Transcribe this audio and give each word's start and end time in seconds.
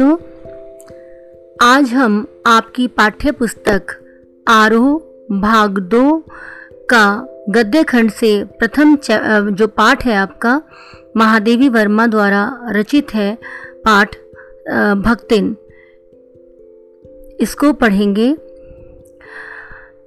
बच्चों 0.00 0.16
आज 1.62 1.92
हम 1.92 2.26
आपकी 2.46 2.86
पाठ्य 2.86 3.30
पुस्तक 3.32 3.86
आरोह 4.48 4.98
भाग 5.40 5.78
दो 5.78 6.18
का 6.90 7.06
गद्य 7.50 7.82
खंड 7.82 8.10
से 8.10 8.30
प्रथम 8.58 8.96
जो 9.50 9.66
पाठ 9.66 10.04
है 10.06 10.14
आपका, 10.14 10.60
महादेवी 11.16 11.68
वर्मा 11.68 12.06
द्वारा 12.06 12.42
रचित 12.68 13.14
है 13.14 13.34
पाठ 13.84 14.14
भक्तिन। 15.04 15.56
इसको 17.40 17.72
पढ़ेंगे। 17.72 18.28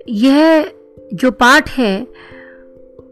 यह 0.10 0.72
जो 1.14 1.32
पाठ 1.32 1.70
है, 1.70 2.02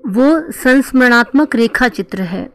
वो 0.08 0.30
संस्मरणात्मक 0.54 1.56
रेखा 1.56 1.88
चित्र 1.90 2.22
है। 2.22 2.50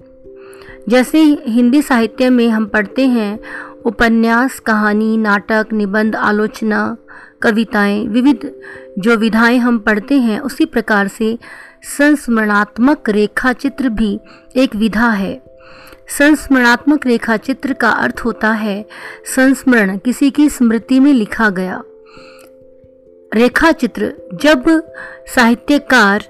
जैसे 0.88 1.18
हिंदी 1.46 1.83
साहित्य 1.83 2.30
में 2.30 2.48
हम 2.48 2.66
पढ़ते 2.66 3.06
हैं 3.09 3.38
उपन्यास, 3.84 4.61
कहानी, 4.61 5.16
नाटक, 5.16 5.66
निबंध, 5.73 6.16
आलोचना, 6.16 6.97
कविताएँ, 7.42 8.09
विविध 8.09 8.52
जो 8.98 9.16
विधाएँ 9.16 9.59
हम 9.59 9.79
पढ़ते 9.79 10.19
हैं, 10.19 10.41
उसी 10.41 10.65
प्रकार 10.65 11.09
से 11.09 11.38
संस्मरणात्मक 11.83 13.09
रेखा 13.09 13.52
चित्र 13.52 13.89
भी 13.89 14.20
एक 14.56 14.77
विधा 14.77 15.11
है। 15.11 15.42
संस्मरणात्मक 16.19 17.06
रेखा 17.06 17.37
चित्र 17.37 17.73
का 17.73 17.91
अर्थ 17.91 18.20
होता 18.25 18.51
है, 18.52 18.89
संस्मरण 19.37 19.98
किसी 19.98 20.30
की 20.30 20.48
स्मृति 20.48 21.01
में 21.01 21.12
लिखा 21.12 21.51
गया। 21.51 21.83
रेखा 23.34 23.73
चित्र 23.73 24.14
जब 24.34 24.64
साहित्यकार 25.27 26.25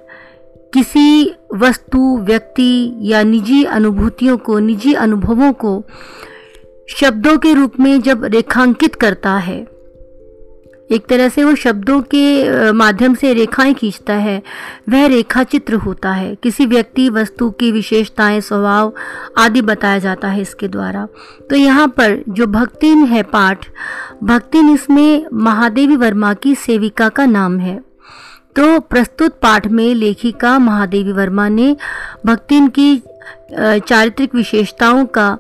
किसी 0.74 1.34
वस्तु, 1.54 2.18
व्यक्ति 2.18 2.96
या 3.00 3.22
निजी 3.22 3.64
अनुभूतियों 3.64 4.38
को, 4.38 4.58
निजी 4.58 4.94
अनुभवों 4.94 5.52
को 5.52 5.84
शब्दों 6.88 7.36
के 7.38 7.52
रूप 7.54 7.78
में 7.80 8.00
जब 8.00 8.24
रेखांकित 8.24 8.94
करता 8.94 9.32
है, 9.32 9.66
एक 10.90 11.06
तरह 11.06 11.28
से 11.28 11.44
वो 11.44 11.54
शब्दों 11.54 12.00
के 12.14 12.72
माध्यम 12.72 13.14
से 13.14 13.32
रेखाएँ 13.32 13.72
खींचता 13.74 14.14
है, 14.14 14.42
वह 14.88 15.06
रेखा 15.06 15.42
चित्र 15.44 15.74
होता 15.74 16.10
है। 16.12 16.34
किसी 16.34 16.66
व्यक्ति, 16.66 17.08
वस्तु 17.08 17.50
की 17.50 17.70
विशेषताएँ, 17.72 18.40
स्वभाव 18.40 18.92
आदि 19.38 19.62
बताया 19.62 19.98
जाता 19.98 20.28
है 20.28 20.42
इसके 20.42 20.68
द्वारा। 20.68 21.06
तो 21.50 21.56
यहाँ 21.56 21.88
पर 21.88 22.22
जो 22.28 22.46
भक्तिन 22.46 23.04
है 23.04 23.22
पाठ, 23.22 23.66
भक्तिन 24.24 24.68
इसमें 24.70 25.26
महादेवी 25.32 25.96
वर्मा 25.96 26.34
की 26.34 26.54
सेविका 26.54 27.08
का 27.08 27.26
नाम 27.26 27.58
है। 27.58 27.78
तो 28.56 28.78
प्रस्तुत 28.80 29.38
पाठ 29.42 29.66
में 29.66 29.94
लेखिका 29.94 30.58
महादेवी 30.58 31.12
वर्मा 31.12 31.48
ने 31.48 31.76
भक्तिन 32.26 32.68
की 32.68 32.96
चारित्रिक 33.78 34.34
विशेषताओं 34.34 35.06
का 35.06 35.38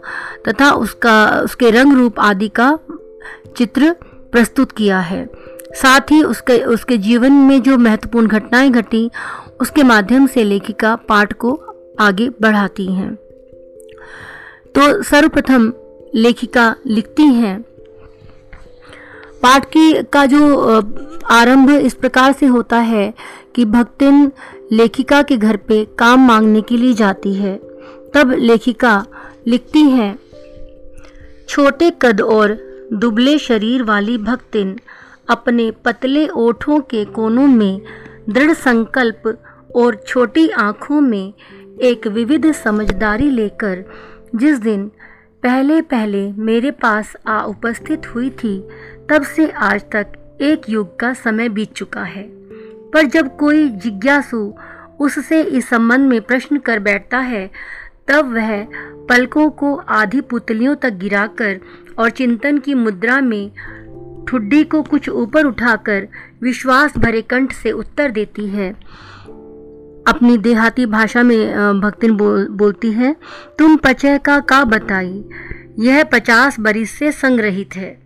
तथा 0.48 0.70
उसका, 0.70 1.40
उसके 1.44 1.70
रंग 1.70 1.96
रूप 1.96 2.20
आदि 2.20 2.48
का 2.48 2.78
चित्र 3.56 3.94
प्रस्तुत 4.32 4.72
किया 4.72 5.00
है। 5.00 5.28
साथ 5.72 6.00
ही 6.00 6.22
उसके 6.22 6.58
उसके 6.58 6.98
जीवन 6.98 7.32
में 7.32 7.62
जो 7.62 7.76
महत्वपूर्ण 7.78 8.26
घटनाएँ 8.26 8.70
घटी, 8.70 9.10
उसके 9.60 9.82
माध्यम 9.82 10.26
से 10.26 10.44
लेखिका 10.44 10.96
पाठ 10.96 11.32
को 11.32 11.60
आगे 12.00 12.28
बढ़ाती 12.28 12.86
हैं। 12.86 13.14
तो 14.74 15.02
सर्वप्रथम 15.02 15.72
लेखिका 16.14 16.74
लिखती 16.86 17.22
हैं। 17.22 17.64
पाठ 19.42 19.64
की, 19.64 20.02
का 20.02 20.26
जो 20.26 20.56
आरंभ 21.30 21.70
इस 21.70 21.94
प्रकार 21.94 22.32
से 22.32 22.46
होता 22.46 22.78
है 22.78 23.14
कि 23.54 23.64
भक्तिन 23.64 24.32
लेखिका 24.72 25.22
के 25.22 25.36
घर 25.36 25.56
पे 25.56 25.84
काम 25.98 26.26
मांगने 26.26 26.60
के 26.60 26.76
लिए 26.76 26.94
जाती 26.94 27.34
है। 27.34 27.60
तब 28.14 28.30
लेखिका 28.30 29.04
लिखती 29.46 29.82
है, 29.82 30.14
छोटे 31.48 31.90
कद 32.02 32.20
और 32.20 32.52
दुबले 32.92 33.38
शरीर 33.38 33.82
वाली 33.82 34.18
भक्तिन 34.18 34.78
अपने 35.30 35.70
पतले 35.84 36.26
ओठों 36.28 36.80
के 36.80 37.04
कोनों 37.04 37.46
में 37.46 37.80
दृढ़ 38.30 38.52
संकल्प 38.52 39.42
और 39.76 39.94
छोटी 40.08 40.48
आँखों 40.48 41.00
में 41.00 41.32
एक 41.82 42.06
विविध 42.06 42.52
समझदारी 42.52 43.30
लेकर 43.30 43.84
जिस 44.34 44.58
दिन 44.58 44.86
पहले 45.42 45.80
पहले 45.82 46.32
मेरे 46.32 46.70
पास 46.70 47.16
आ 47.26 47.42
उपस्थित 47.44 48.14
हुई 48.14 48.30
थी, 48.30 48.58
तब 49.10 49.22
से 49.22 49.50
आज 49.50 49.82
तक 49.92 50.38
एक 50.40 50.62
युग 50.68 50.98
का 50.98 51.12
समय 51.14 51.48
बीत 51.48 51.72
चुका 51.72 52.02
है। 52.02 52.22
पर 52.90 53.02
जब 53.02 53.36
कोई 53.36 53.68
जिज्ञासु 53.68 54.52
उससे 55.00 55.42
इस 55.42 55.68
संबंध 55.68 56.08
में 56.08 56.20
प्रश्न 56.20 56.58
कर 56.58 56.78
बैठता 56.78 57.18
है 57.18 57.50
तब 58.08 58.32
वह 58.34 58.62
पलकों 59.08 59.50
को 59.50 59.74
आधी 59.74 60.20
पुतलियों 60.20 60.74
तक 60.74 60.92
गिराकर 60.92 61.60
और 61.98 62.10
चिंतन 62.10 62.58
की 62.58 62.74
मुद्रा 62.74 63.20
में 63.20 63.50
ठुड्डी 64.28 64.62
को 64.64 64.82
कुछ 64.82 65.08
ऊपर 65.08 65.44
उठाकर 65.44 66.06
विश्वास 66.42 66.96
भरे 66.98 67.22
कंठ 67.22 67.52
से 67.52 67.72
उत्तर 67.72 68.10
देती 68.10 68.46
है। 68.48 68.70
अपनी 70.08 70.38
देहाती 70.38 70.86
भाषा 70.86 71.22
में 71.22 71.80
भक्तिन 71.80 72.16
बोल, 72.16 72.48
बोलती 72.48 72.90
है 72.92 73.14
तुम 73.58 73.76
पचय 73.76 74.18
का 74.18 74.38
का 74.40 74.64
बताई? 74.64 75.24
यह 75.78 76.02
पचास 76.04 76.60
बरिस 76.60 76.90
से 76.90 77.12
संग्रहित 77.12 77.76
है। 77.76 77.96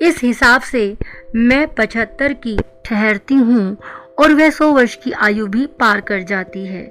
इस 0.00 0.22
हिसाब 0.22 0.60
से 0.60 0.96
मैं 1.36 1.66
पचहत्तर 1.74 2.32
की 2.32 2.56
ठहरती 2.84 3.34
हूँ 3.34 3.76
और 4.18 4.34
वह 4.34 4.50
सौ 4.50 4.72
वर्ष 4.72 4.94
की 4.94 5.12
आयु 5.12 5.46
भी 5.46 5.66
पार 5.80 6.00
कर 6.00 6.22
जाती 6.22 6.66
है। 6.66 6.84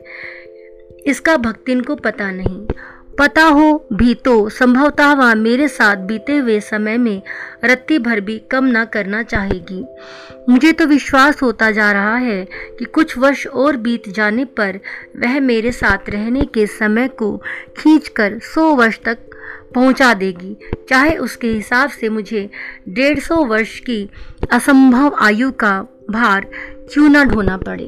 इसका 1.08 1.38
भक्तिन 1.38 1.82
को 1.82 1.96
पता 1.96 2.32
नहीं। 2.32 2.68
पता 3.20 3.44
हो 3.44 3.88
भी 3.94 4.14
तो 4.16 4.50
संभवतः 4.50 5.14
वह 5.14 5.34
मेरे 5.36 5.68
साथ 5.68 5.96
बीते 5.96 6.38
हुए 6.38 6.60
समय 6.60 6.98
में 6.98 7.22
रत्ती 7.66 7.98
भर 8.00 8.20
भी 8.20 8.38
कम 8.52 8.66
ना 8.66 8.86
करना 8.86 9.24
चाहेगी। 9.24 9.84
मुझे 10.50 10.72
तो 10.72 10.86
विश्वास 10.86 11.42
होता 11.42 11.72
जा 11.72 11.92
रहा 11.92 12.16
है 12.16 12.44
कि 12.80 12.86
कुछ 12.86 13.18
वर्ष 13.18 13.48
और 13.48 13.78
बीत 13.78 14.10
जाने 14.10 14.46
पर 14.46 14.80
वह 15.18 15.40
मेरे 15.40 15.72
साथ 15.72 16.10
रहने 16.10 16.46
के 16.46 16.66
समय 16.68 17.08
को 17.08 17.38
खींचकर 17.78 18.40
सौ 18.56 18.74
वर्ष 18.76 19.00
तक 19.06 19.18
पहुँचा 19.76 20.14
देगी। 20.14 20.56
चाहे 20.90 21.16
उसके 21.18 21.48
हिसाब 21.48 21.90
से 21.90 22.10
मुझे 22.10 22.50
डेढ़ 22.90 23.20
सौ 23.20 23.44
वर्ष 23.46 23.80
की 23.80 24.08
असंभव 24.52 25.16
आयु 25.22 25.52
का 25.60 25.80
भार 26.10 26.46
क्यों 26.94 27.10
ना 27.10 27.24
ढोना 27.24 27.58
पड़े। 27.58 27.86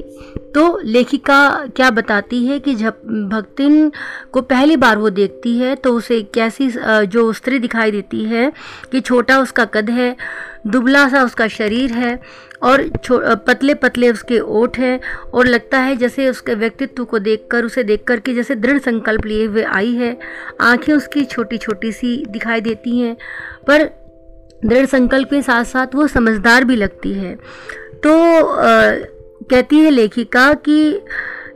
तो 0.54 0.78
लेखिका 0.84 1.66
क्या 1.76 1.90
बताती 1.90 2.44
है 2.46 2.58
कि 2.58 2.74
जब 2.74 3.00
भक्तिन 3.32 3.90
को 4.32 4.40
पहली 4.42 4.76
बार 4.76 4.98
वो 4.98 5.10
देखती 5.10 5.56
है 5.58 5.74
तो 5.76 5.92
उसे 5.92 6.20
कैसी 6.34 6.70
जो 7.06 7.32
स्त्री 7.32 7.58
दिखाई 7.58 7.90
देती 7.90 8.24
है 8.24 8.50
कि 8.92 9.00
छोटा 9.00 9.38
उसका 9.38 9.64
कद 9.64 9.90
है 9.90 10.16
दुबला 10.66 11.08
सा 11.08 11.22
उसका 11.24 11.46
शरीर 11.48 11.92
है 11.92 12.18
और 12.62 12.82
पतले 13.46 13.74
पतले 13.74 14.10
उसके 14.10 14.38
ओठ 14.38 14.78
हैं 14.78 15.00
और 15.34 15.46
लगता 15.46 15.78
है 15.78 15.96
जैसे 15.96 16.28
उसके 16.28 16.54
व्यक्तित्व 16.54 17.04
को 17.04 17.18
देखकर 17.18 17.64
उसे 17.64 17.82
देखकर 17.84 18.20
कि 18.20 18.34
जैसे 18.34 18.54
दृढ़ 18.54 18.78
संकल्प 18.78 19.26
लिए 19.26 19.44
हुए 19.46 19.62
आई 19.62 19.92
है। 19.94 20.16
आँखें 20.60 20.92
उसकी 20.94 21.24
छोटी 21.24 21.58
छोटी 21.58 21.92
सी 21.92 22.16
दिखाई 22.28 22.60
देती 22.60 22.98
हैं 22.98 23.16
पर 23.66 23.84
दृढ़ 24.64 24.86
संकल्प 24.86 25.30
के 25.30 25.42
साथ 25.42 25.64
साथ 25.64 25.94
वो 25.94 26.06
समझदार 26.06 26.64
भी 26.64 26.76
लगती 26.76 27.12
है। 27.12 27.34
तो 28.04 28.12
आ, 28.44 28.90
कहती 29.50 29.78
है 29.78 29.90
लेखिका 29.90 30.52
कि 30.54 31.00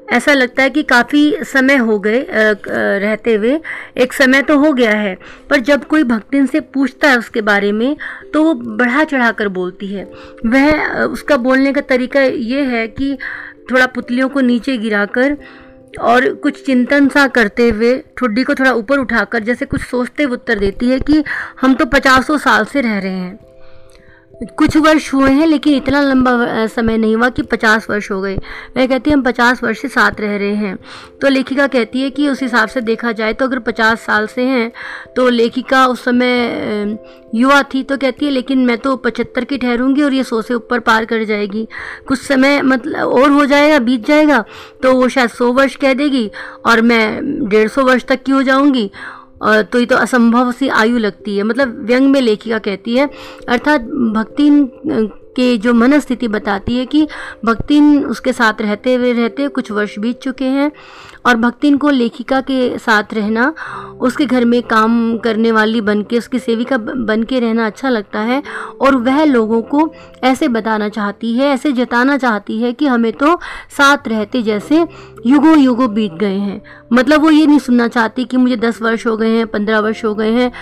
ऐसा 0.08 0.32
लगता 0.34 0.62
है 0.62 0.70
कि 0.70 0.82
काफ़ी 0.84 1.44
समय 1.44 1.76
हो 1.76 1.98
गए 1.98 2.26
रहते 2.30 3.34
हुए। 3.34 3.58
एक 3.96 4.12
समय 4.12 4.42
तो 4.42 4.58
हो 4.58 4.72
गया 4.72 4.92
है, 4.92 5.16
पर 5.50 5.60
जब 5.60 5.84
कोई 5.86 6.04
भक्तिन 6.04 6.46
से 6.46 6.60
पूछता 6.60 7.10
है 7.10 7.18
उसके 7.18 7.40
बारे 7.42 7.72
में 7.72 7.96
तो 8.34 8.42
वो 8.44 8.54
बढ़ा 8.54 9.04
चढ़ा 9.04 9.30
कर 9.32 9.48
बोलती 9.50 9.86
है। 9.86 10.04
वह 10.46 11.02
उसका 11.02 11.36
बोलने 11.38 11.72
का 11.72 11.80
तरीका 11.82 12.22
ये 12.22 12.62
है 12.66 12.86
कि 12.88 13.16
थोड़ा 13.70 13.86
पुतलियों 13.86 14.28
को 14.28 14.40
नीचे 14.40 14.76
गिराकर 14.78 15.36
और 16.00 16.28
कुछ 16.34 16.64
चिंतन 16.66 17.08
सा 17.08 17.26
करते 17.28 17.68
हुए 17.68 17.96
ठुड्डी 18.16 18.42
को 18.42 18.54
थोड़ा 18.54 18.72
ऊपर 18.72 18.98
उठाकर, 18.98 19.42
जैसे 19.42 19.66
कुछ 19.66 19.80
सोचते 19.80 20.22
हुए 20.22 20.32
उत्तर 20.32 20.58
देती 20.58 20.90
है 20.90 20.98
कि 21.00 21.22
हम 21.60 21.74
तो 21.74 21.86
पचासों 21.86 22.38
साल 22.38 22.64
से 22.64 22.80
रह 22.80 22.98
रहे 22.98 23.12
हैं। 23.12 23.38
कुछ 24.40 24.76
वर्ष 24.76 25.12
हुए 25.14 25.30
हैं, 25.30 25.46
लेकिन 25.46 25.74
इतना 25.74 26.00
लंबा 26.02 26.66
समय 26.66 26.96
नहीं 26.96 27.14
हुआ 27.16 27.28
कि 27.28 27.42
पचास 27.42 27.86
वर्ष 27.90 28.10
हो 28.10 28.20
गए। 28.20 28.36
वह 28.76 28.86
कहती 28.86 29.10
है, 29.10 29.16
हम 29.16 29.22
पचास 29.22 29.62
वर्ष 29.62 29.80
से 29.80 29.88
साथ 29.88 30.20
रह 30.20 30.36
रहे 30.36 30.54
हैं। 30.54 30.76
तो 31.20 31.28
लेखिका 31.28 31.66
कहती 31.66 32.02
है 32.02 32.10
कि 32.10 32.28
उस 32.28 32.42
हिसाब 32.42 32.68
से 32.68 32.80
देखा 32.80 33.12
जाए 33.12 33.32
तो 33.32 33.44
अगर 33.44 33.58
पचास 33.60 34.00
साल 34.00 34.26
से 34.26 34.42
हैं 34.42 34.70
तो 35.16 35.28
लेखिका 35.28 35.86
उस 35.86 36.04
समय 36.04 36.98
युवा 37.34 37.62
थी 37.64 37.82
तो 37.82 37.96
कहती 37.96 38.26
है, 38.26 38.30
लेकिन 38.32 38.64
मैं 38.66 38.78
तो 38.78 38.96
पचहत्तर 38.98 39.44
की 39.44 39.58
ठहरूँगी 39.58 40.02
और 40.02 40.14
ये 40.14 40.24
सौ 40.24 40.40
से 40.42 40.54
ऊपर 40.54 40.78
पार 40.80 41.04
कर 41.04 41.24
जाएगी। 41.24 41.66
कुछ 42.08 42.18
समय 42.18 42.60
मतलब 42.62 43.08
और 43.08 43.30
हो 43.30 43.44
जाएगा, 43.46 43.78
बीत 43.78 44.06
जाएगा 44.06 44.44
तो 44.82 44.94
वो 44.94 45.08
शायद 45.08 45.30
सौ 45.30 45.52
वर्ष 45.52 45.76
कह 45.76 45.94
देगी 45.94 46.30
और 46.66 46.82
मैं 46.82 47.48
डेढ़ 47.48 47.68
सौ 47.68 47.84
वर्ष 47.84 48.04
तक 48.04 48.22
की 48.22 48.32
हो 48.32 48.42
जाऊँगी 48.42 48.90
तो 49.42 49.78
ये 49.78 49.86
तो 49.86 49.96
असंभव 49.96 50.50
सी 50.52 50.68
आयु 50.68 50.98
लगती 50.98 51.36
है 51.36 51.42
मतलब 51.42 51.76
व्यंग 51.86 52.10
में 52.10 52.20
लेखिका 52.20 52.58
कहती 52.58 52.96
है, 52.96 53.08
अर्थात 53.48 53.80
भक्ति 54.14 54.50
के 55.36 55.56
जो 55.58 55.74
मनस्थिति 55.74 56.28
बताती 56.28 56.76
है 56.76 56.86
कि 56.86 57.06
भक्तिन 57.44 58.04
उसके 58.04 58.32
साथ 58.32 58.60
रहते 58.60 58.94
हुए 58.94 59.12
रहते 59.12 59.48
कुछ 59.48 59.70
वर्ष 59.70 59.98
बीत 59.98 60.20
चुके 60.20 60.44
हैं 60.46 60.70
और 61.26 61.36
भक्तिन 61.36 61.76
को 61.76 61.90
लेखिका 61.90 62.40
के 62.40 62.78
साथ 62.78 63.14
रहना, 63.14 63.52
उसके 64.00 64.26
घर 64.26 64.44
में 64.44 64.62
काम 64.62 65.16
करने 65.18 65.52
वाली 65.52 65.80
बन 65.80 66.02
के 66.02 66.18
उसकी 66.18 66.38
सेविका 66.38 66.76
बन 66.78 67.22
के 67.22 67.40
रहना 67.40 67.66
अच्छा 67.66 67.88
लगता 67.88 68.20
है 68.20 68.42
और 68.80 68.96
वह 68.98 69.24
लोगों 69.24 69.60
को 69.64 69.88
ऐसे 70.24 70.48
बताना 70.48 70.88
चाहती 70.88 71.32
है, 71.32 71.48
ऐसे 71.48 71.72
जताना 71.72 72.16
चाहती 72.16 72.60
है 72.60 72.72
कि 72.72 72.86
हमें 72.86 73.12
तो 73.12 73.38
साथ 73.76 74.08
रहते 74.08 74.42
जैसे 74.42 74.86
युगों 75.26 75.56
युगों 75.58 75.92
बीत 75.94 76.12
गए 76.12 76.36
हैं। 76.36 76.60
मतलब 76.92 77.22
वो 77.22 77.30
ये 77.30 77.46
नहीं 77.46 77.58
सुनना 77.58 77.88
चाहती 77.88 78.24
कि 78.24 78.36
मुझे 78.36 78.56
दस 78.56 78.80
वर्ष 78.82 79.06
हो 79.06 79.16
गए 79.16 79.30
हैं, 79.30 79.46
पंद्रह 79.46 79.78
वर्ष 79.80 80.04
हो 80.04 80.14
गए 80.14 80.30
हैं। 80.32 80.52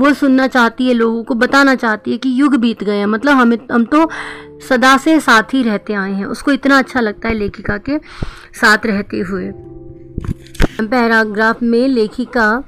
वो 0.00 0.12
सुनना 0.14 0.46
चाहती 0.46 0.86
है, 0.88 0.94
लोगों 0.94 1.22
को 1.24 1.34
बताना 1.34 1.74
चाहती 1.74 2.10
है 2.10 2.16
कि 2.16 2.40
युग 2.40 2.56
बीत 2.56 2.84
गए 2.84 2.96
हैं। 2.96 3.06
मतलब 3.06 3.36
हमें, 3.36 3.58
हम 3.72 3.84
तो 3.84 3.97
सदा 4.68 4.96
से 4.96 5.18
साथ 5.20 5.54
ही 5.54 5.62
रहते 5.62 5.94
आए 5.94 6.12
हैं। 6.12 6.26
उसको 6.26 6.52
इतना 6.52 6.78
अच्छा 6.78 7.00
लगता 7.00 7.28
है 7.28 7.34
लेखिका 7.34 7.76
के 7.78 7.98
साथ 8.54 8.86
रहते 8.86 9.20
हुए। 9.20 9.50
पैराग्राफ 10.80 11.62
में 11.62 11.86
लेखिका 11.88 12.62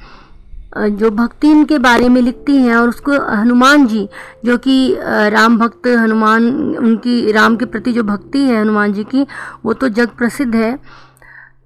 जो 0.78 1.10
भक्ति 1.10 1.48
के 1.64 1.78
बारे 1.78 2.08
में 2.08 2.20
लिखती 2.22 2.56
हैं 2.56 2.74
और 2.76 2.88
उसको 2.88 3.12
हनुमान 3.30 3.86
जी, 3.86 4.08
जो 4.44 4.56
कि 4.58 4.96
राम 5.00 5.58
भक्त 5.58 5.86
हनुमान, 5.88 6.48
उनकी, 6.76 7.32
राम 7.32 7.56
के 7.56 7.64
प्रति 7.64 7.92
जो 7.92 8.02
भक्ति 8.02 8.38
है 8.38 8.60
हनुमान 8.60 8.92
जी 8.92 9.04
की, 9.04 9.26
वो 9.64 9.72
तो 9.72 9.88
जग 9.88 10.08
प्रसिद्ध 10.08 10.54
है। 10.54 10.74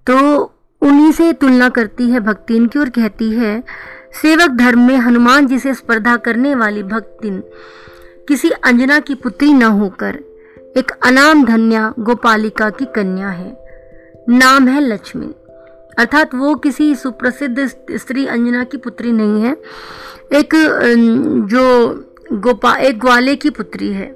तो 0.07 0.17
उन्हीं 0.83 1.13
से 1.13 1.33
तुलना 1.33 1.69
करती 1.69 2.09
है 2.11 2.21
भक्तिन 2.21 2.67
की 2.67 2.79
और 2.79 2.89
कहती 2.91 3.31
है, 3.31 3.63
सेवक 4.23 4.51
धर्म 4.51 4.87
में 4.87 4.97
हनुमान 4.97 5.47
जी 5.47 5.59
से 5.59 5.75
स्पर्धा 5.75 6.17
करने 6.17 6.55
वाली 6.55 6.83
भक्तिन 6.83 7.43
किसी 8.29 8.51
अंजना 8.51 8.99
की 8.99 9.15
पुत्री 9.15 9.53
न 9.53 9.63
होकर 9.63 10.19
एक 10.77 10.91
अनाम 11.05 11.45
धन्या 11.45 11.93
गोपालिका 11.99 12.71
की 12.71 12.85
कन्या 12.85 13.29
है। 13.29 13.57
नाम 14.29 14.69
है 14.69 14.81
लक्ष्मी। 14.81 15.35
अर्थात 15.99 16.35
वो 16.35 16.55
किसी 16.55 16.95
सुप्रसिद्ध 16.95 17.67
स्त्री 17.93 18.27
अंजना 18.27 18.65
की 18.65 18.77
पुत्री 18.77 19.13
नहीं 19.13 19.43
है। 19.43 19.57
एक 20.33 20.55
जो 21.49 21.65
गोपा, 22.33 22.75
एक 22.77 22.99
ग्वाले 22.99 23.37
की 23.37 23.51
पुत्री 23.51 23.89
है, 23.89 24.07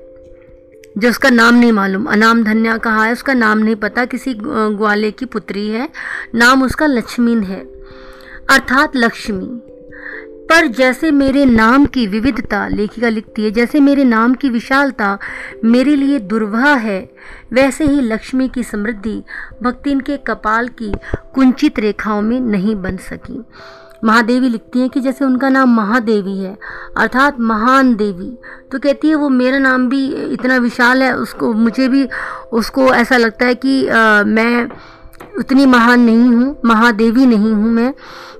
जो 0.99 1.09
उसका 1.09 1.31
नाम 1.31 1.55
नहीं 1.55 1.73
मालूम। 1.73 2.05
अनाम 2.05 2.43
धन्या 2.45 2.77
कहा 2.77 3.05
है, 3.05 3.13
उसका 3.13 3.35
नाम 3.35 3.59
नहीं 3.59 3.77
पता। 3.77 4.05
किसी 4.05 4.35
ग्वाले 4.37 5.11
की 5.11 5.25
पुत्री 5.25 5.69
है। 5.69 5.89
नाम 6.35 6.63
उसका 6.63 6.87
लक्ष्मीन 6.87 7.43
है। 7.43 7.61
अर्थात 8.51 8.97
लक्ष्मी। 8.97 9.61
पर 10.51 10.67
जैसे 10.67 11.11
मेरे 11.11 11.45
नाम 11.45 11.85
की 11.87 12.07
विविधता 12.07 12.67
लेखिका 12.69 13.09
लिखती 13.09 13.45
है 13.45 13.51
जैसे 13.51 13.81
मेरे 13.81 14.05
नाम 14.05 14.35
की 14.35 14.49
विशालता 14.51 15.19
मेरे 15.65 15.97
लिए 15.97 16.19
दुर्वाह 16.19 16.75
है 16.77 17.01
वैसे 17.53 17.85
ही 17.85 18.01
लक्ष्मी 18.01 18.49
की 18.49 18.63
समृद्धि 18.63 19.23
भक्ति 19.63 19.95
के 20.07 20.17
कपाल 20.27 20.69
की 20.69 20.93
कुंचित 21.35 21.79
रेखाओं 21.79 22.23
में 22.23 22.41
नहीं 22.41 22.77
बन 22.77 22.97
सकी। 22.97 23.45
महादेवी 24.05 24.49
लिखती 24.49 24.81
हैं 24.81 24.89
कि 24.91 25.01
जैसे 25.01 25.25
उनका 25.25 25.49
नाम 25.49 25.75
महादेवी 25.77 26.37
है 26.39 26.57
अर्थात 26.97 27.41
महान 27.41 27.95
देवी। 27.97 28.31
तो 28.73 28.79
कहती 28.79 29.09
है 29.09 29.15
वो 29.15 29.29
मेरा 29.29 29.59
नाम 29.59 29.89
भी 29.89 30.07
इतना 30.33 30.57
विशाल 30.57 31.03
है 31.03 31.17
उसको 31.17 31.53
मुझे 31.53 31.89
भी 31.89 32.07
उसको 32.53 32.93
ऐसा 32.95 33.17
लगता 33.17 33.47
है 33.47 33.55
कि 33.55 33.87
आ, 33.87 34.23
मैं 34.23 34.69
उतनी 35.39 35.67
महान 35.67 36.01
नहीं 36.01 36.35
हूँ 36.35 36.57
महादेवी 36.65 37.27
नहीं 37.27 37.53
हूँ 37.53 37.71
मैं। 37.73 37.93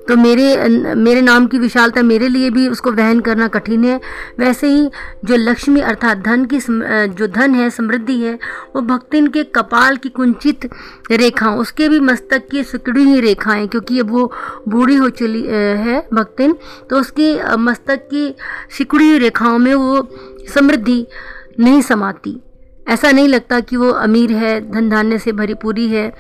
तो 0.09 0.17
मेरे 0.17 0.95
मेरे 0.97 1.21
नाम 1.23 1.47
की 1.47 1.59
विशालता 1.59 2.03
मेरे 2.03 2.29
लिए 2.29 2.51
भी 2.51 2.67
उसको 2.69 2.93
वहन 2.93 3.21
करना 3.21 3.49
कठिन 3.49 3.85
है। 3.85 4.01
वैसे 4.39 4.69
ही 4.69 4.89
जो 5.25 5.37
लक्ष्मी 5.39 5.81
अर्थात 5.83 6.19
धन 6.19 6.45
की 6.45 6.59
जो 6.61 7.27
धन 7.29 7.55
है, 7.55 7.69
समृद्धि 7.71 8.19
है, 8.21 8.39
वो 8.77 8.83
भक्तिन 8.83 9.27
के 9.29 9.45
कपाल 9.55 9.97
की 9.97 10.09
कुंचित 10.11 10.69
रेखाओं 11.13 11.59
उसके 11.59 11.89
भी 11.89 12.01
मस्तक 12.03 12.49
की 12.51 12.63
सिकड़ी 12.65 13.05
ही 13.05 13.21
रेखाएँ, 13.21 13.67
क्योंकि 13.67 14.01
अब 14.01 14.11
वो 14.11 14.33
बूढ़ी 14.69 14.97
हो 14.97 15.09
चली 15.11 15.43
है 15.43 16.01
भक्तिन 16.15 16.57
तो 16.91 17.01
उसकी 17.01 17.33
मस्तक 17.59 18.09
की 18.11 18.35
सिकड़ी 18.79 19.17
रेखाओं 19.19 19.59
में 19.59 19.75
वो 19.75 20.09
समृद्धि 20.55 21.07
नहीं 21.61 21.81
समाती। 21.83 22.41
ऐसा 22.87 23.11
नहीं 23.13 23.29
लगता 23.29 23.59
कि 23.61 23.77
वो 23.77 23.89
अमीर 23.91 24.31
है, 24.33 24.61
धन 24.71 24.89
धान्य 24.91 25.19
से 25.19 25.33
भरी 25.33 25.55
पूरी 25.55 25.89
है। 25.89 26.13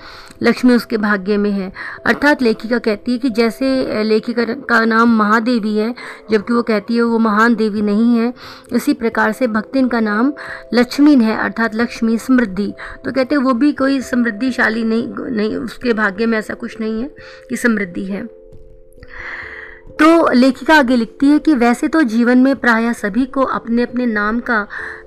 लक्ष्मी 0.42 0.74
उसके 0.74 0.96
भाग्य 0.96 1.36
में 1.36 1.50
है। 1.50 1.72
अर्थात 2.06 2.42
लेखिका 2.42 2.78
कहती 2.78 3.12
है 3.12 3.18
कि 3.18 3.30
जैसे 3.30 4.02
लेखिका 4.04 4.44
का 4.44 4.84
नाम 4.84 5.16
महादेवी 5.16 5.76
है, 5.76 5.94
जबकि 6.30 6.52
वो 6.52 6.62
कहती 6.62 6.96
है 6.96 7.02
वो 7.02 7.18
महान 7.18 7.54
देवी 7.54 7.82
नहीं 7.82 8.16
है, 8.18 8.32
इसी 8.72 8.92
प्रकार 8.94 9.32
से 9.32 9.46
भक्तिन 9.46 9.88
का 9.88 10.00
नाम 10.00 10.32
लक्ष्मी 10.74 11.16
है, 11.16 11.36
अर्थात 11.36 11.74
लक्ष्मी 11.74 12.18
समृद्धि। 12.18 12.72
तो 13.04 13.12
कहते 13.12 13.34
हैं 13.34 13.42
वो 13.42 13.52
भी 13.54 13.72
कोई 13.72 14.00
समृद्धिशाली 14.00 14.84
नहीं 14.84 15.06
नहीं, 15.08 15.56
उसके 15.56 15.92
भाग्य 15.92 16.26
में 16.26 16.38
ऐसा 16.38 16.54
कुछ 16.54 16.80
नहीं 16.80 17.02
है 17.02 17.10
कि 17.50 17.56
समृद्धि 17.56 18.04
है। 18.04 18.37
तो 19.98 20.32
लेखिका 20.32 20.74
आगे 20.74 20.96
लिखती 20.96 21.26
है 21.26 21.38
कि 21.38 21.54
वैसे 21.54 21.88
तो 21.88 22.02
जीवन 22.02 22.38
में 22.38 22.56
प्रायः 22.56 22.92
सभी 22.92 23.24
को 23.26 23.42
अपने 23.42 23.82
अपने 23.82 24.06
नाम 24.06 24.38
का 24.40 24.60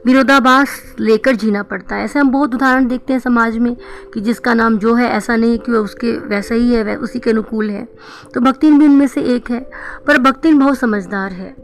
विरोधाभास 0.06 0.96
लेकर 1.00 1.36
जीना 1.36 1.64
पड़ता 1.64 1.96
है। 1.96 2.04
ऐसे 2.04 2.20
हम 2.20 2.32
बहुत 2.32 2.56
उदाहरण 2.56 2.88
देखते 2.88 3.14
हैं 3.14 3.20
समाज 3.20 3.58
में 3.58 3.76
कि 4.14 4.22
जिसका 4.22 4.54
नाम 4.54 4.78
जो 4.78 4.94
है, 4.94 5.10
ऐसा 5.10 5.36
नहीं 5.36 5.58
कि 5.60 5.72
वह 5.72 5.80
उसके 5.80 6.12
वैसा 6.28 6.56
ही 6.56 6.74
है, 6.74 6.84
वह 6.84 6.96
उसी 6.96 7.20
के 7.20 7.30
अनुकूल 7.30 7.70
है। 7.70 7.88
तो 8.34 8.42
भक्तिन 8.42 8.80
भी 8.80 8.86
उनमें 8.86 9.08
से 9.08 9.22
एक 9.22 9.52
है, 9.52 9.70
पर 10.08 10.18
भक्तिन 10.18 10.60
बहुत 10.60 10.78
समझदार 10.78 11.32
है। 11.32 11.56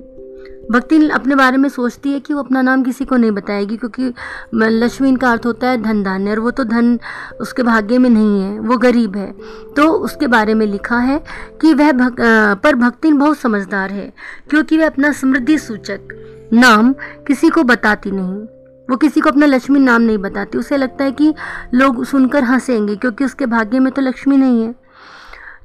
भक्ति 0.72 0.98
अपने 1.10 1.36
बारे 1.36 1.58
में 1.58 1.68
सोचती 1.70 2.12
है 2.14 2.20
कि 2.20 2.34
वो 2.34 2.40
अपना 2.40 2.62
नाम 2.62 2.84
किसी 2.84 3.06
को 3.06 3.18
नहीं 3.18 3.32
बताएगी 3.32 3.78
क्योंकि 3.78 4.14
लक्ष्मी 4.54 5.16
का 5.16 5.32
अर्थ 5.32 5.46
होता 5.46 5.70
है 5.70 5.82
धन 5.82 6.02
धान्य 6.04 6.32
और 6.32 6.40
वो 6.40 6.52
तो 6.52 6.64
धन 6.64 7.00
उसके 7.42 7.64
भाग्य 7.64 7.98
में 7.98 8.10
नहीं 8.10 8.42
है 8.42 8.60
वो 8.60 8.78
गरीब 8.78 9.16
है। 9.16 9.32
तो 9.76 9.88
उसके 9.90 10.28
बारे 10.28 10.54
में 10.54 10.66
लिखा 10.66 10.98
है 10.98 11.22
कि 11.62 11.74
वह 11.74 11.92
भक, 11.92 12.16
पर 12.64 12.76
भक्तिन 12.76 13.18
बहुत 13.18 13.38
समझदार 13.38 13.92
है 13.92 14.12
क्योंकि 14.50 14.78
वह 14.78 14.88
अपना 14.88 15.12
समृद्धि 15.12 15.58
सूचक 15.58 16.50
नाम 16.54 16.94
किसी 17.28 17.50
को 17.50 17.64
बताती 17.64 18.12
नहीं। 18.12 18.46
वो 18.90 18.98
किसी 18.98 19.22
को 19.22 19.30
अपना 19.30 19.46
लक्ष्मी 19.46 19.80
नाम 19.80 20.02
नहीं 20.02 20.18
बताती। 20.18 20.58
उसे 20.58 20.78
लगता 20.78 21.04
है 21.04 21.12
कि 21.12 21.34
लोग 21.74 22.04
सुनकर 22.06 22.44
हंसेंगे 22.44 22.96
क्योंकि 22.96 23.26
उसके 23.26 23.46
भाग्य 23.46 23.80
में 23.80 23.92
तो 23.94 24.02
लक्ष्मी 24.02 24.38
नहीं 24.38 24.64
है। 24.64 24.76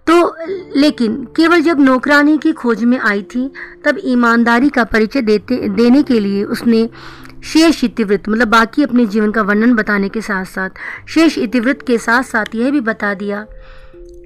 तो 0.06 0.36
लेकिन, 0.80 1.24
केवल 1.36 1.60
जब 1.60 1.80
नौकरानी 1.80 2.38
की 2.38 2.52
खोज 2.52 2.84
में 2.84 2.98
आई 2.98 3.22
थी, 3.22 3.52
तब 3.84 3.98
ईमानदारी 4.04 4.68
का 4.68 4.84
परिचय 4.84 5.20
देते, 5.20 5.68
देने 5.68 6.02
के 6.02 6.20
लिए 6.20 6.44
उसने 6.44 6.90
शेष 7.44 7.84
इतिवृत्त 7.84 8.28
मतलब 8.28 8.48
बाकी 8.48 8.82
अपने 8.82 9.06
जीवन 9.06 9.30
का 9.30 9.42
वर्णन 9.42 9.74
बताने 9.74 10.08
के 10.08 10.20
साथ 10.20 10.44
साथ 10.44 10.70
शेष 11.08 11.38
इतिवृत्त 11.38 11.86
के 11.86 11.98
साथ 11.98 12.22
साथ 12.22 12.54
यह 12.54 12.70
भी 12.70 12.80
बता 12.80 13.14
दिया। 13.14 13.46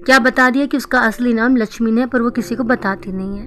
क्या 0.06 0.18
बता 0.18 0.50
दिया 0.50 0.66
कि 0.66 0.76
उसका 0.76 1.00
असली 1.00 1.32
नाम 1.32 1.56
लक्ष्मी 1.56 2.00
है 2.00 2.06
पर 2.06 2.22
वो 2.22 2.30
किसी 2.30 2.54
को 2.54 2.64
बताती 2.64 3.12
नहीं 3.12 3.38
है। 3.38 3.46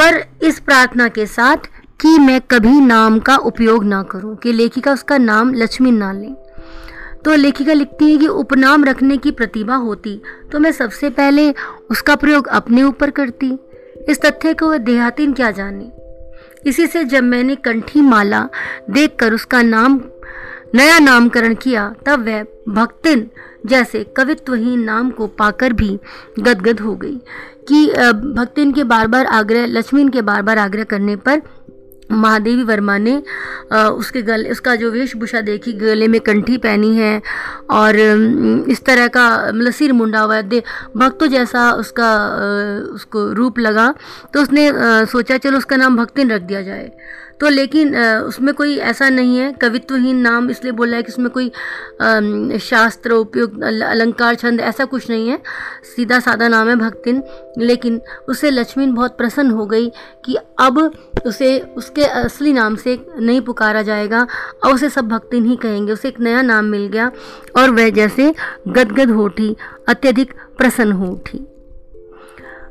पर 0.00 0.24
इस 0.42 0.60
प्रार्थना 0.60 1.08
के 1.08 1.26
साथ 1.26 1.56
कि 2.00 2.18
मैं 2.18 2.40
कभी 2.40 2.80
नाम 2.80 3.18
का 3.18 3.36
उपयोग 3.36 3.84
ना 3.84 4.02
करूँ, 4.02 4.36
कि 4.36 4.52
लेखिका 4.52 4.92
उसका 4.92 5.18
नाम 5.18 5.54
लक्ष्मी 5.54 5.90
ना 5.90 6.12
लें। 6.12 6.36
तो 7.24 7.34
लेखिका 7.34 7.72
लिखती 7.72 8.10
है 8.10 8.18
कि 8.18 8.26
उपनाम 8.26 8.84
रखने 8.84 9.16
की 9.16 9.30
प्रतिभा 9.30 9.74
होती 9.76 10.20
तो 10.52 10.58
मैं 10.58 10.72
सबसे 10.72 11.10
पहले 11.10 11.50
उसका 11.90 12.16
प्रयोग 12.16 12.46
अपने 12.48 12.82
ऊपर 12.82 13.10
करती। 13.10 13.56
इस 14.08 14.20
तथ्य 14.20 14.52
को 14.54 14.68
वह 14.70 14.78
देहातीन 14.78 15.32
क्या 15.32 15.50
जाने? 15.50 15.90
इसी 16.66 16.86
से 16.86 17.04
जब 17.04 17.22
मैंने 17.22 17.54
कंठी 17.56 18.00
माला 18.00 18.48
देखकर 18.90 19.34
उसका 19.34 19.62
नाम, 19.62 20.00
नया 20.74 20.98
नामकरण 20.98 21.54
किया, 21.54 21.88
तब 22.06 22.24
वह 22.26 22.42
भक्तिन 22.74 23.28
जैसे 23.66 24.02
कवित्वहीन 24.16 24.80
नाम 24.80 25.10
को 25.10 25.26
पाकर 25.28 25.72
भी 25.72 25.98
गदगद 26.38 26.80
हो 26.80 26.94
गई 26.96 27.16
कि 27.68 27.86
भक्तिन 28.34 28.72
के 28.72 28.84
बार 28.84 29.06
बार 29.06 29.26
आग्रह, 29.26 29.66
लक्ष्मीन 29.66 30.08
के 30.08 30.22
बार 30.22 30.42
बार 30.42 30.58
आग्रह 30.58 30.84
करने 30.84 31.16
पर 31.18 31.42
महादेवी 32.10 32.62
वर्मा 32.62 32.96
ने 32.98 33.16
उसके 33.72 34.22
गले, 34.22 34.50
उसका 34.50 34.74
जो 34.76 34.90
वेशभूषा 34.90 35.40
देखी, 35.40 35.72
गले 35.72 36.08
में 36.08 36.20
कंठी 36.20 36.56
पहनी 36.58 36.94
है 36.96 37.20
और 37.70 37.96
इस 38.68 38.84
तरह 38.84 39.08
का 39.08 39.28
मतलब 39.48 39.72
सिर 39.72 39.92
मुंडा 39.92 40.20
हुआ 40.20 40.36
है। 40.36 40.62
भक्तो 40.96 41.26
जैसा 41.26 41.70
उसका 41.74 42.10
उसको 42.94 43.32
रूप 43.32 43.58
लगा। 43.58 43.92
तो 44.34 44.42
उसने 44.42 44.70
सोचा, 45.06 45.36
चलो 45.38 45.58
उसका 45.58 45.76
नाम 45.76 45.96
भक्तिन 45.96 46.30
रख 46.30 46.42
दिया 46.42 46.62
जाए। 46.62 46.90
तो 47.40 47.48
लेकिन 47.48 47.96
उसमें 47.98 48.52
कोई 48.54 48.76
ऐसा 48.78 49.08
नहीं 49.08 49.36
है। 49.38 49.52
कवित्वहीन 49.52 50.16
नाम 50.18 50.50
इसलिए 50.50 50.72
बोला 50.72 50.96
है 50.96 51.02
कि 51.02 51.12
उसमें 51.12 51.30
कोई 51.30 51.48
शास्त्र 52.60 53.12
उपयुक्त 53.12 53.62
अलंकार, 53.62 54.34
छंद 54.34 54.60
ऐसा 54.60 54.84
कुछ 54.84 55.08
नहीं 55.10 55.28
है। 55.28 55.38
सीधा 55.96 56.18
साधा 56.20 56.48
नाम 56.48 56.68
है 56.68 56.76
भक्तिन। 56.76 57.22
लेकिन 57.58 58.00
उससे 58.28 58.50
लक्ष्मीन 58.50 58.94
बहुत 58.94 59.16
प्रसन्न 59.18 59.50
हो 59.50 59.66
गई 59.66 59.88
कि 60.24 60.36
अब 60.58 60.78
उसे, 61.26 61.58
उसके 61.76 62.04
असली 62.04 62.52
नाम 62.52 62.76
से 62.76 62.98
नहीं 63.18 63.40
पुकारा 63.40 63.82
जाएगा 63.82 64.26
और 64.64 64.74
उसे 64.74 64.90
सब 64.90 65.08
भक्तिन 65.08 65.46
ही 65.46 65.56
कहेंगे। 65.56 65.92
उसे 65.92 66.08
एक 66.08 66.20
नया 66.20 66.42
नाम 66.42 66.64
मिल 66.64 66.86
गया 66.86 67.10
और 67.56 67.70
वह 67.70 67.90
जैसे 67.90 68.32
गदगद 68.68 69.10
हो 69.10 69.24
उठी 69.24 69.54
अत्यधिक 69.88 70.32
प्रसन्न 70.58 70.92
हो 70.92 71.06
उठी 71.06 71.46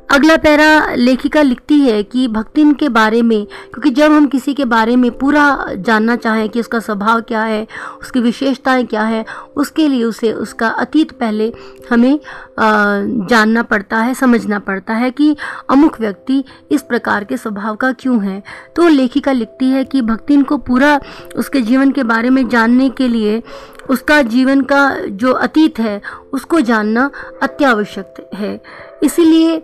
अगला 0.08 0.36
पैरा 0.36 0.94
लेखिका 0.94 1.42
लिखती 1.42 1.78
है 1.80 2.02
कि 2.02 2.26
भक्तिन 2.28 2.72
के 2.74 2.88
बारे 2.88 3.20
में, 3.22 3.44
क्योंकि 3.46 3.90
जब 3.90 4.12
हम 4.12 4.26
किसी 4.26 4.54
के 4.54 4.64
बारे 4.64 4.96
में 4.96 5.10
पूरा 5.18 5.74
जानना 5.78 6.16
चाहें 6.16 6.48
कि 6.48 6.60
उसका 6.60 6.78
स्वभाव 6.78 7.20
क्या 7.20 7.42
है, 7.42 7.66
उसकी 8.02 8.20
विशेषताएँ 8.20 8.84
क्या 8.84 9.02
है, 9.02 9.24
उसके 9.56 9.88
लिए 9.88 10.04
उसे, 10.04 10.32
उसका 10.32 10.68
अतीत 10.68 11.12
पहले 11.12 11.52
हमें 11.90 12.18
जानना 12.58 13.62
पड़ता 13.62 13.98
है, 13.98 14.14
समझना 14.14 14.58
पड़ता 14.58 14.94
है 14.94 15.10
कि 15.10 15.36
अमुक 15.70 16.00
व्यक्ति 16.00 16.42
इस 16.70 16.82
प्रकार 16.82 17.24
के 17.24 17.36
स्वभाव 17.36 17.76
का 17.76 17.92
क्यों 17.92 18.22
है। 18.24 18.42
तो 18.76 18.88
लेखिका 18.88 19.32
लिखती 19.32 19.70
है 19.70 19.84
कि 19.84 20.02
भक्तिन 20.02 20.42
को 20.42 20.58
पूरा 20.58 20.98
उसके 21.36 21.60
जीवन 21.60 21.90
के 21.90 22.02
बारे 22.04 22.30
में 22.30 22.48
जानने 22.48 22.88
के 22.90 23.08
लिए 23.08 23.42
उसका 23.90 24.20
जीवन 24.22 24.60
का 24.62 24.88
जो 25.00 25.32
अतीत 25.32 25.78
है, 25.78 26.00
उसको 26.32 26.60
जानना 26.60 27.10
अत्यावश्यक 27.42 28.28
है। 28.34 28.60
इसीलिए 29.02 29.62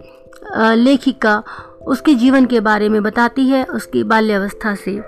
लेखिका 0.74 1.42
उसके 1.86 2.14
जीवन 2.14 2.46
के 2.46 2.60
बारे 2.60 2.88
में 2.88 3.02
बताती 3.02 3.48
है 3.48 3.64
उसकी 3.64 4.02
बाल्यावस्था 4.04 4.74
से। 4.74 5.00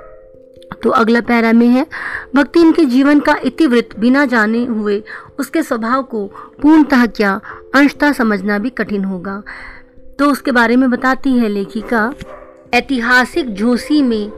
तो 0.82 0.90
अगला 0.90 1.20
पैरा 1.20 1.52
में 1.52 1.66
है, 1.66 1.86
भक्ति 2.34 2.60
इनके 2.60 2.84
जीवन 2.84 3.20
का 3.20 3.36
इतिवृत्त 3.44 3.98
बिना 3.98 4.24
जाने 4.26 4.64
हुए 4.64 5.02
उसके 5.38 5.62
स्वभाव 5.62 6.02
को 6.02 6.24
पूर्णतः 6.62 7.06
क्या 7.06 7.40
अंशतः 7.74 8.12
समझना 8.12 8.58
भी 8.58 8.70
कठिन 8.70 9.04
होगा। 9.04 9.42
तो 10.18 10.30
उसके 10.30 10.52
बारे 10.52 10.76
में 10.76 10.90
बताती 10.90 11.32
है 11.32 11.48
लेखिका, 11.48 12.12
ऐतिहासिक 12.74 13.54
झोसी 13.54 14.02
में 14.02 14.32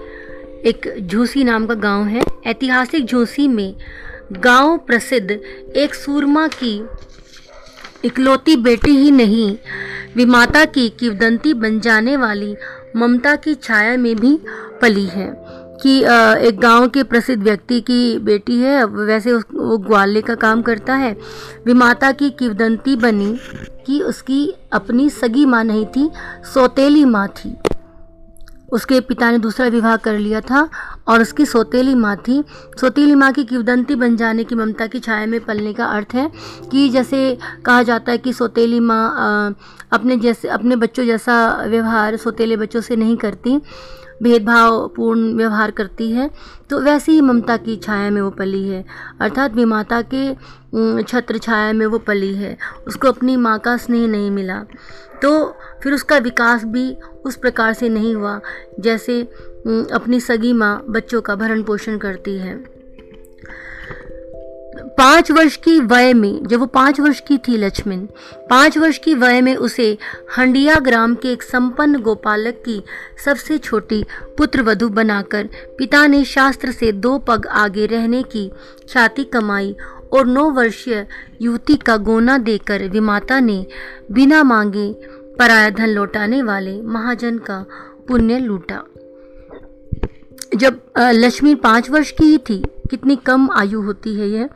एक 0.61 0.95
झोसी 1.01 1.45
नाम 1.45 1.67
का 1.67 1.75
गाँव 1.75 2.07
है। 2.07 2.23
ऐतिहासिक 2.47 3.07
झोसी 3.07 3.49
में 3.49 3.75
गाँव 4.33 4.77
प्रसिद्ध 4.79 5.31
एक 5.31 5.95
सूरमा 5.95 6.47
की 6.49 6.79
इकलौती 8.05 8.57
बेटी 8.57 8.97
ही 8.97 9.11
नहीं, 9.11 9.57
विमाता 10.17 10.65
की 10.65 10.89
किवदंती 10.91 11.55
बन 11.55 11.79
जाने 11.81 12.17
वाली 12.17 12.55
ममता 12.97 13.35
की 13.37 13.55
छाया 13.55 13.97
में 13.97 14.15
भी 14.17 14.39
पली 14.83 15.07
है 15.07 15.31
कि 15.83 15.99
एक 16.49 16.59
गाँव 16.61 16.89
के 16.89 17.03
प्रसिद्ध 17.03 17.43
व्यक्ति 17.43 17.81
की 17.81 18.19
बेटी 18.19 18.57
है 18.59 18.85
वैसे 18.85 19.33
वो 19.33 19.77
ग्वाले 19.79 20.21
का 20.21 20.35
काम 20.37 20.63
करता 20.63 20.95
है। 20.95 21.17
विमाता 21.67 22.11
की 22.13 22.31
किवदंती 22.31 22.97
बनी 22.97 23.39
कि 23.87 24.01
उसकी 24.03 24.47
अपनी 24.73 25.09
सगी 25.11 25.45
माँ 25.47 25.63
नहीं 25.65 25.87
थी, 25.87 26.11
सौतेली 26.55 27.05
माँ 27.05 27.27
थी। 27.29 27.55
उसके 28.69 29.01
पिता 29.01 29.31
ने 29.31 29.39
दूसरा 29.39 29.67
विवाह 29.69 29.97
कर 29.99 30.19
लिया 30.19 30.41
था 30.41 30.69
और 31.09 31.23
उसकी 31.23 31.45
सौतेली 31.47 31.95
माँ 31.97 32.17
थी। 32.19 32.43
सौतेली 32.81 33.15
माँ 33.15 33.33
की 33.33 33.45
किवदंती 33.45 33.95
बन 33.95 34.17
जाने 34.17 34.45
की 34.45 34.55
ममता 34.55 34.87
की 34.87 35.01
छाया 35.01 35.27
में 35.27 35.41
पलने 35.45 35.73
का 35.73 35.85
अर्थ 35.87 36.15
है 36.15 36.31
कि 36.71 36.89
जैसे 36.89 37.37
कहा 37.67 37.83
जाता 37.83 38.13
है 38.13 38.19
कि 38.19 38.33
सौतेली 38.33 38.81
माँ 38.81 39.55
अपने 39.93 40.17
जैसे, 40.17 40.49
अपने 40.49 40.77
बच्चों 40.77 41.05
जैसा 41.07 41.37
व्यवहार 41.67 42.17
सौतेले 42.17 42.57
बच्चों 42.57 42.81
से 42.81 42.97
नहीं 42.97 43.17
करती, 43.17 43.61
भेदभावपूर्ण 44.23 45.33
व्यवहार 45.37 45.71
करती 45.71 46.11
है 46.13 46.29
तो 46.71 46.81
वैसे 46.81 47.13
ही 47.13 47.21
ममता 47.21 47.57
की 47.57 47.77
छाया 47.77 48.09
में 48.11 48.21
वो 48.21 48.31
पली 48.31 48.63
है। 48.69 48.85
अर्थात 49.21 49.55
विमाता 49.55 50.01
के 50.05 51.03
छत्र 51.03 51.39
छाया 51.39 51.73
में 51.73 51.85
वो 51.87 51.99
पली 52.01 52.35
है। 52.35 52.57
उसको 52.87 53.09
अपनी 53.09 53.37
माँ 53.39 53.59
का 53.59 53.77
स्नेह 53.77 54.07
नहीं 54.09 54.31
मिला। 54.31 54.63
तो 55.23 55.57
फिर 55.83 55.93
उसका 55.93 56.19
विकास 56.19 56.65
भी 56.65 56.97
उस 57.25 57.37
प्रकार 57.37 57.73
से 57.73 57.89
नहीं 57.89 58.15
हुआ, 58.15 58.41
जैसे 58.81 59.21
अपनी 59.93 60.21
सगी 60.21 60.53
माँ 60.53 60.85
बच्चों 60.89 61.21
का 61.21 61.35
भरण 61.35 61.63
पोषण 61.63 61.99
करती 61.99 62.37
है। 62.39 62.57
पाँच 64.99 65.31
वर्ष 65.31 65.57
की 65.57 65.79
वय 65.81 66.13
में, 66.15 66.47
जब 66.47 66.61
वो 66.61 66.67
पाँच 66.67 67.01
वर्ष 67.01 67.21
की 67.21 67.37
थी 67.39 67.57
लक्ष्मण, 67.57 67.99
पाँच 68.51 68.79
वर्ष 68.79 68.99
की 68.99 69.15
वय 69.15 69.41
में 69.41 69.55
उसे 69.57 69.97
हंडिया 70.37 70.75
ग्राम 70.75 71.15
के 71.15 71.33
एक 71.33 71.43
संपन्न 71.43 72.01
गोपालक 72.01 72.63
की 72.65 72.83
सबसे 73.25 73.59
छोटी 73.59 74.05
पुत्र 74.39 74.63
वधु 74.63 74.89
बनाकर 74.89 75.49
पिता 75.79 76.07
ने 76.07 76.25
शास्त्र 76.25 76.73
से 76.73 76.93
दो 76.93 77.19
पग 77.19 77.47
आगे 77.47 77.87
रहने 77.87 78.23
की 78.23 78.49
ख्याति 78.93 79.25
कमाई 79.25 79.77
और 80.13 80.27
नौ 80.27 80.49
वर्षीय 80.51 81.07
युवती 81.43 81.77
का 81.77 81.97
गोना 81.99 82.39
देकर 82.41 82.89
विमाता 82.89 83.41
ने 83.41 83.65
बिना 84.13 84.43
मांगे 84.45 84.93
पराया 85.39 85.71
धन 85.71 85.89
लौटाने 85.89 86.43
वाले 86.43 86.81
महाजन 86.83 87.39
का 87.41 87.65
पुण्य 88.09 88.39
लूटा। 88.39 88.83
जब 90.57 90.81
लक्ष्मी 90.99 91.55
पाँच 91.57 91.91
वर्ष 91.91 92.11
की 92.11 92.25
ही 92.25 92.39
थी, 92.41 92.63
कितनी 92.91 93.17
कम 93.17 93.49
आयु 93.53 93.81
होती 93.83 94.15
है 94.15 94.29
यह? 94.29 94.49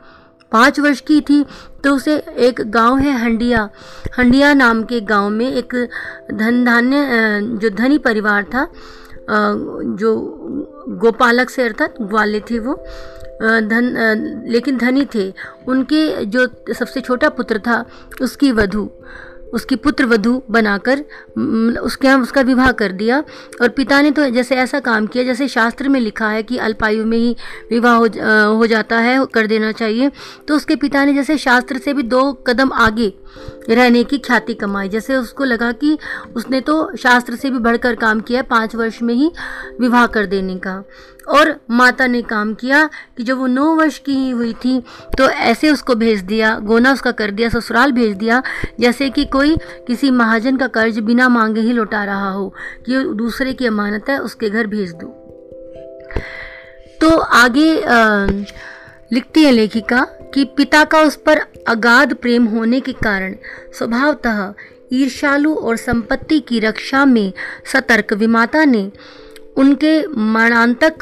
पाँच 0.51 0.79
वर्ष 0.79 0.99
की 1.01 1.19
थी 1.21 1.43
तो 1.83 1.95
उसे 1.95 2.15
एक 2.39 2.61
गाँव 2.71 2.97
है 2.97 3.11
हंडिया। 3.19 3.69
हंडिया 4.17 4.53
नाम 4.53 4.83
के 4.83 4.99
गाँव 5.01 5.29
में 5.29 5.47
एक 5.47 5.73
धन 6.33 6.63
धान्य 6.65 7.57
जो 7.59 7.69
धनी 7.71 7.97
परिवार 7.99 8.43
था 8.45 8.67
जो 9.29 10.15
गोपालक 11.01 11.49
से 11.49 11.63
अर्थात 11.63 11.95
ग्वाले 12.01 12.39
थे 12.41 12.59
वो। 12.59 12.75
धन 13.41 14.45
लेकिन 14.47 14.77
धनी 14.77 15.05
थे। 15.15 15.31
उनके 15.67 16.25
जो 16.25 16.47
सबसे 16.73 17.01
छोटा 17.01 17.29
पुत्र 17.31 17.59
था 17.59 17.85
उसकी 18.21 18.51
वधु 18.51 18.89
उसकी 19.53 19.75
पुत्र 19.75 20.05
वधु 20.05 20.31
बनाकर 20.51 20.99
उसके 21.79 22.07
यहाँ 22.07 22.21
उसका 22.21 22.41
विवाह 22.41 22.71
कर 22.71 22.91
दिया। 22.91 23.19
और 23.61 23.69
पिता 23.69 24.01
ने 24.01 24.11
तो 24.11 24.27
जैसे 24.29 24.55
ऐसा 24.55 24.79
काम 24.79 25.07
किया 25.07 25.23
जैसे 25.23 25.47
शास्त्र 25.47 25.89
में 25.89 25.99
लिखा 25.99 26.29
है 26.29 26.41
कि 26.43 26.57
अल्पायु 26.57 27.05
में 27.05 27.17
ही 27.17 27.35
विवाह 27.71 27.95
हो, 27.95 28.07
हो 28.57 28.67
जाता 28.67 28.97
है 28.97 29.25
कर 29.33 29.47
देना 29.47 29.71
चाहिए। 29.71 30.11
तो 30.47 30.55
उसके 30.55 30.75
पिता 30.75 31.03
ने 31.05 31.13
जैसे 31.13 31.37
शास्त्र 31.37 31.77
से 31.77 31.93
भी 31.93 32.03
दो 32.03 32.31
कदम 32.47 32.71
आगे 32.73 33.13
रहने 33.69 34.03
की 34.03 34.17
ख्याति 34.17 34.53
कमाई। 34.53 34.89
जैसे 34.89 35.15
उसको 35.15 35.43
लगा 35.43 35.71
कि 35.71 35.97
उसने 36.35 36.61
तो 36.61 36.95
शास्त्र 36.97 37.35
से 37.35 37.49
भी 37.49 37.59
बढ़कर 37.59 37.95
काम 37.95 38.19
किया 38.19 38.41
पाँच 38.43 38.75
वर्ष 38.75 39.01
में 39.01 39.13
ही 39.13 39.31
विवाह 39.79 40.07
कर 40.07 40.25
देने 40.25 40.57
का। 40.57 40.83
और 41.29 41.53
माता 41.71 42.07
ने 42.07 42.21
काम 42.21 42.53
किया 42.53 42.89
कि 43.17 43.23
जब 43.23 43.37
वो 43.37 43.47
नौ 43.47 43.65
वर्ष 43.75 43.97
की 43.97 44.15
ही 44.15 44.29
हुई 44.29 44.53
थी 44.53 44.79
तो 45.17 45.29
ऐसे 45.29 45.69
उसको 45.71 45.95
भेज 45.95 46.21
दिया 46.21 46.57
गोना 46.59 46.91
उसका 46.93 47.11
कर 47.11 47.31
दिया 47.31 47.49
ससुराल 47.49 47.91
भेज 47.91 48.15
दिया 48.17 48.41
जैसे 48.79 49.09
कि 49.09 49.25
कोई 49.25 49.55
किसी 49.87 50.11
महाजन 50.11 50.57
का 50.57 50.67
कर्ज 50.67 50.99
बिना 50.99 51.29
मांगे 51.29 51.61
ही 51.61 51.73
लौटा 51.73 52.03
रहा 52.03 52.29
हो 52.29 52.53
कि 52.85 53.03
दूसरे 53.13 53.53
की 53.53 53.65
अमानत 53.65 54.09
है 54.09 54.17
उसके 54.19 54.49
घर 54.49 54.67
भेज 54.67 54.93
दो। 54.93 55.07
तो 57.01 57.17
आगे 57.17 57.81
आ, 57.81 58.27
लिखती 59.13 59.43
है 59.43 59.51
लेखिका 59.51 60.01
कि 60.33 60.43
पिता 60.45 60.83
का 60.83 61.01
उस 61.01 61.15
पर 61.15 61.39
अगाध 61.67 62.13
प्रेम 62.13 62.45
होने 62.45 62.79
के 62.79 62.93
कारण 62.93 63.35
स्वभावतः 63.77 64.53
ईर्षालु 64.93 65.53
और 65.53 65.77
संपत्ति 65.77 66.39
की 66.39 66.59
रक्षा 66.59 67.05
में 67.05 67.33
सतर्क 67.73 68.13
विमाता 68.13 68.65
ने 68.65 68.91
उनके 69.57 70.07
मरणांतक 70.07 70.93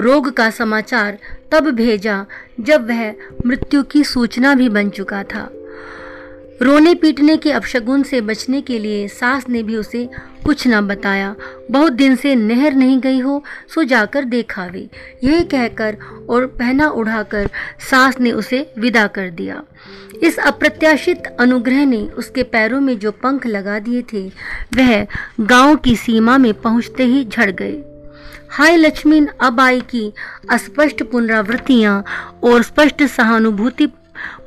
रोग 0.00 0.30
का 0.30 0.50
समाचार 0.50 1.18
तब 1.52 1.70
भेजा 1.70 2.26
जब 2.60 2.86
वह 2.88 3.14
मृत्यु 3.46 3.82
की 3.82 4.04
सूचना 4.04 4.54
भी 4.54 4.68
बन 4.68 4.90
चुका 4.90 5.22
था। 5.22 5.50
रोने 6.62 6.94
पीटने 6.94 7.36
के 7.36 7.52
अपशगुन 7.52 8.02
से 8.02 8.20
बचने 8.20 8.60
के 8.60 8.78
लिए 8.78 9.08
सास 9.08 9.48
ने 9.48 9.62
भी 9.62 9.76
उसे 9.76 10.08
कुछ 10.44 10.66
न 10.66 10.80
बताया। 10.80 11.34
बहुत 11.70 11.92
दिन 11.92 12.16
से 12.16 12.34
नहर 12.34 12.74
नहीं 12.74 13.00
गई 13.00 13.20
हो, 13.20 13.42
सो 13.74 13.84
जाकर 13.84 14.24
देखावे। 14.24 14.88
यह 15.24 15.42
कहकर 15.44 15.96
और 16.30 16.46
पहना 16.46 16.88
उड़ाकर 16.88 17.48
सास 17.90 18.20
ने 18.20 18.32
उसे 18.32 18.72
विदा 18.78 19.06
कर 19.06 19.30
दिया। 19.30 19.62
इस 20.22 20.38
अप्रत्याशित 20.38 21.26
अनुग्रह 21.40 21.84
ने 21.84 22.02
उसके 22.18 22.42
पैरों 22.42 22.80
में 22.80 22.98
जो 22.98 23.10
पंख 23.10 23.46
लगा 23.46 23.78
दिए 23.78 24.02
थे, 24.02 24.28
वह 24.76 25.06
गाँव 25.40 25.76
की 25.76 25.96
सीमा 25.96 26.38
में 26.38 26.54
पहुँचते 26.54 27.04
ही 27.04 27.24
झड़ 27.24 27.50
गए। 27.50 27.82
हाय 28.50 28.76
लक्ष्मी 28.76 29.26
अब 29.40 29.60
आई 29.60 29.80
की 29.80 30.12
अस्पष्ट 30.50 31.02
पुनरावृत्तियाँ 31.02 32.04
और 32.44 32.62
स्पष्ट 32.62 33.02
सहानुभूति 33.02 33.86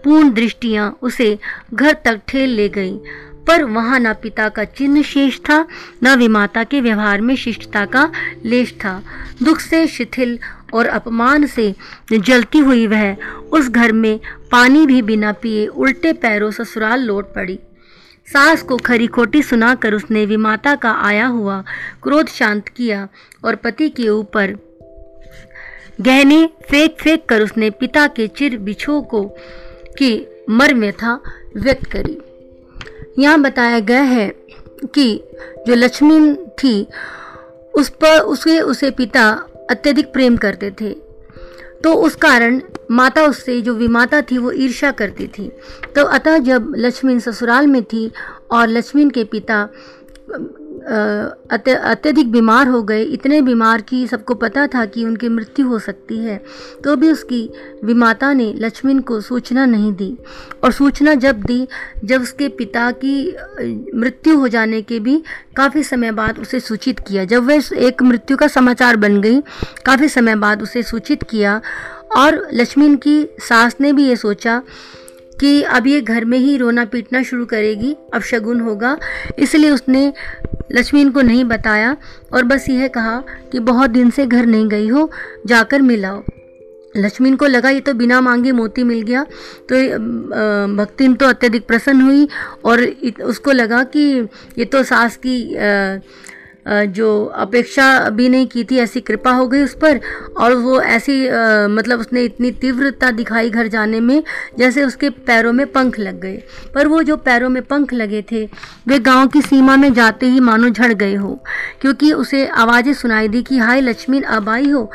पूर्ण 0.04 0.34
दृष्टियाँ 0.34 0.98
उसे 1.02 1.40
घर 1.74 1.94
तक 1.94 2.22
ठेल 2.28 2.50
ले 2.50 2.70
गईं। 2.70 3.00
पर 3.48 3.64
वहाँ 3.64 4.00
न 4.00 4.14
पिता 4.14 4.50
का 4.50 4.64
चिन्ह 4.64 5.02
शेष 5.02 5.40
था, 5.40 5.68
न 6.04 6.16
विमाता 6.16 6.64
के 6.64 6.82
व्यवहार 6.82 7.22
में 7.22 7.36
शिष्टता 7.36 7.86
का 7.86 8.12
लेश 8.46 8.74
था। 8.74 9.04
दुख 9.44 9.60
से, 9.60 9.88
शिथिल 9.88 10.40
और 10.74 10.86
अपमान 10.86 11.46
से 11.46 11.76
जलती 12.14 12.58
हुई 12.58 12.88
वह 12.88 13.16
उस 13.52 13.70
घर 13.70 13.92
में 13.92 14.20
पानी 14.52 14.86
भी 14.86 15.02
बिना 15.02 15.32
पिए 15.32 15.68
उल्टे 15.68 16.14
पैरों 16.14 16.52
ससुराल 16.52 17.00
लौट 17.02 17.34
पड़ी। 17.34 17.60
सास 18.28 18.62
को 18.62 18.78
खरी 18.78 19.08
खोटी 19.08 19.44
सुनाकर 19.44 19.94
उसने 19.94 20.26
विमाता 20.26 20.76
का 20.76 20.92
आया 20.92 21.28
हुआ 21.28 21.64
क्रोध 22.04 22.28
शांत 22.28 22.68
किया 22.68 23.08
और 23.46 23.56
पति 23.56 23.90
के 23.90 24.10
ऊपर 24.10 24.58
गहने 26.02 26.50
फेंक 26.70 26.98
फेंक 27.00 27.26
कर 27.30 27.42
उसने 27.42 27.70
पिता 27.70 28.08
के 28.08 28.28
चिर 28.28 28.58
बिछो 28.58 29.02
को 29.02 29.38
की 29.98 30.28
मर 30.50 30.74
व्यथा 30.74 31.22
व्यक्त 31.56 31.86
करी। 31.86 32.18
यहाँ 33.20 33.42
बताया 33.42 33.80
गया 33.80 34.02
है 34.02 34.30
कि 34.94 35.24
जो 35.68 35.76
लक्ष्मी 35.76 36.36
थी, 36.36 36.88
उस 37.76 37.90
पर 37.90 38.20
उसके, 38.20 38.60
उसे 38.60 38.92
पिता 38.92 39.50
अत्यधिक 39.70 40.14
प्रेम 40.14 40.38
करते 40.38 40.72
थे। 40.72 40.90
तो 41.84 41.94
उस 41.94 42.16
कारण 42.16 42.62
माता 42.92 43.24
उससे, 43.24 43.62
जो 43.62 43.74
विमाता 43.74 44.22
थी, 44.22 44.38
वो 44.38 44.52
ईर्ष्या 44.52 44.92
करती 44.92 45.28
थी। 45.28 45.52
तो 45.96 46.04
अतः 46.04 46.38
जब 46.38 46.74
लक्ष्मी 46.78 47.20
ससुराल 47.20 47.68
में 47.68 47.84
थी 47.84 48.12
और 48.52 48.68
लक्ष्मी 48.68 49.10
के 49.10 49.24
पिता 49.24 49.70
अत्यधिक 50.88 52.32
बीमार 52.32 52.68
हो 52.68 52.82
गए। 52.84 53.04
इतने 53.04 53.42
बीमार 53.42 53.82
कि 53.82 54.06
सबको 54.08 54.34
पता 54.36 54.66
था 54.68 54.86
कि 54.86 55.06
उनकी 55.06 55.30
मृत्यु 55.30 55.68
हो 55.68 55.80
सकती 55.80 56.18
है। 56.18 56.38
तो 56.84 56.96
भी 56.96 57.12
उसकी 57.12 57.50
विमाता 57.84 58.32
ने 58.34 58.54
लक्ष्मण 58.58 59.00
को 59.00 59.20
सूचना 59.22 59.66
नहीं 59.66 59.92
दी। 59.94 60.18
और 60.64 60.72
सूचना 60.72 61.14
जब 61.16 61.42
दी, 61.42 61.68
जब 62.06 62.22
उसके 62.22 62.48
पिता 62.50 62.92
की 63.04 63.36
मृत्यु 63.96 64.38
हो 64.40 64.48
जाने 64.48 64.82
के 64.82 65.00
भी 65.00 65.22
काफ़ी 65.56 65.84
समय 65.84 66.12
बाद 66.12 66.40
उसे 66.40 66.60
सूचित 66.60 67.00
किया। 67.00 67.26
जब 67.26 67.48
वह 67.48 67.62
एक 67.78 68.02
मृत्यु 68.02 68.38
का 68.38 68.48
समाचार 68.48 68.96
बन 68.96 69.22
गई, 69.22 69.40
काफ़ी 69.86 70.10
समय 70.10 70.36
बाद 70.36 70.62
उसे 70.62 70.84
सूचित 70.84 71.24
किया। 71.24 71.62
और 72.18 72.48
लक्ष्मण 72.54 72.96
की 72.96 73.24
सास 73.40 73.76
ने 73.82 73.92
भी 73.94 74.08
ये 74.08 74.16
सोचा 74.16 74.62
कि 75.40 75.62
अब 75.64 75.88
ये 75.88 76.02
घर 76.02 76.26
में 76.26 76.38
ही 76.38 76.56
रोना 76.58 76.86
पीटना 76.86 77.22
शुरू 77.24 77.46
करेगी, 77.46 77.96
अब 78.14 78.22
शगुन 78.22 78.62
होगा। 78.62 78.98
इसलिए 79.40 79.70
उसने 79.70 80.12
लक्ष्मी 80.72 81.04
को 81.06 81.22
नहीं 81.22 81.44
बताया 81.46 81.96
और 82.34 82.44
बस 82.44 82.70
यह 82.70 82.88
कहा 82.88 83.20
कि 83.52 83.60
बहुत 83.62 83.90
दिन 83.90 84.10
से 84.10 84.26
घर 84.26 84.46
नहीं 84.46 84.68
गई 84.68 84.88
हो, 84.88 85.10
जाकर 85.48 85.82
मिलाओ 85.82 86.24
लक्ष्मी 86.96 87.32
को 87.32 87.46
लगा 87.46 87.70
ये 87.70 87.80
तो 87.80 87.94
बिना 87.94 88.20
मांगे 88.22 88.52
मोती 88.52 88.84
मिल 88.84 89.02
गया। 89.02 89.24
तो 89.70 89.76
भक्तिन 90.76 91.14
तो 91.16 91.26
अत्यधिक 91.26 91.66
प्रसन्न 91.68 92.02
हुई 92.02 92.28
और 92.66 92.84
उसको 93.24 93.52
लगा 93.52 93.84
कि 93.86 94.06
ये 94.58 94.66
तो 94.66 94.84
सास 94.84 95.18
की 95.18 95.38
जो 96.68 97.26
अपेक्षा 97.26 97.88
भी 98.10 98.28
नहीं 98.30 98.48
की 98.48 98.64
थी, 98.64 98.78
ऐसी 98.78 99.02
कृपा 99.02 99.32
हो 99.32 99.48
गई 99.48 99.64
उस 99.64 99.76
पर, 99.76 100.00
और 100.38 100.54
वो 100.56 100.80
ऐसी 100.82 101.22
मतलब 101.76 102.00
उसने 102.00 102.24
इतनी 102.24 102.52
तीव्रता 102.54 103.12
दिखाई 103.12 103.50
घर 103.50 103.68
जाने 103.68 104.00
में, 104.00 104.24
जैसे 104.60 104.84
उसके 104.84 105.10
पैरों 105.10 105.54
में 105.54 105.66
पंख 105.68 106.00
लग 106.00 106.20
गए। 106.22 106.42
पर 106.76 106.88
वो 106.88 107.02
जो 107.04 107.18
पैरों 107.18 107.50
में 107.50 107.62
पंख 107.64 107.94
लगे 107.94 108.22
थे, 108.32 108.44
वे 108.88 109.00
गाँव 109.00 109.28
की 109.28 109.42
सीमा 109.42 109.76
में 109.76 109.92
जाते 109.94 110.26
ही 110.26 110.40
मानो 110.40 110.70
झड़ 110.70 110.92
गए 110.94 111.16
हो, 111.16 111.40
क्योंकि 111.82 112.12
उसे 112.14 112.46
आवाज़ें 112.48 112.94
सुनाई 112.94 113.28
दी 113.28 113.44
कि, 113.44 113.58
हाय 113.58 113.82
लक्ष्मी 113.82 114.22
अब 114.22 114.50
आई 114.50 114.70
हो? 114.70 114.90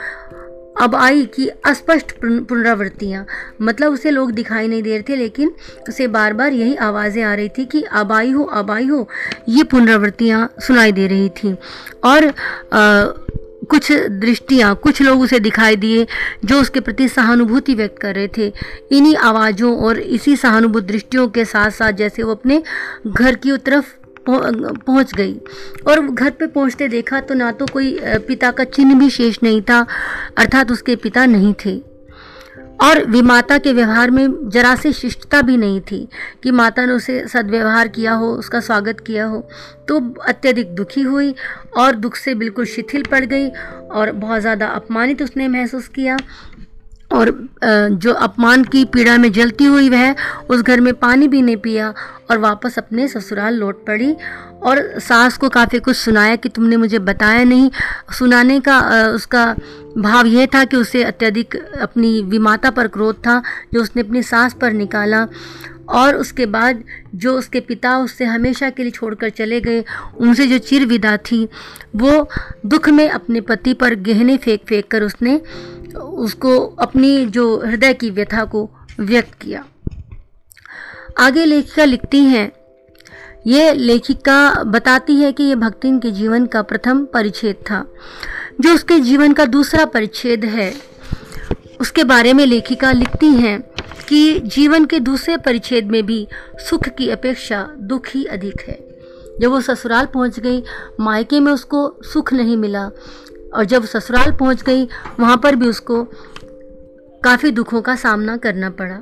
अब 0.82 0.94
आई 0.94 1.24
कि 1.34 1.46
अस्पष्ट 1.66 2.12
पुनरावृत्तियाँ। 2.20 3.24
मतलब 3.62 3.92
उसे 3.92 4.10
लोग 4.10 4.30
दिखाई 4.32 4.68
नहीं 4.68 4.82
दे 4.82 4.90
रहे 4.90 5.02
थे 5.08 5.16
लेकिन 5.16 5.52
उसे 5.88 6.06
बार 6.08 6.32
बार 6.32 6.52
यही 6.52 6.74
आवाज़ें 6.76 7.22
आ 7.22 7.34
रही 7.34 7.48
थी 7.48 7.64
कि 7.64 7.82
अब 7.82 8.12
आई 8.12 8.30
हो 8.30 8.44
अब 8.44 8.70
आई 8.70 8.86
हो 8.86 9.08
ये 9.48 9.62
पुनरावृत्तियाँ 9.64 10.48
सुनाई 10.66 10.92
दे 10.92 11.06
रही 11.06 11.28
थी। 11.28 11.56
और 12.04 12.26
आ, 12.26 12.32
कुछ 13.70 13.90
दृष्टियाँ 13.92 14.74
कुछ 14.74 15.00
लोग 15.02 15.20
उसे 15.20 15.38
दिखाई 15.40 15.76
दिए 15.76 16.06
जो 16.44 16.60
उसके 16.60 16.80
प्रति 16.80 17.08
सहानुभूति 17.08 17.74
व्यक्त 17.74 18.00
कर 18.00 18.14
रहे 18.14 18.28
थे। 18.28 18.52
इन्हीं 18.92 19.16
आवाज़ों 19.16 19.76
और 19.78 19.98
इसी 19.98 20.36
सहानुभूत 20.36 20.84
दृष्टियों 20.84 21.28
के 21.28 21.44
साथ 21.44 21.70
साथ 21.70 21.92
जैसे 21.92 22.22
वो 22.22 22.32
अपने 22.32 22.62
घर 23.06 23.34
की 23.34 23.56
तरफ़ 23.58 23.94
पहुँच 24.28 25.14
गई। 25.14 25.34
और 25.88 26.00
घर 26.02 26.30
पे 26.30 26.46
पहुँचते 26.48 26.88
देखा 26.88 27.20
तो 27.20 27.34
ना 27.34 27.50
तो 27.52 27.66
कोई 27.66 27.96
पिता 28.02 28.50
का 28.50 28.64
चिन्ह 28.66 28.98
भी 28.98 29.10
शेष 29.10 29.38
नहीं 29.42 29.62
था, 29.62 29.86
अर्थात 30.38 30.70
उसके 30.72 30.96
पिता 30.96 31.26
नहीं 31.26 31.54
थे। 31.64 31.80
और 32.80 33.04
विमाता 33.06 33.56
के 33.58 33.72
व्यवहार 33.72 34.10
में 34.10 34.48
जरा 34.50 34.74
से 34.76 34.92
शिष्टता 34.92 35.40
भी 35.42 35.56
नहीं 35.56 35.80
थी 35.80 36.08
कि 36.42 36.50
माता 36.50 36.84
ने 36.86 36.92
उसे 36.92 37.26
सदव्यवहार 37.28 37.88
किया 37.88 38.12
हो, 38.12 38.32
उसका 38.32 38.60
स्वागत 38.60 39.00
किया 39.00 39.26
हो। 39.26 39.40
तो 39.88 40.00
अत्यधिक 40.22 40.74
दुखी 40.74 41.02
हुई 41.02 41.34
और 41.76 41.94
दुख 41.96 42.16
से 42.16 42.34
बिल्कुल 42.34 42.64
शिथिल 42.66 43.02
पड़ 43.02 43.24
गई 43.24 43.48
और 43.48 44.12
बहुत 44.12 44.40
ज़्यादा 44.40 44.66
अपमानित 44.68 45.22
उसने 45.22 45.48
महसूस 45.48 45.88
किया। 45.88 46.16
और 47.12 47.30
जो 47.94 48.12
अपमान 48.12 48.64
की 48.64 48.84
पीड़ा 48.84 49.16
में 49.18 49.30
जलती 49.32 49.64
हुई 49.64 49.88
वह 49.88 50.14
उस 50.50 50.62
घर 50.62 50.80
में 50.80 50.92
पानी 50.94 51.28
भी 51.28 51.42
नहीं 51.42 51.56
पिया 51.56 51.92
और 52.30 52.38
वापस 52.38 52.78
अपने 52.78 53.08
ससुराल 53.08 53.54
लौट 53.54 53.84
पड़ी। 53.86 54.14
और 54.62 54.80
सास 55.00 55.36
को 55.38 55.48
काफ़ी 55.48 55.78
कुछ 55.78 55.96
सुनाया 55.96 56.36
कि 56.36 56.48
तुमने 56.48 56.76
मुझे 56.76 56.98
बताया 57.00 57.44
नहीं। 57.44 57.70
सुनाने 58.18 58.60
का 58.60 58.78
उसका 59.14 59.44
भाव 59.98 60.26
यह 60.26 60.46
था 60.54 60.64
कि 60.64 60.76
उसे 60.76 61.02
अत्यधिक 61.04 61.56
अपनी 61.82 62.20
विमाता 62.22 62.70
पर 62.70 62.88
क्रोध 62.88 63.16
था 63.16 63.42
जो 63.74 63.82
उसने 63.82 64.02
अपनी 64.02 64.22
सास 64.22 64.54
पर 64.60 64.72
निकाला। 64.72 65.26
और 65.90 66.16
उसके 66.16 66.46
बाद 66.46 66.82
जो 67.14 67.32
उसके 67.38 67.60
पिता 67.60 67.96
उससे 67.98 68.24
हमेशा 68.24 68.68
के 68.70 68.82
लिए 68.82 68.90
छोड़कर 68.90 69.30
चले 69.30 69.60
गए, 69.60 69.84
उनसे 70.18 70.46
जो 70.46 70.58
चिर 70.58 70.84
विदा 70.86 71.16
थी, 71.16 71.48
वो 71.96 72.28
दुख 72.66 72.88
में 72.88 73.08
अपने 73.10 73.40
पति 73.40 73.74
पर 73.74 73.94
गहने 74.00 74.36
फेंक 74.36 74.60
फेंक 74.68 74.86
कर 74.90 75.02
उसने 75.02 75.40
उसको 75.94 76.66
अपनी 76.66 77.26
जो 77.26 77.62
हृदय 77.66 77.92
की 77.92 78.10
व्यथा 78.10 78.44
को 78.44 78.70
व्यक्त 79.00 79.34
किया। 79.34 79.64
आगे 81.18 81.44
लेखिका 81.44 81.84
लिखती 81.84 82.18
हैं, 82.18 82.52
ये 83.46 83.72
लेखिका 83.72 84.62
बताती 84.62 85.16
है 85.16 85.32
कि 85.32 85.44
यह 85.44 85.54
भक्तिन 85.54 85.98
के 86.00 86.10
जीवन 86.10 86.46
का 86.46 86.62
प्रथम 86.62 87.04
परिच्छेद 87.04 87.56
था, 87.56 87.86
जो 88.60 88.74
उसके 88.74 89.00
जीवन 89.00 89.32
का 89.32 89.44
दूसरा 89.44 89.84
परिच्छेद 89.84 90.44
है। 90.44 90.74
उसके 91.80 92.04
बारे 92.04 92.32
में 92.32 92.46
लेखिका 92.46 92.92
लिखती 92.92 93.26
हैं 93.26 93.62
कि 94.08 94.40
जीवन 94.40 94.84
के 94.84 95.00
दूसरे 95.00 95.36
परिच्छेद 95.36 95.86
में 95.86 96.06
भी 96.06 96.28
सुख 96.68 96.88
की 96.88 97.10
अपेक्षा 97.10 97.70
दुख 97.78 98.06
ही 98.08 98.24
अधिक 98.24 98.60
है। 98.60 98.92
जब 99.40 99.50
वो 99.50 99.60
ससुराल 99.60 100.06
पहुँच 100.06 100.40
गई, 100.40 100.62
मायके 101.00 101.40
में 101.40 101.52
उसको 101.52 101.96
सुख 102.02 102.32
नहीं 102.32 102.56
मिला 102.56 102.90
और 103.54 103.64
जब 103.64 103.84
ससुराल 103.84 104.32
पहुँच 104.32 104.62
गई 104.62 104.84
वहाँ 105.20 105.36
पर 105.36 105.56
भी 105.56 105.68
उसको 105.68 106.02
काफ़ी 107.24 107.50
दुखों 107.50 107.82
का 107.82 107.96
सामना 107.96 108.36
करना 108.36 108.70
पड़ा। 108.70 109.00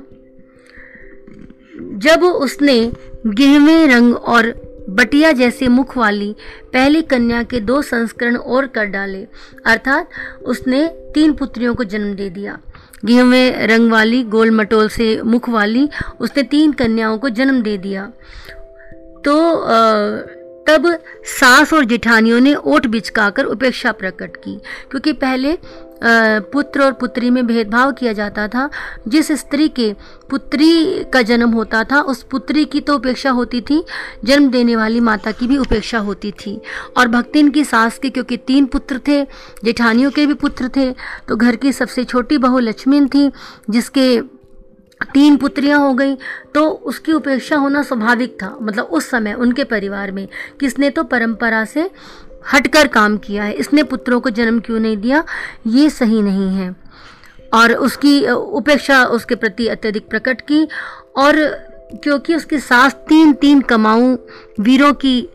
जब 1.97 2.23
उसने 2.23 2.79
गेहवे 3.27 3.85
रंग 3.87 4.15
और 4.15 4.53
बटिया 4.89 5.31
जैसे 5.31 5.67
मुख 5.67 5.95
वाली 5.97 6.35
पहली 6.73 7.01
कन्या 7.01 7.43
के 7.43 7.59
दो 7.59 7.81
संस्करण 7.81 8.35
और 8.35 8.67
कर 8.67 8.85
डाले 8.85 9.27
अर्थात 9.65 10.09
उसने 10.45 10.87
तीन 11.13 11.33
पुत्रियों 11.33 11.75
को 11.75 11.83
जन्म 11.83 12.13
दे 12.15 12.29
दिया। 12.29 12.57
गेहवे 13.05 13.49
रंग 13.67 13.91
वाली 13.91 14.23
गोल 14.23 14.51
मटोल 14.51 14.89
से 14.89 15.21
मुख 15.21 15.49
वाली 15.49 15.89
उसने 16.19 16.43
तीन 16.43 16.71
कन्याओं 16.71 17.17
को 17.17 17.29
जन्म 17.29 17.61
दे 17.61 17.77
दिया। 17.77 18.05
तो 19.25 19.35
आ, 19.55 19.77
तब 20.71 20.85
सास 21.29 21.73
और 21.73 21.85
जेठानियों 21.85 22.39
ने 22.39 22.53
ओट 22.55 22.85
बिचकाकर 22.87 23.45
उपेक्षा 23.45 23.91
प्रकट 23.91 24.35
की, 24.35 24.59
क्योंकि 24.91 25.13
पहले 25.13 25.57
पुत्र 26.03 26.81
और 26.83 26.91
पुत्री 26.91 27.29
में 27.29 27.45
भेदभाव 27.47 27.91
किया 27.91 28.13
जाता 28.13 28.47
था। 28.47 28.69
जिस 29.07 29.31
स्त्री 29.31 29.67
के 29.69 29.91
पुत्री 30.29 31.03
का 31.03 31.21
जन्म 31.21 31.49
होता 31.49 31.83
था, 31.83 32.01
उस 32.01 32.23
पुत्री 32.23 32.65
की 32.65 32.79
तो 32.81 32.95
उपेक्षा 32.95 33.31
होती 33.31 33.61
थी, 33.61 33.83
जन्म 34.25 34.49
देने 34.51 34.75
वाली 34.75 34.99
माता 34.99 35.31
की 35.31 35.47
भी 35.47 35.57
उपेक्षा 35.57 35.99
होती 35.99 36.31
थी। 36.31 36.59
और 36.97 37.07
भक्तिन 37.07 37.49
की 37.49 37.63
सास 37.65 37.97
के, 37.97 38.09
क्योंकि 38.09 38.37
तीन 38.37 38.65
पुत्र 38.65 38.99
थे, 39.07 39.23
जेठानियों 39.63 40.11
के 40.11 40.25
भी 40.25 40.33
पुत्र 40.35 40.69
थे 40.75 40.91
तो 41.27 41.35
घर 41.35 41.55
की 41.55 41.73
सबसे 41.73 42.03
छोटी 42.05 42.37
बहू 42.37 42.59
लक्ष्मी 42.59 43.05
थी, 43.07 43.31
जिसके 43.69 44.19
तीन 45.03 45.37
पुत्रियाँ 45.37 45.79
हो 45.79 45.93
गई 45.93 46.15
तो 46.55 46.67
उसकी 46.69 47.13
उपेक्षा 47.13 47.55
होना 47.55 47.81
स्वाभाविक 47.83 48.35
था। 48.43 48.57
मतलब 48.61 48.85
उस 48.85 49.09
समय 49.09 49.33
उनके 49.33 49.63
परिवार 49.63 50.11
में 50.11 50.27
किसने 50.59 50.89
तो 50.89 51.03
परंपरा 51.03 51.63
से 51.65 51.89
हटकर 52.53 52.87
काम 52.87 53.17
किया 53.17 53.43
है। 53.43 53.53
इसने 53.53 53.83
पुत्रों 53.83 54.19
को 54.21 54.29
जन्म 54.29 54.59
क्यों 54.59 54.79
नहीं 54.79 54.97
दिया, 54.97 55.23
ये 55.67 55.89
सही 55.89 56.21
नहीं 56.21 56.49
है। 56.49 56.75
और 57.53 57.73
उसकी 57.73 58.21
उपेक्षा 58.29 59.03
उसके 59.05 59.35
प्रति 59.35 59.67
अत्यधिक 59.67 60.07
प्रकट 60.09 60.41
की 60.41 60.67
और 61.17 61.35
क्योंकि 62.03 62.35
उसकी 62.35 62.59
सास 62.59 62.93
तीन 63.07 63.33
तीन 63.33 63.61
कमाऊ 63.61 64.15
वीरों 64.59 64.93
की 64.93 65.29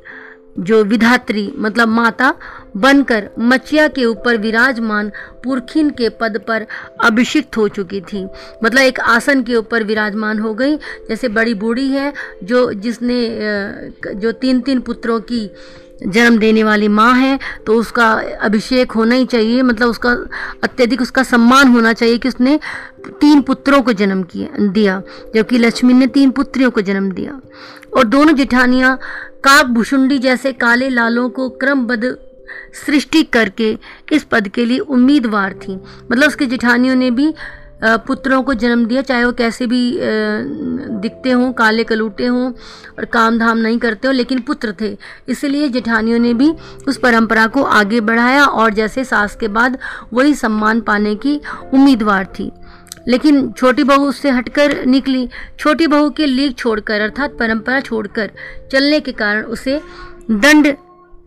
जो 0.59 0.83
विधात्री 0.85 1.53
मतलब 1.59 1.89
माता 1.89 2.33
बनकर 2.77 3.29
मचिया 3.39 3.87
के 3.89 4.05
ऊपर 4.05 4.37
विराजमान 4.37 5.11
पुरखिन 5.45 5.91
के 5.91 6.09
पद 6.21 6.41
पर 6.49 6.67
अभिषिक्त 7.05 7.57
हो 7.57 7.67
चुकी 7.69 8.01
थी। 8.03 8.25
मतलब 8.65 8.81
एक 8.81 9.01
आसन 9.01 9.43
के 9.43 9.57
ऊपर 9.57 9.85
विराजमान 9.85 10.39
हो 10.39 10.55
गई। 10.55 10.77
जैसे 11.09 11.29
बड़ी 11.31 11.55
बूढ़ी 11.55 11.89
है, 11.89 12.13
जो 12.45 12.73
जिसने 12.73 13.19
जो 14.15 14.33
तीन 14.35 14.61
तीन 14.61 14.81
पुत्रों 14.81 15.21
की 15.23 15.51
जन्म 16.05 16.37
देने 16.39 16.63
वाली 16.65 16.89
माँ 16.89 17.13
है 17.15 17.39
तो 17.67 17.75
उसका 17.75 18.11
अभिषेक 18.43 18.93
होना 18.93 19.15
ही 19.15 19.25
चाहिए। 19.27 19.63
मतलब 19.63 19.89
उसका 19.89 20.11
अत्यधिक 20.65 21.01
उसका 21.03 21.23
सम्मान 21.23 21.69
होना 21.69 21.93
चाहिए 21.93 22.19
कि 22.19 22.29
उसने 22.29 22.59
तीन 23.21 23.41
पुत्रों 23.43 23.81
को 23.83 23.93
जन्म 23.93 24.23
किया, 24.23 24.49
दिया। 24.59 25.03
जबकि 25.35 25.59
लक्ष्मी 25.59 25.95
ने 25.95 26.07
तीन 26.09 26.31
पुत्रियों 26.31 26.71
को 26.71 26.81
जन्म 26.81 27.11
दिया। 27.13 27.41
और 27.97 28.05
दोनों 28.05 28.35
जेठानियाँ 28.35 28.97
काक 29.45 29.67
भुषुंडी 29.67 30.19
जैसे 30.19 30.53
काले 30.53 30.89
लालों 30.89 31.29
को 31.31 31.49
क्रमबद्ध 31.51 32.17
सृष्टि 32.87 33.23
करके 33.23 33.77
इस 34.13 34.25
पद 34.25 34.49
के 34.49 34.65
लिए 34.65 34.79
उम्मीदवार 34.79 35.55
थी। 35.59 35.75
मतलब 36.13 36.29
उसकी 36.29 36.47
जेठानियों 36.47 36.95
ने 36.95 37.11
भी 37.11 37.33
पुत्रों 37.85 38.43
को 38.43 38.55
जन्म 38.55 38.85
दिया, 38.87 39.01
चाहे 39.03 39.25
वो 39.25 39.33
कैसे 39.33 39.67
भी 39.67 39.99
दिखते 41.01 41.31
हों, 41.31 41.53
काले 41.53 41.85
कलूटे 41.85 42.27
हों 42.27 42.51
और 42.99 43.05
काम 43.05 43.39
धाम 43.39 43.59
नहीं 43.59 43.79
करते 43.79 44.09
हो, 44.09 44.13
लेकिन 44.13 44.41
पुत्र 44.41 44.75
थे। 44.81 44.97
इसलिए 45.29 45.69
जेठानियों 45.69 46.19
ने 46.19 46.33
भी 46.35 46.51
उस 46.89 46.99
परंपरा 46.99 47.47
को 47.47 47.63
आगे 47.63 48.01
बढ़ाया 48.01 48.45
और 48.45 48.75
जैसे 48.75 49.05
सास 49.05 49.37
के 49.37 49.49
बाद 49.49 49.79
वही 50.13 50.35
सम्मान 50.35 50.81
पाने 50.81 51.15
की 51.17 51.41
उम्मीदवार 51.75 52.25
थी। 52.39 52.51
लेकिन 53.09 53.51
छोटी 53.53 53.85
बहू 53.85 54.09
उससे 54.09 54.31
हटकर 54.31 54.85
निकली। 54.87 55.29
छोटी 55.59 55.87
बहू 55.87 56.09
के 56.11 56.27
लीक 56.27 56.57
छोड़कर, 56.59 57.01
अर्थात 57.01 57.37
परंपरा 57.39 57.81
छोड़कर 57.81 58.31
चलने 58.73 59.01
के 59.01 59.13
कारण 59.13 59.43
उसे 59.45 59.81
दंड 60.31 60.75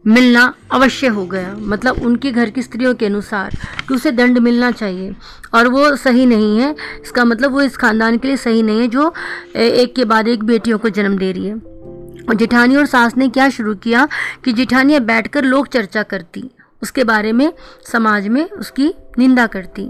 मिलना 0.06 0.54
अवश्य 0.72 1.08
हो 1.08 1.26
गया। 1.26 1.54
मतलब 1.60 2.02
उनके 2.06 2.32
घर 2.32 2.50
की 2.50 2.62
स्त्रियों 2.62 2.94
के 2.96 3.06
अनुसार 3.06 3.56
कि 3.88 3.94
उसे 3.94 4.12
दंड 4.12 4.38
मिलना 4.38 4.72
चाहिए। 4.72 5.16
और 5.54 5.68
वो 5.68 5.96
सही 5.96 6.26
नहीं 6.26 6.60
है। 6.60 6.76
इसका 7.04 7.26
मतलब 7.26 7.52
वो 7.52 7.62
इस 7.62 7.78
खानदान 7.78 8.18
के 8.18 8.28
लिए 8.28 8.38
सही 8.38 8.62
नहीं 8.64 8.82
है 8.82 8.88
जो 8.88 9.14
एक 9.56 9.94
के 9.96 10.06
बाद 10.06 10.28
एक 10.28 10.44
बेटियों 10.44 10.78
को 10.78 10.90
जन्म 10.90 11.18
दे 11.18 11.32
रही 11.32 11.46
है। 11.46 11.56
और 11.56 12.36
जेठानी 12.36 12.76
और 12.76 12.86
सास 12.86 13.18
ने 13.18 13.28
क्या 13.30 13.50
शुरू 13.50 13.74
किया 13.76 14.08
कि 14.46 14.54
जेठानियाँ 14.54 15.02
बैठकर 15.02 15.44
लोक 15.44 15.68
चर्चा 15.68 16.04
करती, 16.04 16.50
उसके 16.82 17.04
बारे 17.04 17.32
में, 17.32 17.52
समाज 17.84 18.28
में 18.28 18.44
उसकी 18.44 18.94
निंदा 19.20 19.46
करती। 19.48 19.90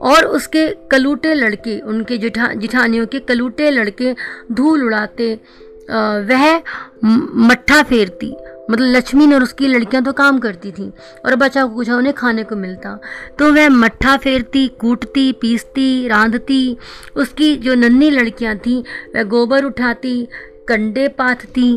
और 0.00 0.24
उसके 0.26 0.68
कलूटे 0.90 1.34
लड़के, 1.34 1.78
उनके 1.80 2.18
जिठा, 2.18 2.52
जिठानियों 2.52 3.06
के 3.06 3.18
कलूटे 3.20 3.70
लड़के 3.70 4.14
धूल 4.52 4.84
उड़ाते 4.84 5.34
वह 5.90 6.56
मट्ठा 7.04 7.82
फेरती। 7.82 8.34
मतलब 8.70 8.86
लक्ष्मी 8.86 9.32
और 9.34 9.42
उसकी 9.42 9.68
लड़कियाँ 9.68 10.02
तो 10.04 10.12
काम 10.12 10.38
करती 10.38 10.70
थीं, 10.72 10.90
और 11.24 11.34
बचा 11.36 11.64
कुछ 11.66 11.90
उन्हें 11.90 12.14
खाने 12.14 12.44
को 12.44 12.56
मिलता। 12.56 12.98
तो 13.38 13.52
वह 13.52 13.68
मट्ठा 13.70 14.16
फेरती, 14.16 14.66
कूटती, 14.80 15.30
पीसती, 15.32 16.06
रांधती, 16.08 16.76
उसकी 17.16 17.54
जो 17.56 17.74
नन्ही 17.74 18.10
लड़कियाँ 18.10 18.56
थीं, 18.56 18.82
वह 19.14 19.22
गोबर 19.24 19.64
उठाती, 19.64 20.28
कंडे 20.68 21.08
पाथती 21.10 21.76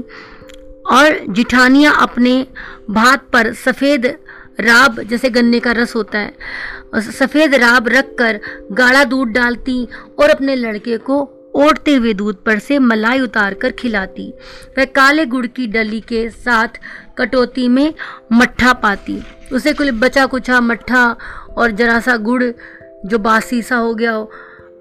और 0.88 1.20
जिठानियाँ 1.30 1.96
अपने 2.02 2.46
भात 2.90 3.28
पर 3.34 3.54
सफ़ेद 3.56 4.06
राब, 4.60 5.02
जैसे 5.02 5.30
गन्ने 5.30 5.60
का 5.60 5.72
रस 5.72 5.96
होता 5.96 6.20
है 6.20 7.02
सफ़ेद 7.04 7.56
राब 7.56 7.88
रख 7.88 8.16
कर 8.20 8.40
गाढ़ा 8.72 9.04
दूध 9.04 9.30
डालती, 9.30 9.88
और 10.20 10.30
अपने 10.30 10.56
लड़के 10.56 10.98
को 11.00 11.24
ओढ़ते 11.58 11.96
हुए 11.96 12.14
दूध 12.14 12.44
पर 12.44 12.60
से 12.60 12.80
मलाई 12.80 13.20
उतार 13.20 13.54
कर 13.54 13.72
खिलाती। 13.72 14.34
वह 14.78 14.86
काले 14.86 15.26
गुड़ 15.26 15.46
की 15.48 15.68
डली 15.68 16.00
के 16.00 16.30
साथ 16.30 16.80
कटोती 17.18 17.68
में 17.68 17.94
मट्ठा 18.34 18.74
पाती। 18.74 19.22
उसे 19.54 19.74
कुछ 19.74 19.90
बचा 19.94 20.26
कुचा 20.26 20.60
मट्ठा 20.62 21.06
और 21.58 21.72
जरा 21.72 22.00
सा 22.00 22.18
गुड़ 22.18 22.44
जो 23.06 23.18
बासी 23.20 23.62
सा 23.62 23.76
हो 23.76 23.94
गया 23.94 24.12
हो 24.12 24.32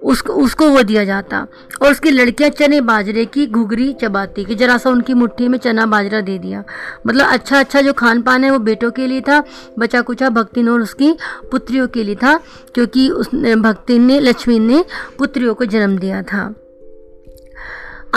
उसको 0.03 0.33
उसको 0.33 0.67
वो 0.69 0.81
दिया 0.83 1.03
जाता। 1.05 1.37
और 1.81 1.91
उसकी 1.91 2.09
लड़कियाँ 2.11 2.49
चने 2.49 2.81
बाजरे 2.81 3.23
की 3.25 3.45
घुघरी 3.47 3.91
चबाती 3.93 4.43
कि 4.45 4.55
जरा 4.55 4.77
सा 4.77 4.89
उनकी 4.89 5.13
मुट्ठी 5.13 5.47
में 5.47 5.57
चना 5.57 5.85
बाजरा 5.85 6.21
दे 6.21 6.37
दिया। 6.39 6.63
मतलब 7.07 7.25
अच्छा 7.25 7.59
अच्छा 7.59 7.81
जो 7.81 7.93
खान 7.93 8.21
पान 8.21 8.43
है 8.43 8.51
वो 8.51 8.59
बेटों 8.59 8.91
के 8.91 9.07
लिए 9.07 9.21
था, 9.21 9.43
बचा 9.79 10.01
कुचा 10.01 10.29
भक्तिन 10.29 10.69
और 10.69 10.81
उसकी 10.81 11.11
पुत्रियों 11.51 11.87
के 11.87 12.03
लिए 12.03 12.15
था, 12.15 12.37
क्योंकि 12.73 13.09
उस 13.09 13.33
भक्तिन 13.35 14.03
ने 14.03 14.19
लक्ष्मी 14.19 14.59
ने 14.59 14.83
पुत्रियों 15.17 15.53
को 15.53 15.65
जन्म 15.65 15.97
दिया 15.97 16.21
था। 16.23 16.53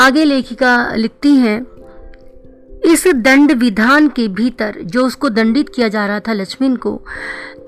आगे 0.01 0.25
लेखिका 0.25 0.95
लिखती 0.95 1.35
हैं, 1.37 1.61
इस 2.85 3.07
दंड 3.17 3.53
विधान 3.53 4.09
के 4.09 4.27
भीतर 4.29 4.77
जो 4.85 5.05
उसको 5.07 5.29
दंडित 5.29 5.69
किया 5.69 5.89
जा 5.89 6.07
रहा 6.07 6.21
था 6.21 6.33
लक्ष्मण 6.33 6.77
को 6.77 7.01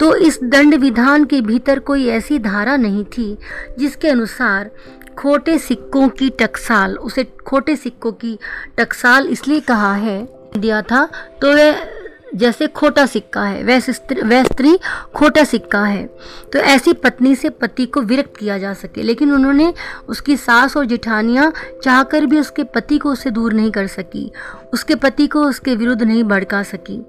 तो 0.01 0.15
इस 0.17 0.39
दंड 0.45 0.75
विधान 0.75 1.25
के 1.25 1.41
भीतर 1.41 1.79
कोई 1.79 2.07
ऐसी 2.09 2.39
धारा 2.39 2.77
नहीं 2.77 3.05
थी 3.09 3.37
जिसके 3.79 4.09
अनुसार 4.09 4.71
खोटे 5.19 5.59
सिक्कों 5.59 6.09
की 6.09 6.31
टकसाल, 6.41 6.97
उसे 6.97 7.25
खोटे 7.47 7.77
सिक्कों 7.77 8.13
की 8.13 8.39
टकसाल 8.79 9.27
इसलिए 9.27 9.61
कहा 9.61 9.95
है, 9.95 10.23
दिया 10.59 10.81
था 10.83 11.05
तो 11.41 11.53
वह 11.55 12.02
जैसे 12.35 12.67
खोटा 12.67 13.05
सिक्का 13.07 13.43
है 13.43 13.63
वह 13.65 13.81
स्त्री 13.81 14.23
वह 14.23 14.43
स्त्री 14.45 14.77
खोटा 15.15 15.45
सिक्का 15.45 15.85
है। 15.85 16.05
तो 16.53 16.59
ऐसी 16.59 16.93
पत्नी 16.93 17.35
से 17.37 17.51
पति 17.51 17.87
को 17.87 18.01
विरक्त 18.01 18.37
किया 18.37 18.59
जा 18.59 18.73
सके 18.75 19.03
लेकिन 19.03 19.33
उन्होंने 19.33 19.73
उसकी 20.09 20.37
सास 20.37 20.77
और 20.77 20.85
जिठानियाँ 20.85 21.53
चाहकर 21.85 22.27
भी 22.27 22.41
उसके 22.41 22.65
पति 22.65 22.99
को 22.99 23.13
उससे 23.13 23.31
दूर 23.31 23.53
नहीं 23.53 23.71
कर 23.71 23.87
सकी 23.87 24.31
उसके 24.73 24.95
पति 24.95 25.27
को 25.27 25.45
उसके 25.45 25.75
विरुद्ध 25.75 26.03
नहीं 26.03 26.25
भड़का 26.25 26.63
सकी। 26.63 27.01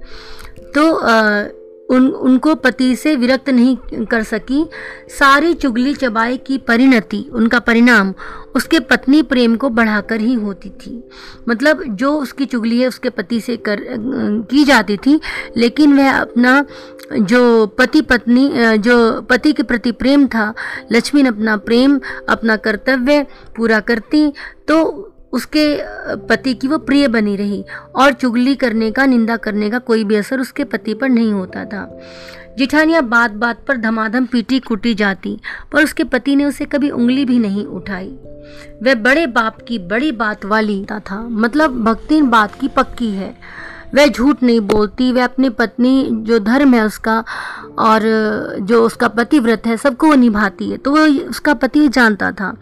तो 0.76 0.94
आ, 0.96 1.44
उन, 1.94 2.08
उनको 2.08 2.56
पति 2.56 2.96
से 2.96 3.16
विरक्त 3.16 3.50
नहीं 3.50 4.06
कर 4.06 4.24
सकी। 4.24 4.66
सारी 5.10 5.54
चुगली 5.54 5.94
चबाई 5.94 6.38
की 6.38 6.58
परिणति, 6.58 7.26
उनका 7.34 7.60
परिणाम 7.60 8.14
उसके 8.56 8.80
पत्नी 8.82 9.22
प्रेम 9.24 9.56
को 9.56 9.70
बढ़ाकर 9.70 10.20
ही 10.20 10.34
होती 10.34 10.70
थी। 10.72 11.04
मतलब 11.50 11.84
जो 11.96 12.12
उसकी 12.14 12.46
चुगली 12.46 12.80
है, 12.82 12.88
उसके 12.88 13.10
पति 13.10 13.40
से 13.42 13.58
कर 13.58 13.82
की 14.50 14.64
जाती 14.64 14.98
थी, 14.98 15.20
लेकिन 15.58 15.98
वह 15.98 16.12
अपना 16.12 16.66
जो 17.14 17.66
पति 17.78 18.02
पत्नी 18.02 18.50
जो 18.78 19.22
पति 19.22 19.54
के 19.54 19.64
प्रति 19.64 19.92
प्रेम 19.94 20.28
था, 20.28 20.54
लक्ष्मी 20.92 21.24
ने 21.24 21.30
अपना 21.30 21.58
प्रेम, 21.60 22.00
अपना 22.30 22.56
कर्तव्य 22.58 23.26
पूरा 23.56 23.80
करती 23.82 24.32
तो 24.68 25.10
उसके 25.34 25.66
पति 26.28 26.54
की 26.54 26.68
वो 26.68 26.78
प्रिय 26.78 27.08
बनी 27.08 27.36
रही 27.36 27.64
और 27.96 28.14
चुगली 28.14 28.56
करने 28.56 28.92
का, 28.92 29.06
निंदा 29.06 29.38
करने 29.38 29.70
का 29.70 29.80
कोई 29.80 30.04
भी 30.04 30.16
असर 30.16 30.40
उसके 30.40 30.64
पति 30.64 30.94
पर 30.94 31.10
नहीं 31.10 31.32
होता 31.34 31.66
था। 31.66 32.00
जिठानिया 32.58 33.02
बात 33.02 33.32
बात 33.32 33.66
पर 33.68 33.78
धमाधम 33.78 34.26
पीटी 34.26 34.60
कुटी 34.60 34.94
जाती, 34.94 35.40
पर 35.72 35.84
उसके 35.84 36.04
पति 36.04 36.36
ने 36.36 36.46
उसे 36.46 36.66
कभी 36.66 36.90
उंगली 36.90 37.26
भी 37.26 37.40
नहीं 37.40 37.66
उठाई। 37.66 38.16
वह 38.84 38.96
बड़े 38.96 39.28
बाप 39.28 39.58
की 39.68 39.80
बड़ी 39.80 40.12
बात 40.12 40.46
वाली 40.46 40.86
था 40.92 41.22
मतलब 41.22 41.84
भक्तिन 41.84 42.30
बात 42.30 42.60
की 42.60 42.68
पक्की 42.68 43.10
है। 43.10 43.36
वह 43.96 44.08
झूठ 44.08 44.44
नहीं 44.44 44.60
बोलती, 44.60 45.12
वह 45.12 45.24
अपनी 45.24 45.50
पत्नी, 45.50 46.08
जो 46.12 46.40
धर्म 46.40 46.74
है 46.74 46.86
उसका, 46.86 47.24
और 47.80 48.02
जो 48.62 48.84
उसका 48.86 49.08
पतिव्रत 49.08 49.66
है, 49.66 49.78
सबको 49.78 50.08
वो 50.08 50.16
निभाती 50.16 50.70
है। 50.72 50.78
तो 50.78 50.92
वो 50.92 51.06
उसका 51.30 51.54
पति 51.54 51.88
जानता 51.88 52.32
था। 52.32 52.56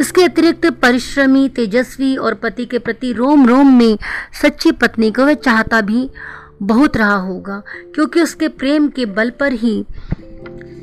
इसके 0.00 0.24
अतिरिक्त 0.24 0.66
परिश्रमी, 0.82 1.48
तेजस्वी 1.48 2.16
और 2.16 2.34
पति 2.34 2.64
के 2.64 2.78
प्रति 2.78 3.12
रोम 3.12 3.46
रोम 3.48 3.78
में 3.78 3.98
सच्ची 4.42 4.72
पत्नी 4.72 5.10
को 5.10 5.24
वह 5.24 5.34
चाहता 5.34 5.80
भी 5.80 6.08
बहुत 6.62 6.96
रहा 6.96 7.16
होगा, 7.16 7.62
क्योंकि 7.94 8.20
उसके 8.20 8.48
प्रेम 8.48 8.88
के 8.88 9.06
बल 9.06 9.30
पर 9.30 9.52
ही 9.52 9.84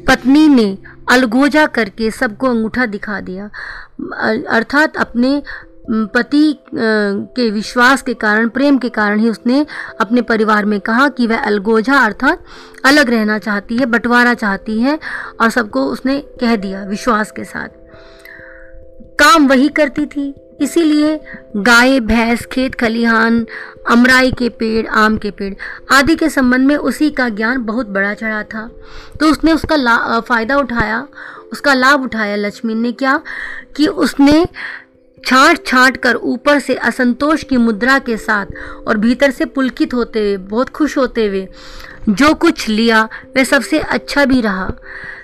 पत्नी 0.07 0.47
ने 0.47 0.77
अलगोजा 1.11 1.65
करके 1.65 2.09
सबको 2.11 2.47
अंगूठा 2.47 2.85
दिखा 2.85 3.19
दिया। 3.21 3.49
अर्थात 4.49 4.97
अपने 4.97 5.41
पति 5.89 6.59
के 6.71 7.49
विश्वास 7.49 8.01
के 8.01 8.13
कारण, 8.13 8.49
प्रेम 8.49 8.77
के 8.77 8.89
कारण 8.89 9.19
ही 9.19 9.29
उसने 9.29 9.65
अपने 10.01 10.21
परिवार 10.23 10.65
में 10.65 10.79
कहा 10.81 11.07
कि 11.09 11.27
वह 11.27 11.37
अलगोझा 11.37 11.97
अर्थात 11.97 12.43
अलग 12.85 13.09
रहना 13.09 13.37
चाहती 13.39 13.77
है, 13.77 13.85
बंटवारा 13.85 14.33
चाहती 14.33 14.79
है 14.79 14.99
और 15.41 15.49
सबको 15.49 15.85
उसने 15.85 16.19
कह 16.41 16.55
दिया 16.55 16.83
विश्वास 16.83 17.31
के 17.31 17.43
साथ। 17.43 17.67
काम 19.19 19.47
वही 19.47 19.67
करती 19.69 20.05
थी, 20.05 20.33
इसीलिए 20.61 21.19
गाय, 21.55 21.99
भैंस, 21.99 22.45
खेत, 22.45 22.75
खलिहान, 22.75 23.45
अमराई 23.89 24.31
के 24.31 24.49
पेड़, 24.49 24.87
आम 24.87 25.17
के 25.17 25.31
पेड़ 25.31 25.53
आदि 25.91 26.15
के 26.15 26.29
संबंध 26.29 26.67
में 26.67 26.75
उसी 26.75 27.09
का 27.11 27.27
ज्ञान 27.29 27.63
बहुत 27.65 27.87
बड़ा 27.89 28.13
चढ़ा 28.13 28.41
था। 28.43 28.69
तो 29.19 29.31
उसने 29.31 29.53
उसका 29.53 30.19
फ़ायदा 30.19 30.57
उठाया, 30.57 31.07
उसका 31.51 31.73
लाभ 31.73 32.03
उठाया 32.03 32.35
लक्ष्मी 32.35 32.75
ने 32.75 32.91
क्या 32.93 33.21
कि 33.75 33.87
उसने 33.87 34.45
छाट 35.25 35.65
छाट 35.65 35.97
कर 35.97 36.15
ऊपर 36.15 36.59
से 36.59 36.75
असंतोष 36.75 37.43
की 37.43 37.57
मुद्रा 37.57 37.97
के 37.99 38.17
साथ 38.17 38.45
और 38.87 38.97
भीतर 38.97 39.31
से 39.31 39.45
पुलकित 39.45 39.93
होते 39.93 40.19
हुए 40.19 40.37
बहुत 40.37 40.69
खुश 40.69 40.97
होते 40.97 41.25
हुए 41.25 41.47
जो 42.09 42.33
कुछ 42.33 42.67
लिया, 42.69 43.03
वह 43.37 43.43
सबसे 43.43 43.79
अच्छा 43.79 44.25
भी 44.25 44.41
रहा। 44.41 44.69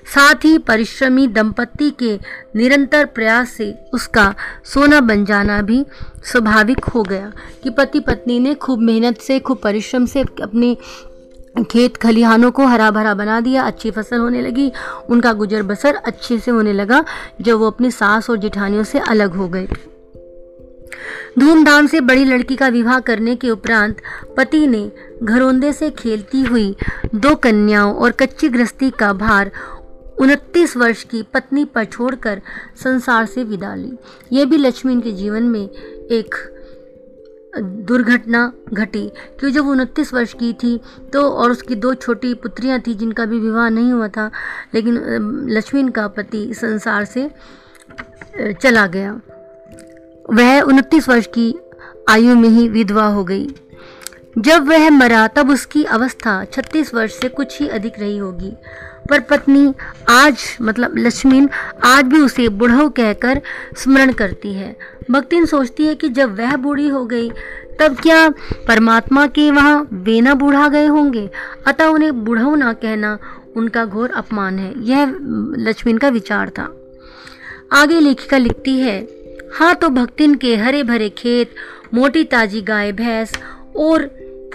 साथ 0.06 0.46
ही 0.46 0.58
परिश्रमी 0.58 1.28
दंपति 1.28 1.90
के 2.00 2.14
निरंतर 2.56 3.06
प्रयास 3.06 3.50
से 3.50 3.74
उसका 3.94 4.34
सोना 4.64 5.00
बन 5.02 5.26
जाना 5.26 5.62
भी 5.62 5.86
स्वाभाविक 6.24 6.86
हो 6.86 7.04
गया 7.04 7.32
कि 7.64 7.70
पति 7.70 8.00
पत्नी 8.00 8.40
ने 8.40 8.54
खूब 8.56 8.82
मेहनत 8.82 9.22
से, 9.22 9.40
खूब 9.40 9.58
परिश्रम 9.58 10.06
से 10.06 10.22
अपने 10.42 10.76
खेत 11.64 11.98
खलिहानों 11.98 12.52
को 12.52 12.66
हरा 12.66 12.92
भरा 12.92 13.14
बना 13.14 13.40
दिया, 13.42 13.64
अच्छी 13.64 13.92
फ़सल 13.92 14.18
होने 14.18 14.42
लगी। 14.42 14.72
उनका 15.10 15.34
गुजर 15.34 15.64
बसर 15.64 15.96
अच्छे 15.96 16.40
से 16.40 16.52
होने 16.52 16.74
लगा, 16.74 17.04
जब 17.42 17.58
वो 17.58 17.68
अपनी 17.68 17.92
सास 17.92 18.30
और 18.30 18.38
जेठानियों 18.38 18.84
से 18.84 19.00
अलग 19.00 19.36
हो 19.36 19.48
गए। 19.48 19.68
धूमधाम 21.40 21.88
से 21.88 22.00
बड़ी 22.02 22.26
लड़की 22.26 22.56
का 22.56 22.68
विवाह 22.68 23.00
करने 23.00 23.36
के 23.36 23.50
उपरांत 23.50 24.02
पति 24.38 24.68
ने 24.68 24.92
घरोंदे 25.24 25.74
से 25.74 25.90
खेलती 25.90 26.42
हुई 26.42 26.76
दो 27.16 27.36
कन्याओं 27.36 27.94
और 27.94 28.12
कच्ची 28.12 28.50
गृहस्थी 28.50 28.90
का 28.90 29.14
भार 29.14 29.52
उनतीस 30.20 30.78
वर्ष 30.78 31.04
की 31.04 31.22
पत्नी 31.24 31.66
पर 31.66 31.86
छोड़कर 31.86 32.42
संसार 32.84 33.26
से 33.26 33.44
विदा 33.44 33.76
ली। 33.76 33.92
यह 34.32 34.46
भी 34.46 34.58
लक्ष्मी 34.58 35.02
के 35.02 35.12
जीवन 35.12 35.44
में 35.44 35.62
एक 35.62 36.36
दुर्घटना 37.58 38.52
घटी। 38.74 39.08
क्यों 39.40 39.52
जब 39.52 39.66
वो 39.66 39.72
उनतीस 39.72 40.14
वर्ष 40.14 40.34
की 40.34 40.52
थी 40.54 40.80
तो 41.14 41.22
और 41.24 41.52
उसकी 41.52 41.76
दो 41.76 41.94
छोटी 41.96 42.34
पुत्रियाँ 42.34 42.80
थी, 42.80 42.94
जिनका 42.94 43.26
भी 43.26 43.40
विवाह 43.40 43.70
नहीं 43.70 43.92
हुआ 43.92 44.08
था, 44.08 44.30
लेकिन 44.74 44.98
लक्ष्मी 45.50 45.92
का 45.92 46.08
पति 46.08 46.54
संसार 46.54 47.06
से 47.06 47.30
चला 48.54 48.86
गया। 48.88 49.20
वह 50.34 50.62
उनतीस 50.62 51.10
वर्ष 51.10 51.28
की 51.28 51.54
आयु 52.10 52.36
में 52.36 52.50
ही 52.50 52.68
विधवा 52.70 53.06
हो 53.08 53.24
गई। 53.24 53.48
जब 54.38 54.68
वह 54.68 54.90
मरा, 54.90 55.28
तब 55.28 55.50
उसकी 55.50 55.84
अवस्था 55.84 56.44
छत्तीस 56.46 56.94
वर्ष 56.94 57.20
से 57.20 57.30
कुछ 57.30 57.60
ही 57.62 57.68
अधिक 57.68 58.00
रही 58.00 58.18
होगी। 58.18 58.54
पर 59.10 59.20
पत्नी 59.20 59.74
आज 60.10 60.44
मतलब 60.62 60.98
लक्ष्मी 60.98 61.48
आज 61.84 62.06
भी 62.06 62.20
उसे 62.20 62.48
बुढ़ऊ 62.50 62.90
कहकर 62.90 63.42
स्मरण 63.78 64.12
करती 64.12 64.54
है। 64.54 64.76
भक्तिन 65.12 65.46
सोचती 65.46 65.86
है 65.86 65.96
कि 65.96 66.10
जब 66.10 66.38
वह 66.40 66.56
बूढ़ी 66.56 66.88
हो 66.88 67.06
गई, 67.06 67.30
तब 67.80 67.98
क्या 68.00 68.30
परमात्मा 68.68 69.26
के 69.28 69.50
वहाँ 69.52 69.88
वे 69.94 70.20
न 70.22 70.34
बूढ़ा 70.34 70.68
गए 70.70 70.86
होंगे? 70.86 71.30
अतः 71.68 71.86
उन्हें 71.86 72.24
बूढ़ो 72.26 72.56
ना 72.56 72.74
कहना 72.74 73.18
उनका 73.56 73.86
घोर 73.86 74.12
अपमान 74.12 74.60
है। 74.60 74.74
यह 74.78 75.16
लक्ष्मण 75.58 75.98
का 75.98 76.08
विचार 76.08 76.50
था। 76.50 76.74
आगे 77.74 78.00
लेखिका 78.00 78.38
लिखती 78.38 78.80
है 78.80 79.00
हाँ 79.54 79.74
तो 79.76 79.90
भक्तिन 79.90 80.36
के 80.36 80.56
हरे 80.56 80.84
भरे 80.84 81.10
खेत, 81.10 81.54
मोटी 81.94 82.24
ताजी 82.24 82.62
गाय, 82.62 82.92
भैंस 82.92 83.34
और 83.76 84.06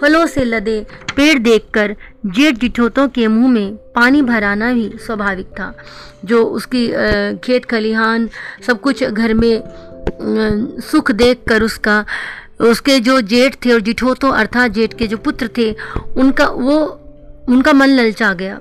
फलों 0.01 0.27
से 0.27 0.45
लदे 0.45 0.81
पेड़ 1.17 1.39
देखकर 1.39 1.97
जेठ 2.27 2.55
जिठोतों 2.55 3.09
के 3.09 3.27
मुँह 3.27 3.49
में 3.49 3.77
पानी 3.95 4.23
भराना 4.23 4.73
भी 4.73 4.89
स्वाभाविक 5.07 5.47
था। 5.47 5.75
जो 6.25 6.43
उसकी 6.45 6.87
खेत 7.39 7.65
खलिहान, 7.65 8.29
सब 8.67 8.81
कुछ 8.81 9.05
घर 9.05 9.35
में 9.35 9.63
सुख 10.83 11.11
देख 11.13 11.43
कर 11.49 11.63
उसका, 11.63 12.05
उसके 12.61 12.99
जो 13.01 13.21
जेठ 13.21 13.55
थे 13.65 13.73
और 13.73 13.81
जिठोतों 13.81 14.33
अर्थात 14.33 14.71
जेठ 14.71 14.95
के 14.95 15.07
जो 15.07 15.17
पुत्र 15.17 15.49
थे, 15.59 15.71
उनका 16.17 16.47
वो, 16.47 16.79
उनका 17.49 17.73
मन 17.73 17.89
ललचा 17.89 18.33
गया। 18.33 18.61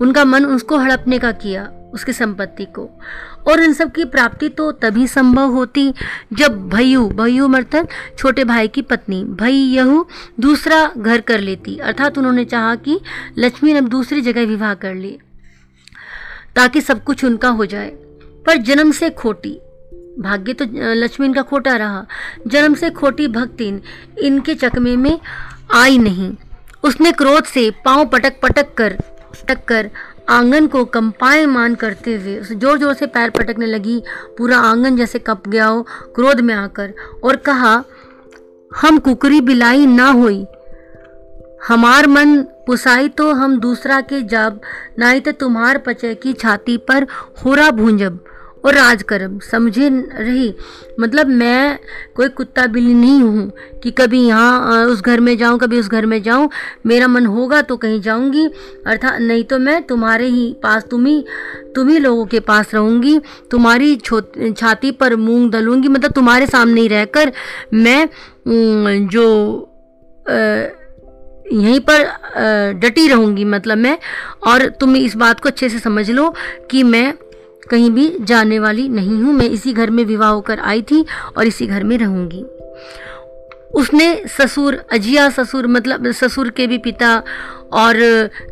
उनका 0.00 0.24
मन 0.24 0.44
उसको 0.44 0.78
हड़पने 0.78 1.18
का 1.18 1.30
किया, 1.32 1.68
उसकी 1.94 2.12
संपत्ति 2.12 2.64
को। 2.64 2.88
और 3.46 3.62
इन 3.62 3.72
सब 3.72 3.92
की 3.92 4.04
प्राप्ति 4.06 4.48
तो 4.48 4.70
तभी 4.74 5.06
संभव 5.08 5.52
होती 5.52 5.92
जब 6.32 6.68
भयु 6.68 7.06
भयु 7.10 7.48
मतलब 7.48 7.88
छोटे 8.18 8.44
भाई 8.44 8.68
की 8.68 8.82
पत्नी 8.82 9.22
भई 9.34 9.52
यहू 9.52 10.06
दूसरा 10.40 10.86
घर 10.96 11.20
कर 11.20 11.40
लेती। 11.40 11.76
अर्थात 11.78 12.18
उन्होंने 12.18 12.44
चाहा 12.44 12.74
कि 12.76 12.98
लक्ष्मी 13.38 13.72
अब 13.72 13.88
दूसरी 13.88 14.20
जगह 14.20 14.46
विवाह 14.46 14.74
कर 14.74 14.94
ले, 14.94 15.18
ताकि 16.56 16.80
सब 16.80 17.04
कुछ 17.04 17.24
उनका 17.24 17.48
हो 17.50 17.66
जाए। 17.66 17.88
पर 18.46 18.56
जन्म 18.56 18.90
से 18.92 19.10
खोटी, 19.10 19.58
भाग्य 20.18 20.52
तो 20.52 20.64
लक्ष्मी 20.94 21.26
इनका 21.26 21.42
खोटा 21.42 21.76
रहा। 21.76 22.06
जन्म 22.46 22.74
से 22.74 22.90
खोटी 22.90 23.28
भक्तिन 23.28 23.80
इनके 24.18 24.54
चकमे 24.54 24.96
में 24.96 25.18
आई 25.74 25.98
नहीं। 25.98 26.32
उसने 26.84 27.12
क्रोध 27.12 27.44
से 27.44 27.70
पाँव 27.84 28.04
पटक 28.06 28.40
पटक 28.42 28.72
कर 28.74 28.92
पटक 29.32 29.64
कर 29.64 29.90
आँगन 30.28 30.66
को 30.66 30.84
कंपायमान 30.84 31.74
करते 31.74 32.14
हुए, 32.14 32.38
उसे 32.38 32.54
ज़ोर 32.54 32.78
ज़ोर 32.78 32.94
से 32.94 33.06
पैर 33.06 33.30
पटकने 33.30 33.66
लगी, 33.66 34.02
पूरा 34.38 34.58
आँगन 34.58 34.96
जैसे 34.96 35.18
कप 35.18 35.48
गया 35.48 35.66
हो, 35.66 35.82
क्रोध 36.14 36.40
में 36.40 36.54
आकर, 36.54 36.92
और 37.24 37.36
कहा, 37.36 37.84
हम 38.72 38.98
कुकरी 38.98 39.40
बिलाई 39.40 39.86
ना 39.86 40.08
हुई। 40.08 40.46
हमार 41.68 42.06
मन 42.06 42.42
पुसाई 42.66 43.08
तो 43.08 43.32
हम 43.32 43.58
दूसरा 43.60 44.00
के 44.00 44.22
जब, 44.22 44.60
नाई 44.98 45.20
तो 45.20 45.32
तुम्हार 45.32 45.78
पचे 45.78 46.14
की 46.14 46.32
छाती 46.32 46.76
पर 46.78 47.06
होरा 47.44 47.70
भूंजब। 47.70 48.18
और 48.66 48.74
राजकर्म। 48.74 49.38
समझे 49.42 49.88
रही। 49.88 50.54
मतलब 51.00 51.26
मैं 51.28 51.78
कोई 52.16 52.28
कुत्ता 52.30 52.66
बिल्ली 52.66 52.94
नहीं 52.94 53.20
हूँ 53.22 53.50
कि 53.82 53.90
कभी 53.90 54.20
यहाँ 54.20 54.84
उस 54.86 55.02
घर 55.02 55.20
में 55.20 55.36
जाऊँ 55.38 55.58
कभी 55.58 55.78
उस 55.78 55.88
घर 55.88 56.06
में 56.06 56.22
जाऊँ। 56.22 56.48
मेरा 56.86 57.08
मन 57.08 57.26
होगा 57.26 57.60
तो 57.62 57.76
कहीं 57.76 58.00
जाऊँगी। 58.00 58.46
अर्थात 58.86 59.20
नहीं 59.20 59.44
तो 59.44 59.58
मैं 59.58 59.82
तुम्हारे 59.86 60.26
ही 60.26 60.52
पास 60.62 60.84
तुम 60.90 61.06
ही 61.06 61.24
तुम 61.74 61.88
ही 61.88 61.98
लोगों 61.98 62.24
के 62.26 62.40
पास 62.42 62.74
रहूँगी। 62.74 63.18
तुम्हारी 63.50 63.96
छाती 63.96 64.90
पर 64.92 65.16
मूंग 65.16 65.50
दलूँगी 65.50 65.88
मतलब 65.88 66.12
तुम्हारे 66.12 66.46
सामने 66.46 66.80
ही 66.80 66.88
रहकर 66.88 67.32
मैं 67.74 68.08
जो 69.08 69.26
आ, 70.26 70.34
यहीं 71.48 71.80
पर 71.88 72.78
डटी 72.80 73.06
रहूँगी। 73.08 73.44
मतलब 73.44 73.78
मैं 73.78 73.98
और 74.46 74.66
तुम 74.80 74.96
इस 74.96 75.14
बात 75.16 75.40
को 75.40 75.48
अच्छे 75.48 75.68
से 75.68 75.78
समझ 75.78 76.10
लो 76.10 76.34
कि 76.70 76.82
मैं 76.82 77.12
कहीं 77.70 77.90
भी 77.90 78.12
जाने 78.20 78.58
वाली 78.58 78.88
नहीं 78.88 79.22
हूँ। 79.22 79.32
मैं 79.34 79.48
इसी 79.50 79.72
घर 79.72 79.90
में 79.90 80.04
विवाह 80.04 80.30
होकर 80.30 80.58
आई 80.60 80.82
थी 80.82 81.04
और 81.36 81.46
इसी 81.46 81.66
घर 81.66 81.84
में 81.84 81.96
रहूँगी। 81.98 82.44
उसने 83.74 84.06
ससुर, 84.28 84.74
अजिया 84.92 85.28
ससुर 85.30 85.66
मतलब 85.66 86.10
ससुर 86.12 86.50
के 86.50 86.66
भी 86.66 86.78
पिता 86.78 87.16
और 87.72 87.96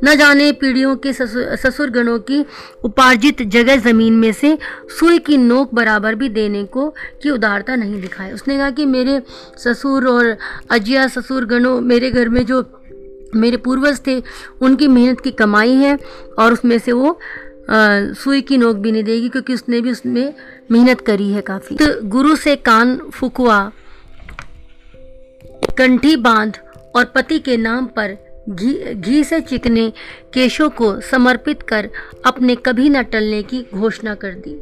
न 0.05 0.15
जाने 0.17 0.51
पीढ़ियों 0.53 0.95
के 0.97 1.13
ससुर 1.13 1.55
ससुर 1.57 1.91
गणों 1.91 2.19
की 2.21 2.45
उपार्जित 2.85 3.43
जगह 3.49 3.77
ज़मीन 3.81 4.15
में 4.15 4.33
से 4.33 4.57
सुई 4.99 5.19
की 5.19 5.37
नोक 5.37 5.75
बराबर 5.75 6.15
भी 6.15 6.29
देने 6.29 6.65
को, 6.65 6.89
की 7.23 7.31
उदारता 7.31 7.77
नहीं 7.77 8.01
दिखाई। 8.01 8.33
उसने 8.33 8.57
कहा 8.57 8.71
कि 8.71 8.87
मेरे 8.87 9.21
ससुर 9.59 10.09
और 10.09 10.37
अजिया 10.71 11.07
ससुर 11.09 11.45
गणों 11.45 11.81
मेरे 11.83 12.11
घर 12.11 12.29
में 12.29 12.45
जो 12.47 12.63
मेरे 13.37 13.57
पूर्वज 13.57 14.01
थे, 14.07 14.23
उनकी 14.63 14.89
मेहनत 14.89 15.21
की 15.21 15.31
कमाई 15.31 15.75
है 15.75 15.99
और 16.39 16.53
उसमें 16.53 16.79
से 16.79 16.93
वो 16.93 17.19
सुई 17.71 18.41
की 18.41 18.57
नोक 18.59 18.77
भी 18.77 18.93
नहीं 18.93 19.05
देगी 19.05 19.29
क्योंकि 19.29 19.55
उसने 19.55 19.81
भी 19.81 19.91
उसमें 19.91 20.35
मेहनत 20.71 21.01
करी 21.01 21.31
है 21.31 21.41
काफ़ी। 21.41 21.77
तो 21.77 21.87
गुरु 22.09 22.37
से 22.37 22.57
कान 22.57 22.97
फुकवा, 23.13 23.73
कंठी 25.79 26.17
बाँध 26.17 26.59
और 26.97 27.05
पति 27.05 27.39
के 27.39 27.57
नाम 27.57 27.87
पर 27.87 28.17
घी 28.49 28.95
घी 28.95 29.23
से 29.25 29.41
चिकने 29.41 29.93
केशों 30.35 30.69
को 30.71 31.01
समर्पित 31.01 31.63
कर 31.63 31.89
अपने 32.27 32.55
कभी 32.57 32.89
न 32.89 33.03
टलने 33.03 33.43
की 33.43 33.65
घोषणा 33.75 34.15
कर 34.15 34.35
दी। 34.39 34.55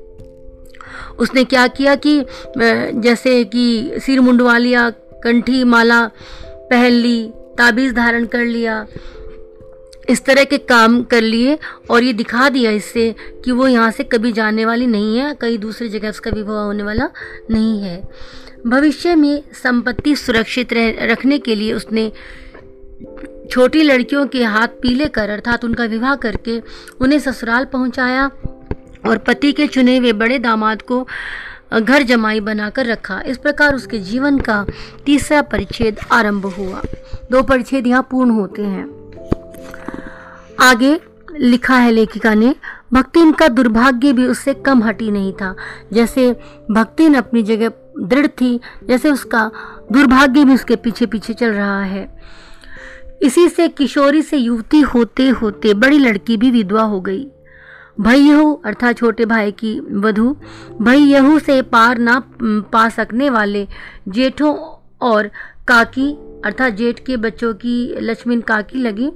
उसने 1.18 1.44
क्या 1.44 1.66
किया 1.66 1.94
कि 1.94 2.24
जैसे 2.58 3.44
कि 3.44 3.92
सिर 3.96 4.20
मुंडवा 4.20 4.56
लिया, 4.58 4.88
कंठी, 5.24 5.62
माला 5.64 6.04
पहन 6.70 6.92
ली, 6.92 7.32
ताबीज़ 7.58 7.94
धारण 7.94 8.26
कर 8.26 8.44
लिया 8.44 8.86
इस 10.10 10.24
तरह 10.24 10.44
के 10.44 10.58
काम 10.58 11.02
कर 11.02 11.20
लिए 11.20 11.58
और 11.90 12.02
ये 12.02 12.12
दिखा 12.12 12.48
दिया 12.48 12.70
इससे 12.70 13.14
कि 13.44 13.52
वो 13.52 13.66
यहाँ 13.66 13.90
से 13.90 14.04
कभी 14.04 14.32
जाने 14.32 14.64
वाली 14.64 14.86
नहीं 14.86 15.18
है, 15.18 15.34
कहीं 15.34 15.58
दूसरी 15.58 15.88
जगह 15.88 16.08
उसका 16.08 16.30
विवाह 16.30 16.64
होने 16.64 16.82
वाला 16.82 17.08
नहीं 17.50 17.80
है। 17.82 18.02
भविष्य 18.66 19.14
में 19.14 19.42
संपत्ति 19.54 20.14
सुरक्षित 20.16 20.72
रह, 20.72 20.94
रखने 21.02 21.38
के 21.38 21.54
लिए 21.54 21.72
उसने 21.72 22.10
छोटी 23.50 23.82
लड़कियों 23.82 24.26
के 24.26 24.42
हाथ 24.44 24.68
पीले 24.82 25.06
कर, 25.06 25.30
अर्थात 25.30 25.64
उनका 25.64 25.84
विवाह 25.84 26.14
करके 26.16 26.60
उन्हें 27.00 27.18
ससुराल 27.18 27.64
पहुँचाया 27.64 28.30
और 29.06 29.18
पति 29.18 29.52
के 29.52 29.66
चुने 29.66 29.96
हुए 29.96 30.12
बड़े 30.14 30.38
दामाद 30.38 30.82
को 30.82 31.06
घर 31.74 32.02
जमाई 32.02 32.40
बनाकर 32.40 32.86
रखा। 32.86 33.20
इस 33.26 33.38
प्रकार 33.38 33.74
उसके 33.74 33.98
जीवन 34.00 34.38
का 34.38 34.64
तीसरा 35.06 35.42
परिच्छेद 35.42 35.98
आरंभ 36.12 36.46
हुआ। 36.48 36.82
दो 37.30 37.42
परिच्छेद 37.42 37.86
यहाँ 37.86 38.06
पूर्ण 38.10 38.30
होते 38.30 38.62
हैं। 38.62 39.01
आगे 40.60 41.00
लिखा 41.32 41.76
है 41.76 41.90
लेखिका 41.90 42.34
ने 42.34 42.54
भक्तिन 42.92 43.32
का 43.32 43.48
दुर्भाग्य 43.48 44.12
भी 44.12 44.26
उससे 44.26 44.54
कम 44.54 44.82
हटी 44.82 45.10
नहीं 45.10 45.32
था। 45.32 45.54
जैसे 45.92 46.30
भक्तिन 46.70 47.14
अपनी 47.14 47.42
जगह 47.42 47.72
दृढ़ 48.00 48.26
थी, 48.26 48.60
जैसे 48.88 49.10
उसका 49.10 49.50
दुर्भाग्य 49.92 50.44
भी 50.44 50.54
उसके 50.54 50.76
पीछे 50.76 51.06
पीछे 51.06 51.34
चल 51.34 51.50
रहा 51.50 51.82
है। 51.82 52.08
इसी 53.22 53.48
से 53.48 53.68
किशोरी 53.68 54.22
से 54.22 54.36
युवती 54.36 54.80
होते 54.80 55.28
होते 55.28 55.74
बड़ी 55.74 55.98
लड़की 55.98 56.36
भी 56.36 56.50
विधवा 56.50 56.82
हो 56.82 57.00
गई। 57.00 57.26
भैयहू, 58.00 58.52
अर्थात 58.64 58.96
छोटे 58.96 59.24
भाई 59.24 59.50
की 59.52 59.78
वधु, 59.80 60.36
भैयहू 60.82 61.38
से 61.38 61.60
पार 61.62 61.98
ना 61.98 62.22
पा 62.42 62.88
सकने 62.88 63.30
वाले 63.30 63.66
जेठों 64.08 64.54
और 65.00 65.30
काकी, 65.68 66.10
अर्थात 66.44 66.72
जेठ 66.72 67.04
के 67.06 67.16
बच्चों 67.16 67.52
की 67.54 67.94
लक्ष्मण 68.00 68.40
काकी 68.40 68.78
लगी। 68.78 69.10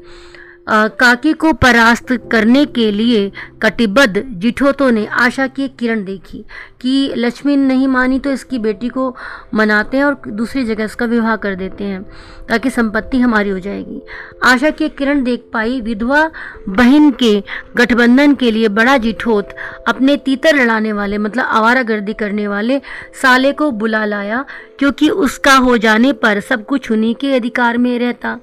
काकी 0.66 1.32
को 1.32 1.52
परास्त 1.54 2.12
करने 2.32 2.64
के 2.66 2.90
लिए 2.92 3.30
कटिबद्ध 3.62 4.22
जिठोतों 4.22 4.90
ने 4.92 5.04
आशा 5.06 5.46
की 5.46 5.64
एक 5.64 5.76
किरण 5.76 6.04
देखी 6.04 6.44
कि 6.80 7.12
लक्ष्मी 7.16 7.56
नहीं 7.56 7.86
मानी 7.88 8.18
तो 8.18 8.30
इसकी 8.30 8.58
बेटी 8.58 8.88
को 8.88 9.14
मनाते 9.54 9.96
हैं 9.96 10.04
और 10.04 10.20
दूसरी 10.28 10.64
जगह 10.64 10.84
इसका 10.84 11.06
विवाह 11.06 11.36
कर 11.36 11.54
देते 11.54 11.84
हैं, 11.84 12.02
ताकि 12.48 12.70
संपत्ति 12.70 13.18
हमारी 13.18 13.50
हो 13.50 13.58
जाएगी। 13.58 14.00
आशा 14.44 14.70
की 14.70 14.84
एक 14.84 14.96
किरण 14.98 15.22
देख 15.24 15.48
पाई, 15.52 15.80
विधवा 15.80 16.30
बहन 16.68 17.10
के 17.12 17.42
गठबंधन 17.76 18.34
के 18.34 18.50
लिए 18.50 18.68
बड़ा 18.70 18.96
जिठोत 18.98 19.54
अपने 19.88 20.16
तीतर 20.16 20.56
लड़ाने 20.56 20.92
वाले 20.92 21.18
मतलब 21.18 21.44
आवारागर्दी 21.44 22.14
करने 22.14 22.46
वाले 22.48 22.80
साले 23.22 23.52
को 23.52 23.70
बुला 23.72 24.04
लाया, 24.04 24.44
क्योंकि 24.78 25.08
उसका 25.08 25.56
हो 25.56 25.76
जाने 25.78 26.12
पर 26.14 26.40
सब 26.40 26.64
कुछ 26.66 26.90
उन्हीं 26.90 27.14
के 27.14 27.34
अधिकार 27.34 27.78
में 27.78 27.98
रहता। 27.98 28.38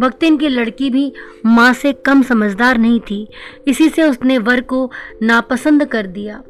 भक्तिन 0.00 0.36
की 0.36 0.48
लड़की 0.48 0.90
भी 0.90 1.12
माँ 1.46 1.72
से 1.72 1.92
कम 2.06 2.22
समझदार 2.22 2.78
नहीं 2.78 3.00
थी। 3.00 3.26
इसी 3.68 3.88
से 3.88 4.02
उसने 4.02 4.38
वर 4.40 4.60
को 4.62 4.90
नापसंद 5.22 5.84
कर 5.84 6.06
दिया। 6.08 6.42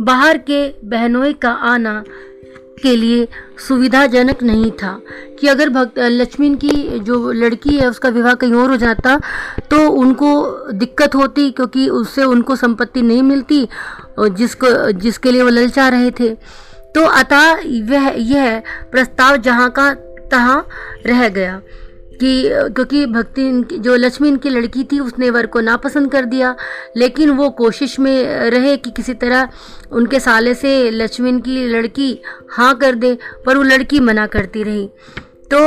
बाहर 0.00 0.38
के 0.40 0.66
बहनोई 0.84 1.32
का 1.32 1.50
आना 1.50 2.02
के 2.82 2.94
लिए 2.96 3.26
सुविधाजनक 3.58 4.42
नहीं 4.42 4.70
था 4.72 4.90
कि 5.40 5.46
अगर 5.46 5.68
भक्त 5.68 5.98
लक्ष्मी 5.98 6.54
की 6.56 6.98
जो 6.98 7.32
लड़की 7.32 7.76
है, 7.76 7.88
उसका 7.88 8.08
विवाह 8.08 8.34
कहीं 8.34 8.52
और 8.52 8.70
हो 8.70 8.76
जाता 8.76 9.18
तो 9.70 9.88
उनको 9.92 10.30
दिक्कत 10.72 11.14
होती 11.14 11.50
क्योंकि 11.50 11.88
उससे 11.90 12.24
उनको 12.24 12.56
संपत्ति 12.56 13.02
नहीं 13.02 13.22
मिलती 13.22 13.66
जिसको, 14.20 14.90
जिसके 14.92 15.32
लिए 15.32 15.42
वो 15.42 15.48
ललचा 15.48 15.88
रहे 15.88 16.10
थे। 16.10 16.28
तो 16.94 17.04
अतः 17.04 17.52
वह 17.90 18.08
यह 18.16 18.62
प्रस्ताव 18.92 19.36
जहाँ 19.38 19.70
का, 19.70 19.92
तहाँ 20.30 20.66
रह 21.06 21.28
गया। 21.28 21.60
कि, 22.20 22.48
क्योंकि 22.48 23.06
भक्ति 23.06 23.46
इनकी, 23.48 23.78
जो 23.78 23.96
लक्ष्मी 23.96 24.28
इनकी 24.28 24.50
लड़की 24.50 24.84
थी, 24.84 25.00
उसने 25.00 25.30
वर 25.30 25.46
को 25.46 25.60
नापसंद 25.60 26.10
कर 26.12 26.24
दिया। 26.24 26.56
लेकिन 26.96 27.30
वो 27.30 27.50
कोशिश 27.50 27.98
में 28.00 28.50
रहे 28.50 28.76
कि 28.76 28.90
किसी 28.90 29.14
तरह 29.14 29.48
उनके 29.92 30.20
साले 30.20 30.54
से 30.54 30.90
लक्ष्मी 30.90 31.40
की 31.40 31.66
लड़की 31.66 32.20
हाँ 32.50 32.74
कर 32.74 32.94
दे, 32.94 33.18
पर 33.46 33.56
वो 33.56 33.62
लड़की 33.62 34.00
मना 34.00 34.26
करती 34.26 34.62
रही। 34.62 34.88
तो 35.54 35.58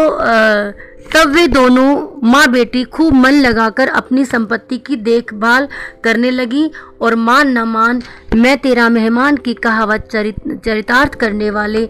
तब 1.15 1.27
वे 1.27 1.47
दोनों 1.47 2.19
माँ 2.23 2.47
बेटी 2.47 2.83
खूब 2.83 3.13
मन 3.13 3.33
लगाकर 3.33 3.87
अपनी 3.87 4.25
संपत्ति 4.25 4.77
की 4.77 4.95
देखभाल 4.95 5.67
करने 6.03 6.31
लगी 6.31 6.71
और 7.01 7.15
मान 7.15 7.57
न 7.57 7.61
मान, 7.61 8.01
मैं 8.35 8.57
तेरा 8.57 8.89
मेहमान 8.89 9.37
की 9.37 9.53
कहावत 9.53 10.07
चरित, 10.11 10.35
चरितार्थ 10.65 11.15
करने 11.15 11.49
वाले 11.49 11.89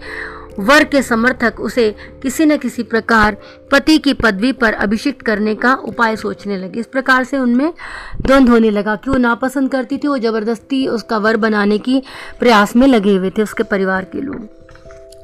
वर 0.60 0.84
के 0.84 1.02
समर्थक 1.02 1.60
उसे 1.60 1.90
किसी 2.24 2.46
न 2.46 2.58
किसी 2.58 2.84
प्रकार 2.84 3.38
पति 3.72 3.98
की 3.98 4.14
पदवी 4.14 4.52
पर 4.54 4.74
अभिषिक्त 4.76 5.22
करने 5.22 5.56
का 5.56 5.74
उपाय 5.84 6.16
सोचने 6.16 6.58
लगे। 6.58 6.80
इस 6.80 6.86
प्रकार 6.86 7.24
से 7.24 7.38
उनमें 7.38 7.74
द्वंद्व 8.22 8.52
होने 8.52 8.70
लगा 8.70 8.96
कि 8.96 9.10
वो 9.10 9.18
नापसंद 9.18 9.72
करती 9.72 9.98
थी, 9.98 10.08
वो 10.08 10.18
ज़बरदस्ती 10.18 10.88
उसका 10.88 11.18
वर 11.18 11.38
बनाने 11.38 11.78
की 11.78 12.02
प्रयास 12.40 12.76
में 12.76 12.88
लगे 12.88 13.16
हुए 13.16 13.30
थे 13.30 13.44
उसके 13.44 13.64
परिवार 13.64 14.06
के 14.06 14.22
लोग। 14.22 14.50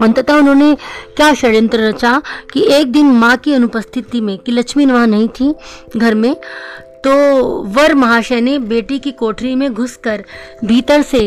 अंततः 0.02 0.34
उन्होंने 0.34 0.76
क्या 1.16 1.34
षड्यंत्र 1.34 1.88
रचा 1.88 2.22
कि 2.54 2.64
एक 2.72 2.92
दिन 2.92 3.12
माँ 3.12 3.36
की 3.38 3.54
अनुपस्थिति 3.54 4.22
में, 4.22 4.38
कि 4.38 4.52
लक्ष्मी 4.52 4.86
वहाँ 4.86 5.08
नहीं 5.08 5.28
थी 5.30 5.54
घर 5.98 6.16
में 6.16 6.36
तो 7.00 7.12
वर 7.74 7.94
महाशय 7.94 8.42
ने 8.42 8.58
बेटी 8.60 8.98
की 9.00 9.12
कोठरी 9.12 9.54
में 9.56 9.74
घुसकर 9.74 10.24
भीतर 10.66 11.02
से 11.02 11.20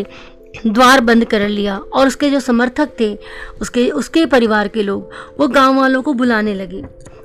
द्वार 0.55 1.01
बंद 1.01 1.25
कर 1.25 1.49
लिया 1.49 1.77
और 1.77 2.07
उसके 2.07 2.31
जो 2.31 2.41
समर्थक 2.41 2.91
थे, 3.01 3.15
उसके 3.61 3.89
उसके 3.93 4.25
परिवार 4.27 4.69
के 4.69 4.83
लोग, 4.83 5.11
वो 5.41 5.49
गाँव 5.49 5.77
वालों 5.77 6.03
को 6.03 6.13
बुलाने 6.15 6.55
लगे 6.55 6.83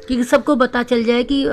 कि 0.07 0.23
सबको 0.23 0.55
पता 0.55 0.83
चल 0.83 1.03
जाए 1.03 1.23
कि 1.23 1.43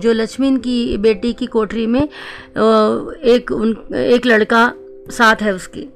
जो 0.00 0.12
लक्ष्मी 0.12 0.56
की 0.58 0.96
बेटी 0.98 1.32
की 1.32 1.46
कोठरी 1.46 1.86
में 1.86 2.02
एक 2.02 3.50
उन, 3.52 3.76
एक 3.94 4.26
लड़का 4.26 4.72
साथ 5.10 5.42
है 5.42 5.54
उसकी। 5.54 5.88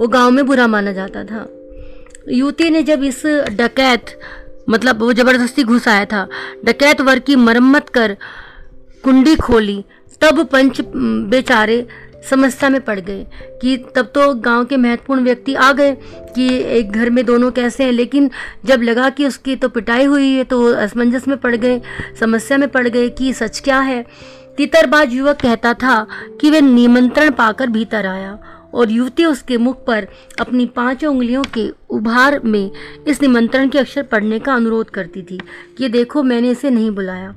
वो 0.00 0.08
गाँव 0.08 0.30
में 0.30 0.46
बुरा 0.46 0.66
माना 0.66 0.92
जाता 0.92 1.24
था। 1.24 1.46
युवती 2.28 2.70
ने 2.70 2.82
जब 2.82 3.02
इस 3.04 3.22
डकैत 3.52 4.18
मतलब 4.68 5.02
वो 5.02 5.12
ज़बरदस्ती 5.12 5.62
घुस 5.64 5.88
आया 5.88 6.04
था, 6.04 6.26
डकैत 6.64 7.00
वर्ग 7.00 7.22
की 7.22 7.36
मरम्मत 7.38 7.88
कर 7.88 8.16
कुंडी 9.04 9.34
खोली, 9.36 9.84
तब 10.20 10.44
पंच 10.44 10.80
बेचारे 11.30 11.86
समस्या 12.30 12.68
में 12.68 12.80
पड़ 12.80 12.98
गए 13.00 13.26
कि 13.62 13.76
तब 13.96 14.10
तो 14.14 14.34
गाँव 14.34 14.64
के 14.64 14.76
महत्वपूर्ण 14.76 15.22
व्यक्ति 15.22 15.54
आ 15.54 15.70
गए 15.72 15.92
कि 16.34 16.48
एक 16.78 16.92
घर 16.92 17.10
में 17.10 17.24
दोनों 17.26 17.50
कैसे 17.50 17.84
हैं, 17.84 17.92
लेकिन 17.92 18.30
जब 18.64 18.82
लगा 18.82 19.08
कि 19.10 19.26
उसकी 19.26 19.56
तो 19.56 19.68
पिटाई 19.68 20.04
हुई 20.04 20.30
है 20.32 20.44
तो 20.44 20.62
असमंजस 20.74 21.28
में 21.28 21.36
पड़ 21.38 21.54
गए, 21.56 21.80
समस्या 22.20 22.58
में 22.58 22.68
पड़ 22.68 22.86
गए 22.88 23.08
कि 23.08 23.32
सच 23.32 23.60
क्या 23.60 23.80
है। 23.80 24.04
तितरबाज 24.56 25.12
युवक 25.12 25.36
कहता 25.36 25.74
था 25.74 26.06
कि 26.40 26.50
वह 26.50 26.60
निमंत्रण 26.60 27.30
पाकर 27.30 27.66
भीतर 27.66 28.06
आया 28.06 28.38
और 28.74 28.90
युवती 28.90 29.24
उसके 29.24 29.56
मुख 29.56 29.84
पर 29.86 30.06
अपनी 30.40 30.66
पाँचों 30.66 31.10
उंगलियों 31.10 31.42
के 31.54 31.68
उभार 31.90 32.40
में 32.44 32.70
इस 33.08 33.22
निमंत्रण 33.22 33.68
के 33.68 33.78
अक्षर 33.78 34.02
पढ़ने 34.02 34.38
का 34.38 34.54
अनुरोध 34.54 34.90
करती 34.90 35.22
थी 35.22 35.40
कि 35.78 35.88
देखो 35.88 36.22
मैंने 36.22 36.50
इसे 36.50 36.70
नहीं 36.70 36.90
बुलाया। 36.90 37.30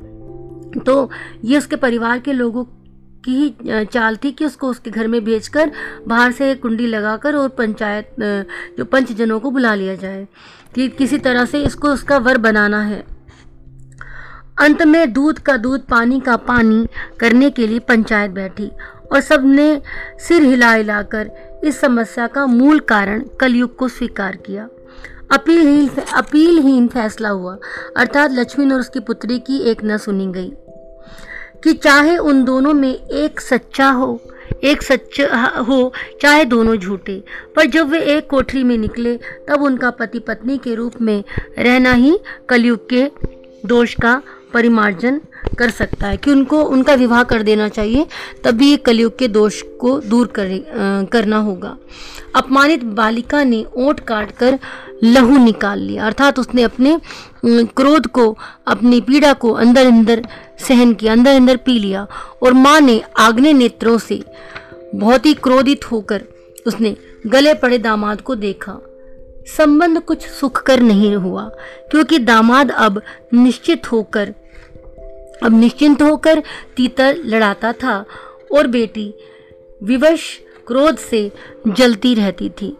तो 0.83 1.09
ये 1.45 1.57
उसके 1.57 1.75
परिवार 1.75 2.19
के 2.19 2.33
लोगों 2.33 2.63
की 3.27 3.35
ही 3.35 3.85
चाल 3.85 4.17
थी 4.23 4.31
कि 4.31 4.45
उसको 4.45 4.69
उसके 4.69 4.91
घर 4.91 5.07
में 5.07 5.23
भेजकर 5.23 5.71
बाहर 6.07 6.31
से 6.31 6.53
कुंडी 6.55 6.85
लगाकर 6.87 7.35
और 7.35 7.49
पंचायत 7.57 8.15
जो 8.77 8.85
पंचजनों 8.85 9.39
को 9.39 9.51
बुला 9.51 9.75
लिया 9.75 9.95
जाए 9.95 10.27
कि 10.75 10.87
किसी 10.89 11.17
तरह 11.19 11.45
से 11.45 11.61
इसको 11.63 11.89
उसका 11.89 12.17
वर 12.19 12.37
बनाना 12.37 12.81
है। 12.81 13.03
अंत 14.59 14.81
में 14.83 15.13
दूध 15.13 15.39
का 15.39 15.55
दूध, 15.57 15.81
पानी 15.81 16.19
का 16.19 16.35
पानी 16.37 16.87
करने 17.19 17.49
के 17.49 17.67
लिए 17.67 17.79
पंचायत 17.79 18.31
बैठी 18.31 18.71
और 19.11 19.21
सबने 19.21 19.81
सिर 20.19 20.43
हिला 20.43 20.71
हिलाकर 20.73 21.31
इस 21.63 21.79
समस्या 21.79 22.27
का 22.27 22.45
मूल 22.45 22.79
कारण 22.89 23.23
कलयुग 23.39 23.75
को 23.75 23.87
स्वीकार 23.87 24.35
किया। 24.35 24.67
अपीलहीन 25.31 25.89
अपीलहीन 26.15 26.87
फैसला 26.87 27.29
हुआ। 27.29 27.57
अर्थात 27.97 28.31
लक्ष्मी 28.31 28.71
और 28.71 28.79
उसकी 28.79 28.99
पुत्री 28.99 29.39
की 29.39 29.57
एक 29.71 29.83
न 29.83 29.97
सुनी 29.97 30.27
गई। 30.27 30.51
कि 31.63 31.73
चाहे 31.73 32.17
उन 32.17 32.43
दोनों 32.43 32.73
में 32.73 32.93
एक 32.93 33.41
सच्चा 33.41 33.89
हो 33.89 34.19
एक 34.63 34.81
सच्चा 34.83 35.45
हो 35.67 35.91
चाहे 36.21 36.45
दोनों 36.45 36.75
झूठे। 36.75 37.21
पर 37.55 37.65
जब 37.65 37.89
वे 37.89 37.99
एक 38.15 38.29
कोठरी 38.29 38.63
में 38.63 38.77
निकले 38.77 39.15
तब 39.47 39.63
उनका 39.63 39.89
पति 39.91 40.19
पत्नी 40.19 40.57
के 40.57 40.75
रूप 40.75 41.01
में 41.01 41.23
रहना 41.57 41.93
ही 41.93 42.17
कलयुग 42.49 42.89
के 42.89 43.05
दोष 43.65 43.93
का 43.95 44.21
परिमार्जन 44.53 45.19
कर 45.59 45.69
सकता 45.69 46.07
है। 46.07 46.17
कि 46.17 46.31
उनको 46.31 46.63
उनका 46.63 46.93
विवाह 46.93 47.23
कर 47.23 47.43
देना 47.43 47.67
चाहिए 47.69 48.05
तभी 48.43 48.75
कलयुग 48.77 49.17
के 49.17 49.27
दोष 49.27 49.61
को 49.81 49.99
दूर 49.99 50.27
कर, 50.39 50.47
करना 51.11 51.37
होगा। 51.37 51.77
अपमानित 52.35 52.83
बालिका 52.83 53.43
ने 53.43 53.63
ओट 53.77 53.99
काट 53.99 54.31
कर 54.31 54.59
लहू 55.03 55.37
निकाल 55.37 55.79
लिया। 55.79 56.05
अर्थात 56.05 56.39
उसने 56.39 56.63
अपने 56.63 56.99
क्रोध 57.47 58.07
को, 58.07 58.35
अपनी 58.67 58.99
पीड़ा 59.01 59.33
को 59.33 59.51
अंदर 59.51 59.85
अंदर 59.85 60.23
सहन 60.59 60.93
किया 60.93 61.13
अंदर 61.13 61.35
अंदर 61.35 61.57
पी 61.57 61.77
लिया 61.79 62.07
और 62.43 62.53
माँ 62.53 62.79
ने 62.81 63.01
आग्ने 63.17 63.53
नेत्रों 63.53 63.97
से 63.97 64.21
बहुत 64.95 65.25
ही 65.25 65.33
क्रोधित 65.33 65.91
होकर 65.91 66.23
उसने 66.67 66.95
गले 67.27 67.53
पड़े 67.53 67.77
दामाद 67.77 68.21
को 68.21 68.35
देखा। 68.35 68.77
संबंध 69.47 69.99
कुछ 69.99 70.27
सुखकर 70.29 70.79
नहीं 70.79 71.15
हुआ, 71.15 71.43
क्योंकि 71.91 72.19
दामाद 72.19 72.71
अब 72.71 73.01
निश्चित 73.33 73.91
होकर, 73.91 74.33
अब 75.43 75.59
निश्चिंत 75.59 76.01
होकर 76.01 76.41
तीतर 76.77 77.15
लड़ाता 77.25 77.71
था 77.73 78.03
और 78.51 78.67
बेटी 78.67 79.13
विवश 79.81 80.37
क्रोध 80.67 80.97
से 80.97 81.31
जलती 81.67 82.13
रहती 82.15 82.49
थी। 82.51 82.75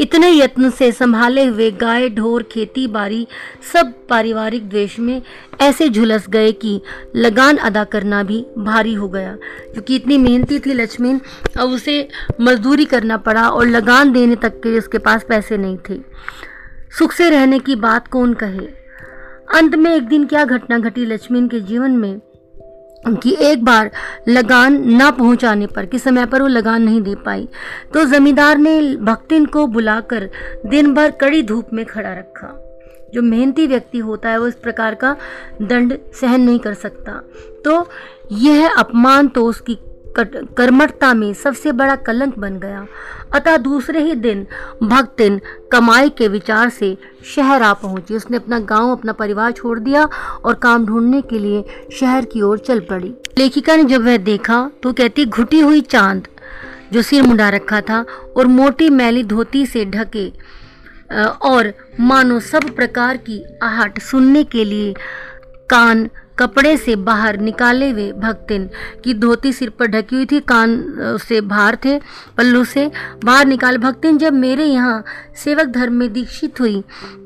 इतने 0.00 0.30
यत्न 0.30 0.70
से 0.70 0.92
संभाले 0.92 1.44
हुए 1.44 1.70
गाय, 1.70 2.08
ढोर, 2.08 2.42
खेती 2.42 2.86
बाड़ी 2.86 3.26
सब 3.72 3.94
पारिवारिक 4.08 4.68
द्वेष 4.68 4.98
में 4.98 5.22
ऐसे 5.60 5.88
झुलस 5.88 6.28
गए 6.28 6.52
कि 6.52 6.80
लगान 7.16 7.56
अदा 7.56 7.84
करना 7.84 8.22
भी 8.22 8.46
भारी 8.58 8.94
हो 8.94 9.08
गया। 9.08 9.36
क्योंकि 9.72 9.96
इतनी 9.96 10.18
मेहनती 10.18 10.58
थी 10.58 10.72
लक्ष्मी 10.72 11.20
अब 11.56 11.68
उसे 11.68 12.08
मजदूरी 12.40 12.84
करना 12.84 13.16
पड़ा 13.16 13.48
और 13.48 13.66
लगान 13.66 14.12
देने 14.12 14.36
तक 14.36 14.58
के 14.58 14.78
उसके 14.78 14.98
पास 14.98 15.26
पैसे 15.28 15.56
नहीं 15.56 15.78
थे। 15.90 16.00
सुख 16.98 17.12
से 17.12 17.30
रहने 17.30 17.58
की 17.58 17.76
बात 17.76 18.08
कौन 18.08 18.34
कहे? 18.34 18.84
अंत 19.54 19.74
में 19.74 19.96
एक 19.96 20.02
दिन 20.02 20.26
क्या 20.26 20.44
घटना 20.44 20.78
घटी 20.78 21.04
लक्ष्मी 21.04 21.48
के 21.48 21.60
जीवन 21.60 21.90
में? 21.90 22.20
कि 23.08 23.36
एक 23.40 23.64
बार 23.64 23.90
लगान 24.28 24.92
ना 24.92 25.10
पहुँचाने 25.10 25.66
पर 25.66 25.86
कि 25.86 25.98
समय 25.98 26.26
पर 26.26 26.42
वो 26.42 26.48
लगान 26.48 26.82
नहीं 26.82 27.02
दे 27.02 27.14
पाई। 27.14 27.48
तो 27.94 28.04
जमींदार 28.04 28.58
ने 28.58 28.96
भक्तिन 28.96 29.46
को 29.46 29.66
बुलाकर 29.66 30.30
दिन 30.66 30.94
भर 30.94 31.10
कड़ी 31.10 31.42
धूप 31.42 31.66
में 31.72 31.86
खड़ा 31.86 32.12
रखा। 32.12 32.60
जो 33.14 33.22
मेहनती 33.22 33.66
व्यक्ति 33.66 33.98
होता 33.98 34.30
है, 34.30 34.38
वो 34.38 34.46
इस 34.46 34.54
प्रकार 34.54 34.94
का 34.94 35.16
दंड 35.62 35.98
सहन 36.20 36.40
नहीं 36.40 36.58
कर 36.58 36.74
सकता। 36.74 37.12
तो 37.64 37.88
यह 38.32 38.68
अपमान 38.68 39.28
तो 39.28 39.46
उसकी 39.46 39.78
कर्मठता 40.18 41.12
में 41.14 41.32
सबसे 41.34 41.72
बड़ा 41.72 41.96
कलंक 41.98 42.38
बन 42.38 42.58
गया। 42.58 42.86
अतः 43.34 43.56
दूसरे 43.56 44.00
ही 44.00 44.14
दिन 44.16 44.46
भक्तिन 44.82 45.40
कमाई 45.72 46.10
के 46.10 46.28
विचार 46.28 46.68
से 46.70 46.96
शहर 47.26 47.62
आ 47.62 47.72
पहुँची। 47.72 48.16
उसने 48.16 48.36
अपना 48.36 48.58
गाँव, 48.60 48.90
अपना 48.92 49.12
परिवार 49.12 49.52
छोड़ 49.52 49.78
दिया 49.78 50.04
और 50.44 50.54
काम 50.54 50.86
ढूँढने 50.86 51.20
के 51.22 51.38
लिए 51.38 51.64
शहर 52.00 52.24
की 52.24 52.42
ओर 52.42 52.58
चल 52.58 52.80
पड़ी। 52.80 53.14
लेखिका 53.38 53.76
ने 53.76 53.84
जब 53.84 54.04
वह 54.04 54.16
देखा 54.18 54.70
तो 54.82 54.92
कहती, 54.92 55.24
घुटी 55.26 55.60
हुई 55.60 55.80
चाँद 55.80 56.28
जो 56.92 57.02
सिर 57.02 57.22
मुंडा 57.22 57.48
रखा 57.48 57.80
था 57.80 58.04
और 58.36 58.46
मोटी 58.46 58.88
मैली 58.90 59.22
धोती 59.24 59.64
से 59.66 59.84
ढके 59.84 60.28
और 61.44 61.72
मानो 62.00 62.38
सब 62.40 62.74
प्रकार 62.76 63.16
की 63.18 63.42
आहट 63.62 63.98
सुनने 64.00 64.42
के 64.44 64.64
लिए 64.64 64.92
कान 65.70 66.08
कपड़े 66.38 66.76
से 66.76 66.96
बाहर 66.98 67.36
निकाले 67.38 67.90
हुए 67.90 68.10
भक्तिन 68.12 68.68
की 69.04 69.14
धोती 69.14 69.52
सिर 69.52 69.70
पर 69.70 69.86
ढकी 69.86 70.16
हुई 70.16 70.26
थी, 70.26 70.40
कान 70.42 71.16
से 71.20 71.40
बाहर 71.42 71.76
थे, 71.84 71.98
पल्लू 72.36 72.64
से 72.64 72.90
बाहर 73.24 73.46
निकाले। 73.46 73.78
भक्तिन, 73.78 74.18
जब 74.18 74.32
मेरे 74.32 74.64
यहाँ 74.64 75.04
सेवक 75.44 75.66
धर्म 75.68 75.94
में 75.94 76.12
दीक्षित 76.12 76.60
हुई, 76.60 76.80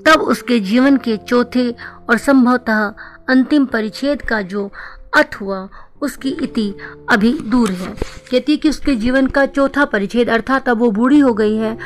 तब 0.06 0.20
उसके 0.22 0.60
जीवन 0.60 0.96
के 0.96 1.16
चौथे 1.18 1.70
और 1.70 2.18
संभवतः 2.18 2.92
अंतिम 3.30 3.66
परिच्छेद 3.66 4.22
का 4.22 4.40
जो 4.42 4.70
अथ 5.16 5.34
हुआ, 5.40 5.68
उसकी 6.02 6.30
इति 6.42 6.72
अभी 7.10 7.32
दूर 7.44 7.70
है। 7.70 7.94
कहती 8.30 8.52
है 8.52 8.58
कि 8.58 8.68
उसके 8.68 8.94
जीवन 8.96 9.26
का 9.26 9.44
चौथा 9.46 9.84
परिच्छेद, 9.84 10.28
अर्थात 10.30 10.68
अब 10.68 10.78
वो 10.78 10.90
बूढ़ी 10.90 11.18
हो 11.18 11.32
गई 11.34 11.56
है 11.56 11.76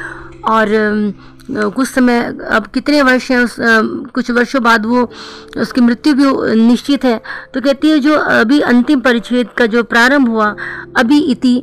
और 0.44 0.68
कुछ 1.50 1.88
समय, 1.88 2.20
अब 2.50 2.66
कितने 2.66 3.02
वर्ष 3.02 3.30
हैं, 3.30 3.38
उस 3.38 3.56
कुछ 4.14 4.30
वर्षों 4.30 4.62
बाद 4.62 4.86
वो 4.86 5.10
उसकी 5.58 5.80
मृत्यु 5.80 6.14
भी 6.14 6.54
निश्चित 6.62 7.04
है। 7.04 7.20
तो 7.54 7.60
कहती 7.60 7.90
है, 7.90 7.98
जो 7.98 8.14
अभी 8.14 8.60
अंतिम 8.60 9.00
परिच्छेद 9.00 9.48
का 9.58 9.66
जो 9.66 9.82
प्रारंभ 9.82 10.28
हुआ, 10.28 10.54
अभी 10.96 11.18
इति 11.32 11.62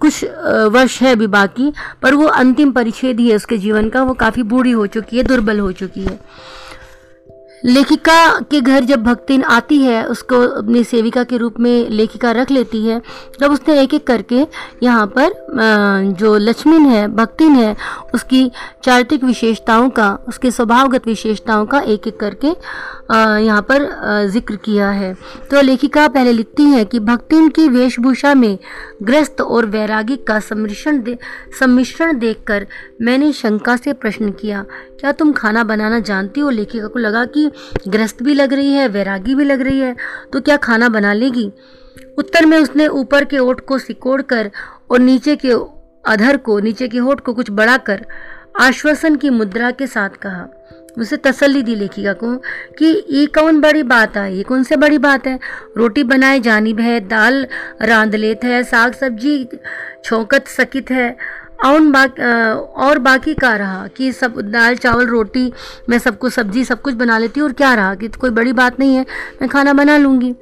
कुछ 0.00 0.24
वर्ष 0.72 1.00
है 1.02 1.12
अभी 1.12 1.26
बाकी, 1.26 1.72
पर 2.02 2.14
वो 2.14 2.26
अंतिम 2.26 2.72
परिच्छेद 2.72 3.20
ही 3.20 3.28
है 3.28 3.36
उसके 3.36 3.58
जीवन 3.58 3.88
का, 3.88 4.02
वो 4.02 4.14
काफ़ी 4.14 4.42
बूढ़ी 4.44 4.70
हो 4.70 4.86
चुकी 4.86 5.16
है, 5.16 5.22
दुर्बल 5.22 5.58
हो 5.58 5.72
चुकी 5.72 6.04
है। 6.04 6.18
लेखिका 7.64 8.40
के 8.50 8.60
घर 8.60 8.84
जब 8.84 9.02
भक्तिन 9.02 9.42
आती 9.42 9.78
है, 9.78 10.04
उसको 10.06 10.40
अपनी 10.58 10.82
सेविका 10.84 11.22
के 11.24 11.36
रूप 11.36 11.58
में 11.60 11.88
लेखिका 11.90 12.30
रख 12.32 12.50
लेती 12.50 12.84
है, 12.86 13.00
तब 13.40 13.52
उसने 13.52 13.80
एक 13.82 13.94
एक 13.94 14.06
करके 14.06 14.46
यहाँ 14.82 15.06
पर 15.18 15.32
जो 16.18 16.36
लक्ष्मीन 16.38 16.86
है, 16.86 17.06
भक्तिन 17.08 17.54
है, 17.54 17.74
उसकी 18.14 18.50
चारित्रिक 18.84 19.24
विशेषताओं 19.24 19.88
का, 19.90 20.12
उसके 20.28 20.50
स्वभावगत 20.50 21.06
विशेषताओं 21.06 21.66
का 21.66 21.80
एक 21.80 22.06
एक 22.06 22.20
करके 22.20 22.54
यहाँ 23.10 23.60
पर 23.62 23.84
ज़िक्र 24.28 24.56
किया 24.56 24.88
है। 24.90 25.12
तो 25.50 25.60
लेखिका 25.62 26.06
पहले 26.08 26.32
लिखती 26.32 26.62
है 26.64 26.84
कि 26.84 27.00
भक्तिन 27.00 27.48
की 27.48 27.68
वेशभूषा 27.68 28.32
में 28.34 28.58
ग्रस्त 29.02 29.40
और 29.40 29.66
वैरागी 29.66 30.16
का 30.18 30.38
सम्मिश्रण 30.40 31.02
दे, 31.02 31.16
सम्मिश्रण 31.60 32.18
देखकर 32.18 32.66
मैंने 33.02 33.32
शंका 33.32 33.76
से 33.76 33.92
प्रश्न 33.94 34.30
किया, 34.32 34.64
क्या 35.00 35.12
तुम 35.12 35.32
खाना 35.32 35.64
बनाना 35.64 36.00
जानती 36.00 36.40
हो? 36.40 36.50
लेखिका 36.50 36.86
को 36.86 36.98
लगा 36.98 37.24
कि 37.26 37.50
ग्रस्त 37.88 38.22
भी 38.22 38.34
लग 38.34 38.52
रही 38.52 38.72
है, 38.72 38.88
वैरागी 38.88 39.34
भी 39.34 39.44
लग 39.44 39.60
रही 39.60 39.80
है 39.80 39.94
तो 40.32 40.40
क्या 40.40 40.56
खाना 40.58 40.88
बना 40.88 41.12
लेगी? 41.12 41.50
उत्तर 42.18 42.46
में 42.46 42.58
उसने 42.58 42.86
ऊपर 42.88 43.24
के 43.24 43.38
ओठ 43.38 43.60
को 43.60 43.78
सिकोड़ 43.78 44.20
कर 44.22 44.50
और 44.90 45.00
नीचे 45.00 45.36
के 45.36 45.52
अधर 46.04 46.36
को, 46.36 46.58
नीचे 46.60 46.88
के 46.88 46.98
होठ 46.98 47.20
को 47.20 47.32
कुछ 47.34 47.50
बढ़ाकर 47.50 48.04
आश्वासन 48.60 49.16
की 49.16 49.30
मुद्रा 49.30 49.70
के 49.70 49.86
साथ 49.86 50.10
कहा 50.22 50.46
उसे 50.98 51.16
तसल्ली 51.16 51.62
दी 51.62 51.74
लेखिका 51.74 52.12
को 52.14 52.34
कि 52.78 52.86
ये 53.10 53.24
कौन 53.28 53.60
बड़ी 53.60 53.82
बात 53.84 54.16
है? 54.16 54.36
ये 54.36 54.42
कौन 54.42 54.62
से 54.62 54.76
बड़ी 54.76 54.98
बात 54.98 55.26
है? 55.26 55.38
रोटी 55.76 56.02
बनाए 56.04 56.40
जानिब 56.40 56.80
है 56.80 57.00
दाल 57.08 57.46
रांध 57.82 58.14
लेत 58.14 58.44
है 58.44 58.62
साग 58.64 58.92
सब्ज़ी 58.92 59.48
छोकत 60.04 60.48
सकित 60.48 60.90
है। 60.90 61.16
और 61.64 61.80
बाक, 61.80 62.18
और 62.76 62.98
बाकी 62.98 63.34
का 63.34 63.54
रहा 63.56 63.86
कि 63.96 64.10
सब 64.12 64.40
दाल 64.42 64.76
चावल 64.76 65.06
रोटी 65.06 65.52
मैं 65.88 65.98
सब 65.98 66.18
कुछ 66.18 66.32
सब्ज़ी 66.32 66.64
सब 66.64 66.80
कुछ 66.82 66.94
बना 66.94 67.18
लेती 67.18 67.40
हूँ 67.40 67.48
और 67.48 67.52
क्या 67.52 67.72
रहा 67.74 67.94
कि 67.94 68.08
कोई 68.10 68.30
बड़ी 68.30 68.52
बात 68.52 68.80
नहीं 68.80 68.96
है 68.96 69.04
मैं 69.42 69.48
खाना 69.50 69.72
बना 69.72 69.96
लूँगी। 69.98 70.34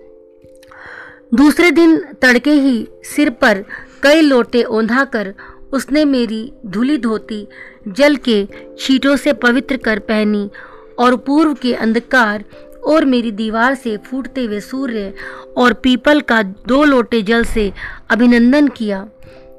दूसरे 1.34 1.70
दिन 1.70 1.96
तड़के 2.22 2.52
ही 2.52 2.86
सिर 3.05 3.30
पर 3.30 3.64
कई 4.02 4.20
लोटे 4.20 4.62
ओंधा 4.62 5.05
कर 5.05 5.32
उसने 5.72 6.04
मेरी 6.04 6.52
धुली 6.66 6.98
धोती, 6.98 7.48
जल 7.88 8.16
के 8.16 8.46
छीटों 8.78 9.16
से 9.16 9.32
पवित्र 9.32 9.76
कर 9.76 9.98
पहनी 9.98 10.50
और 10.98 11.16
पूर्व 11.16 11.54
के 11.54 11.74
अंधकार 11.74 12.44
और 12.86 13.04
मेरी 13.04 13.30
दीवार 13.32 13.74
से 13.74 13.96
फूटते 13.96 14.44
हुए 14.44 14.60
सूर्य 14.60 15.12
और 15.56 15.72
पीपल 15.72 16.20
का 16.20 16.42
दो 16.42 16.84
लोटे 16.84 17.22
जल 17.22 17.44
से 17.44 17.72
अभिनंदन 18.10 18.68
किया। 18.68 19.08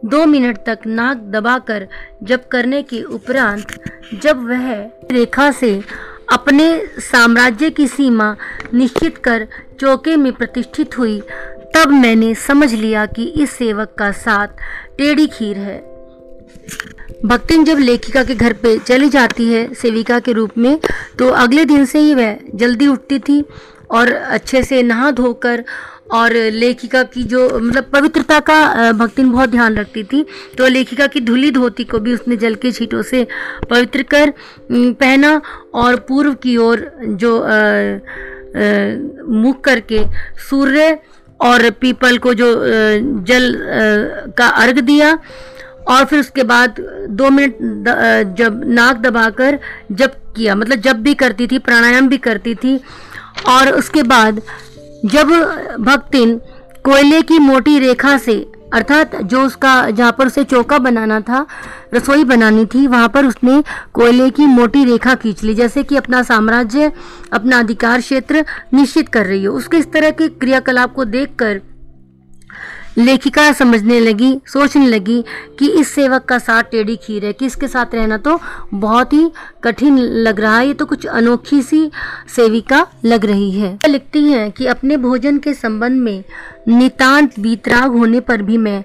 दो 0.06 0.26
मिनट 0.26 0.58
तक 0.58 0.80
नाक 0.86 1.18
दबाकर 1.18 1.88
जब 2.24 2.48
करने 2.48 2.84
के 2.84 3.02
उपरांत 3.04 3.68
जब 4.24 4.46
वह 4.48 4.72
रेखा 5.12 5.52
से 5.52 5.82
अपने 6.34 6.86
साम्राज्य 6.88 7.70
की 7.70 7.88
सीमा 7.88 8.36
निश्चित 8.74 9.18
कर 9.18 9.48
चौके 9.80 10.16
में 10.16 10.34
प्रतिष्ठित 10.34 10.98
हुई, 10.98 11.20
तब 11.76 11.88
मैंने 11.88 12.36
समझ 12.36 12.74
लिया 12.74 13.06
कि 13.06 13.26
इस 13.26 13.52
सेवक 13.52 13.96
का 13.98 14.12
साथ 14.12 14.48
टेढ़ी 14.98 15.28
खीर 15.28 15.58
है। 15.58 15.95
भक्तिन 17.26 17.64
जब 17.66 17.80
लेखिका 17.80 18.24
के 18.24 18.36
घर 18.36 18.54
पे 18.54 18.78
चली 18.80 19.10
जाती 19.10 19.52
है, 19.52 19.74
सेविका 19.74 20.20
के 20.20 20.32
रूप 20.34 20.58
में 20.58 20.80
तो 21.20 21.30
अगले 21.30 21.66
दिन 21.66 21.86
से 21.86 22.00
ही 22.00 22.14
वह 22.16 22.38
जल्दी 22.56 22.88
उठती 22.88 23.20
थी 23.20 23.44
और 23.92 24.12
अच्छे 24.12 24.64
से 24.64 24.82
नहा 24.84 25.12
धोकर 25.12 25.64
और 26.14 26.34
लेखिका 26.54 27.02
की 27.04 27.24
जो 27.24 27.48
मतलब 27.60 27.90
पवित्रता 27.94 28.40
का 28.50 28.92
भक्तिन 28.92 29.32
बहुत 29.32 29.50
ध्यान 29.50 29.76
रखती 29.78 30.04
थी। 30.04 30.26
तो 30.58 30.68
लेखिका 30.68 31.08
की 31.08 31.20
धुली 31.22 31.52
धोती 31.52 31.84
को 31.84 32.00
भी 32.00 32.14
उसने 32.14 32.38
जल 32.38 32.56
के 32.56 32.72
छीटों 32.72 33.02
से 33.02 33.26
पवित्र 33.70 34.04
कर 34.04 34.34
पहना 34.72 35.42
और 35.74 35.96
पूर्व 36.10 36.34
की 36.44 36.56
ओर 36.58 36.90
जो 37.02 37.34
मुख 39.34 39.64
करके 39.66 40.04
सूर्य 40.50 40.98
और 41.40 41.70
पीपल 41.72 42.18
को 42.18 42.34
जो 42.34 42.54
जल 43.28 43.54
का 44.38 44.48
अर्घ 44.48 44.80
दिया 44.80 45.18
और 45.88 46.06
फिर 46.06 46.20
उसके 46.20 46.44
बाद 46.44 46.76
दो 47.12 47.30
मिनट 47.30 47.58
जब 48.38 48.62
नाक 48.68 48.98
दबाकर 48.98 49.60
जब 49.92 50.14
किया 50.36 50.56
मतलब 50.56 50.82
जब 50.82 51.02
भी 51.04 51.14
करती 51.14 51.48
थी, 51.48 51.60
प्राणायाम 51.60 52.08
भी 52.10 52.18
करती 52.20 52.56
थी, 52.56 52.80
और 53.48 53.72
उसके 53.72 54.04
बाद 54.04 54.42
जब 55.06 55.30
भक्तिन 55.82 56.38
कोयले 56.86 57.22
की 57.22 57.40
मोटी 57.40 57.78
रेखा 57.80 58.18
से, 58.18 58.36
अर्थात 58.74 59.16
जो 59.16 59.42
उसका, 59.42 59.90
जहाँ 59.90 60.12
पर 60.12 60.28
उसे 60.28 60.44
चौका 60.44 60.78
बनाना 60.80 61.20
था, 61.20 61.46
रसोई 61.94 62.24
बनानी 62.24 62.66
थी, 62.66 62.86
वहाँ 62.88 63.10
पर 63.10 63.26
उसने 63.26 63.64
कोयले 63.94 64.30
की 64.30 64.46
मोटी 64.46 64.84
रेखा 64.86 65.16
खींच 65.16 65.44
ली, 65.44 65.54
जैसे 65.56 65.84
कि 65.84 65.96
अपना 65.96 66.22
साम्राज्य, 66.24 66.92
अपना 67.34 67.60
अधिकार 67.60 68.02
क्षेत्र 68.02 68.46
निश्चित 68.74 69.10
कर 69.10 69.26
रही 69.26 69.44
हो। 69.44 69.54
उसके 69.54 69.78
इस 69.78 69.92
तरह 69.92 70.12
के 70.12 70.28
क्रियाकलाप 70.30 70.94
को 70.94 71.06
देखकर 71.06 71.62
लेखिका 72.98 73.52
समझने 73.54 74.00
लगी, 74.00 74.38
सोचने 74.48 74.88
लगी 74.88 75.24
कि 75.60 75.68
इस 75.72 75.94
सेवक 75.94 76.26
का 76.26 76.38
साथ 76.40 76.64
टेढ़ी 76.64 76.96
खीर 76.98 77.26
है। 77.26 77.34
कि 77.34 77.46
इसके 77.46 77.68
साथ 77.68 77.96
रहना 77.96 78.18
तो 78.20 78.40
बहुत 78.76 79.14
ही 79.14 79.30
कठिन 79.64 79.98
लग 79.98 80.40
रहा 80.40 80.58
है। 80.58 80.68
ये 80.68 80.74
तो 80.74 80.86
कुछ 80.86 81.06
अनोखी 81.08 81.62
सी 81.64 81.90
सेविका 82.36 82.86
लग 83.06 83.26
रही 83.26 83.52
है। 83.52 83.78
लिखती 83.88 84.24
है 84.24 84.50
कि 84.52 84.66
अपने 84.68 84.98
भोजन 85.00 85.38
के 85.38 85.54
संबंध 85.56 86.02
में 86.02 86.24
नितांत 86.70 87.40
बीतराग 87.40 87.98
होने 87.98 88.20
पर 88.22 88.42
भी 88.42 88.58
मैं 88.60 88.84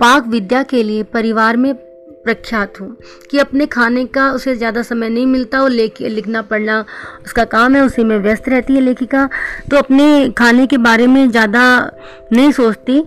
पाक 0.00 0.26
विद्या 0.26 0.62
के 0.64 0.82
लिए 0.82 1.02
परिवार 1.04 1.56
में 1.56 1.74
प्रख्यात 2.24 2.80
हूँ 2.80 2.96
कि 3.30 3.38
अपने 3.38 3.66
खाने 3.66 4.04
का 4.06 4.30
उसे 4.32 4.54
ज़्यादा 4.56 4.82
समय 4.82 5.08
नहीं 5.08 5.26
मिलता 5.26 5.62
और 5.62 5.70
लेख, 5.70 6.00
लिखना, 6.00 6.42
पढ़ना 6.42 6.78
उसका 7.24 7.44
काम 7.46 7.74
है, 7.76 7.82
उसी 7.82 8.04
में 8.04 8.16
व्यस्त 8.18 8.48
रहती 8.48 8.74
है 8.74 8.80
लेखिका। 8.80 9.28
तो 9.70 9.76
अपने 9.76 10.28
खाने 10.30 10.66
के 10.66 10.76
बारे 10.78 11.06
में 11.06 11.30
ज़्यादा 11.30 11.64
नहीं 12.32 12.52
सोचती। 12.52 13.02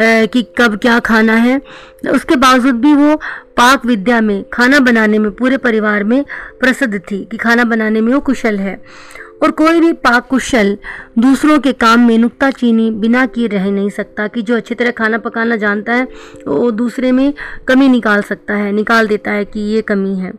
कि 0.00 0.42
कब 0.58 0.78
क्या 0.78 0.98
खाना 0.98 1.32
है। 1.32 1.60
उसके 2.12 2.36
बावजूद 2.36 2.74
भी 2.74 2.92
वो 2.92 3.16
पाक 3.56 3.86
विद्या 3.86 4.20
में, 4.20 4.44
खाना 4.52 4.78
बनाने 4.80 5.18
में, 5.18 5.30
पूरे 5.30 5.56
परिवार 5.56 6.04
में 6.04 6.24
प्रसिद्ध 6.60 6.98
थी 6.98 7.28
कि 7.30 7.36
खाना 7.36 7.64
बनाने 7.64 8.00
में 8.00 8.12
वो 8.14 8.20
कुशल 8.20 8.58
है। 8.58 8.82
और 9.42 9.50
कोई 9.50 9.80
भी 9.80 9.92
पाक 9.92 10.26
कुशल 10.26 10.78
दूसरों 11.18 11.58
के 11.58 11.72
काम 11.72 12.00
में 12.00 12.18
नुकता 12.18 12.50
चीनी 12.50 12.90
बिना 12.90 13.26
किए 13.26 13.46
रह 13.46 13.70
नहीं 13.70 13.90
सकता 13.90 14.26
कि 14.26 14.42
जो 14.42 14.56
अच्छी 14.56 14.74
तरह 14.74 14.90
खाना 14.90 15.18
पकाना 15.18 15.56
जानता 15.56 15.92
है, 15.92 16.08
वो 16.48 16.70
दूसरे 16.70 17.12
में 17.12 17.34
कमी 17.68 17.88
निकाल 17.88 18.22
सकता 18.22 18.54
है, 18.54 18.72
निकाल 18.72 19.06
देता 19.06 19.30
है 19.30 19.44
कि 19.44 19.60
ये 19.60 19.82
कमी 19.82 20.14
है। 20.14 20.32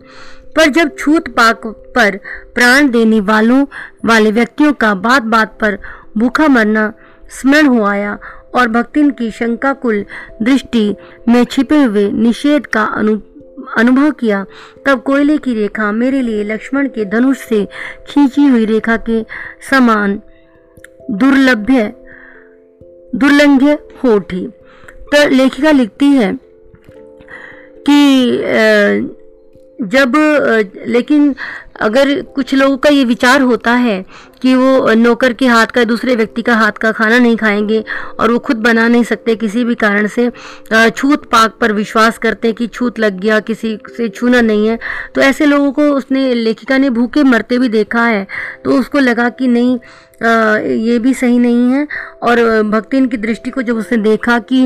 पर 0.55 0.69
जब 0.69 0.97
छूत 0.97 1.27
पाक 1.27 1.61
पर 1.67 2.19
प्राण 2.55 2.89
देने 2.89 3.19
वालों, 3.19 3.65
वाले 4.05 4.31
व्यक्तियों 4.31 4.73
का 4.73 4.93
बात 4.93 5.23
बात 5.23 5.57
पर 5.61 5.77
भूखा 6.17 6.47
मरना 6.47 6.93
स्मरण 7.29 7.65
हो 7.65 7.83
आया 7.83 8.17
और 8.55 8.67
भक्तिन 8.67 9.09
की 9.11 9.31
शंकाकुल 9.31 10.05
दृष्टि 10.41 10.95
में 11.29 11.43
छिपे 11.45 11.83
हुए 11.83 12.11
निषेध 12.11 12.65
का 12.65 12.83
अनु, 12.83 13.17
अनुभव 13.77 14.11
किया, 14.11 14.45
तब 14.85 15.01
कोयले 15.01 15.37
की 15.37 15.53
रेखा 15.53 15.91
मेरे 15.91 16.21
लिए 16.21 16.43
लक्ष्मण 16.43 16.87
के 16.87 17.05
धनुष 17.05 17.37
से 17.37 17.65
खींची 18.07 18.45
हुई 18.45 18.65
रेखा 18.65 18.97
के 18.97 19.21
समान 19.69 20.21
दुर्लभ्य, 21.11 21.93
दुर्लंघ्य 23.15 23.77
हो 24.03 24.15
उठी। 24.15 24.47
तो 25.13 25.27
लेखिका 25.29 25.71
लिखती 25.71 26.05
है 26.05 26.33
कि 27.89 29.19
जब 29.81 30.13
लेकिन 30.87 31.35
अगर 31.81 32.21
कुछ 32.21 32.53
लोगों 32.53 32.77
का 32.77 32.89
ये 32.89 33.03
विचार 33.05 33.41
होता 33.41 33.71
है 33.73 34.05
कि 34.41 34.53
वो 34.55 34.93
नौकर 34.93 35.33
के 35.33 35.47
हाथ 35.47 35.67
का, 35.67 35.83
दूसरे 35.83 36.15
व्यक्ति 36.15 36.41
का 36.41 36.55
हाथ 36.55 36.71
का 36.71 36.91
खाना 36.91 37.17
नहीं 37.19 37.35
खाएँगे 37.37 37.83
और 38.19 38.31
वो 38.31 38.39
खुद 38.39 38.57
बना 38.57 38.87
नहीं 38.87 39.03
सकते 39.03 39.35
किसी 39.35 39.63
भी 39.65 39.75
कारण 39.75 40.07
से 40.07 40.29
छूत 40.89 41.25
पाक 41.25 41.57
पर 41.61 41.71
विश्वास 41.71 42.17
करते 42.17 42.47
हैं 42.47 42.55
कि 42.55 42.67
छूत 42.67 42.99
लग 42.99 43.19
गया, 43.19 43.39
किसी 43.39 43.77
से 43.97 44.09
छूना 44.09 44.41
नहीं 44.41 44.67
है 44.67 44.79
तो 45.15 45.21
ऐसे 45.21 45.45
लोगों 45.45 45.71
को 45.71 45.81
उसने 45.81 46.33
लेखिका 46.33 46.77
ने 46.77 46.89
भूखे 46.89 47.23
मरते 47.23 47.57
भी 47.57 47.69
देखा 47.69 48.05
है 48.05 48.27
तो 48.65 48.79
उसको 48.79 48.99
लगा 48.99 49.29
कि 49.29 49.47
नहीं 49.47 49.79
ये 50.21 50.97
भी 50.99 51.13
सही 51.13 51.37
नहीं 51.39 51.71
है। 51.71 51.87
और 52.23 52.41
भक्तिन 52.63 53.05
की 53.07 53.17
दृष्टि 53.17 53.49
को 53.49 53.61
जब 53.61 53.77
उसने 53.77 53.97
देखा 53.99 54.37
कि 54.41 54.65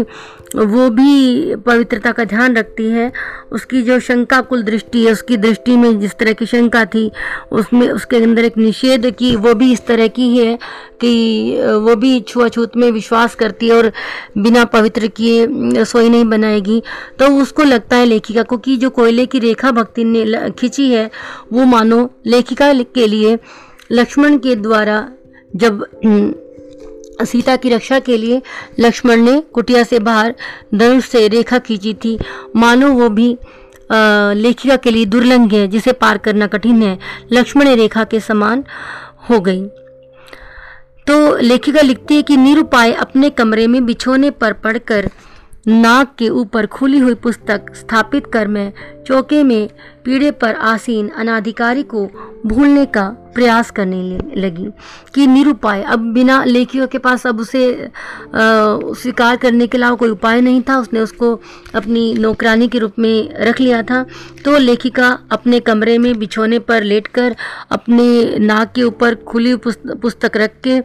वो 0.56 0.90
भी 0.90 1.56
पवित्रता 1.56 2.12
का 2.12 2.24
ध्यान 2.24 2.56
रखती 2.58 2.88
है, 2.90 3.12
उसकी 3.52 3.82
जो 3.82 4.00
शंका 4.00 4.40
कुल 4.42 4.64
दृष्टि 4.64 5.06
है, 5.06 5.12
उसकी 5.12 5.38
दृष्टि 5.38 5.76
में 5.78 6.00
जिस 6.00 6.16
तरह 6.18 6.34
की 6.34 6.46
शंका 6.46 6.84
थी, 6.86 7.12
उसमें 7.52 7.88
उसके 7.90 8.18
अंदर 8.18 8.46
एक 8.46 8.58
निषेध 8.58 9.10
की 9.12 9.36
वो 9.36 9.54
भी 9.54 9.72
इस 9.74 9.86
तरह 9.88 10.08
की 10.08 10.38
है 10.38 10.58
कि 11.02 11.62
वो 11.78 11.96
भी 11.96 12.20
छुआछूत 12.22 12.78
में 12.78 12.90
विश्वास 12.92 13.36
करती 13.36 13.68
है 13.68 13.74
और 13.74 13.92
बिना 14.38 14.64
पवित्र 14.66 15.08
किए 15.08 15.48
रसोई 15.80 16.10
नहीं 16.10 16.26
बनाएगी। 16.26 16.82
तो 17.20 17.28
उसको 17.42 17.64
लगता 17.64 17.98
है 17.98 18.06
लेखिका 18.06 18.44
को 18.44 18.58
कि 18.58 18.78
जो 18.78 18.90
कोयले 18.90 19.26
की 19.26 19.40
रेखा 19.40 19.72
भक्ति 19.72 20.04
ने 20.04 20.50
खींची 20.52 20.90
है, 20.92 21.10
वो 21.54 21.66
मानो 21.66 22.10
लेखिका 22.26 22.74
के 22.74 23.08
लिए 23.08 23.38
लक्ष्मण 23.92 24.38
के 24.38 24.56
द्वारा 24.56 25.08
जब 25.56 25.86
सीता 27.22 27.56
की 27.56 27.70
रक्षा 27.70 28.00
के 28.00 28.18
लिए 28.18 28.42
लक्ष्मण 28.80 29.22
ने 29.22 29.40
कुटिया 29.54 29.84
से 29.84 30.00
बाहर 30.00 30.34
धनुष 30.76 31.08
से 31.10 31.28
रेखा 31.28 31.60
खींची 31.60 31.94
थी। 31.94 32.18
मानो 32.56 32.92
वो 32.92 33.10
भी 33.10 33.28
लेखिका 33.92 34.76
के 34.76 34.92
लिए 34.92 35.06
दुर्लंघ 35.06 35.54
है, 35.54 35.68
जिसे 35.68 35.92
पार 35.94 36.18
करना 36.18 36.48
कठिन 36.48 36.82
है। 36.84 36.98
लक्ष्मण 37.32 37.76
रेखा 37.76 38.04
के 38.04 38.20
समान 38.20 38.64
हो 39.30 39.40
गई। 39.40 39.66
तो 41.08 41.36
लेखिका 41.38 41.82
लिखती 41.82 42.16
है 42.16 42.22
कि 42.22 42.38
निरुपाय 42.38 42.92
अपने 42.94 43.30
कमरे 43.30 43.68
में 43.68 43.86
बिछोने 43.86 44.30
पर 44.32 44.54
पड़कर 44.54 45.10
नाक 45.68 46.14
के 46.20 46.30
ऊपर 46.30 46.66
खुली 46.66 46.98
हुई 47.00 47.14
पुस्तक 47.16 47.74
स्थापित 47.76 48.26
कर 48.34 48.48
मैं 48.48 48.72
चौके 49.08 49.42
में 49.44 49.70
पीड़े 50.06 50.32
पर 50.32 50.56
आसीन 50.56 51.08
अनाधिकारी 51.10 51.84
को 51.84 52.06
भूलने 52.46 52.86
का 52.86 53.08
प्रयास 53.36 53.72
करने 53.72 54.18
लगी 54.42 54.68
कि 55.14 55.26
निरुपाय। 55.28 55.82
अब 55.84 56.00
बिना 56.14 56.44
लेखियों 56.44 56.88
के 56.88 56.98
पास 56.98 57.26
अब 57.28 57.40
उसे 57.40 57.90
स्वीकार 58.36 59.38
करने 59.38 59.68
के 59.68 59.78
अलावा 59.78 59.96
कोई 59.96 60.10
उपाय 60.10 60.42
नहीं 60.42 60.62
था। 60.70 60.78
उसने 60.80 61.00
उसको 61.00 61.34
अपनी 61.76 62.14
नौकरानी 62.14 62.68
के 62.68 62.80
रूप 62.80 63.00
में 63.00 63.34
रख 63.40 63.60
लिया 63.62 63.82
था। 63.84 64.06
तो 64.46 64.58
लेखिका 64.58 65.18
अपने 65.32 65.60
कमरे 65.60 65.98
में 65.98 66.18
बिछोने 66.20 66.60
पर 66.60 66.84
लेटकर 66.84 67.36
अपने 67.72 68.38
नाक 68.40 68.72
के 68.76 68.84
ऊपर 68.84 69.16
खुली 69.16 69.56
पुस्तक 69.58 70.38
रख 70.38 70.60
के 70.64 70.80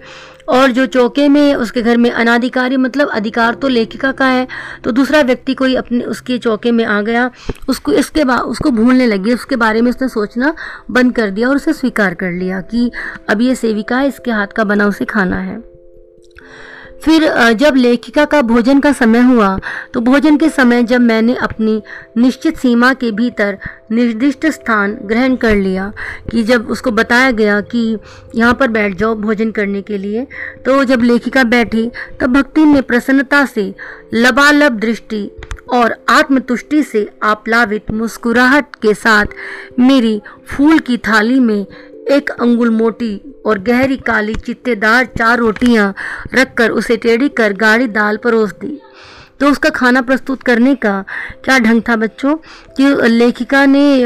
और 0.49 0.70
जो 0.70 0.86
चौके 0.86 1.28
में, 1.28 1.55
उसके 1.55 1.82
घर 1.82 1.97
में 1.97 2.11
अनाधिकारी 2.11 2.76
मतलब 2.76 3.09
अधिकार 3.11 3.55
तो 3.55 3.68
लेखिका 3.68 4.12
का 4.12 4.26
है 4.26 4.47
तो 4.84 4.93
दूसरा 4.93 5.20
व्यक्ति 5.22 5.55
कोई 5.55 5.74
अपने, 5.74 6.05
उसके 6.05 6.38
चौके 6.38 6.72
में 6.72 6.84
आ 6.84 7.01
गया, 7.03 7.30
उसको, 7.68 7.93
इसके 7.93 8.24
बाद 8.24 8.41
उसको 8.41 8.70
भूलने 8.72 9.07
लगी 9.07 9.34
उसके 9.34 9.57
बारे 9.57 9.80
में 9.80 9.91
उसने 9.91 10.09
सोचना 10.09 10.55
बंद 10.91 11.14
कर 11.14 11.30
दिया 11.30 11.49
और 11.49 11.57
उसे 11.57 11.72
स्वीकार 11.72 12.14
कर 12.14 12.32
लिया 12.32 12.61
कि 12.62 12.91
अब 13.30 13.41
ये 13.41 13.55
सेविका 13.55 13.99
है, 13.99 14.09
इसके 14.09 14.30
हाथ 14.30 14.47
का 14.47 14.64
बना 14.64 14.86
उसे 14.86 15.05
खाना 15.05 15.41
है। 15.41 15.69
फिर 17.05 17.53
जब 17.53 17.74
लेखिका 17.76 18.24
का 18.24 18.42
भोजन 18.42 18.80
का 18.80 18.92
समय 18.92 19.20
हुआ 19.20 19.59
तो 19.94 20.01
भोजन 20.01 20.36
के 20.36 20.48
समय 20.48 20.82
जब 20.82 21.01
मैंने 21.01 21.34
अपनी 21.34 21.82
निश्चित 22.16 22.57
सीमा 22.57 22.92
के 22.94 23.11
भीतर 23.11 23.59
निर्दिष्ट 23.92 24.46
स्थान 24.46 24.98
ग्रहण 25.03 25.36
कर 25.36 25.57
लिया 25.57 25.92
कि 26.30 26.42
जब 26.42 26.70
उसको 26.70 26.90
बताया 26.90 27.30
गया 27.30 27.61
कि 27.61 27.98
यहाँ 28.34 28.55
पर 28.55 28.68
बैठ 28.68 28.94
जाओ 28.94 29.14
भोजन 29.14 29.51
करने 29.51 29.82
के 29.82 29.98
लिए 29.98 30.26
तो 30.66 30.84
जब 30.84 31.03
लेखिका 31.03 31.44
बैठी, 31.44 31.90
तब 32.20 32.32
भक्ति 32.32 32.64
ने 32.64 32.80
प्रसन्नता 32.80 33.46
से, 33.46 33.74
लबालब 34.14 34.78
दृष्टि 34.78 35.30
और 35.72 36.05
आत्मतुष्टि 36.09 36.82
से 36.82 37.09
आप्लावित 37.22 37.90
मुस्कुराहट 37.90 38.66
के 38.82 38.94
साथ 38.94 39.26
मेरी 39.78 40.22
फूल 40.48 40.78
की 40.78 40.96
थाली 40.98 41.40
में 41.40 41.66
एक 42.09 42.30
अंगुल 42.30 42.70
मोटी 42.70 43.20
और 43.46 43.59
गहरी 43.62 43.96
काली 43.96 44.34
चित्तेदार 44.36 45.05
चार 45.18 45.38
रोटियाँ 45.38 45.94
रखकर 46.34 46.70
उसे 46.70 46.96
टेढ़ी 46.96 47.28
कर 47.28 47.53
गाढ़ी 47.53 47.86
दाल 47.88 48.16
परोस 48.16 48.53
दी। 48.61 48.80
तो 49.40 49.51
उसका 49.51 49.68
खाना 49.70 50.01
प्रस्तुत 50.03 50.42
करने 50.42 50.74
का 50.74 51.05
क्या 51.44 51.59
ढंग 51.59 51.82
था 51.88 51.94
बच्चों? 51.96 52.34
कि 52.76 53.09
लेखिका 53.09 53.64
ने 53.66 54.03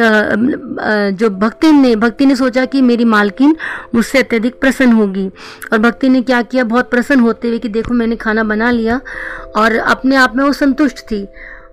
जो 1.12 1.30
भक्ति 1.30 1.70
ने 1.72 1.94
भक्ति 1.96 2.26
ने 2.26 2.36
सोचा 2.36 2.64
कि 2.64 2.82
मेरी 2.82 3.04
मालकिन 3.04 3.56
मुझसे 3.94 4.18
अत्यधिक 4.18 4.60
प्रसन्न 4.60 4.92
होगी। 4.92 5.26
और 5.72 5.78
भक्ति 5.78 6.08
ने 6.08 6.22
क्या 6.22 6.42
किया? 6.42 6.64
बहुत 6.64 6.90
प्रसन्न 6.90 7.20
होते 7.20 7.48
हुए 7.48 7.58
कि 7.58 7.68
देखो 7.68 7.94
मैंने 7.94 8.16
खाना 8.16 8.42
बना 8.44 8.70
लिया 8.70 9.00
और 9.56 9.76
अपने 9.76 10.16
आप 10.16 10.36
में 10.36 10.44
वो 10.44 10.52
संतुष्ट 10.52 10.98
थी। 11.10 11.26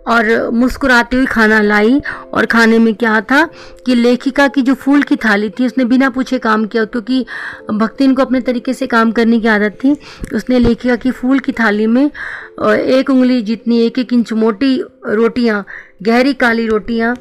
और 0.08 0.50
मुस्कुराती 0.52 1.18
हुई 1.18 1.26
खाना 1.26 1.60
लाई। 1.62 2.02
और 2.34 2.46
खाने 2.46 2.80
में 2.80 2.94
क्या 2.96 3.20
था 3.22 3.44
कि 3.86 3.96
लेखिका 3.96 4.48
की 4.48 4.62
जो 4.62 4.74
फूल 4.76 5.04
की 5.04 5.16
थाली 5.16 5.50
थी, 5.50 5.66
उसने 5.66 5.86
बिना 5.86 6.10
पूछे 6.10 6.40
काम 6.40 6.66
किया, 6.66 6.86
क्योंकि 6.86 7.26
भक्तिन 7.72 8.14
को 8.16 8.22
अपने 8.22 8.42
तरीके 8.42 8.74
से 8.74 8.88
काम 8.88 9.12
करने 9.12 9.40
की 9.40 9.48
आदत 9.48 9.78
थी। 9.84 9.96
उसने 10.34 10.60
लेखिका 10.60 10.96
की 10.96 11.12
फूल 11.12 11.40
की 11.40 11.52
थाली 11.52 11.88
में 11.88 12.06
एक 12.06 13.10
उंगली 13.10 13.42
जितनी, 13.42 13.80
एक 13.80 14.00
एक 14.00 14.14
इंच 14.14 14.34
मोटी 14.34 14.76
रोटियाँ, 15.06 15.66
गहरी 16.04 16.34
काली 16.34 16.68
रोटियाँ, 16.68 17.16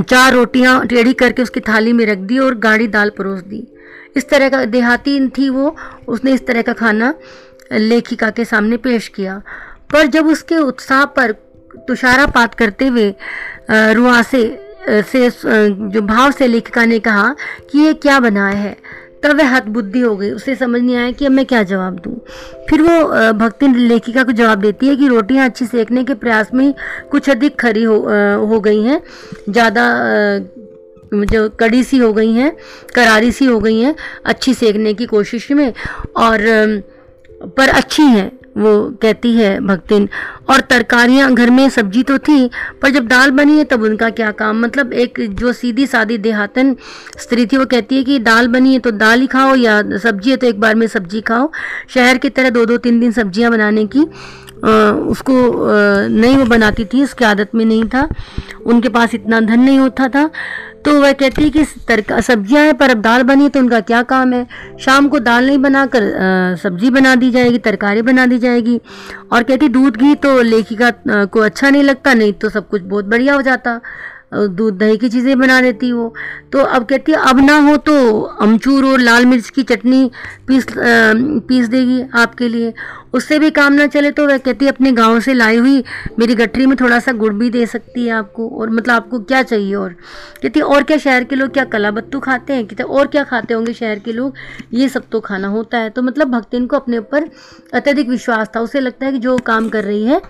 चार 0.00 0.32
रोटियाँ 0.32 0.86
टेढ़ी 0.86 1.12
करके 1.14 1.42
उसकी 1.42 1.60
थाली 1.60 1.92
में 1.92 2.04
रख 2.06 2.18
दी 2.20 2.38
और 2.38 2.54
गाढ़ी 2.56 2.86
दाल 2.88 3.10
परोस 3.10 3.40
दी। 3.40 3.66
इस 4.16 4.28
तरह 4.28 4.48
का 4.48 4.64
देहाती 4.64 5.28
थी 5.28 5.48
वो, 5.48 5.76
उसने 6.08 6.32
इस 6.32 6.46
तरह 6.46 6.62
का 6.62 6.72
खाना 6.72 7.14
लेखिका 7.72 8.30
के 8.30 8.44
सामने 8.44 8.76
पेश 8.76 9.08
किया। 9.08 9.40
पर 9.92 10.06
जब 10.06 10.26
उसके 10.26 10.56
उत्साह 10.56 11.04
पर 11.06 11.34
तुषारापात 11.88 12.54
करते 12.54 12.86
हुए 12.86 13.14
रुआसे 13.70 14.42
से 15.04 15.28
जो 15.30 16.00
भाव 16.02 16.30
से 16.30 16.46
लेखिका 16.46 16.84
ने 16.84 16.98
कहा 17.00 17.34
कि 17.70 17.78
ये 17.78 17.92
क्या 17.96 18.18
बनाया 18.20 18.56
है। 18.56 18.76
तब 19.22 19.36
वह 19.38 19.48
हद 19.48 19.64
बुद्धि 19.68 20.00
हो 20.00 20.14
गई। 20.16 20.30
उसे 20.30 20.54
समझ 20.56 20.80
नहीं 20.80 20.96
आया 20.96 21.10
कि 21.12 21.26
अब 21.26 21.32
मैं 21.32 21.44
क्या 21.46 21.62
जवाब 21.62 21.98
दूँ। 21.98 22.14
फिर 22.68 22.82
वो 22.82 23.32
भक्ति 23.38 23.68
लेखिका 23.68 24.22
को 24.24 24.32
जवाब 24.32 24.60
देती 24.60 24.88
है 24.88 24.96
कि 24.96 25.08
रोटियाँ 25.08 25.48
अच्छी 25.48 25.66
सेकने 25.66 26.04
के 26.04 26.14
प्रयास 26.14 26.54
में 26.54 26.72
कुछ 27.10 27.30
अधिक 27.30 27.58
खरी 27.60 27.82
हो 27.82 27.96
हो 28.46 28.60
गई 28.60 28.82
हैं। 28.82 29.00
ज़्यादा 29.48 29.84
जो 31.14 31.48
कड़ी 31.60 31.82
सी 31.84 31.98
हो 31.98 32.12
गई 32.12 32.32
हैं, 32.32 32.52
करारी 32.94 33.30
सी 33.32 33.44
हो 33.44 33.58
गई 33.60 33.80
हैं 33.80 33.94
अच्छी 34.24 34.54
सेकने 34.54 34.94
की 34.94 35.06
कोशिश 35.06 35.50
में 35.50 35.72
और 36.16 36.38
पर 37.56 37.68
अच्छी 37.68 38.02
हैं। 38.04 38.30
वो 38.58 38.70
कहती 39.02 39.32
है 39.34 39.58
भक्तिन 39.60 40.08
और 40.50 40.60
तरकारियाँ 40.60 41.32
घर 41.34 41.50
में 41.50 41.68
सब्ज़ी 41.70 42.02
तो 42.02 42.18
थी 42.18 42.50
पर 42.82 42.90
जब 42.90 43.06
दाल 43.08 43.30
बनी 43.30 43.58
है 43.58 43.64
तब 43.64 43.82
उनका 43.82 44.10
क्या 44.10 44.30
काम? 44.32 44.60
मतलब 44.60 44.92
एक 44.92 45.20
जो 45.30 45.52
सीधी 45.52 45.86
सादी 45.86 46.18
देहातन 46.18 46.74
स्त्री 47.18 47.46
थी 47.46 47.56
वो 47.56 47.66
कहती 47.66 47.96
है 47.96 48.04
कि 48.04 48.18
दाल 48.20 48.48
बनी 48.48 48.72
है 48.72 48.78
तो 48.78 48.90
दाल 48.92 49.20
ही 49.20 49.26
खाओ 49.26 49.54
या 49.56 49.80
सब्ज़ी 49.98 50.30
है 50.30 50.36
तो 50.36 50.46
एक 50.46 50.60
बार 50.60 50.74
में 50.74 50.86
सब्ज़ी 50.86 51.20
खाओ। 51.20 51.50
शहर 51.94 52.18
की 52.18 52.28
तरह 52.30 52.50
दो 52.50 52.64
दो 52.66 52.76
तीन 52.78 53.00
दिन 53.00 53.12
सब्ज़ियाँ 53.12 53.50
बनाने 53.52 53.86
की 53.86 54.06
आ, 54.64 54.70
उसको 55.08 55.34
आ, 55.66 56.06
नहीं 56.06 56.36
वो 56.36 56.44
बनाती 56.44 56.84
थी 56.84 57.02
उसकी 57.04 57.24
आदत 57.24 57.54
में 57.54 57.64
नहीं 57.64 57.84
था। 57.88 58.08
उनके 58.66 58.88
पास 58.88 59.14
इतना 59.14 59.40
धन 59.40 59.60
नहीं 59.60 59.78
होता 59.78 60.08
था। 60.08 60.28
तो 60.84 61.00
वह 61.00 61.12
कहती 61.12 61.42
है 61.42 61.50
कि 61.50 61.64
सब्ज़ियाँ 62.22 62.64
हैं, 62.64 62.76
पर 62.76 62.90
अब 62.90 63.00
दाल 63.02 63.22
बनी 63.22 63.48
तो 63.48 63.60
उनका 63.60 63.80
क्या 63.82 64.02
काम 64.04 64.32
है? 64.32 64.46
शाम 64.80 65.08
को 65.08 65.18
दाल 65.20 65.46
नहीं 65.46 65.58
बनाकर 65.58 66.02
सब्ज़ी 66.62 66.90
बना 66.90 67.14
दी 67.14 67.30
जाएगी, 67.30 67.58
तरकारी 67.60 68.02
बना 68.02 68.26
दी 68.26 68.38
जाएगी। 68.38 68.80
और 69.32 69.42
कहती 69.42 69.68
दूध, 69.70 69.96
घी 69.96 70.14
तो 70.16 70.40
लेखिका 70.42 70.90
को 71.26 71.40
अच्छा 71.40 71.70
नहीं 71.70 71.82
लगता, 71.82 72.14
नहीं 72.14 72.32
तो 72.32 72.48
सब 72.48 72.68
कुछ 72.68 72.82
बहुत 72.82 73.04
बढ़िया 73.06 73.34
हो 73.34 73.42
जाता। 73.42 73.80
दूध, 74.34 74.76
दही 74.78 74.96
की 74.96 75.08
चीज़ें 75.08 75.38
बना 75.38 75.60
देती 75.60 75.90
वो। 75.92 76.12
तो 76.52 76.58
अब 76.58 76.84
कहती 76.84 77.12
है, 77.12 77.18
अब 77.20 77.40
ना 77.40 77.56
हो 77.60 77.76
तो 77.78 78.20
अमचूर 78.20 78.84
और 78.84 79.00
लाल 79.00 79.26
मिर्च 79.26 79.48
की 79.50 79.62
चटनी 79.62 80.10
पीस 80.48 80.66
पीस 80.78 81.68
देगी 81.68 82.02
आपके 82.14 82.48
लिए। 82.48 82.72
उससे 83.14 83.38
भी 83.38 83.50
काम 83.50 83.72
ना 83.72 83.86
चले 83.86 84.10
तो 84.10 84.26
वह 84.26 84.38
कहती 84.38 84.66
अपने 84.66 84.92
गाँव 84.92 85.20
से 85.20 85.34
लाई 85.34 85.56
हुई 85.56 85.84
मेरी 86.18 86.34
गठरी 86.34 86.66
में 86.66 86.76
थोड़ा 86.80 86.98
सा 86.98 87.12
गुड़ 87.12 87.32
भी 87.34 87.50
दे 87.50 87.66
सकती 87.66 88.04
है 88.04 88.12
आपको, 88.12 88.48
और 88.48 88.70
मतलब 88.70 88.94
आपको 88.94 89.18
क्या 89.18 89.42
चाहिए 89.42 89.74
और? 89.74 89.92
कहती, 90.42 90.60
और 90.60 90.82
क्या 90.82 90.98
शहर 90.98 91.24
के 91.24 91.36
लोग 91.36 91.52
क्या 91.52 91.64
कला 91.64 91.90
बत्तू 91.90 92.20
खाते 92.20 92.52
हैं? 92.52 92.66
कहते, 92.66 92.82
और 92.82 93.06
क्या 93.06 93.24
खाते 93.24 93.54
होंगे 93.54 93.72
शहर 93.72 93.98
के 93.98 94.12
लोग? 94.12 94.34
ये 94.74 94.88
सब 94.88 95.02
तो 95.12 95.20
खाना 95.20 95.48
होता 95.48 95.78
है। 95.78 95.90
तो 95.90 96.02
मतलब 96.02 96.28
भक्तिन 96.28 96.66
को 96.66 96.76
अपने 96.76 96.98
ऊपर 96.98 97.28
अत्यधिक 97.74 98.08
विश्वास 98.08 98.50
था। 98.56 98.60
उसे 98.60 98.80
लगता 98.80 99.06
है 99.06 99.12
कि 99.12 99.18
जो 99.18 99.38
काम 99.38 99.68
कर 99.68 99.84
रही 99.84 100.04
है, 100.04 100.22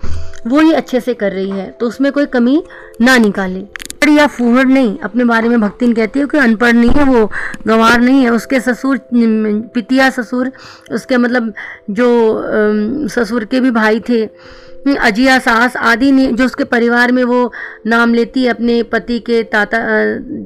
वो 0.47 0.59
ही 0.59 0.71
अच्छे 0.71 0.99
से 0.99 1.13
कर 1.13 1.31
रही 1.31 1.49
है। 1.49 1.69
तो 1.71 1.87
उसमें 1.87 2.11
कोई 2.11 2.25
कमी 2.25 2.63
ना 3.01 3.17
निकाले। 3.17 3.63
या 4.09 4.25
फूहड़ 4.27 4.65
नहीं। 4.67 4.97
अपने 4.99 5.23
बारे 5.23 5.49
में 5.49 5.59
भक्तिन 5.61 5.93
कहती 5.93 6.19
है 6.19 6.25
कि 6.25 6.37
अनपढ़ 6.37 6.73
नहीं 6.73 6.89
है, 6.89 7.03
वो 7.03 7.31
गंवार 7.67 7.99
नहीं 8.01 8.23
है। 8.23 8.29
उसके 8.29 8.59
ससुर, 8.59 8.99
पितिया 9.13 10.09
ससुर, 10.09 10.51
उसके 10.91 11.17
मतलब 11.17 11.53
जो 11.89 12.07
ससुर 13.07 13.45
के 13.45 13.59
भी 13.59 13.71
भाई 13.71 13.99
थे 13.99 14.29
अजिया, 14.99 15.37
सास 15.39 15.75
आदि 15.77 16.11
ने, 16.11 16.25
जो 16.27 16.45
उसके 16.45 16.63
परिवार 16.63 17.11
में 17.11 17.23
वो 17.23 17.51
नाम 17.87 18.13
लेती 18.13 18.43
है 18.43 18.49
अपने 18.49 18.81
पति 18.83 19.19
के 19.19 19.41
ताता 19.43 19.79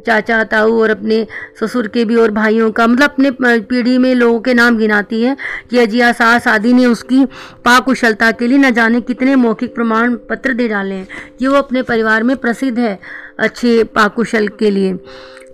चाचा, 0.07 0.43
ताऊ 0.43 0.81
और 0.81 0.89
अपने 0.89 1.25
ससुर 1.59 1.87
के 1.87 2.03
भी 2.05 2.15
और 2.15 2.31
भाइयों 2.31 2.71
का 2.71 2.87
मतलब 2.87 3.09
अपने 3.09 3.31
पीढ़ी 3.59 3.97
में 3.97 4.13
लोगों 4.15 4.39
के 4.39 4.53
नाम 4.53 4.77
गिनाती 4.77 5.21
है 5.23 5.37
कि 5.69 5.77
अजिया, 5.79 6.11
सास 6.11 6.47
आदि 6.47 6.73
ने 6.73 6.85
उसकी 6.85 7.23
पाकुशलता 7.65 8.31
के 8.31 8.47
लिए 8.47 8.57
न 8.57 8.71
जाने 8.71 9.01
कितने 9.01 9.35
मौखिक 9.35 9.75
प्रमाण 9.75 10.15
पत्र 10.29 10.53
दे 10.53 10.67
डाले 10.67 10.95
हैं। 10.95 11.07
कि 11.39 11.47
वो 11.47 11.55
अपने 11.55 11.81
परिवार 11.81 12.23
में 12.23 12.35
प्रसिद्ध 12.37 12.77
है। 12.79 12.99
अच्छे 13.39 13.83
पाकुशल 13.83 14.47
के 14.47 14.69
लिए। 14.69 14.93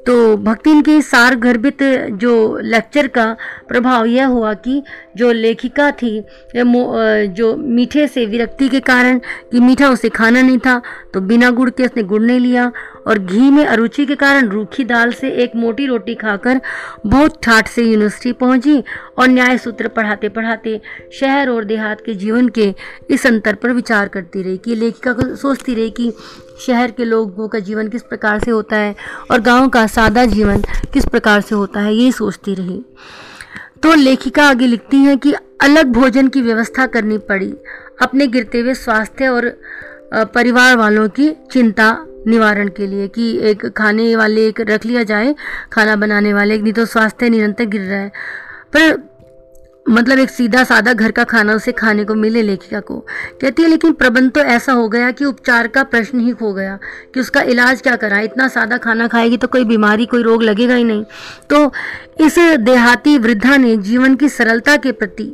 तो 0.08 0.36
भक्तिन 0.38 0.82
के 0.82 1.02
सार 1.02 1.36
गर्भित 1.40 1.82
जो 2.22 2.32
लेक्चर 2.64 3.08
का 3.18 3.26
प्रभाव 3.70 4.06
यह 4.06 4.28
हुआ 4.28 4.54
कि 4.66 4.82
जो 5.18 5.32
लेखिका 5.32 5.90
थी 5.92 6.20
जो 6.56 7.56
मीठे 7.58 8.08
से 8.08 8.26
विरक्ति 8.26 8.70
के 8.70 8.80
कारण 8.80 9.20
कि 9.52 9.60
मीठा 9.60 9.90
उसे 9.90 10.10
खाना 10.10 10.42
नहीं 10.42 10.58
था 10.66 10.82
तो 11.14 11.22
बिना 11.22 11.50
गुड़ 11.52 11.70
के 11.70 11.86
उसने 11.86 12.04
गुड़ 12.04 12.22
नहीं 12.22 12.40
लिया 12.40 12.72
और 13.08 13.20
घी 13.20 13.50
में 13.52 13.66
अरुचि 13.66 14.06
के 14.06 14.16
कारण 14.16 14.50
रूखी 14.50 14.84
दाल 14.84 15.12
से 15.12 15.30
एक 15.44 15.56
मोटी 15.56 15.86
रोटी 15.88 16.16
खाकर 16.16 16.62
बहुत 17.06 17.40
ठाठ 17.44 17.68
से 17.68 17.84
यूनिवर्सिटी 17.84 18.32
पहुँची 18.42 18.84
और 19.20 19.28
न्याय 19.28 19.58
सूत्र 19.58 19.88
पढ़ाते 19.96 20.30
पढ़ाते 20.30 20.80
शहर 21.20 21.50
और 21.50 21.66
देहात 21.66 22.02
के 22.06 22.14
जीवन 22.16 22.48
के 22.58 22.74
इस 23.12 23.26
अंतर 23.28 23.56
पर 23.64 23.74
विचार 23.74 24.08
करती 24.08 24.44
रही 24.44 24.58
कि 24.58 24.76
लेखिका 24.76 25.14
को 25.14 25.36
सोचती 25.36 25.76
रही 25.76 25.90
कि 25.92 26.12
शहर 26.66 26.92
के 26.92 27.06
लोगों 27.06 27.48
का 27.48 27.60
जीवन 27.60 27.88
किस 27.90 28.02
प्रकार 28.04 28.40
से 28.40 28.52
होता 28.52 28.78
है 28.78 28.96
और 29.32 29.42
गाँव 29.42 29.70
का 29.70 29.86
सादा 29.92 30.26
जीवन 30.26 30.64
किस 30.94 31.06
प्रकार 31.06 31.42
से 31.42 31.56
होता 31.56 31.80
है 31.80 31.94
ये 31.94 32.12
सोचती 32.12 32.56
रही। 32.56 32.84
तो 33.84 33.94
लेखिका 33.96 34.44
आगे 34.44 34.68
लिखती 34.68 34.98
हैं 34.98 35.18
कि 35.18 35.34
अलग 35.62 35.92
भोजन 35.94 36.28
की 36.28 36.42
व्यवस्था 36.42 36.86
करनी 36.88 37.18
पड़ी, 37.20 37.54
अपने 38.02 38.28
गिरते 38.28 38.60
हुए 38.60 38.74
स्वास्थ्य 38.74 39.28
और 39.28 39.54
परिवार 40.14 40.76
वालों 40.78 41.08
की 41.10 41.30
चिंता 41.52 41.98
निवारण 42.28 42.68
के 42.68 42.88
लिए 42.88 43.08
कि 43.08 43.30
एक 43.42 43.66
खाने 43.68 44.16
वाले 44.16 44.48
एक 44.48 44.60
रख 44.62 44.86
लिया 44.86 45.04
जाए, 45.04 45.36
खाना 45.74 45.96
बनाने 45.96 46.34
वाले 46.34 46.58
नहीं 46.58 46.74
तो 46.74 46.86
स्वास्थ्य 46.86 47.30
निरंतर 47.30 47.66
गिर 47.66 47.82
रहा 47.82 48.00
है। 48.00 48.12
पर 48.74 49.11
मतलब 49.86 50.20
एक 50.20 50.30
सीधा 50.30 50.64
साधा 50.64 50.92
घर 50.94 51.12
का 51.12 51.24
खाना 51.24 51.54
उसे 51.54 51.72
खाने 51.72 52.04
को 52.06 52.16
मिले 52.16 52.42
लेखिका 52.42 52.80
को। 52.80 52.98
कहती 53.42 53.64
है, 53.64 53.70
लेकिन 53.70 53.94
प्रबंध 53.94 54.32
तो 54.32 54.40
ऐसा 54.40 54.74
हो 54.74 54.88
गया 54.90 55.10
कि 55.12 55.26
उपचार 55.26 55.68
का 55.68 55.84
प्रश्न 55.84 56.20
ही 56.20 56.32
खो 56.32 56.54
गया, 56.54 56.78
कि 57.14 57.20
उसका 57.20 57.42
इलाज 57.42 57.82
क्या 57.82 57.96
करा? 57.96 58.20
इतना 58.20 58.48
सादा 58.48 58.78
खाना 58.78 59.08
खाएगी 59.08 59.38
तो 59.38 59.48
कोई 59.48 59.64
बीमारी, 59.64 60.06
कोई 60.06 60.24
रोग 60.24 60.44
लगेगा 60.44 60.76
ही 60.76 60.84
नहीं। 60.84 61.04
तो 61.50 61.72
इस 62.20 62.38
देहाती 62.60 63.18
वृद्धा 63.18 63.58
ने 63.58 63.76
जीवन 63.78 64.16
की 64.16 64.30
सरलता 64.30 64.76
के 64.78 64.92
प्रति 64.92 65.32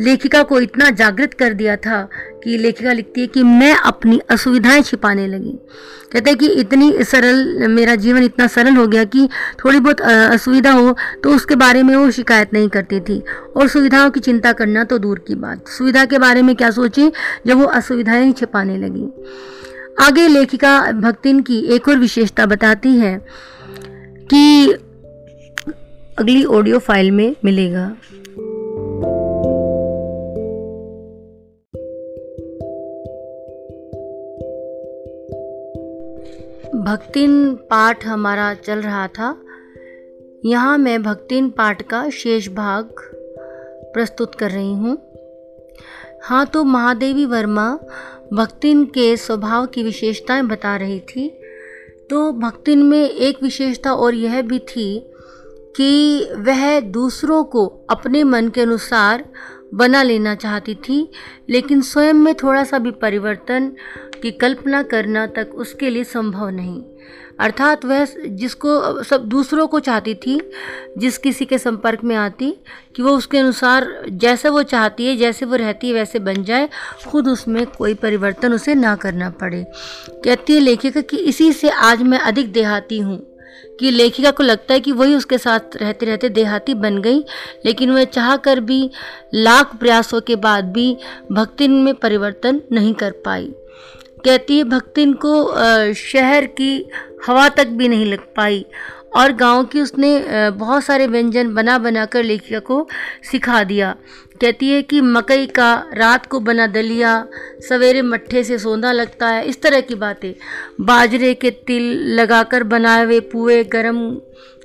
लेखिका 0.00 0.42
को 0.42 0.60
इतना 0.60 0.88
जागृत 0.90 1.34
कर 1.34 1.52
दिया 1.52 1.76
था 1.76 2.02
कि 2.44 2.56
लेखिका 2.58 2.92
लिखती 2.92 3.20
है 3.20 3.26
कि 3.26 3.42
मैं 3.42 3.74
अपनी 3.76 4.20
असुविधाएँ 4.30 4.82
छिपाने 4.82 5.26
लगी। 5.26 5.58
कहते 6.12 6.30
हैं 6.30 6.38
कि 6.38 6.46
इतनी 6.46 7.04
सरल, 7.04 7.68
मेरा 7.68 7.94
जीवन 7.94 8.22
इतना 8.22 8.46
सरल 8.46 8.76
हो 8.76 8.86
गया 8.86 9.04
कि 9.04 9.28
थोड़ी 9.64 9.80
बहुत 9.80 10.00
असुविधा 10.00 10.72
हो 10.72 10.96
तो 11.24 11.34
उसके 11.34 11.56
बारे 11.56 11.82
में 11.82 11.94
वो 11.96 12.10
शिकायत 12.10 12.52
नहीं 12.52 12.68
करती 12.68 13.00
थी। 13.00 13.22
और 13.56 13.68
सुविधाओं 13.68 14.10
की 14.10 14.20
चिंता 14.20 14.52
करना 14.52 14.84
तो 14.84 14.98
दूर 14.98 15.18
की 15.28 15.34
बात। 15.34 15.68
सुविधा 15.68 16.04
के 16.04 16.18
बारे 16.18 16.42
में 16.42 16.54
क्या 16.56 16.70
सोचे? 16.70 17.10
जब 17.46 17.58
वो 17.58 17.64
असुविधाएँ 17.64 18.32
छिपाने 18.32 18.78
लगी। 18.78 19.08
आगे 20.00 20.26
लेखिका 20.28 20.80
भक्तिन 20.92 21.40
की 21.40 21.58
एक 21.74 21.88
और 21.88 21.98
विशेषता 21.98 22.46
बताती 22.46 22.96
है 22.96 23.16
कि 24.30 24.72
अगली 26.18 26.44
ऑडियो 26.44 26.78
फ़ाइल 26.78 27.10
में 27.10 27.34
मिलेगा। 27.44 27.90
भक्तिन 36.74 37.54
पाठ 37.54 38.06
हमारा 38.06 38.54
चल 38.54 38.78
रहा 38.78 39.08
था। 39.08 39.42
यहाँ 40.44 40.78
मैं 40.78 41.02
भक्तिन 41.02 41.50
पाठ 41.50 41.82
का 41.82 42.10
शेष 42.10 42.48
भाग 42.48 42.94
प्रस्तुत 43.94 44.34
कर 44.34 44.50
रही 44.50 44.72
हूँ। 44.74 44.98
हाँ 46.22 46.46
तो 46.46 46.64
महादेवी 46.64 47.26
वर्मा 47.26 47.78
भक्तिन 48.32 48.84
के 48.84 49.16
स्वभाव 49.16 49.66
की 49.66 49.82
विशेषताएँ 49.82 50.42
बता 50.42 50.76
रही 50.76 51.00
थी। 51.00 51.28
तो 52.10 52.32
भक्तिन 52.32 52.82
में 52.82 53.10
एक 53.10 53.42
विशेषता 53.42 53.94
और 53.94 54.14
यह 54.14 54.42
भी 54.42 54.58
थी 54.58 55.10
कि 55.76 56.24
वह 56.36 56.80
दूसरों 56.80 57.44
को 57.44 57.86
अपने 57.90 58.24
मन 58.24 58.48
के 58.48 58.60
अनुसार 58.60 59.24
बना 59.74 60.02
लेना 60.02 60.34
चाहती 60.34 60.74
थी, 60.74 61.10
लेकिन 61.50 61.82
स्वयं 61.82 62.14
में 62.14 62.34
थोड़ा 62.34 62.64
सा 62.64 62.78
भी 62.78 62.90
परिवर्तन 62.90 63.72
की 64.22 64.30
कल्पना 64.30 64.82
करना 64.82 65.26
तक 65.26 65.50
उसके 65.54 65.90
लिए 65.90 66.04
संभव 66.04 66.48
नहीं। 66.48 66.82
अर्थात 67.40 67.84
वह 67.84 68.06
जिसको, 68.26 69.02
सब 69.02 69.24
दूसरों 69.24 69.66
को 69.66 69.80
चाहती 69.80 70.14
थी, 70.14 70.50
जिस 70.98 71.18
किसी 71.18 71.44
के 71.44 71.58
संपर्क 71.58 72.04
में 72.04 72.16
आती, 72.16 72.56
कि 72.96 73.02
वो 73.02 73.10
उसके 73.10 73.38
अनुसार 73.38 74.02
जैसे 74.08 74.48
वो 74.48 74.62
चाहती 74.62 75.06
है, 75.06 75.16
जैसे 75.16 75.46
वो 75.46 75.56
रहती 75.56 75.88
है, 75.88 75.94
वैसे 75.94 76.18
बन 76.18 76.44
जाए, 76.44 76.68
खुद 77.08 77.28
उसमें 77.28 77.66
कोई 77.66 77.94
परिवर्तन 77.94 78.52
उसे 78.52 78.74
ना 78.74 78.96
करना 78.96 79.30
पड़े। 79.30 79.66
कहती 80.10 80.52
है 80.52 80.60
लेखिका 80.60 81.00
कि 81.00 81.16
इसी 81.16 81.52
से 81.52 81.68
आज 81.68 82.02
मैं 82.02 82.18
अधिक 82.18 82.52
देहाती 82.52 82.98
हूँ। 82.98 83.33
कि 83.80 83.90
लेखिका 83.90 84.30
को 84.30 84.42
लगता 84.42 84.74
है 84.74 84.80
कि 84.80 84.92
वही 84.92 85.14
उसके 85.14 85.38
साथ 85.38 85.76
रहते 85.76 86.06
रहते 86.06 86.28
देहाती 86.28 86.74
बन 86.76 86.98
गई, 86.98 87.18
लेकिन 87.64 87.90
वह 87.90 88.04
चाह 88.06 88.36
कर 88.36 88.60
भी 88.60 88.90
लाख 89.34 89.74
प्रयासों 89.76 90.20
के 90.20 90.36
बाद 90.38 90.72
भी 90.72 90.96
भक्तिन 91.32 91.72
में 91.82 91.94
परिवर्तन 91.94 92.60
नहीं 92.72 92.94
कर 92.94 93.10
पाई। 93.24 93.52
कहती 94.24 94.56
है, 94.58 94.64
भक्तिन 94.64 95.12
को 95.24 95.92
शहर 95.94 96.44
की 96.58 96.90
हवा 97.26 97.48
तक 97.48 97.66
भी 97.68 97.88
नहीं 97.88 98.06
लग 98.06 98.20
पाई 98.36 98.64
और 99.14 99.32
गाँव 99.32 99.64
की 99.64 99.80
उसने 99.80 100.50
बहुत 100.50 100.84
सारे 100.84 101.06
व्यंजन 101.06 101.54
बना 101.54 101.78
बना 101.78 102.04
कर 102.06 102.22
लेखिका 102.22 102.58
को 102.60 102.86
सिखा 103.30 103.62
दिया। 103.64 103.94
कहती 104.40 104.70
है 104.70 104.80
कि 104.82 105.00
मकई 105.00 105.46
का 105.46 105.74
रात 105.94 106.26
को 106.26 106.40
बना 106.40 106.66
दलिया, 106.66 107.12
सवेरे 107.68 108.02
मट्ठे 108.02 108.42
से 108.44 108.58
सोना 108.58 108.92
लगता 108.92 109.28
है, 109.28 109.44
इस 109.46 109.60
तरह 109.62 109.80
की 109.80 109.94
बातें। 109.94 110.32
बाजरे 110.80 111.32
के 111.34 111.50
तिल 111.50 111.84
लगाकर 112.14 112.62
बनाए 112.64 113.04
हुए 113.04 113.20
पुए 113.22 113.62
गरम, 113.64 113.98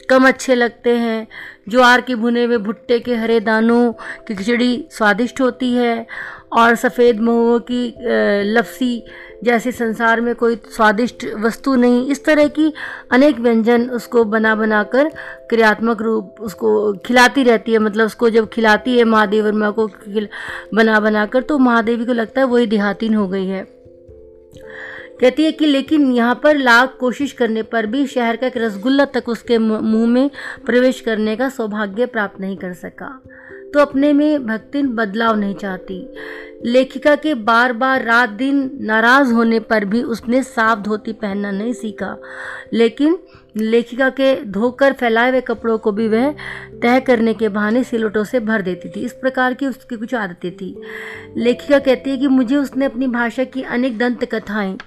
कम 0.10 0.28
अच्छे 0.28 0.56
लगते 0.56 0.96
हैं। 0.98 1.28
ज्वार 1.70 2.02
के 2.02 2.16
भुने 2.16 2.44
हुए 2.44 2.58
भुट्टे 2.58 3.00
के 3.00 3.16
हरे 3.16 3.40
दानों 3.40 3.92
की 4.28 4.36
खिचड़ी 4.36 4.88
स्वादिष्ट 4.92 5.42
होती 5.42 5.72
है 5.74 6.06
और 6.54 6.76
सफ़ेद 6.76 7.20
महुओं 7.20 7.60
की 7.62 7.94
लफसी 8.54 9.04
जैसे 9.44 9.72
संसार 9.72 10.22
में 10.22 10.34
कोई 10.36 10.56
स्वादिष्ट 10.68 11.26
वस्तु 11.40 11.76
नहीं, 11.76 12.06
इस 12.08 12.24
तरह 12.26 12.48
की 12.48 12.74
अनेक 13.12 13.40
व्यंजन 13.40 13.90
उसको 13.90 14.24
बना 14.26 14.56
बना 14.56 14.84
कर 14.86 15.10
क्रियात्मक 15.50 16.02
रूप 16.02 16.42
उसको 16.42 16.94
खिलाती 17.06 17.44
रहती 17.44 17.74
है। 17.74 17.80
मतलब 17.80 18.06
उसको 18.06 18.30
जब 18.30 18.50
खिलाती 18.50 18.98
है 18.98 19.04
महादेव 19.04 19.46
वर्मा 19.46 19.72
को 19.72 19.88
बना 20.76 21.00
बना 21.00 21.26
कर 21.26 21.42
तो 21.42 21.58
महादेवी 21.58 22.06
को 22.06 22.14
लगता 22.14 22.42
है 22.42 22.48
वही 22.48 22.68
देहातीन 22.68 23.16
हो 23.16 23.28
गई 23.28 23.48
है। 23.48 23.64
कहती 25.22 25.46
है 25.46 25.52
कि 25.52 25.66
लेकिन 25.66 26.12
यहाँ 26.12 26.40
पर 26.44 26.58
लाख 26.58 26.96
कोशिश 27.00 27.32
करने 27.32 27.64
पर 27.64 27.86
भी 27.86 28.06
शहर 28.08 28.36
का 28.36 28.48
एक 28.48 28.58
रसगुल्ला 28.58 29.06
तक 29.06 29.30
उसके 29.30 29.58
मुँह 29.58 30.08
में 30.08 30.30
प्रवेश 30.66 31.02
करने 31.02 31.36
का 31.36 31.50
सौभाग्य 31.50 32.06
प्राप्त 32.06 32.40
नहीं 32.42 32.58
कर 32.58 32.74
सका। 32.74 33.10
तो 33.74 33.80
अपने 33.80 34.14
में 34.14 34.48
भक्तिन 34.48 34.88
बदलाव 34.88 35.36
नहीं 35.36 35.56
चाहती। 35.56 36.14
लेखिका 36.66 37.16
के 37.16 37.34
बार 37.34 37.74
बार 37.74 38.04
रात 38.04 38.30
दिन 38.30 38.78
नाराज़ 38.82 39.34
होने 39.34 39.60
पर 39.60 39.86
भी 39.86 40.02
उसने 40.04 40.44
साफ़ 40.44 40.80
धोती 40.80 41.14
पहनना 41.14 41.52
नहीं 41.52 41.74
सीखा। 41.74 42.22
लेकिन 42.74 43.18
लेखिका 43.58 44.10
के 44.10 44.46
धोकर 44.46 44.94
फैलाए 44.94 45.30
हुए 45.30 45.42
कपड़ों 45.42 45.78
को 45.78 45.92
भी 45.92 46.08
वह 46.08 46.32
तय 46.82 47.00
करने 47.00 47.34
के 47.34 47.50
बहाने 47.50 47.84
सिलोटों 47.84 48.24
से 48.24 48.40
भर 48.40 48.62
देती 48.62 48.90
थी। 48.90 49.06
इस 49.06 49.14
प्रकार 49.14 49.54
की 49.54 49.68
उसकी 49.68 49.96
कुछ 49.96 50.16
आदतें 50.16 50.52
थी। 50.52 50.82
लेखिका 51.38 51.80
कहती 51.80 52.10
है 52.10 52.18
कि 52.18 52.28
मुझे 52.28 52.56
उसने 52.56 52.86
अपनी 52.86 53.08
भाषा 53.08 53.44
की 53.44 53.62
अनेक 53.62 53.98
दंत 53.98 54.26
कथाएँ 54.26 54.78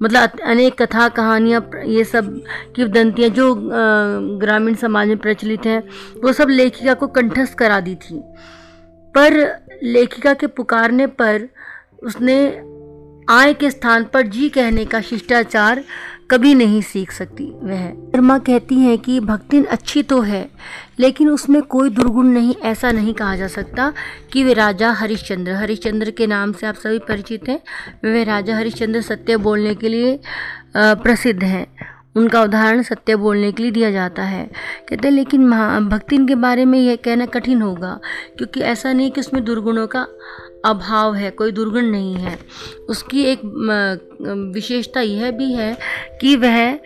मतलब 0.00 0.40
अनेक 0.44 0.82
कथा, 0.82 1.08
कहानियाँ 1.08 1.60
ये 1.84 2.04
सब 2.04 2.26
किवदंतियाँ 2.76 3.28
जो 3.30 3.54
ग्रामीण 4.40 4.74
समाज 4.74 5.08
में 5.08 5.18
प्रचलित 5.18 5.66
हैं, 5.66 5.82
वो 6.24 6.32
सब 6.32 6.48
लेखिका 6.48 6.94
को 6.94 7.06
कंठस्थ 7.06 7.54
करा 7.54 7.80
दी 7.80 7.94
थी। 7.94 8.20
पर 9.14 9.32
लेखिका 9.82 10.34
के 10.34 10.46
पुकारने 10.46 11.06
पर 11.06 11.48
उसने 12.02 12.36
आय 13.28 13.54
के 13.54 13.70
स्थान 13.70 14.04
पर 14.04 14.26
जी 14.26 14.48
कहने 14.48 14.84
का 14.84 15.00
शिष्टाचार 15.00 15.82
कभी 16.30 16.54
नहीं 16.54 16.80
सीख 16.82 17.10
सकती 17.12 17.44
वह। 17.62 17.86
वर्मा 17.86 18.38
कहती 18.38 18.74
हैं 18.76 18.96
कि 18.98 19.18
भक्तिन 19.20 19.64
अच्छी 19.66 20.02
तो 20.02 20.20
है, 20.20 20.48
लेकिन 20.98 21.28
उसमें 21.30 21.60
कोई 21.64 21.90
दुर्गुण 21.90 22.26
नहीं, 22.26 22.54
ऐसा 22.54 22.90
नहीं 22.92 23.14
कहा 23.14 23.36
जा 23.36 23.46
सकता 23.48 23.92
कि 24.32 24.44
वे 24.44 24.54
राजा 24.54 24.90
हरिश्चंद्र। 24.92 25.52
हरिश्चंद्र 25.54 26.10
के 26.10 26.26
नाम 26.26 26.52
से 26.52 26.66
आप 26.66 26.74
सभी 26.76 26.98
परिचित 27.00 27.48
हैं, 27.48 27.60
वे 28.04 28.24
राजा 28.24 28.56
हरिश्चंद्र 28.56 29.00
सत्य 29.02 29.36
बोलने 29.38 29.74
के 29.74 29.88
लिए 29.88 30.18
प्रसिद्ध 30.76 31.42
हैं। 31.44 31.66
उनका 32.16 32.42
उदाहरण 32.42 32.82
सत्य 32.82 33.16
बोलने 33.16 33.50
के 33.52 33.62
लिए 33.62 33.72
दिया 33.72 33.90
जाता 33.90 34.22
है। 34.24 34.44
कहते 34.88 35.08
हैं, 35.08 35.14
लेकिन 35.14 35.50
भक्तिन 35.88 36.26
के 36.28 36.34
बारे 36.36 36.64
में 36.64 36.78
यह 36.78 36.96
कहना 36.96 37.26
कठिन 37.28 37.62
होगा, 37.62 37.98
क्योंकि 38.38 38.60
ऐसा 38.62 38.92
नहीं 38.92 39.10
कि 39.10 39.20
उसमें 39.20 39.44
दुर्गुणों 39.44 39.86
का 39.86 40.06
अभाव 40.64 41.14
है 41.14 41.30
कोई 41.30 41.52
दुर्गुण 41.52 41.86
नहीं 41.86 42.14
है। 42.14 42.38
उसकी 42.88 43.24
एक 43.24 43.40
विशेषता 44.54 45.00
यह 45.00 45.30
भी 45.30 45.52
है 45.52 45.76
कि 46.20 46.36
वह 46.36 46.78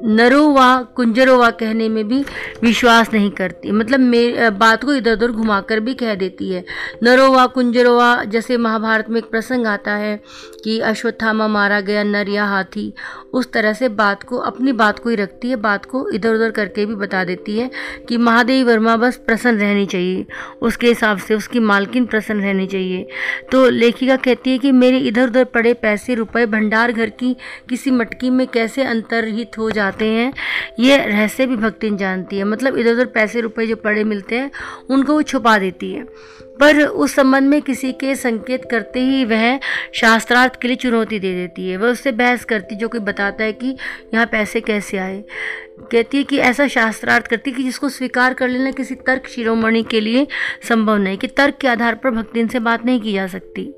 आ, 0.00 0.06
नरोवा 0.06 0.82
कुंजरोवा 0.82 1.50
कहने 1.50 1.88
में 1.88 2.08
भी 2.08 2.24
विश्वास 2.62 3.12
नहीं 3.12 3.30
करती। 3.30 3.70
मतलब 3.70 4.00
मेरी 4.00 4.50
बात 4.50 4.84
को 4.84 4.94
इधर 4.94 5.12
उधर 5.12 5.30
घुमाकर 5.30 5.80
भी 5.80 5.94
कह 5.94 6.14
देती 6.14 6.50
है। 6.50 6.64
नरोवा 7.02 7.46
कुंजरोवा 7.46 8.24
जैसे 8.24 8.56
महाभारत 8.56 9.10
में 9.10 9.18
एक 9.18 9.30
प्रसंग 9.30 9.66
आता 9.66 9.92
है 9.92 10.22
कि 10.64 10.80
अश्वत्थामा 10.80 11.48
मारा 11.48 11.80
गया 11.80 12.02
नर 12.02 12.28
या 12.28 12.44
हाथी 12.44 12.94
उस 13.32 13.52
तरह 13.52 13.72
से 13.72 13.88
बात 13.88 14.22
को 14.22 14.36
अपनी 14.36 14.72
बात 14.72 14.98
को 14.98 15.10
ही 15.10 15.16
रखती 15.16 15.50
है। 15.50 15.56
बात 15.56 15.84
को 15.84 16.10
इधर 16.10 16.34
उधर 16.34 16.50
करके 16.50 16.86
भी 16.86 16.94
बता 16.94 17.24
देती 17.24 17.58
है 17.58 17.70
कि 18.08 18.16
महादेवी 18.16 18.62
वर्मा 18.62 18.96
बस 18.96 19.16
प्रसन्न 19.16 19.58
रहनी 19.58 19.86
चाहिए। 19.86 20.26
उसके 20.62 20.86
हिसाब 20.86 21.18
से 21.18 21.34
उसकी 21.34 21.60
मालकिन 21.60 22.06
प्रसन्न 22.06 22.40
रहनी 22.40 22.66
चाहिए। 22.66 23.08
तो 23.52 23.68
लेखिका 23.68 24.16
कहती 24.16 24.50
है 24.50 24.58
कि 24.58 24.72
मेरे 24.72 24.98
इधर 24.98 25.28
उधर 25.28 25.44
पड़े 25.44 25.74
पैसे 25.74 26.14
रुपए 26.14 26.46
भंडार 26.46 26.92
घर 26.92 27.10
की 27.10 27.36
किसी 27.68 27.90
मटकी 27.90 28.30
में 28.30 28.46
कैसे 28.46 28.82
अंतर्हित 28.82 29.58
हो 29.58 29.70
जाते 29.70 29.89
जाते 29.90 30.06
हैं। 30.06 30.32
ये 30.78 30.96
रहस्य 30.96 31.46
भी 31.46 31.56
भक्तिन 31.56 31.96
जानती 31.96 32.38
है। 32.38 32.44
मतलब 32.44 32.78
इधर 32.78 32.92
उधर 32.92 33.06
पैसे, 33.06 33.40
रुपए 33.40 33.66
जो 33.66 33.76
पड़े 33.76 34.04
मिलते 34.04 34.38
हैं, 34.38 34.50
उनको 34.90 35.12
वो 35.12 35.22
छुपा 35.22 35.58
देती 35.58 35.92
है। 35.92 36.04
पर 36.60 36.82
उस 36.82 37.14
संबंध 37.14 37.48
में 37.48 37.62
किसी 37.62 37.92
के 37.92 38.14
संकेत 38.14 38.64
करते 38.70 39.00
ही 39.00 39.24
वह 39.24 39.58
शास्त्रार्थ 39.92 40.60
के 40.60 40.68
लिए 40.68 40.76
चुनौती 40.76 41.18
दे 41.18 41.34
देती 41.34 41.70
है। 41.70 41.76
वह 41.76 41.88
उससे 41.88 42.12
बहस 42.12 42.44
करती 42.44 42.76
जो 42.76 42.88
कोई 42.88 43.00
बताता 43.00 43.44
है 43.44 43.52
कि 43.52 43.76
यहाँ 44.14 44.26
पैसे 44.26 44.60
कैसे 44.60 44.98
आए। 44.98 45.24
कहती 45.92 46.18
है 46.18 46.24
कि 46.24 46.38
ऐसा 46.38 46.68
शास्त्रार्थ 46.68 47.26
करती 47.26 47.52
कि 47.52 47.62
जिसको 47.62 47.88
स्वीकार 47.88 48.34
कर 48.34 48.48
लेना 48.48 48.70
किसी 48.70 48.94
तर्क 48.94 49.28
शिरोमणि 49.28 49.82
के 49.82 50.00
लिए 50.00 50.26
संभव 50.68 50.96
नहीं 50.96 51.18
कि 51.18 51.26
तर्क 51.26 51.54
के 51.60 51.68
आधार 51.68 51.94
पर 51.94 52.10
भक्तिन 52.10 52.48
से 52.48 52.58
बात 52.58 52.86
नहीं 52.86 53.00
की 53.00 53.12
जा 53.12 53.26
सकती। 53.26 53.74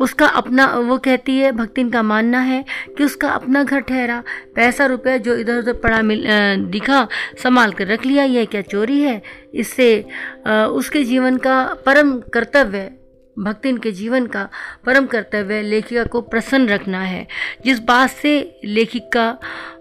उसका 0.00 0.26
अपना, 0.26 0.66
वो 0.66 0.96
कहती 0.98 1.36
है 1.38 1.50
भक्तिन 1.52 1.90
का 1.90 2.02
मानना 2.02 2.40
है 2.40 2.64
कि 2.98 3.04
उसका 3.04 3.28
अपना 3.30 3.62
घर 3.64 3.80
ठहरा, 3.80 4.22
पैसा 4.54 4.86
रुपया 4.86 5.16
जो 5.18 5.36
इधर 5.36 5.58
उधर 5.58 5.72
पड़ा 5.82 6.00
मिल 6.02 6.24
दिखा, 6.70 7.06
संभाल 7.42 7.72
कर 7.72 7.86
रख 7.86 8.06
लिया, 8.06 8.24
यह 8.24 8.44
क्या 8.44 8.62
चोरी 8.62 9.00
है? 9.02 9.20
इससे 9.54 10.04
उसके 10.48 11.04
जीवन 11.04 11.36
का 11.38 11.62
परम 11.86 12.18
कर्तव्य 12.34 12.90
भक्तिन 13.36 13.76
के 13.78 13.90
जीवन 13.92 14.26
का 14.26 14.48
परम 14.86 15.06
कर्तव्य 15.06 15.60
लेखिका 15.62 16.04
को 16.04 16.20
प्रसन्न 16.22 16.68
रखना 16.68 17.00
है। 17.00 17.26
जिस 17.64 17.78
बात 17.80 18.10
से 18.12 18.60
लेखिका 18.64 19.30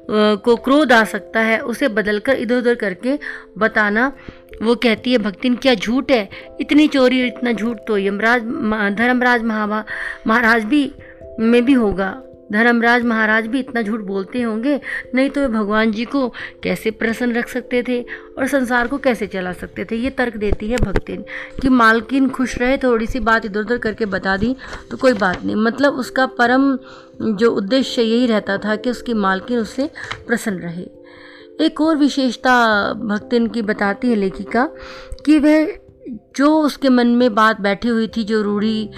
को 0.09 0.55
क्रोध 0.55 0.91
आ 0.91 1.03
सकता 1.03 1.39
है, 1.39 1.59
उसे 1.59 1.87
बदलकर 1.87 2.33
इधर 2.33 2.57
उधर 2.57 2.75
करके 2.75 3.17
बताना। 3.57 4.11
वो 4.61 4.75
कहती 4.75 5.11
है, 5.11 5.17
भक्तिन, 5.17 5.55
क्या 5.55 5.73
झूठ 5.75 6.11
है? 6.11 6.29
इतनी 6.61 6.87
चोरी 6.87 7.19
और 7.21 7.27
इतना 7.27 7.51
झूठ 7.51 7.77
तो 7.87 7.97
यमराज 7.97 8.41
धर्मराज 8.95 9.43
महाराज 9.43 10.63
भी, 10.63 10.91
में 11.39 11.63
भी 11.65 11.73
होगा। 11.73 12.09
धर्मराज 12.51 13.03
महाराज 13.05 13.47
भी 13.47 13.59
इतना 13.59 13.81
झूठ 13.81 13.99
बोलते 14.01 14.41
होंगे, 14.41 14.79
नहीं 15.15 15.29
तो 15.29 15.41
वे 15.41 15.47
भगवान 15.49 15.91
जी 15.91 16.05
को 16.05 16.27
कैसे 16.63 16.91
प्रसन्न 16.91 17.35
रख 17.35 17.49
सकते 17.49 17.83
थे 17.87 18.01
और 18.37 18.47
संसार 18.47 18.87
को 18.87 18.97
कैसे 18.97 19.27
चला 19.27 19.53
सकते 19.53 19.85
थे? 19.85 19.95
ये 19.95 20.09
तर्क 20.09 20.37
देती 20.37 20.69
है 20.69 20.77
भक्तिन 20.77 21.23
कि 21.61 21.69
मालकिन 21.69 22.29
खुश 22.29 22.57
रहे 22.57 22.77
थोड़ी 22.77 23.07
सी 23.07 23.19
बात 23.21 23.45
इधर 23.45 23.59
उधर 23.59 23.77
करके 23.77 24.05
बता 24.07 24.37
दी 24.37 24.55
तो 24.91 24.97
कोई 24.97 25.13
बात 25.15 25.43
नहीं। 25.45 25.55
मतलब 25.57 25.93
उसका 25.95 26.25
परम 26.39 26.77
जो 27.21 27.51
उद्देश्य 27.51 28.01
यही 28.01 28.25
रहता 28.27 28.57
था 28.57 28.75
कि 28.75 28.89
उसकी 28.89 29.13
मालकिन 29.15 29.59
उससे 29.59 29.89
प्रसन्न 30.27 30.59
रहे। 30.59 30.87
एक 31.59 31.81
और 31.81 31.97
विशेषता 31.97 32.51
भक्तिन 32.95 33.47
की 33.47 33.61
बताती 33.61 34.09
है 34.09 34.15
लेखिका 34.15 34.65
कि 35.25 35.37
वह 35.39 35.77
जो 36.35 36.53
उसके 36.57 36.89
मन 36.89 37.07
में 37.07 37.33
बात 37.35 37.59
बैठी 37.61 37.87
हुई 37.87 38.07
थी, 38.07 38.23
जो 38.23 38.41
रूढ़ी 38.41 38.89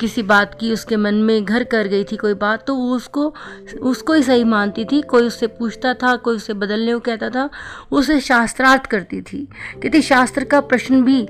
किसी 0.00 0.22
बात 0.22 0.56
की 0.60 0.72
उसके 0.72 0.96
मन 0.96 1.14
में 1.14 1.44
घर 1.44 1.64
कर 1.64 1.86
गई 1.86 2.04
थी 2.04 2.16
कोई 2.16 2.34
बात 2.34 2.66
तो 2.66 2.74
वो 2.74 2.96
उसको 2.96 3.34
उसको 3.80 4.12
ही 4.12 4.22
सही 4.22 4.44
मानती 4.44 4.84
थी। 4.84 5.02
कोई 5.02 5.22
उससे 5.22 5.46
पूछता 5.46 5.94
था, 5.94 6.16
कोई 6.16 6.36
उससे 6.36 6.52
बदलने 6.52 6.92
को 6.92 7.00
कहता 7.00 7.30
था 7.30 7.50
उसे 7.90 8.20
शास्त्रार्थ 8.20 8.86
करती 8.86 9.22
थी। 9.22 9.48
कहती, 9.82 10.02
शास्त्र 10.02 10.44
का 10.44 10.60
प्रश्न 10.60 11.02
भी, 11.02 11.28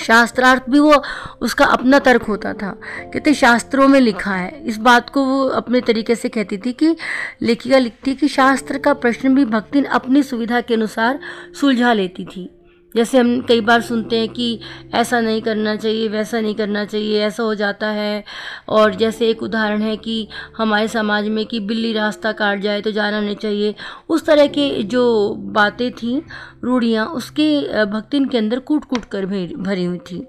शास्त्रार्थ 0.00 0.62
भी 0.70 0.78
वो, 0.78 1.02
उसका 1.40 1.64
अपना 1.64 1.98
तर्क 1.98 2.22
होता 2.22 2.52
था। 2.52 2.80
कहते, 3.00 3.34
शास्त्रों 3.34 3.88
में 3.88 4.00
लिखा 4.00 4.34
है। 4.34 4.64
इस 4.64 4.78
बात 4.78 5.10
को 5.10 5.24
वो 5.24 5.44
अपने 5.44 5.80
तरीके 5.80 6.14
से 6.14 6.28
कहती 6.28 6.58
थी 6.58 6.72
कि, 6.72 6.96
लेखिका 7.42 7.78
लिखती 7.78 8.14
कि 8.14 8.28
शास्त्र 8.28 8.78
का 8.78 8.94
प्रश्न 8.94 9.34
भी 9.34 9.44
भक्तिन 9.44 9.84
अपनी 9.84 10.22
सुविधा 10.22 10.60
के 10.60 10.74
अनुसार 10.74 11.20
सुलझा 11.60 11.92
लेती 11.92 12.24
थी। 12.24 12.59
जैसे 12.96 13.18
हम 13.18 13.40
कई 13.40 13.60
बार 13.60 13.80
सुनते 13.80 14.16
हैं 14.16 14.28
कि 14.28 14.60
ऐसा 14.94 15.20
नहीं 15.20 15.42
करना 15.42 15.74
चाहिए, 15.76 16.08
वैसा 16.08 16.40
नहीं 16.40 16.54
करना 16.54 16.84
चाहिए, 16.84 17.20
ऐसा 17.22 17.42
हो 17.42 17.54
जाता 17.54 17.86
है। 17.86 18.24
और 18.68 18.94
जैसे 18.94 19.28
एक 19.28 19.42
उदाहरण 19.42 19.82
है 19.82 19.96
कि 19.96 20.28
हमारे 20.56 20.88
समाज 20.88 21.28
में 21.28 21.44
कि 21.46 21.60
बिल्ली 21.60 21.92
रास्ता 21.92 22.32
काट 22.32 22.60
जाए 22.60 22.80
तो 22.80 22.90
जाना 22.90 23.20
नहीं 23.20 23.36
चाहिए। 23.36 23.74
उस 24.08 24.26
तरह 24.26 24.46
के 24.46 24.82
जो 24.82 25.34
बातें 25.34 25.90
थी, 25.92 26.22
रूढ़ियाँ, 26.64 27.06
उसके 27.06 27.84
भक्तिन 27.84 28.24
के 28.24 28.38
अंदर 28.38 28.58
कूट 28.58 28.84
कूट 28.84 29.04
कर 29.04 29.26
भरी 29.26 29.84
हुई 29.84 29.98
थी। 29.98 30.26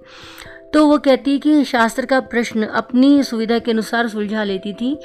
तो 0.74 0.86
वो 0.88 0.97
कहती 0.97 1.32
है 1.32 1.38
कि 1.38 1.64
शास्त्र 1.66 2.05
का 2.05 2.20
प्रश्न 2.20 2.64
अपनी 2.64 3.24
सुविधा 3.24 3.57
के 3.59 3.72
अनुसार 3.72 4.07
सुलझा 4.07 4.43
लेती 4.43 4.74
थी। 4.74 4.97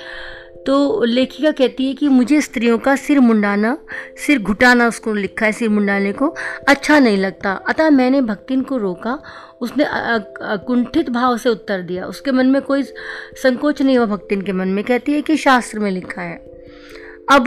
तो 0.67 1.05
लेखिका 1.05 1.51
कहती 1.51 1.87
है 1.87 1.95
कि 1.95 2.09
मुझे 2.09 2.41
स्त्रियों 2.41 2.79
का 2.79 2.97
सिर 2.97 3.21
मुंडाना, 3.21 3.77
सिर 4.27 4.39
घुटाना 4.39 4.89
उसको 4.89 5.15
लिखा 5.15 5.47
है, 5.47 5.53
सिर 5.53 5.69
मुंडाने 5.69 6.13
को 6.13 6.35
अच्छा 6.69 6.99
नहीं 6.99 7.17
लगता। 7.17 7.53
अतः 7.69 7.91
मैंने 7.91 8.21
भक्तिन 8.21 8.63
को 8.63 8.77
रोका, 8.77 9.19
उसने 9.61 9.87
कुंठित 10.67 11.11
भाव 11.11 11.37
से 11.39 11.49
उत्तर 11.49 11.83
दिया। 11.83 12.07
उसके 12.07 12.33
मन 12.33 12.47
में 12.47 12.61
कोई 12.63 12.83
संकोच 12.83 13.83
नहीं 13.83 13.99
हुआ 13.99 14.07
भक्तिन 14.07 14.43
के 14.43 14.53
मन 14.53 14.69
में। 14.69 14.85
कहती 14.85 15.13
है 15.13 15.23
कि 15.23 15.37
शास्त्र 15.37 15.79
में 15.79 15.91
लिखा 15.91 16.23
है। 16.23 16.37
अब 17.31 17.45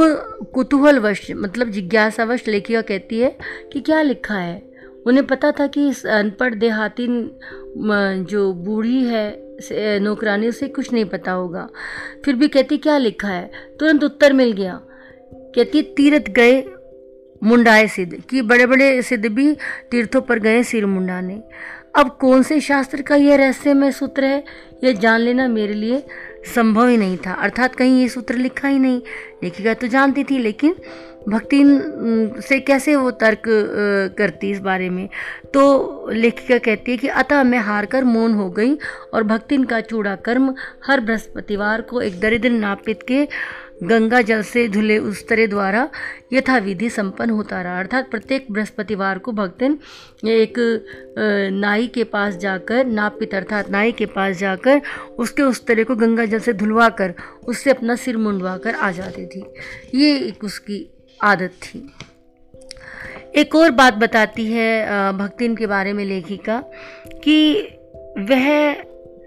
कुतूहलवश 0.53 1.32
मतलब 1.32 1.70
जिज्ञासावश 1.70 2.47
लेखिका 2.47 2.82
कहती 2.82 3.20
है 3.20 3.38
कि 3.74 3.80
क्या 3.80 4.01
लिखा 4.01 4.36
है? 4.36 4.68
उन्हें 5.08 5.28
पता 5.28 5.52
था 5.52 5.68
कि 5.68 5.89
इस 5.89 6.06
अनपढ़ 6.06 6.56
देहाती 6.56 7.08
जो 8.24 8.54
बूढ़ी 8.54 9.04
है 9.04 9.50
नौकरानी, 10.00 10.47
उसे 10.47 10.68
कुछ 10.68 10.93
नहीं 10.93 11.06
पता 11.06 11.32
होगा। 11.32 11.70
फिर 12.26 12.36
भी 12.36 12.47
कहती, 12.47 12.78
क्या 12.78 12.97
लिखा 12.97 13.28
है? 13.28 13.52
तुरंत 13.80 14.04
उत्तर 14.04 14.34
मिल 14.34 14.52
गया। 14.52 14.82
कहती, 15.56 15.82
तीर्थ 15.82 16.30
गए 16.30 16.64
मुंडाए 17.43 17.88
सिद्ध। 17.88 18.22
कि 18.30 18.41
बड़े 18.41 18.66
बड़े 18.66 19.02
सिद्ध 19.02 19.26
भी 19.26 19.58
तीर्थों 19.91 20.22
पर 20.22 20.39
गए 20.39 20.64
सिर 20.64 20.86
मुंडाने। 20.86 21.43
अब 21.95 22.18
कौन 22.22 22.43
से 22.43 22.60
शास्त्र 22.60 23.02
का 23.02 23.16
यह 23.16 23.36
रहस्यमय 23.36 23.91
सूत्र 23.91 24.24
है, 24.24 24.43
यह 24.84 24.91
जान 24.93 25.20
लेना 25.20 25.47
मेरे 25.47 25.74
लिए 25.74 26.04
संभव 26.46 26.88
ही 26.88 26.98
नहीं 26.98 27.18
था। 27.18 27.34
अर्थात 27.34 27.76
कहीं 27.76 28.00
ये 28.02 28.08
सूत्र 28.10 28.36
लिखा 28.36 28.68
ही 28.68 28.80
नहीं। 28.80 29.02
लेखिका 29.44 29.74
तो 29.74 29.88
जानती 29.88 30.24
थी, 30.24 30.38
लेकिन 30.38 30.76
भक्ति 31.30 31.62
से 32.42 32.60
कैसे 32.60 32.96
वो 32.96 33.10
तर्क 33.14 33.44
करती 34.18 34.52
इस 34.52 34.60
बारे 34.60 34.90
में? 34.90 35.08
तो 35.54 36.10
लेखिका 36.12 36.58
कहती 36.58 36.92
है 36.92 36.98
कि, 36.98 37.08
अतः 37.08 37.44
मैं 37.44 37.60
हार 37.60 37.86
कर 37.86 38.04
मौन 38.04 38.34
हो 38.34 38.50
गई 38.50 38.78
और 39.14 39.24
भक्तिन 39.24 39.64
का 39.64 39.80
चूड़ा 39.82 40.16
कर्म 40.16 40.54
हर 40.86 41.00
बृहस्पतिवार 41.00 41.82
को 41.82 42.02
एक 42.02 42.20
दरिद्र 42.20 42.50
नापित 42.50 43.04
के 43.04 43.28
गंगा 43.84 44.22
जल 44.22 44.42
से 44.42 44.68
धुले 44.68 44.98
उस 44.98 45.28
तरह 45.28 45.48
द्वारा 45.48 45.88
यथाविधि 46.34 46.90
संपन्न 46.90 47.30
होता 47.30 47.62
रहा। 47.62 47.80
अर्थात 47.80 48.10
प्रत्येक 48.12 48.48
बृहस्पतिवार 48.52 49.18
को 49.18 49.32
भक्तन 49.32 49.78
एक 50.28 50.54
नाई 51.54 51.88
के 51.88 52.04
पास 52.04 52.36
जाकर 52.36 52.86
नापित 52.86 53.36
अर्थात 53.36 53.70
नाई 53.70 53.92
के 53.92 54.06
पास 54.06 54.38
जाकर 54.38 54.82
उसके 55.20 55.42
उस 55.42 55.66
तरह 55.66 55.84
को 55.84 55.96
गंगा 55.96 56.26
जल 56.26 56.40
से 56.40 56.54
धुलवा 56.54 56.90
कर 56.92 57.14
उससे 57.48 57.70
अपना 57.70 57.96
सिर 57.96 58.18
मुंडवा 58.18 58.58
कर 58.58 58.76
आ 58.76 58.92
जाती 58.92 59.26
थी। 59.26 59.44
ये 59.96 60.18
एक 60.20 60.44
उसकी 60.44 60.86
आदत 61.20 61.52
थी। 61.64 61.90
एक 63.36 63.56
और 63.56 63.72
बात 63.72 63.94
बताती 63.94 64.46
है 64.46 65.12
भक्तिन 65.18 65.56
के 65.56 65.68
बारे 65.68 65.94
में 65.94 66.06
लेखिका, 66.06 66.64
कि 67.24 67.60
वह, 68.20 68.74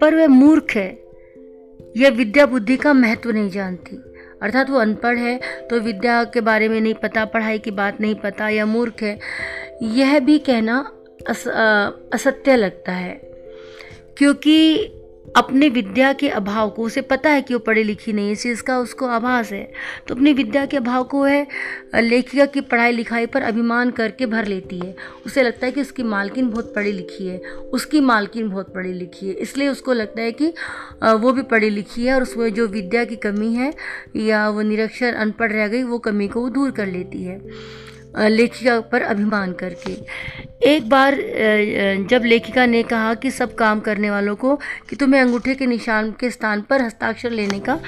पर 0.01 0.15
वह 0.15 0.27
मूर्ख 0.27 0.75
है 0.75 0.89
यह 1.97 2.09
विद्या 2.09 2.45
बुद्धि 2.45 2.77
का 2.77 2.93
महत्व 2.93 3.31
नहीं 3.31 3.49
जानती। 3.49 4.01
अर्थात 4.43 4.69
वो 4.69 4.77
अनपढ़ 4.77 5.17
है 5.17 5.39
तो 5.69 5.79
विद्या 5.79 6.23
के 6.23 6.41
बारे 6.41 6.67
में 6.67 6.81
नहीं 6.81 6.93
पता 6.93 7.25
पढ़ाई 7.25 7.59
की 7.59 7.71
बात 7.71 8.01
नहीं 8.01 8.15
पता 8.15 8.49
या 8.49 8.65
मूर्ख 8.65 9.03
है 9.03 9.19
यह 9.81 10.19
भी 10.19 10.39
कहना 10.39 10.91
अस, 11.29 11.47
आ, 11.47 11.89
असत्य 12.13 12.55
लगता 12.55 12.91
है। 12.91 13.13
क्योंकि 14.17 14.87
अपने 15.35 15.67
विद्या 15.69 16.11
के 16.13 16.29
अभाव 16.29 16.69
को, 16.69 16.83
उसे 16.83 17.01
पता 17.01 17.29
है 17.29 17.41
कि 17.41 17.53
वो 17.53 17.59
पढ़ी 17.59 17.83
लिखी 17.83 18.13
नहीं 18.13 18.25
है 18.25 18.31
इस 18.31 18.41
चीज़ 18.43 18.61
का 18.63 18.77
उसको 18.79 19.07
आभास 19.07 19.51
है। 19.51 19.63
तो 20.07 20.15
अपनी 20.15 20.33
विद्या 20.33 20.65
के 20.65 20.77
अभाव 20.77 21.03
को 21.03 21.23
वह 21.23 21.45
लेखिका 21.95 22.45
की 22.45 22.61
पढ़ाई 22.63 22.91
लिखाई 22.91 23.25
पर 23.25 23.41
अभिमान 23.41 23.91
करके 23.91 24.25
भर 24.25 24.45
लेती 24.45 24.79
है। 24.79 24.95
उसे 25.25 25.43
लगता 25.43 25.65
है 25.65 25.71
कि 25.71 25.81
उसकी 25.81 26.03
मालकिन 26.03 26.49
बहुत 26.49 26.73
पढ़ी 26.75 26.91
लिखी 26.91 27.27
है, 27.27 27.37
उसकी 27.73 28.01
मालकिन 28.01 28.49
बहुत 28.49 28.73
पढ़ी 28.73 28.93
लिखी 28.93 29.27
है। 29.27 29.33
इसलिए 29.35 29.67
उसको 29.67 29.93
लगता 29.93 30.21
है 30.21 30.31
कि 30.31 30.53
वो 31.03 31.31
भी 31.31 31.41
पढ़ी 31.43 31.69
लिखी 31.69 32.05
है 32.05 32.13
और 32.15 32.21
उसमें 32.21 32.53
जो 32.53 32.67
विद्या 32.67 33.03
की 33.05 33.15
कमी 33.17 33.53
है 33.53 33.73
या 34.15 34.47
वो 34.49 34.61
निरक्षर 34.61 35.13
अनपढ़ 35.15 35.51
रह 35.51 35.67
गई, 35.67 35.83
वो 35.83 35.99
कमी 35.99 36.27
को 36.27 36.41
वो 36.41 36.49
दूर 36.49 36.71
कर 36.71 36.87
लेती 36.87 37.23
है। 37.23 37.39
लेखिका 38.15 38.79
पर 38.81 39.01
अभिमान 39.03 39.53
करके। 39.53 39.97
एक 40.65 40.87
बार 40.89 41.15
जब 42.09 42.23
लेखिका 42.25 42.65
ने 42.65 42.81
कहा 42.83 43.13
कि 43.13 43.31
सब 43.31 43.55
काम 43.55 43.79
करने 43.79 44.09
वालों 44.11 44.35
को 44.35 44.55
कि 44.89 44.95
तुम्हें 44.95 45.19
अंगूठे 45.21 45.55
के 45.55 45.65
निशान 45.65 46.11
के 46.11 46.29
स्थान 46.31 46.61
पर 46.61 46.81
हस्ताक्षर 46.81 47.31
लेने 47.31 47.59
का 47.59 47.79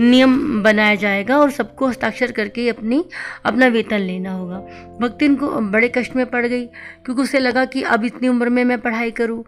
नियम 0.00 0.62
बनाया 0.62 0.94
जाएगा 0.94 1.38
और 1.38 1.50
सबको 1.50 1.88
हस्ताक्षर 1.88 2.32
करके 2.32 2.68
अपनी, 2.68 3.04
अपना 3.44 3.66
वेतन 3.66 3.98
लेना 3.98 4.32
होगा। 4.32 4.58
भक्तिन 5.00 5.34
को 5.36 5.48
बड़े 5.62 5.88
कष्ट 5.88 6.16
में 6.16 6.24
पड़ 6.26 6.46
गई, 6.46 6.64
क्योंकि 6.64 7.22
उसे 7.22 7.38
लगा 7.38 7.64
कि 7.64 7.82
अब 7.84 8.04
इतनी 8.04 8.28
उम्र 8.28 8.48
में 8.48 8.64
मैं 8.64 8.80
पढ़ाई 8.80 9.10
करूँ। 9.10 9.44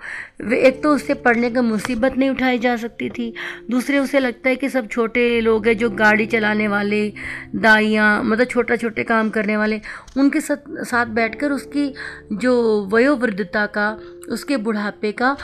एक 0.55 0.82
तो 0.82 0.95
उससे 0.95 1.14
पढ़ने 1.16 1.51
का 1.51 1.62
मुसीबत 1.62 2.16
नहीं 2.18 2.30
उठाई 2.30 2.59
जा 2.59 2.76
सकती 2.76 3.09
थी, 3.09 3.32
दूसरे 3.70 3.99
उसे 3.99 4.18
लगता 4.18 4.49
है 4.49 4.57
कि 4.57 4.68
सब 4.68 4.89
छोटे 4.89 5.41
लोग 5.41 5.66
हैं 5.66 5.76
जो 5.78 5.91
गाड़ी 5.93 6.26
चलाने 6.26 6.68
वाले, 6.68 7.09
दाइयाँ 7.57 8.22
मतलब 8.24 8.47
छोटा 8.47 8.76
छोटे 8.76 9.05
काम 9.05 9.30
करने 9.30 9.57
वाले 9.57 9.80
उनके 10.25 10.41
साथ 10.41 10.85
साथ 10.85 11.07
बैठकर 11.14 11.53
उसकी 11.53 11.93
जो 12.35 12.55
वयोवृद्धता 12.93 13.66
का, 13.68 13.89
उसके 14.33 14.57
बुढ़ापे 14.59 15.12
का 15.12 15.37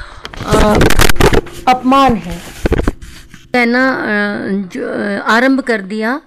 अपमान 1.69 2.15
है। 2.17 2.39
कहना 3.55 3.83
आरंभ 5.29 5.61
कर 5.63 5.83
दिया 5.85 6.21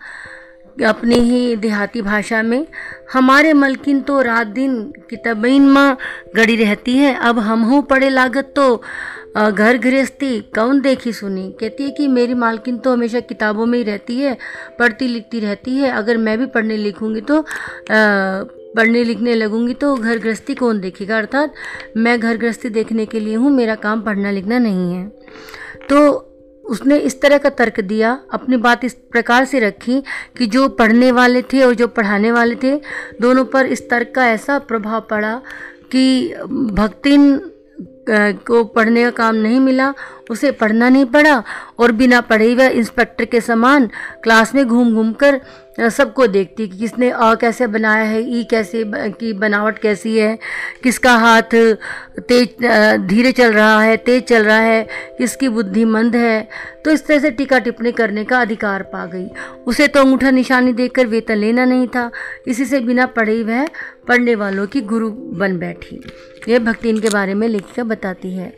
अपनी 0.85 1.15
ही 1.21 1.55
देहाती 1.55 2.01
भाषा 2.01 2.41
में। 2.43 2.65
हमारे 3.13 3.53
मलकिन 3.53 4.01
तो 4.01 4.21
रात 4.21 4.47
दिन 4.49 4.81
किताबीन 5.09 5.67
माँ 5.69 5.97
गड़ी 6.35 6.55
रहती 6.55 6.97
है। 6.97 7.13
अब 7.21 7.39
हम 7.39 7.63
हूँ 7.63 7.81
पड़े 7.83 8.09
लागत 8.09 8.53
तो 8.55 8.81
घर 9.35 9.77
गृहस्थी, 9.77 10.39
कौन 10.55 10.81
देखी 10.81 11.13
सुनी? 11.13 11.49
कहती 11.59 11.83
है 11.83 11.91
कि 11.91 12.07
मेरी 12.07 12.33
मालकिन 12.35 12.77
तो 12.77 12.91
हमेशा 12.93 13.19
किताबों 13.21 13.65
में 13.65 13.77
ही 13.77 13.83
रहती 13.83 14.19
है, 14.19 14.37
पढ़ती 14.79 15.07
लिखती 15.07 15.39
रहती 15.39 15.75
है। 15.77 15.91
अगर 15.91 16.17
मैं 16.17 16.37
भी 16.39 16.45
पढ़ने 16.47 16.77
लिखूँगी 16.77 17.21
तो 17.21 17.43
पढ़ने 18.75 19.03
लिखने 19.03 19.33
लगूँगी 19.35 19.73
तो 19.75 19.95
घर 19.95 20.17
गृहस्थी 20.17 20.55
कौन 20.55 20.79
देखेगा? 20.79 21.17
अर्थात 21.17 21.53
मैं 21.97 22.19
घर 22.19 22.37
गृहस्थी 22.37 22.69
देखने 22.71 23.05
के 23.05 23.19
लिए 23.19 23.35
हूँ, 23.35 23.51
मेरा 23.51 23.75
काम 23.77 24.01
पढ़ना 24.01 24.31
लिखना 24.31 24.59
नहीं 24.59 24.93
है। 24.93 25.07
तो 25.89 26.29
उसने 26.65 26.97
इस 26.99 27.19
तरह 27.21 27.37
का 27.37 27.49
तर्क 27.51 27.79
दिया, 27.81 28.17
अपनी 28.31 28.57
बात 28.57 28.83
इस 28.85 28.93
प्रकार 29.11 29.45
से 29.45 29.59
रखी 29.59 30.01
कि 30.37 30.45
जो 30.47 30.67
पढ़ने 30.71 31.11
वाले 31.11 31.41
थे 31.43 31.61
और 31.61 31.73
जो 31.73 31.87
पढ़ाने 31.89 32.31
वाले 32.31 32.55
थे, 32.55 32.75
दोनों 33.21 33.45
पर 33.45 33.65
इस 33.67 33.89
तर्क 33.89 34.11
का 34.15 34.27
ऐसा 34.27 34.57
प्रभाव 34.61 35.01
पड़ा 35.09 35.35
कि 35.91 36.33
भक्तिन 36.73 37.39
को 38.09 38.63
पढ़ने 38.63 39.03
का 39.03 39.09
काम 39.11 39.35
नहीं 39.35 39.59
मिला 39.59 39.93
उसे 40.29 40.51
पढ़ना 40.51 40.89
नहीं 40.89 41.05
पड़ा 41.05 41.43
और 41.79 41.91
बिना 41.91 42.21
पढ़े 42.21 42.51
हुए 42.53 42.69
इंस्पेक्टर 42.69 43.25
के 43.25 43.41
समान 43.41 43.89
क्लास 44.23 44.55
में 44.55 44.65
घूम 44.65 44.93
घूम 44.93 45.11
कर 45.13 45.41
सबको 45.89 46.25
देखती 46.27 46.67
कि 46.67 46.77
किसने 46.77 47.09
अ 47.09 47.33
कैसे 47.35 47.67
बनाया 47.67 48.03
है, 48.03 48.21
ई 48.39 48.43
कैसे 48.43 48.83
की 48.87 49.31
बनावट 49.33 49.77
कैसी 49.79 50.17
है, 50.17 50.37
किसका 50.83 51.15
हाथ 51.15 51.55
तेज 52.19 52.55
धीरे 53.07 53.31
चल 53.31 53.53
रहा 53.53 53.81
है, 53.81 53.95
तेज 53.97 54.23
चल 54.23 54.43
रहा 54.43 54.57
है, 54.57 54.83
किसकी 55.17 55.49
बुद्धि 55.49 55.85
मंद 55.85 56.15
है। 56.15 56.47
तो 56.85 56.91
इस 56.91 57.05
तरह 57.07 57.19
से 57.19 57.31
टीका 57.31 57.59
टिप्पणी 57.59 57.91
करने 57.91 58.23
का 58.23 58.41
अधिकार 58.41 58.83
पा 58.83 59.05
गई। 59.05 59.27
उसे 59.67 59.87
तो 59.87 59.99
अंगूठा 59.99 60.31
निशानी 60.31 60.73
देखकर 60.73 61.07
वेतन 61.07 61.37
लेना 61.37 61.65
नहीं 61.65 61.87
था। 61.87 62.09
इसी 62.47 62.65
से 62.65 62.79
बिना 62.79 63.05
पढ़े 63.07 63.41
वह 63.43 63.67
पढ़ने 64.07 64.35
वालों 64.35 64.67
की 64.67 64.81
गुरु 64.83 65.09
बन 65.09 65.57
बैठी। 65.59 66.01
यह 66.49 66.59
भक्ति 66.59 66.89
इनके 66.89 67.09
बारे 67.09 67.33
में 67.33 67.47
लेखिका 67.47 67.83
बताती 67.83 68.33
है। 68.33 68.53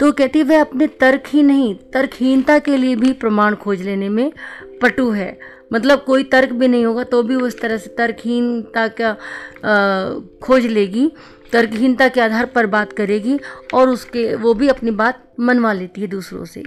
तो 0.00 0.10
कहती 0.12 0.42
वह 0.42 0.60
अपने 0.60 0.86
तर्क 1.00 1.22
ही 1.26 1.42
नहीं, 1.42 1.74
तर्कहीनता 1.92 2.58
के 2.58 2.76
लिए 2.76 2.96
भी 2.96 3.12
प्रमाण 3.14 3.54
खोज 3.54 3.82
लेने 3.82 4.08
में 4.08 4.32
पटु 4.82 5.10
है। 5.10 5.38
मतलब 5.72 6.02
कोई 6.04 6.24
तर्क 6.24 6.52
भी 6.52 6.68
नहीं 6.68 6.84
होगा 6.84 7.04
तो 7.04 7.22
भी 7.22 7.36
वो 7.36 7.46
इस 7.46 7.60
तरह 7.60 7.76
से 7.76 7.94
तर्कहीनता 7.98 8.86
का 9.00 9.12
खोज 10.42 10.66
लेगी, 10.66 11.10
तर्कहीनता 11.52 12.08
के 12.08 12.20
आधार 12.20 12.46
पर 12.46 12.66
बात 12.66 12.92
करेगी 12.92 13.38
और 13.74 13.88
उसके, 13.88 14.34
वो 14.34 14.54
भी 14.54 14.68
अपनी 14.68 14.90
बात 14.92 15.22
मनवा 15.40 15.72
लेती 15.72 16.00
है 16.00 16.06
दूसरों 16.06 16.44
से। 16.44 16.62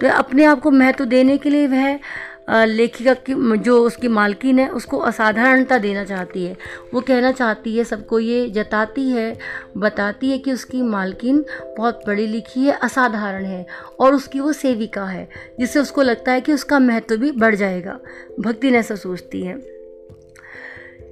तो 0.00 0.08
अपने 0.08 0.44
आप 0.44 0.60
को 0.60 0.70
महत्व 0.70 1.04
देने 1.06 1.36
के 1.38 1.50
लिए 1.50 1.66
वह 1.66 1.98
लेखिका 2.50 3.14
की, 3.14 3.56
जो 3.56 3.86
उसकी 3.86 4.08
मालकिन 4.08 4.58
है, 4.58 4.68
उसको 4.68 4.98
असाधारणता 4.98 5.78
देना 5.78 6.04
चाहती 6.04 6.44
है। 6.44 6.56
वो 6.94 7.00
कहना 7.00 7.32
चाहती 7.32 7.76
है, 7.76 7.84
सबको 7.84 8.18
ये 8.18 8.50
जताती 8.50 9.10
है, 9.10 9.38
बताती 9.76 10.30
है 10.30 10.38
कि 10.38 10.52
उसकी 10.52 10.82
मालकिन 10.82 11.44
बहुत 11.78 12.00
पढ़ी 12.06 12.26
लिखी 12.26 12.60
है, 12.60 12.78
असाधारण 12.82 13.44
है 13.44 13.66
और 14.00 14.14
उसकी 14.14 14.40
वो 14.40 14.52
सेविका 14.52 15.04
है, 15.04 15.28
जिससे 15.60 15.80
उसको 15.80 16.02
लगता 16.02 16.32
है 16.32 16.40
कि 16.40 16.52
उसका 16.52 16.78
महत्व 16.78 17.16
भी 17.16 17.30
बढ़ 17.30 17.54
जाएगा। 17.54 17.98
भक्ति 18.40 18.70
ने 18.70 18.78
ऐसा 18.78 18.94
सोचती 18.94 19.42
है। 19.42 19.77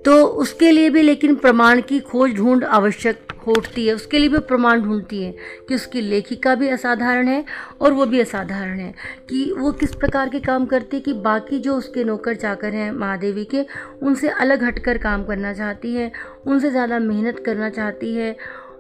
तो 0.07 0.25
उसके 0.43 0.71
लिए 0.71 0.91
भी 0.91 1.03
लेकिन 1.03 1.35
प्रमाण 1.37 1.81
की 1.81 1.99
खोज 2.01 2.35
ढूंढ 2.37 2.65
आवश्यक 2.65 3.33
होती 3.47 3.87
है। 3.87 3.95
उसके 3.95 4.19
लिए 4.19 4.29
भी 4.29 4.39
प्रमाण 4.41 4.83
ढूंढती 4.83 5.23
है 5.23 5.31
कि 5.69 5.75
उसकी 5.75 6.01
लेखिका 6.01 6.55
भी 6.55 6.69
असाधारण 6.69 7.29
है 7.29 7.45
और 7.81 7.93
वो 7.93 8.07
भी 8.07 8.21
असाधारण 8.21 8.79
है 8.79 8.93
कि 9.29 9.45
वो 9.59 9.73
किस 9.73 9.95
प्रकार 9.95 10.29
के 10.29 10.41
काम 10.41 10.67
करती 10.67 10.97
है 10.97 11.03
कि 11.03 11.13
बाकी 11.23 11.59
जो 11.59 11.77
उसके 11.77 12.05
नौकर 12.05 12.35
चाकर 12.35 12.75
हैं 12.75 12.91
महादेवी 12.93 13.45
के, 13.45 13.65
उनसे 14.03 14.29
अलग 14.31 14.65
हटकर 14.65 14.99
काम 14.99 15.25
करना 15.25 15.53
चाहती 15.53 15.95
है, 15.95 16.11
उनसे 16.47 16.71
ज़्यादा 16.71 16.99
मेहनत 17.01 17.43
करना 17.47 17.71
चाहती 17.71 18.15
है, 18.15 18.37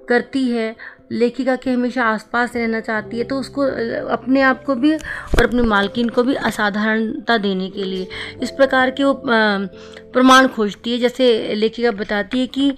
करती 0.08 0.48
है 0.50 0.74
लेखिका 1.10 1.54
के 1.56 1.70
हमेशा 1.70 2.04
आसपास 2.04 2.54
रहना 2.56 2.80
चाहती 2.80 3.18
है 3.18 3.24
तो 3.24 3.38
उसको 3.40 3.62
अपने 4.08 4.40
आप 4.40 4.64
को 4.64 4.74
भी 4.74 4.94
और 4.94 5.44
अपने 5.44 5.62
मालकिन 5.62 6.08
को 6.08 6.22
भी 6.22 6.34
असाधारणता 6.34 7.36
देने 7.38 7.68
के 7.70 7.84
लिए। 7.84 8.08
इस 8.42 8.50
प्रकार 8.50 8.90
के 8.90 9.04
वो 9.04 9.22
प्रमाण 9.26 10.48
खोजती 10.48 10.92
है। 10.92 10.98
जैसे 10.98 11.54
लेखिका 11.54 11.90
बताती 11.92 12.40
है 12.40 12.46
कि 12.48 12.70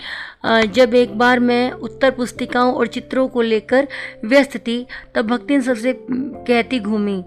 जब 0.72 0.94
एक 0.94 1.16
बार 1.18 1.40
मैं 1.40 1.70
उत्तर 1.72 2.10
पुस्तिकाओं 2.10 2.72
और 2.74 2.86
चित्रों 2.88 3.26
को 3.28 3.42
लेकर 3.42 3.88
व्यस्त 4.24 4.56
थी, 4.58 4.86
तब 5.14 5.26
भक्तिन 5.26 5.60
सबसे 5.62 5.94
कहती, 6.02 6.80
घूमी। 6.80 7.22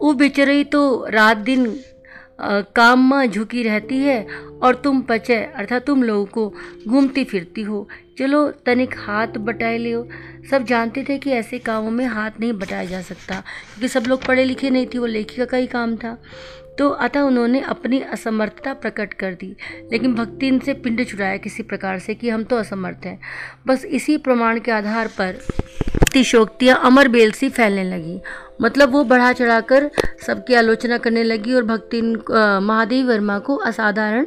वो 0.00 0.12
बेचरई 0.14 0.64
तो 0.64 1.06
रात 1.10 1.36
दिन 1.38 1.66
काम 2.40 3.14
में 3.14 3.30
झुकी 3.30 3.62
रहती 3.62 3.98
है 3.98 4.26
और 4.62 4.74
तुम 4.74 5.00
पचे, 5.02 5.36
अर्थात 5.36 5.86
तुम 5.86 6.02
लोगों 6.02 6.26
को 6.26 6.54
घूमती 6.88 7.24
फिरती 7.24 7.62
हो। 7.62 7.88
चलो, 8.18 8.50
तनिक 8.66 8.94
हाथ 8.98 9.38
बटाए 9.38 9.78
लियो। 9.78 10.08
सब 10.50 10.64
जानते 10.64 11.04
थे 11.08 11.18
कि 11.18 11.30
ऐसे 11.30 11.58
कामों 11.58 11.90
में 11.90 12.06
हाथ 12.06 12.30
नहीं 12.40 12.52
बटाया 12.52 12.84
जा 12.84 13.00
सकता, 13.02 13.34
क्योंकि 13.34 13.88
सब 13.88 14.04
लोग 14.06 14.24
पढ़े 14.24 14.44
लिखे 14.44 14.70
नहीं 14.70 14.86
थे, 14.86 14.98
वो 14.98 15.06
लेखिका 15.06 15.44
का 15.44 15.56
ही 15.56 15.66
काम 15.66 15.96
था। 15.96 16.16
तो 16.78 16.88
अतः 16.88 17.20
उन्होंने 17.20 17.60
अपनी 17.60 18.00
असमर्थता 18.00 18.72
प्रकट 18.74 19.12
कर 19.12 19.34
दी। 19.34 19.56
लेकिन 19.92 20.14
भक्ति 20.14 20.48
इनसे 20.48 20.74
पिंड 20.74 21.06
छुड़ाया 21.06 21.36
किसी 21.36 21.62
प्रकार 21.62 21.98
से 21.98 22.14
कि 22.14 22.28
हम 22.28 22.44
तो 22.44 22.56
असमर्थ 22.56 23.06
हैं। 23.06 23.18
बस 23.66 23.84
इसी 23.84 24.16
प्रमाण 24.16 24.60
के 24.60 24.70
आधार 24.70 25.08
पर 25.08 25.38
अतिशोक्तियाँ 26.02 26.80
अमर 26.84 27.08
बेल 27.08 27.30
सी 27.30 27.48
फैलने 27.48 27.84
लगी। 27.84 28.20
मतलब 28.60 28.92
वो 28.92 29.02
बढ़ा 29.04 29.32
चढ़ाकर 29.32 29.90
सबकी 30.26 30.54
आलोचना 30.54 30.98
करने 30.98 31.22
लगी 31.22 31.54
और 31.54 31.62
भक्ति 31.64 32.00
महादेव 32.00 33.08
वर्मा 33.08 33.38
को 33.38 33.56
असाधारण 33.66 34.26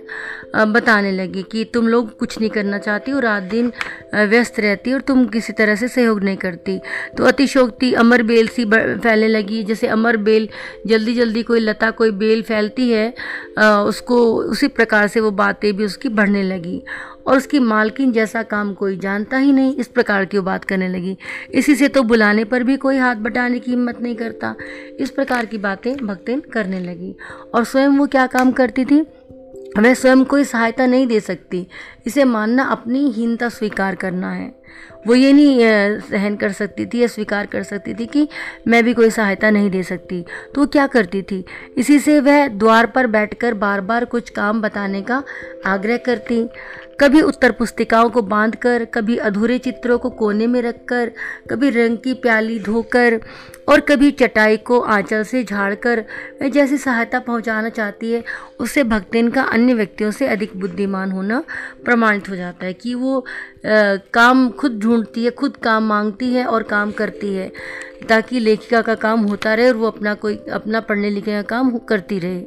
बताने 0.73 1.11
लगी 1.11 1.43
कि 1.51 1.63
तुम 1.73 1.87
लोग 1.87 2.17
कुछ 2.19 2.39
नहीं 2.39 2.49
करना 2.49 2.77
चाहती 2.77 3.11
और 3.11 3.23
रात 3.23 3.43
दिन 3.43 3.71
व्यस्त 4.15 4.59
रहती 4.59 4.93
और 4.93 5.01
तुम 5.01 5.25
किसी 5.27 5.53
तरह 5.53 5.75
से 5.75 5.87
सहयोग 5.87 6.23
नहीं 6.23 6.37
करती। 6.37 6.79
तो 7.17 7.23
अतिशोक्ति 7.23 7.93
अमर 7.95 8.23
बेल 8.23 8.47
सी 8.47 8.65
फैलने 8.65 9.27
लगी। 9.27 9.63
जैसे 9.63 9.87
अमर 9.89 10.17
बेल 10.19 10.47
जल्दी 10.87 11.13
जल्दी 11.15 11.43
कोई 11.43 11.59
लता, 11.59 11.91
कोई 11.91 12.11
बेल 12.13 12.41
फैलती 12.43 12.89
है 12.89 13.13
उसको 13.59 14.23
उसी 14.35 14.67
प्रकार 14.69 15.07
से 15.07 15.19
वो 15.19 15.31
बातें 15.33 15.75
भी 15.75 15.85
उसकी 15.85 16.09
बढ़ने 16.11 16.43
लगी। 16.43 16.81
और 17.27 17.37
उसकी 17.37 17.59
मालकिन 17.59 18.11
जैसा 18.11 18.43
काम 18.43 18.73
कोई 18.73 18.97
जानता 18.97 19.37
ही 19.37 19.51
नहीं, 19.51 19.75
इस 19.75 19.87
प्रकार 19.87 20.25
की 20.25 20.39
बात 20.39 20.65
करने 20.65 20.87
लगी। 20.87 21.17
इसी 21.51 21.75
से 21.75 21.87
तो 21.87 22.03
बुलाने 22.03 22.43
पर 22.43 22.63
भी 22.63 22.77
कोई 22.77 22.97
हाथ 22.97 23.15
बटाने 23.15 23.59
की 23.59 23.71
हिम्मत 23.71 24.01
नहीं 24.01 24.15
करता। 24.15 24.55
इस 24.99 25.09
प्रकार 25.09 25.45
की 25.45 25.57
बातें 25.57 25.97
भक्तिन 25.97 26.39
करने 26.39 26.79
लगी। 26.79 27.15
और 27.53 27.63
स्वयं 27.63 27.89
वो 27.89 28.07
क्या 28.07 28.27
काम 28.27 28.51
करती 28.51 28.85
थी? 28.85 29.01
वह 29.77 29.93
स्वयं 29.93 30.23
कोई 30.23 30.43
सहायता 30.43 30.85
नहीं 30.85 31.07
दे 31.07 31.19
सकती। 31.19 31.67
इसे 32.07 32.23
मानना 32.23 32.63
अपनी 32.63 33.11
हीनता 33.11 33.49
स्वीकार 33.49 33.95
करना 33.95 34.31
है। 34.31 34.59
वो 35.07 35.15
ये 35.15 35.33
नहीं 35.33 35.59
सहन 35.99 36.35
कर 36.35 36.51
सकती 36.51 36.85
थी 36.85 36.99
या 36.99 37.07
स्वीकार 37.07 37.45
कर 37.45 37.63
सकती 37.63 37.93
थी 37.93 38.05
कि 38.05 38.27
मैं 38.67 38.83
भी 38.83 38.93
कोई 38.93 39.09
सहायता 39.09 39.49
नहीं 39.49 39.69
दे 39.69 39.83
सकती। 39.83 40.25
तो 40.55 40.61
वो 40.61 40.67
क्या 40.67 40.87
करती 40.87 41.21
थी? 41.21 41.45
इसी 41.77 41.99
से 41.99 42.19
वह 42.19 42.47
द्वार 42.47 42.85
पर 42.85 43.07
बैठकर 43.07 43.53
बार 43.53 43.81
बार 43.81 44.05
कुछ 44.05 44.29
काम 44.29 44.61
बताने 44.61 45.01
का 45.01 45.23
आग्रह 45.65 45.97
करती। 45.97 46.47
कभी 47.01 47.21
उत्तर 47.21 47.51
पुस्तिकाओं 47.51 48.09
को 48.09 48.21
बांधकर 48.21 48.85
कभी 48.85 49.17
अधूरे 49.17 49.57
चित्रों 49.57 49.97
को 49.97 50.09
कोने 50.09 50.47
में 50.47 50.61
रखकर 50.61 51.11
कभी 51.49 51.69
रंग 51.69 51.97
की 51.97 52.13
प्याली 52.13 52.59
धोकर 52.59 53.19
और 53.69 53.79
कभी 53.79 54.11
चटाई 54.11 54.57
को 54.57 54.79
आंचल 54.79 55.23
से 55.23 55.43
झाड़कर 55.43 55.99
वह 56.41 56.49
जैसी 56.49 56.77
सहायता 56.77 57.19
पहुंचाना 57.19 57.69
चाहती 57.69 58.11
है 58.11 58.23
उससे 58.59 58.83
भक्तिन 58.83 59.29
का 59.29 59.41
अन्य 59.41 59.73
व्यक्तियों 59.73 60.11
से 60.11 60.27
अधिक 60.27 60.59
बुद्धिमान 60.59 61.11
होना 61.11 61.43
प्रमाणित 61.85 62.29
हो 62.29 62.35
जाता 62.35 62.65
है 62.65 62.73
कि 62.73 62.93
वो 62.93 63.19
आ, 63.19 63.23
काम 64.13 64.49
खुद 64.49 64.79
ढूंढती 64.79 65.23
है 65.23 65.31
खुद 65.31 65.57
काम 65.57 65.83
मांगती 65.83 66.33
है 66.33 66.45
और 66.45 66.63
काम 66.63 66.91
करती 66.91 67.33
है 67.35 67.51
ताकि 68.09 68.39
लेखिका 68.39 68.81
का 68.81 68.95
काम 68.95 69.21
होता 69.21 69.53
रहे 69.53 69.67
और 69.67 69.75
वो 69.75 69.87
अपना 69.87 70.13
कोई 70.13 70.35
अपना 70.51 70.79
पढ़ने 70.79 71.09
लिखने 71.09 71.33
का 71.33 71.41
काम 71.41 71.77
करती 71.77 72.19
रहे। 72.19 72.45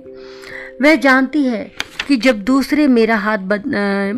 वह 0.81 0.95
जानती 0.97 1.43
है 1.45 1.65
कि 2.09 2.17
जब 2.17 2.43
दूसरे 2.43 2.87
मेरा 2.87 3.17
हाथ 3.17 3.39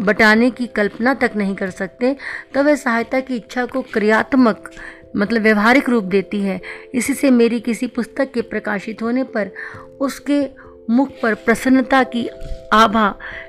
बटाने 0.00 0.50
की 0.50 0.66
कल्पना 0.66 1.14
तक 1.14 1.32
नहीं 1.36 1.54
कर 1.54 1.70
सकते 1.70 2.16
तो 2.54 2.62
वह 2.62 2.74
सहायता 2.74 3.20
की 3.20 3.36
इच्छा 3.36 3.64
को 3.66 3.82
क्रियात्मक 3.82 4.70
मतलब 5.16 5.42
व्यवहारिक 5.42 5.88
रूप 5.88 6.04
देती 6.04 6.40
है। 6.40 6.60
इसी 6.94 7.14
से 7.14 7.30
मेरी 7.30 7.60
किसी 7.60 7.86
पुस्तक 7.86 8.32
के 8.32 8.42
प्रकाशित 8.42 9.02
होने 9.02 9.24
पर 9.24 9.50
उसके 10.00 10.40
मुख 10.90 11.10
पर 11.22 11.34
प्रसन्नता 11.34 12.02
की 12.02 12.28
आभा 12.72 13.08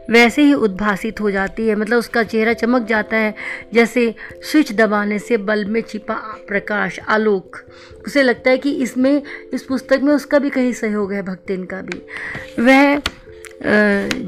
वैसे 0.10 0.42
ही 0.42 0.54
उद्भासित 0.54 1.22
हो 1.22 1.32
जाती 1.32 1.68
है। 1.68 1.76
मतलब 1.76 1.98
उसका 1.98 2.24
चेहरा 2.24 2.54
चमक 2.54 2.88
जाता 2.88 3.18
है, 3.18 3.36
जैसे 3.74 4.16
स्विच 4.52 4.72
दबाने 4.72 5.20
से 5.20 5.38
बल्ब 5.38 5.68
में 5.68 5.82
छिपा 5.82 6.16
प्रकाश, 6.48 7.00
आलोक। 7.00 7.58
उसे 8.08 8.24
लगता 8.24 8.50
है 8.50 8.58
कि 8.58 8.72
इसमें, 8.72 9.22
इस 9.54 9.64
पुस्तक 9.64 10.00
में 10.04 10.14
उसका 10.14 10.40
भी 10.40 10.50
कहीं 10.50 10.74
सहयोग 10.74 11.14
है, 11.14 11.22
भक्तिन 11.22 11.64
का 11.64 11.82
भी। 11.82 12.02
वह 12.62 13.02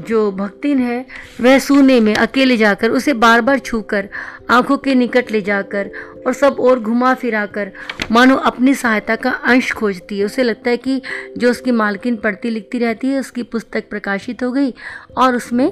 जो 0.08 0.30
भक्तिन 0.32 0.78
है, 0.78 1.04
वह 1.40 1.58
सूने 1.58 2.00
में 2.00 2.14
अकेले 2.14 2.56
जाकर 2.56 2.90
उसे 2.90 3.12
बार 3.12 3.40
बार 3.40 3.58
छूकर, 3.58 4.08
आँखों 4.50 4.78
के 4.78 4.94
निकट 4.94 5.30
ले 5.30 5.40
जाकर 5.42 5.90
और 6.28 6.34
सब 6.34 6.56
और 6.60 6.80
घुमा 6.80 7.12
फिरा 7.14 7.44
कर 7.46 7.70
मानो 8.12 8.34
अपनी 8.36 8.74
सहायता 8.74 9.14
का 9.16 9.30
अंश 9.30 9.72
खोजती 9.72 10.18
है। 10.18 10.24
उसे 10.24 10.42
लगता 10.42 10.70
है 10.70 10.76
कि 10.76 11.00
जो 11.38 11.50
उसकी 11.50 11.72
मालकिन 11.72 12.16
पढ़ती 12.16 12.50
लिखती 12.50 12.78
रहती 12.78 13.08
है, 13.08 13.20
उसकी 13.20 13.42
पुस्तक 13.42 13.88
प्रकाशित 13.90 14.42
हो 14.42 14.52
गई 14.52 14.74
और 15.16 15.36
उसमें 15.36 15.70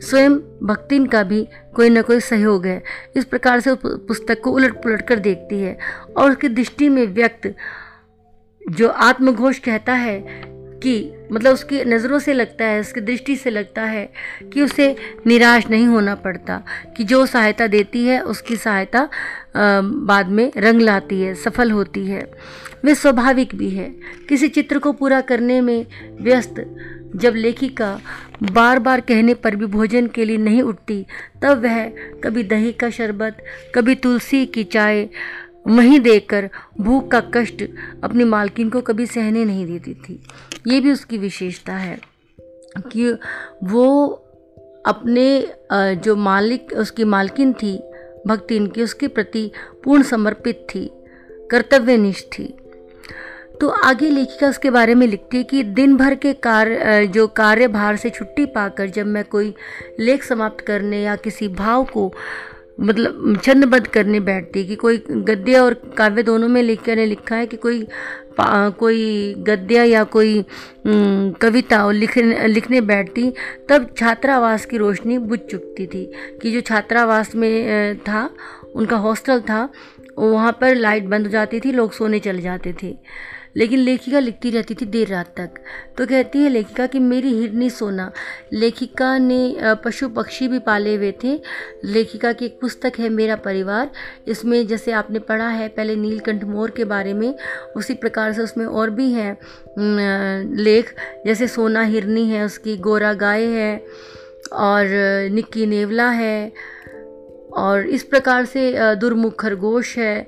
स्वयं 0.00 0.34
भक्तिन 0.62 1.06
का 1.06 1.22
भी 1.22 1.46
कोई 1.74 1.88
ना 1.88 2.02
कोई 2.02 2.20
सहयोग 2.20 2.66
है। 2.66 2.82
इस 3.16 3.24
प्रकार 3.24 3.60
से 3.60 3.74
पुस्तक 3.84 4.40
को 4.40 4.50
उलट 4.50 4.82
पुलट 4.82 5.06
कर 5.08 5.18
देखती 5.18 5.60
है 5.60 5.78
और 6.16 6.30
उसकी 6.30 6.48
दृष्टि 6.48 6.88
में 6.88 7.06
व्यक्त 7.06 7.54
जो 8.62 8.88
आत्मघोष 8.88 9.58
कहता 9.58 9.94
है 9.94 10.18
कि 10.82 11.12
मतलब 11.32 11.52
उसकी 11.52 11.84
नज़रों 11.84 12.18
से 12.18 12.32
लगता 12.32 12.64
है, 12.64 12.80
उसकी 12.80 13.00
दृष्टि 13.00 13.36
से 13.36 13.50
लगता 13.50 13.82
है 13.82 14.08
कि 14.52 14.62
उसे 14.62 14.94
निराश 15.26 15.68
नहीं 15.70 15.86
होना 15.86 16.14
पड़ता, 16.14 16.62
कि 16.96 17.04
जो 17.04 17.24
सहायता 17.26 17.66
देती 17.66 18.04
है, 18.04 18.20
उसकी 18.20 18.56
सहायता 18.56 19.08
बाद 19.56 20.28
में 20.28 20.50
रंग 20.56 20.80
लाती 20.80 21.20
है, 21.20 21.34
सफल 21.34 21.70
होती 21.70 22.06
है। 22.06 22.30
वे 22.84 22.94
स्वाभाविक 22.94 23.54
भी 23.54 23.70
है। 23.70 23.88
किसी 24.28 24.48
चित्र 24.48 24.78
को 24.78 24.92
पूरा 24.92 25.20
करने 25.20 25.60
में 25.60 25.86
व्यस्त, 26.20 26.64
जब 27.16 27.34
लेखिका 27.34 27.98
बार 28.42 28.78
बार 28.78 29.00
कहने 29.00 29.34
पर 29.34 29.56
भी 29.56 29.66
भोजन 29.66 30.06
के 30.06 30.24
लिए 30.24 30.36
नहीं 30.36 30.62
उठती, 30.62 31.04
तब 31.42 31.62
वह 31.62 31.84
कभी 32.24 32.42
दही 32.42 32.72
का 32.72 32.90
शरबत, 32.90 33.44
कभी 33.74 33.94
तुलसी 33.94 34.44
की 34.46 34.64
चाय 34.64 35.08
वहीं 35.68 35.98
देखकर 36.00 36.48
भूख 36.80 37.10
का 37.10 37.20
कष्ट 37.34 37.62
अपनी 38.04 38.24
मालकिन 38.24 38.70
को 38.70 38.80
कभी 38.80 39.06
सहने 39.06 39.44
नहीं 39.44 39.66
देती 39.66 39.94
थी। 39.94 40.20
ये 40.66 40.80
भी 40.80 40.92
उसकी 40.92 41.18
विशेषता 41.18 41.72
है 41.72 41.98
कि 42.92 43.10
वो 43.64 44.06
अपने 44.86 45.54
जो 45.72 46.16
मालिक, 46.16 46.72
उसकी 46.72 47.04
मालकिन 47.04 47.52
थी, 47.52 47.76
भक्ति 48.26 48.56
इनकी 48.56 48.82
उसके 48.82 49.08
प्रति 49.08 49.50
पूर्ण 49.84 50.02
समर्पित 50.02 50.66
थी, 50.70 50.90
कर्तव्यनिष्ठ 51.50 52.26
थी। 52.28 52.54
तो 53.60 53.68
आगे 53.68 54.08
लेखिका 54.10 54.48
उसके 54.48 54.70
बारे 54.70 54.94
में 54.94 55.06
लिखती 55.06 55.36
है 55.36 55.44
कि 55.44 55.62
दिन 55.62 55.96
भर 55.96 56.14
के 56.14 56.32
कार्य 56.32 57.06
जो 57.06 57.26
कार्यभार 57.26 57.96
से 57.96 58.10
छुट्टी 58.10 58.44
पाकर 58.46 58.88
जब 58.88 59.06
मैं 59.06 59.24
कोई 59.24 59.54
लेख 60.00 60.24
समाप्त 60.24 60.64
करने 60.66 61.02
या 61.02 61.16
किसी 61.16 61.48
भाव 61.48 61.84
को 61.84 62.12
मतलब 62.78 63.40
छंदबद्ध 63.44 63.86
करने 63.86 64.20
बैठती 64.20 64.64
कि 64.66 64.74
कोई 64.76 65.02
गद्य 65.10 65.58
और 65.58 65.74
काव्य 65.96 66.22
दोनों 66.22 66.48
में 66.48 66.62
लिख 66.62 66.88
ने 66.88 67.06
लिखा 67.06 67.36
है 67.36 67.46
कि 67.46 67.56
कोई 67.56 67.86
कोई 68.40 69.34
गद्य 69.38 69.84
या 69.84 70.02
कोई 70.06 70.44
कविता 70.86 71.90
लिखने 71.90 72.46
लिखने 72.48 72.80
बैठती, 72.80 73.30
तब 73.68 73.88
छात्रावास 73.98 74.66
की 74.66 74.76
रोशनी 74.76 75.18
बुझ 75.18 75.38
चुकती 75.40 75.86
थी 75.86 76.04
कि 76.42 76.52
जो 76.52 76.60
छात्रावास 76.60 77.34
में 77.34 77.98
था, 77.98 78.28
उनका 78.74 78.96
हॉस्टल 78.96 79.40
था 79.40 79.68
वहाँ 80.18 80.52
पर 80.60 80.74
लाइट 80.74 81.04
बंद 81.04 81.26
हो 81.26 81.32
जाती 81.32 81.60
थी, 81.60 81.72
लोग 81.72 81.92
सोने 81.92 82.18
चले 82.20 82.42
जाते 82.42 82.74
थे। 82.82 82.96
लेकिन 83.58 83.78
लेखिका 83.78 84.18
लिखती 84.18 84.50
रहती 84.50 84.74
थी 84.74 84.86
देर 84.86 85.08
रात 85.08 85.32
तक। 85.36 85.50
तो 85.98 86.06
कहती 86.06 86.38
है 86.38 86.48
लेखिका 86.48 86.86
कि 86.86 86.98
मेरी 87.00 87.32
हिरनी 87.34 87.70
सोना। 87.70 88.10
लेखिका 88.52 89.16
ने 89.18 89.56
पशु 89.84 90.08
पक्षी 90.08 90.48
भी 90.48 90.58
पाले 90.58 90.94
हुए 90.96 91.12
थे। 91.24 91.34
लेखिका 91.84 92.32
की 92.32 92.44
एक 92.44 92.58
पुस्तक 92.60 92.92
है 92.98 93.08
मेरा 93.08 93.36
परिवार। 93.38 93.90
इसमें 94.28 94.66
जैसे 94.66 94.92
आपने 94.92 95.18
पढ़ा 95.20 95.48
है, 95.48 95.68
पहले 95.68 95.96
नीलकंठ 95.96 96.44
मोर 96.44 96.70
के 96.70 96.84
बारे 96.84 97.14
में, 97.14 97.34
उसी 97.76 97.94
प्रकार 97.94 98.32
से 98.32 98.42
उसमें 98.42 98.64
और 98.66 98.90
भी 98.90 99.10
हैं 99.12 99.36
लेख। 100.56 100.94
जैसे 101.26 101.48
सोना 101.48 101.82
हिरनी 101.82 102.28
है, 102.28 102.44
उसकी 102.44 102.76
गोरा 102.78 103.12
गाय 103.14 103.44
है, 103.44 103.84
और 104.52 104.86
निक्की 105.32 105.66
नेवला 105.66 106.08
है, 106.10 106.52
और 107.52 107.86
इस 107.86 108.02
प्रकार 108.02 108.44
से 108.44 108.72
दुर्मुख 108.96 109.40
खरगोश 109.40 109.96
है। 109.98 110.26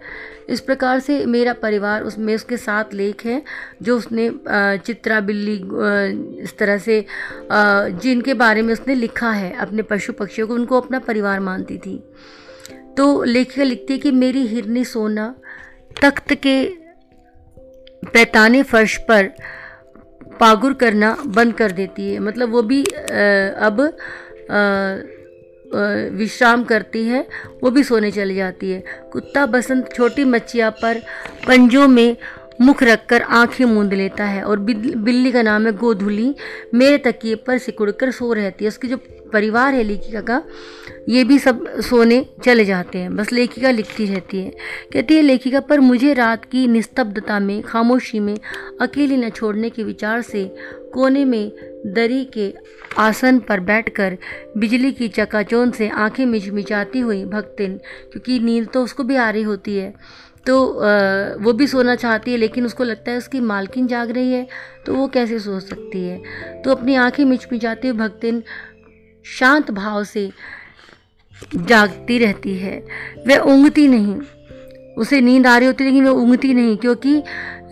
इस 0.51 0.61
प्रकार 0.61 1.01
से 1.01 1.25
मेरा 1.27 1.53
परिवार 1.63 2.03
उसमें 2.03 2.35
उसके 2.35 2.57
साथ 2.57 2.95
लेख 2.95 3.25
हैं, 3.25 3.43
जो 3.83 3.97
उसने 3.97 4.31
चित्रा 4.79 5.21
बिल्ली 5.23 5.55
इस 6.43 6.57
तरह 6.59 6.79
से 6.79 7.05
जिनके 7.53 8.35
बारे 8.35 8.63
में 8.63 8.73
उसने 8.73 8.95
लिखा 8.95 9.31
है, 9.31 9.53
अपने 9.57 9.83
पशु 9.85 10.13
पक्षियों 10.13 10.49
को, 10.49 10.55
उनको 10.55 10.81
अपना 10.81 10.99
परिवार 11.01 11.41
मानती 11.41 11.79
थी। 11.79 11.97
तो 12.97 13.23
लेखिका 13.25 13.65
लिखती 13.65 13.93
है 13.93 13.99
कि 13.99 14.11
मेरी 14.13 14.47
हिरनी 14.47 14.85
सोना 14.87 15.35
तख्त 16.03 16.33
के 16.37 16.63
पैताने 18.05 18.63
फर्श 18.63 18.97
पर 19.09 19.31
पागुर 20.41 20.73
करना 20.75 21.17
बंद 21.27 21.55
कर 21.55 21.73
देती 21.73 22.11
है। 22.13 22.19
मतलब 22.19 22.53
वो 22.53 22.63
भी 22.63 22.83
अब 22.83 23.81
विश्राम 26.13 26.65
करती 26.65 27.05
है, 27.05 27.27
वो 27.63 27.71
भी 27.71 27.85
सोने 27.85 28.11
चली 28.11 28.35
जाती 28.35 28.71
है। 28.71 28.85
कुत्ता 29.13 29.47
बसंत 29.47 29.93
छोटी 29.95 30.25
मच्छिया 30.25 30.71
पर 30.71 30.99
पंजों 31.49 31.89
में 31.89 32.17
मुख 32.61 32.83
रखकर 32.83 33.23
आँखें 33.23 33.65
मूंद 33.65 33.95
लेता 33.95 34.25
है 34.25 34.43
और 34.43 34.59
बिल्ली 34.59 35.33
का 35.33 35.43
नाम 35.43 35.67
है 35.67 35.73
गोधुली। 35.73 36.35
मेरे 36.75 36.99
तकिए 36.99 37.35
पर 37.35 37.59
सिकुड़ 37.59 37.91
कर 37.91 38.11
सो 38.11 38.33
रहती 38.33 38.65
है। 38.65 38.69
उसकी 38.69 38.89
जो 38.89 38.97
परिवार 39.33 39.75
है 39.75 39.83
लेखिका 39.83 40.21
का, 40.21 40.43
ये 41.09 41.25
भी 41.25 41.39
सब 41.39 41.81
सोने 41.81 42.27
चले 42.45 42.65
जाते 42.65 42.99
हैं। 42.99 43.17
बस 43.17 43.33
लेखिका 43.33 43.71
लिखती 43.71 44.07
रहती 44.07 44.39
है। 44.39 44.51
कहती 44.93 45.17
है, 45.17 45.23
लेखिका, 45.23 45.61
पर 45.61 45.81
मुझे 45.81 46.15
रात 46.15 46.45
की 46.45 46.67
निस्तब्धता 46.67 47.39
में, 47.39 47.63
खामोशी 47.63 48.21
में, 48.21 48.39
अकेली 48.81 49.17
न 49.17 49.31
छोड़ने 49.31 49.71
के 49.71 49.85
विचार 49.85 50.23
से 50.23 50.55
कोने 50.93 51.25
में 51.25 51.51
दरी 51.87 52.25
के 52.35 52.53
आसन 52.99 53.39
पर 53.39 53.61
बैठकर 53.61 54.17
बिजली 54.57 54.93
की 54.93 55.09
चकाचौंध 55.09 55.73
से 55.75 55.89
आँखें 55.89 56.25
मिचमिचाती 56.27 56.99
हुई 56.99 57.25
भक्तिन, 57.25 57.77
क्योंकि 58.13 58.39
नींद 58.41 58.69
तो 58.69 58.83
उसको 58.85 59.05
भी 59.05 59.17
आ 59.17 59.29
रही 59.31 59.43
होती 59.43 59.77
है। 59.77 59.93
तो 60.47 60.57
वो 61.41 61.53
भी 61.53 61.67
सोना 61.67 61.95
चाहती 61.95 62.31
है, 62.31 62.37
लेकिन 62.37 62.67
उसको 62.67 62.85
लगता 62.85 63.11
है 63.11 63.19
उसकी 63.19 63.41
मालकिन 63.43 63.87
जाग 63.87 64.11
रही 64.11 64.33
है 64.33 64.47
तो 64.87 64.95
वो 64.95 65.07
कैसे 65.09 65.39
सो 65.39 65.59
सकती 65.61 66.05
है? 66.05 66.63
तो 66.63 66.71
अपनी 66.71 66.95
आँखें 66.97 67.25
मिचमिचाती 67.25 67.89
हुई 67.89 67.99
भक्तिन 67.99 68.43
शांत 69.25 69.71
भाव 69.71 70.05
से 70.05 70.31
जागती 71.57 72.19
रहती 72.19 72.57
है। 72.57 72.79
वह 73.27 73.53
ऊँगती 73.53 73.87
नहीं। 73.89 74.21
उसे 74.97 75.21
नींद 75.21 75.47
आ 75.47 75.57
रही 75.59 75.67
होती, 75.67 75.85
लेकिन 75.85 76.05
वह 76.05 76.23
ऊँगती 76.23 76.53
नहीं, 76.55 76.77
क्योंकि 76.77 77.23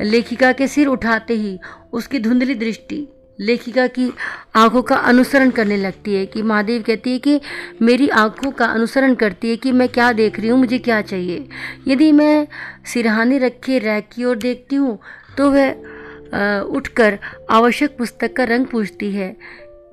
लेखिका 0.01 0.53
के 0.53 0.67
सिर 0.69 0.87
उठाते 0.87 1.35
ही 1.35 1.59
उसकी 1.93 2.19
धुंधली 2.19 2.55
दृष्टि 2.55 3.07
लेखिका 3.39 3.87
की 3.89 4.11
आँखों 4.57 4.83
का 4.83 4.97
अनुसरण 4.97 5.51
करने 5.51 5.77
लगती 5.77 6.15
है 6.15 6.25
कि 6.27 6.43
महादेव 6.43 6.83
कहती 6.83 7.13
है 7.13 7.19
कि 7.19 7.41
मेरी 7.83 8.09
आँखों 8.09 8.51
का 8.51 8.67
अनुसरण 8.67 9.15
करती 9.15 9.51
है 9.51 9.57
कि 9.57 9.73
मैं 9.73 9.89
क्या 9.89 10.11
देख 10.13 10.41
रही 10.41 10.49
हूँ, 10.49 10.59
मुझे 10.59 10.79
क्या 10.79 11.01
चाहिए। 11.03 11.49
यदि 11.89 12.11
मैं 12.13 12.47
सिरहाने 12.87 13.39
रखे 13.39 13.79
रैक 13.79 14.09
की 14.15 14.25
ओर 14.25 14.37
देखती 14.39 14.77
हूँ 14.77 14.99
तो 15.37 15.51
वह 15.51 16.65
उठकर 16.69 17.19
आवश्यक 17.51 17.97
पुस्तक 17.99 18.37
का 18.37 18.45
रंग 18.45 18.67
पूछती 18.67 19.11
है 19.13 19.37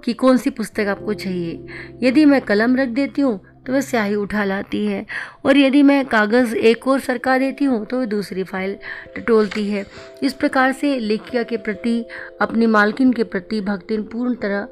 कि 0.06 0.14
कौन 0.14 0.38
सी 0.38 0.50
पुस्तक 0.50 0.88
आपको 0.88 1.14
चाहिए। 1.14 1.66
यदि 2.04 2.26
मैं 2.26 2.42
कलम 2.42 2.76
रख 2.76 2.90
देती 2.90 3.22
हूँ 3.22 3.40
तो 3.68 3.74
वह 3.74 3.82
स्याही 3.82 4.16
उठा 4.16 4.44
लाती 4.44 4.86
है। 4.86 5.06
और 5.46 5.58
यदि 5.58 5.82
मैं 5.84 6.06
कागज़ 6.06 6.56
एक 6.56 6.88
और 6.88 7.00
सरका 7.00 7.38
देती 7.38 7.66
हूँ 7.66 7.86
तो 7.86 8.00
वह 8.00 8.06
दूसरी 8.06 8.44
फ़ाइल 8.44 8.78
टटोलती 9.16 9.68
है। 9.70 9.86
इस 10.24 10.34
प्रकार 10.34 10.72
से 10.72 10.98
लेखिका 11.00 11.44
के 11.44 11.58
प्रति, 11.58 12.04
अपनी 12.42 12.66
मालकिन 12.66 13.14
के 13.14 13.24
प्रति 13.24 13.62
भक्तिन 13.62 14.04
पूर्ण 14.04 14.36
तरह 14.36 14.68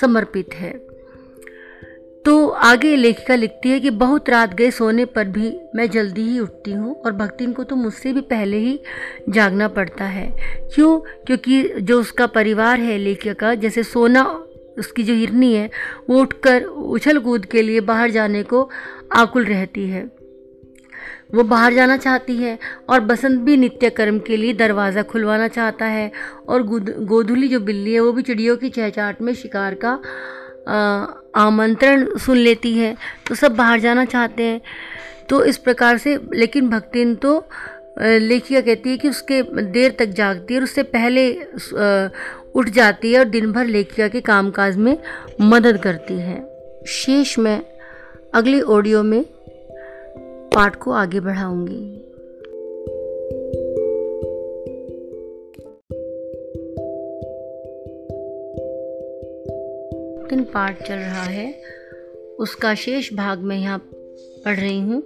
समर्पित 0.00 0.54
है। 0.54 0.72
तो 2.24 2.48
आगे 2.48 2.94
लेखिका 2.96 3.34
लिखती 3.34 3.68
है 3.68 3.80
कि 3.80 3.90
बहुत 3.90 4.30
रात 4.30 4.54
गए 4.54 4.70
सोने 4.70 5.04
पर 5.04 5.24
भी 5.24 5.52
मैं 5.74 5.88
जल्दी 5.90 6.22
ही 6.22 6.38
उठती 6.40 6.72
हूँ 6.72 6.94
और 6.96 7.12
भक्तिन 7.12 7.52
को 7.52 7.64
तो 7.64 7.76
मुझसे 7.76 8.12
भी 8.12 8.20
पहले 8.20 8.56
ही 8.56 8.80
जागना 9.28 9.68
पड़ता 9.68 10.04
है। 10.04 10.26
क्यों? 10.74 10.98
क्योंकि 11.26 11.62
जो 11.80 12.00
उसका 12.00 12.26
परिवार 12.26 12.80
है 12.80 12.98
लेखिका 12.98 13.32
का, 13.32 13.54
जैसे 13.54 13.82
सोना 13.82 14.22
उसकी 14.78 15.02
जो 15.02 15.14
हिरनी 15.14 15.52
है, 15.54 15.70
वो 16.10 16.20
उठकर 16.20 16.62
उछल 16.62 17.18
कूद 17.18 17.46
के 17.46 17.62
लिए 17.62 17.80
बाहर 17.82 18.10
जाने 18.10 18.42
को 18.42 18.68
आकुल 19.14 19.44
रहती 19.44 19.88
है। 19.88 20.04
वो 21.34 21.42
बाहर 21.44 21.74
जाना 21.74 21.96
चाहती 21.96 22.36
है 22.36 22.58
और 22.88 23.00
बसंत 23.02 23.40
भी 23.42 23.56
नित्य 23.56 23.90
कर्म 23.90 24.18
के 24.18 24.36
लिए 24.36 24.52
दरवाज़ा 24.54 25.02
खुलवाना 25.02 25.48
चाहता 25.48 25.84
है 25.86 26.10
और 26.48 26.62
गोधुली 26.62 27.48
जो 27.48 27.60
बिल्ली 27.60 27.92
है, 27.92 28.00
वो 28.00 28.12
भी 28.12 28.22
चिड़ियों 28.22 28.56
की 28.56 28.68
चहचाहट 28.70 29.22
में 29.22 29.32
शिकार 29.34 29.76
का 29.84 29.98
आमंत्रण 31.36 32.06
सुन 32.18 32.36
लेती 32.36 32.72
है। 32.74 32.94
तो 33.26 33.34
सब 33.34 33.56
बाहर 33.56 33.80
जाना 33.80 34.04
चाहते 34.04 34.42
हैं। 34.42 34.60
तो 35.28 35.44
इस 35.44 35.56
प्रकार 35.58 35.98
से, 35.98 36.18
लेकिन 36.34 36.68
भक्तिन 36.70 37.14
तो 37.16 37.38
लेखिका 38.00 38.60
कहती 38.60 38.90
है 38.90 38.96
कि 38.96 39.08
उसके 39.08 39.42
देर 39.64 39.96
तक 39.98 40.06
जागती 40.06 40.54
है 40.54 40.60
और 40.60 40.64
उससे 40.64 40.82
पहले 40.84 41.30
उठ 42.56 42.68
जाती 42.68 43.12
है 43.12 43.18
और 43.18 43.24
दिन 43.24 43.52
भर 43.52 43.64
लेखिका 43.66 44.08
के 44.08 44.20
कामकाज 44.20 44.76
में 44.76 44.98
मदद 45.40 45.76
करती 45.76 46.14
है। 46.14 46.56
शेष 46.86 47.38
मैं 47.38 47.62
अगले 48.34 48.60
ऑडियो 48.60 49.02
में 49.02 49.24
पाठ 50.54 50.76
को 50.76 50.90
आगे 50.90 51.20
बढ़ाऊँगी। 51.20 52.02
दिन 60.30 60.44
पाठ 60.44 60.82
चल 60.88 60.94
रहा 60.94 61.22
है। 61.22 61.62
उसका 62.38 62.74
शेष 62.74 63.14
भाग 63.14 63.38
मैं 63.38 63.56
यहाँ 63.56 63.78
पढ़ 64.44 64.56
रही 64.56 64.80
हूँ। 64.80 65.02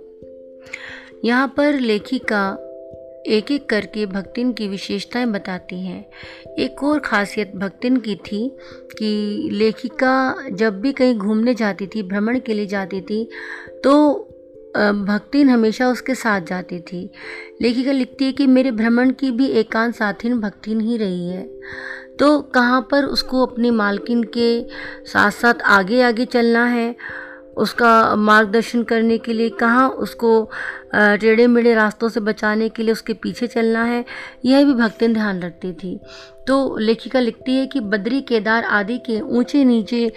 यहाँ 1.24 1.54
पर 1.56 1.72
लेखिका 1.72 2.69
एक 3.20 3.50
एक 3.50 3.68
करके 3.70 4.04
भक्तिन 4.06 4.52
की 4.52 4.68
विशेषताएँ 4.68 5.26
बताती 5.26 5.80
हैं। 5.80 6.04
एक 6.58 6.82
और 6.84 6.98
खासियत 6.98 7.52
भक्तिन 7.56 7.96
की 7.96 8.14
थी 8.16 8.48
कि 8.98 9.48
लेखिका 9.52 10.48
जब 10.50 10.80
भी 10.80 10.92
कहीं 10.92 11.14
घूमने 11.14 11.54
जाती 11.54 11.86
थी, 11.86 12.02
भ्रमण 12.02 12.38
के 12.38 12.54
लिए 12.54 12.66
जाती 12.66 13.00
थी 13.00 13.28
तो 13.84 14.26
भक्तिन 14.74 15.48
हमेशा 15.48 15.88
उसके 15.88 16.14
साथ 16.14 16.40
जाती 16.40 16.78
थी। 16.80 17.08
लेखिका 17.62 17.92
लिखती 17.92 18.24
है 18.24 18.32
कि 18.32 18.46
मेरे 18.46 18.70
भ्रमण 18.70 19.10
की 19.10 19.30
भी 19.30 19.46
एकांत 19.50 19.94
साथिन 19.94 20.40
भक्तिन 20.40 20.80
ही 20.80 20.96
रही 20.96 21.28
है। 21.28 21.42
तो 22.18 22.40
कहाँ 22.54 22.80
पर 22.90 23.04
उसको 23.04 23.44
अपनी 23.46 23.70
मालकिन 23.70 24.22
के 24.36 24.62
साथ 25.04 25.30
साथ 25.30 25.62
आगे 25.68 26.00
आगे 26.02 26.24
चलना 26.24 26.64
है? 26.66 26.94
उसका 27.56 28.16
मार्गदर्शन 28.16 28.82
करने 28.82 29.18
के 29.18 29.32
लिए 29.32 29.48
कहाँ, 29.50 29.88
उसको 29.88 30.50
टेढ़े 30.94 31.46
मेढ़े 31.46 31.74
रास्तों 31.74 32.08
से 32.08 32.20
बचाने 32.20 32.68
के 32.68 32.82
लिए 32.82 32.92
उसके 32.92 33.12
पीछे 33.14 33.46
चलना 33.46 33.84
है, 33.84 34.04
यह 34.44 34.64
भी 34.64 34.74
भक्तिन 34.74 35.12
ध्यान 35.12 35.40
रखती 35.42 35.72
थी। 35.72 35.98
तो 36.46 36.76
लेखिका 36.78 37.20
लिखती 37.20 37.56
है 37.56 37.66
कि 37.66 37.80
बद्री 37.80 38.20
केदार 38.20 38.64
आदि 38.64 38.98
के 38.98 39.20
ऊँचे 39.20 39.64
नीचे 39.64 40.10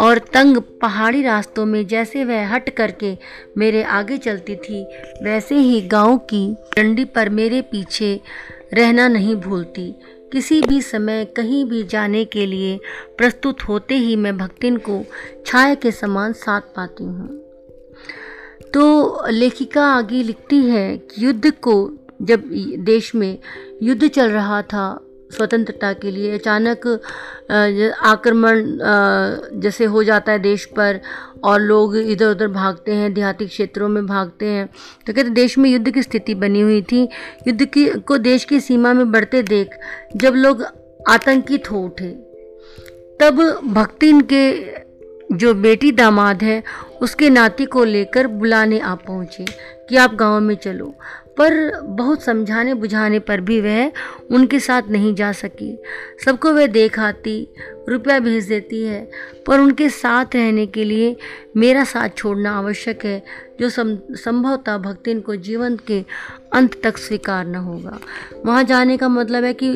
और 0.00 0.18
तंग 0.34 0.56
पहाड़ी 0.82 1.22
रास्तों 1.22 1.64
में 1.66 1.86
जैसे 1.86 2.24
वह 2.24 2.54
हट 2.54 2.68
करके 2.70 3.16
मेरे 3.58 3.82
आगे 3.82 4.18
चलती 4.18 4.56
थी, 4.56 4.84
वैसे 5.22 5.56
ही 5.56 5.80
गाँव 5.82 6.16
की 6.30 6.46
डंडी 6.76 7.04
पर 7.06 7.28
मेरे 7.30 7.60
पीछे 7.62 8.20
रहना 8.74 9.08
नहीं 9.08 9.34
भूलती। 9.36 9.94
किसी 10.32 10.60
भी 10.60 10.82
समय 10.82 11.24
कहीं 11.24 11.64
भी 11.64 11.82
जाने 11.82 12.24
के 12.24 12.46
लिए 12.46 12.80
प्रस्तुत 13.18 13.62
होते 13.62 13.94
ही 13.94 14.16
मैं 14.16 14.36
भक्तिन 14.38 14.76
को 14.76 15.04
छाया 15.46 15.74
के 15.74 15.90
समान 15.90 16.32
साथ 16.32 16.60
पाती 16.60 17.04
हूँ। 17.04 17.28
तो 18.74 19.26
लेखिका 19.30 19.86
आगे 19.86 20.22
लिखती 20.22 20.56
है 20.56 20.98
कि 20.98 21.24
युद्ध 21.24 21.50
को 21.50 21.92
जब 22.22 22.42
देश 22.78 23.14
में 23.14 23.38
युद्ध 23.82 24.08
चल 24.08 24.30
रहा 24.30 24.62
था 24.62 25.07
स्वतंत्रता 25.30 25.92
के 25.92 26.10
लिए 26.10 26.32
अचानक 26.34 26.86
आक्रमण 28.02 28.62
जैसे 29.60 29.84
हो 29.84 30.02
जाता 30.04 30.32
है 30.32 30.38
देश 30.38 30.64
पर 30.76 31.00
और 31.44 31.60
लोग 31.60 31.96
इधर 31.96 32.26
उधर 32.26 32.48
भागते 32.48 32.92
हैं, 32.92 33.12
देहाती 33.14 33.46
क्षेत्रों 33.46 33.88
में 33.88 34.06
भागते 34.06 34.46
हैं। 34.46 34.66
तो 35.06 35.12
कहते 35.12 35.30
देश 35.30 35.58
में 35.58 35.70
युद्ध 35.70 35.90
की 35.90 36.02
स्थिति 36.02 36.34
बनी 36.34 36.60
हुई 36.60 36.80
थी। 36.82 37.02
युद्ध 37.48 37.64
की, 37.64 37.86
को 37.88 38.18
देश 38.18 38.44
की 38.44 38.60
सीमा 38.60 38.92
में 38.92 39.10
बढ़ते 39.12 39.42
देख, 39.42 39.78
जब 40.16 40.34
लोग 40.34 40.64
आतंकित 41.08 41.70
हो 41.70 41.80
उठे, 41.80 42.10
तब 43.20 43.40
भक्तिन 43.74 44.20
के 44.32 44.52
जो 45.30 45.52
बेटी 45.54 45.90
दामाद 45.92 46.42
है, 46.42 46.62
उसके 47.02 47.30
नाती 47.30 47.64
को 47.66 47.84
लेकर 47.84 48.26
बुलाने 48.26 48.78
आ 48.80 48.94
पहुँचे 48.96 49.44
कि 49.88 49.96
आप 49.96 50.14
गाँव 50.14 50.40
में 50.40 50.54
चलो। 50.56 50.94
पर 51.38 51.80
बहुत 51.80 52.22
समझाने 52.22 52.74
बुझाने 52.74 53.18
पर 53.20 53.40
भी 53.40 53.60
वह 53.60 53.92
उनके 54.30 54.60
साथ 54.60 54.88
नहीं 54.90 55.14
जा 55.14 55.32
सकी। 55.32 55.76
सबको 56.24 56.52
वह 56.52 56.66
देख 56.66 56.98
आती 56.98 57.36
रुपया 57.88 58.18
भेज 58.18 58.48
देती 58.48 58.82
है, 58.84 59.10
पर 59.46 59.60
उनके 59.60 59.88
साथ 59.88 60.34
रहने 60.34 60.66
के 60.66 60.84
लिए 60.84 61.16
मेरा 61.56 61.84
साथ 61.84 62.08
छोड़ना 62.16 62.52
आवश्यक 62.52 63.04
है, 63.04 63.22
जो 63.60 63.68
संभवतः 63.68 64.78
भक्तिन 64.78 65.20
को 65.20 65.36
जीवन 65.36 65.76
के 65.86 66.04
अंत 66.54 66.80
तक 66.82 66.98
स्वीकार 66.98 67.46
न 67.46 67.54
होगा। 67.56 67.98
वहाँ 68.46 68.64
जाने 68.64 68.96
का 68.96 69.08
मतलब 69.08 69.44
है 69.44 69.54
कि 69.62 69.72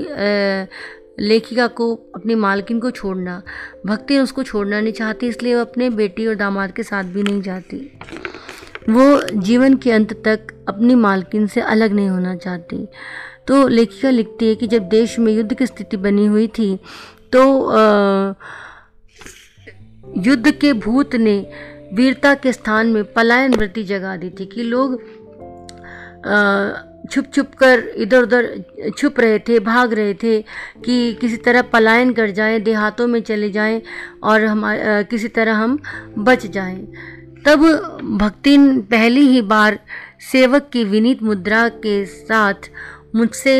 लेखिका 1.21 1.67
को, 1.67 1.95
अपनी 2.15 2.35
मालकिन 2.35 2.81
को 2.81 2.91
छोड़ना। 2.91 3.43
भक्ति 3.87 4.19
उसको 4.19 4.43
छोड़ना 4.43 4.81
नहीं 4.81 4.93
चाहती, 4.93 5.29
इसलिए 5.29 5.55
वो 5.55 5.61
अपने 5.61 5.91
बेटी 5.91 6.27
और 6.27 6.35
दामाद 6.35 6.73
के 6.73 6.83
साथ 6.83 7.05
भी 7.05 7.23
नहीं 7.23 7.41
जाती। 7.43 7.77
वो 8.89 9.21
जीवन 9.33 9.77
के 9.77 9.91
अंत 9.93 10.13
तक 10.25 10.52
अपनी 10.69 10.95
मालकिन 10.95 11.47
से 11.47 11.61
अलग 11.61 11.93
नहीं 11.93 12.09
होना 12.09 12.35
चाहती। 12.37 12.87
तो 13.49 13.67
लेखिका 13.69 14.11
लिखती 14.11 14.49
है 14.49 14.55
कि 14.55 14.67
जब 14.67 14.89
देश 14.89 15.19
में 15.19 15.33
युद्ध 15.33 15.55
की 15.55 15.67
स्थिति 15.67 15.97
बनी 15.99 16.27
हुई 16.27 16.47
थी 16.49 16.75
तो 17.33 17.43
युद्ध 20.19 20.51
के 20.51 20.73
भूत 20.73 21.15
ने 21.17 21.39
वीरता 21.95 22.35
के 22.35 22.53
स्थान 22.53 22.87
में 22.87 23.05
पलायन 23.13 23.55
वृत्ति 23.55 23.83
जगा 23.85 24.17
दी 24.17 24.31
थी 24.31 24.47
कि 24.47 24.63
लोग 24.63 25.01
छुप 27.11 27.27
छुप 27.35 27.55
कर 27.55 27.81
इधर 27.97 28.23
उधर 28.23 28.47
छुप 28.99 29.19
रहे 29.21 29.39
थे, 29.39 29.59
भाग 29.61 29.93
रहे 29.93 30.15
थे 30.15 30.41
कि 30.85 31.13
किसी 31.15 31.37
तरह 31.37 31.63
पलायन 31.63 32.13
कर 32.13 32.31
जाएँ, 32.31 32.59
देहातों 32.61 33.07
में 33.07 33.21
चले 33.23 33.51
जाएँ 33.51 33.81
और 34.23 34.45
हम 34.45 34.63
किसी 35.11 35.29
तरह 35.29 35.55
हम 35.55 35.79
बच 36.19 36.47
जाएँ। 36.47 36.87
तब 37.47 37.65
भक्तिन 38.21 38.81
पहली 38.83 39.27
ही 39.29 39.43
बार 39.43 39.79
सेवक 40.23 40.69
की 40.73 40.85
विनीत 40.85 41.23
मुद्रा 41.23 41.69
के 41.69 42.05
साथ 42.07 42.71
मुझसे 43.15 43.55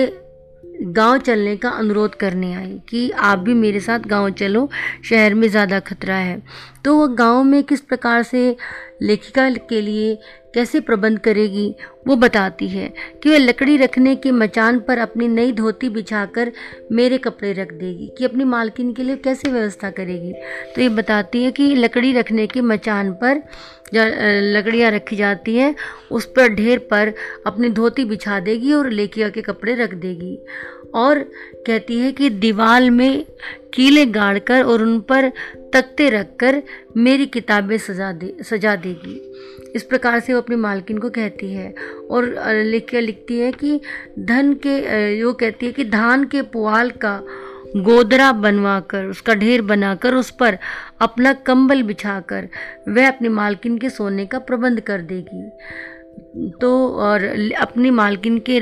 गाँव 0.83 1.19
चलने 1.19 1.57
का 1.57 1.69
अनुरोध 1.69 2.15
करने 2.15 2.55
आई 2.55 2.81
कि 2.89 3.11
आप 3.11 3.39
भी 3.39 3.55
मेरे 3.55 3.81
साथ 3.81 3.99
गाँव 3.99 4.31
चलो, 4.31 4.69
शहर 5.05 5.35
में 5.35 5.49
ज़्यादा 5.49 5.81
खतरा 5.81 6.15
है। 6.15 6.43
तो 6.85 6.97
वह 6.97 7.15
गाँव 7.15 7.43
में 7.45 7.63
किस 7.65 7.81
प्रकार 7.81 8.23
से 8.23 8.57
लेखिका 9.03 9.51
के 9.51 9.81
लिए 9.81 10.19
कैसे 10.55 10.81
प्रबंध 10.81 11.19
करेगी? 11.19 11.75
वो 12.07 12.17
बताती 12.17 12.69
है 12.69 12.93
कि 13.23 13.31
वह 13.31 13.39
लकड़ी 13.39 13.77
रखने 13.77 14.15
के 14.17 14.31
मचान 14.33 14.79
पर 14.81 14.99
अपनी 14.99 15.29
नई 15.29 15.53
धोती 15.53 15.89
बिछाकर 15.89 16.53
मेरे 16.93 17.19
कपड़े 17.19 17.53
रख 17.53 17.73
देगी, 17.73 18.11
कि 18.19 18.25
अपनी 18.25 18.45
मालकिन 18.45 18.93
के 18.93 19.03
लिए 19.03 19.17
कैसे 19.17 19.51
व्यवस्था 19.51 19.91
करेगी। 19.91 20.33
तो 20.75 20.81
ये 20.83 20.89
बताती 20.91 21.43
है 21.45 21.53
कि 21.53 21.75
लकड़ी 21.75 22.13
रखने 22.13 22.47
के 22.47 22.61
मचान 22.63 23.13
पर 23.23 23.43
लकड़ियाँ 23.95 24.91
रखी 24.91 25.17
जाती 25.17 25.57
हैं, 25.57 25.75
उस 26.11 26.27
पर 26.27 26.49
ढेर 26.49 26.79
पर 26.91 27.13
अपनी 27.47 27.69
धोती 27.71 28.05
बिछा 28.05 28.39
देगी 28.41 28.73
और 28.73 28.91
लेकिया 28.91 29.29
के 29.29 29.43
कपड़े 29.43 29.75
रख 29.75 29.95
देगी। 29.95 30.39
और 30.95 31.19
कहती 31.67 31.99
है 31.99 32.13
कि 32.13 32.29
दीवार 32.31 32.91
में 32.91 33.25
कीले 33.75 34.05
गाड़कर 34.07 34.63
और 34.63 34.83
उन 34.83 34.99
पर 35.01 35.29
तख्ते 35.75 36.09
रखकर 36.11 36.63
मेरी 36.97 37.27
किताबें 37.27 37.77
सजा 37.79 38.11
दे, 38.13 38.37
सजा 38.43 38.75
देगी। 38.77 39.21
इस 39.75 39.83
प्रकार 39.83 40.21
से 40.21 40.33
वो 40.35 40.41
अपनी 40.41 40.57
मालकिन 40.57 40.99
को 40.99 41.11
कहती 41.11 41.53
है 41.53 41.75
और 42.11 42.25
लिख, 42.65 42.95
लिखती 42.95 43.39
है 43.39 43.53
कि 43.53 43.81
धन 44.19 44.53
के 44.67 45.23
वो 45.23 45.33
कहती 45.33 45.67
है 45.67 45.73
कि 45.73 45.85
धान 45.85 46.25
के 46.25 46.43
पुआल 46.43 46.91
का 47.05 47.21
गोदरा 47.77 48.31
बनवाकर, 48.33 49.05
उसका 49.07 49.35
ढेर 49.35 49.63
बनाकर 49.63 50.15
उस 50.15 50.31
पर 50.31 50.59
अपना 51.01 51.33
कंबल 51.47 51.83
बिछाकर 51.83 52.49
वह 52.89 53.09
अपनी 53.09 53.29
मालकिन 53.31 53.79
के 53.79 53.91
सोने 53.91 54.27
का 54.27 54.39
प्रबंध 54.41 54.81
कर 54.81 55.01
देगी। 55.03 55.43
तो 56.61 56.71
और 56.97 57.25
अपनी 57.61 57.91
मालकिन 57.91 58.39
के 58.49 58.59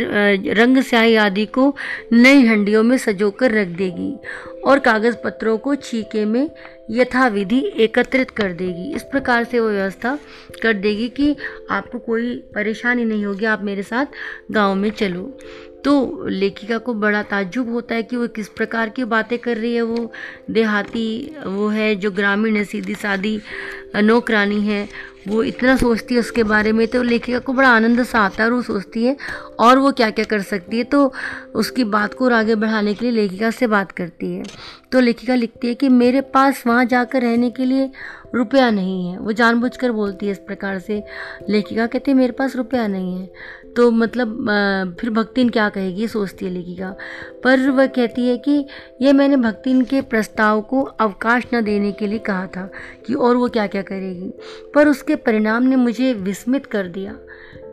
रंग 0.54 0.78
स्याही 0.78 1.14
आदि 1.16 1.44
को 1.46 1.74
नई 2.12 2.46
हंडियों 2.46 2.82
में 2.82 2.96
सजोकर 2.98 3.50
रख 3.50 3.68
देगी 3.68 4.12
और 4.66 4.78
कागज़ 4.78 5.16
पत्रों 5.24 5.56
को 5.58 5.74
छीके 5.74 6.24
में 6.24 6.48
यथाविधि 6.90 7.60
एकत्रित 7.76 8.30
कर 8.30 8.52
देगी। 8.52 8.90
इस 8.94 9.02
प्रकार 9.02 9.44
से 9.44 9.60
वो 9.60 9.68
व्यवस्था 9.68 10.18
कर 10.62 10.72
देगी 10.72 11.08
कि 11.08 11.34
आपको 11.70 11.98
कोई 11.98 12.34
परेशानी 12.54 13.04
नहीं 13.04 13.24
होगी, 13.24 13.44
आप 13.44 13.62
मेरे 13.62 13.82
साथ 13.82 14.06
गाँव 14.50 14.74
में 14.74 14.90
चलो। 14.90 15.38
तो 15.84 16.26
लेखिका 16.28 16.78
को 16.78 16.94
बड़ा 16.94 17.22
ताज्जुब 17.22 17.70
होता 17.70 17.94
है 17.94 18.02
कि 18.02 18.16
वो 18.16 18.26
किस 18.28 18.48
प्रकार 18.48 18.88
की 18.88 19.04
बातें 19.06 19.38
कर 19.38 19.56
रही 19.56 19.74
है 19.74 19.82
वो। 19.82 20.10
देहाती 20.50 21.36
वो 21.46 21.68
है 21.68 21.94
जो 21.96 22.10
ग्रामीण 22.10 22.56
है, 22.56 22.64
सीधी 22.64 22.94
सादी 22.94 23.40
नौकरानी 23.96 24.60
है। 24.62 24.88
वो 25.28 25.42
इतना 25.42 25.74
सोचती 25.76 26.14
है 26.14 26.20
उसके 26.20 26.42
बारे 26.42 26.70
में 26.72 26.86
तो 26.88 27.02
लेखिका 27.02 27.38
को 27.38 27.52
बड़ा 27.52 27.68
आनंद 27.68 28.02
सा 28.04 28.20
आता 28.20 28.42
है 28.42 28.48
और 28.48 28.54
वो 28.54 28.60
सोचती 28.62 29.04
है 29.04 29.16
और 29.60 29.78
वो 29.78 29.90
क्या 29.92 30.10
क्या 30.10 30.24
कर 30.24 30.42
सकती 30.42 30.78
है। 30.78 30.84
तो 30.84 31.12
उसकी 31.54 31.84
बात 31.84 32.14
को 32.14 32.24
और 32.24 32.32
आगे 32.32 32.54
बढ़ाने 32.54 32.94
के 32.94 33.04
लिए 33.04 33.12
लेखिका 33.12 33.50
से 33.50 33.66
बात 33.66 33.92
करती 33.92 34.34
है। 34.34 34.42
तो 34.92 35.00
लेखिका 35.00 35.34
लिखती 35.34 35.68
है 35.68 35.74
कि 35.74 35.88
मेरे 35.88 36.20
पास 36.20 36.62
वहाँ 36.66 36.84
जाकर 36.84 37.22
रहने 37.22 37.50
के 37.50 37.64
लिए 37.64 37.90
रुपया 38.34 38.70
नहीं 38.70 39.08
है। 39.08 39.18
वो 39.18 39.32
जानबूझकर 39.32 39.92
बोलती 39.92 40.26
है 40.26 40.32
इस 40.32 40.38
प्रकार 40.38 40.78
से। 40.78 41.02
लेखिका 41.48 41.86
कहती 41.86 42.10
है, 42.10 42.16
मेरे 42.16 42.32
पास 42.32 42.56
रुपया 42.56 42.86
नहीं 42.86 43.20
है। 43.20 43.28
तो 43.76 43.90
मतलब 43.90 44.96
फिर 45.00 45.10
भक्तिन 45.10 45.48
क्या 45.48 45.68
कहेगी 45.68 46.08
सोचती 46.08 46.44
है 46.44 46.50
लेखिका? 46.50 46.90
पर 47.44 47.70
वह 47.70 47.86
कहती 47.86 48.26
है 48.28 48.36
कि 48.38 48.64
ये 49.02 49.12
मैंने 49.12 49.36
भक्तिन 49.36 49.82
के 49.84 50.00
प्रस्ताव 50.02 50.60
को 50.60 50.82
अवकाश 50.82 51.44
न 51.54 51.60
देने 51.60 51.92
के 51.92 52.06
लिए 52.06 52.18
कहा 52.18 52.46
था 52.46 52.70
कि 53.06 53.14
और 53.14 53.36
वो 53.36 53.48
क्या 53.48 53.66
क्या 53.66 53.82
करेगी। 53.82 54.32
पर 54.74 54.88
उसके 54.88 55.16
परिणाम 55.16 55.62
ने 55.62 55.76
मुझे 55.76 56.12
विस्मित 56.12 56.66
कर 56.66 56.88
दिया 56.88 57.12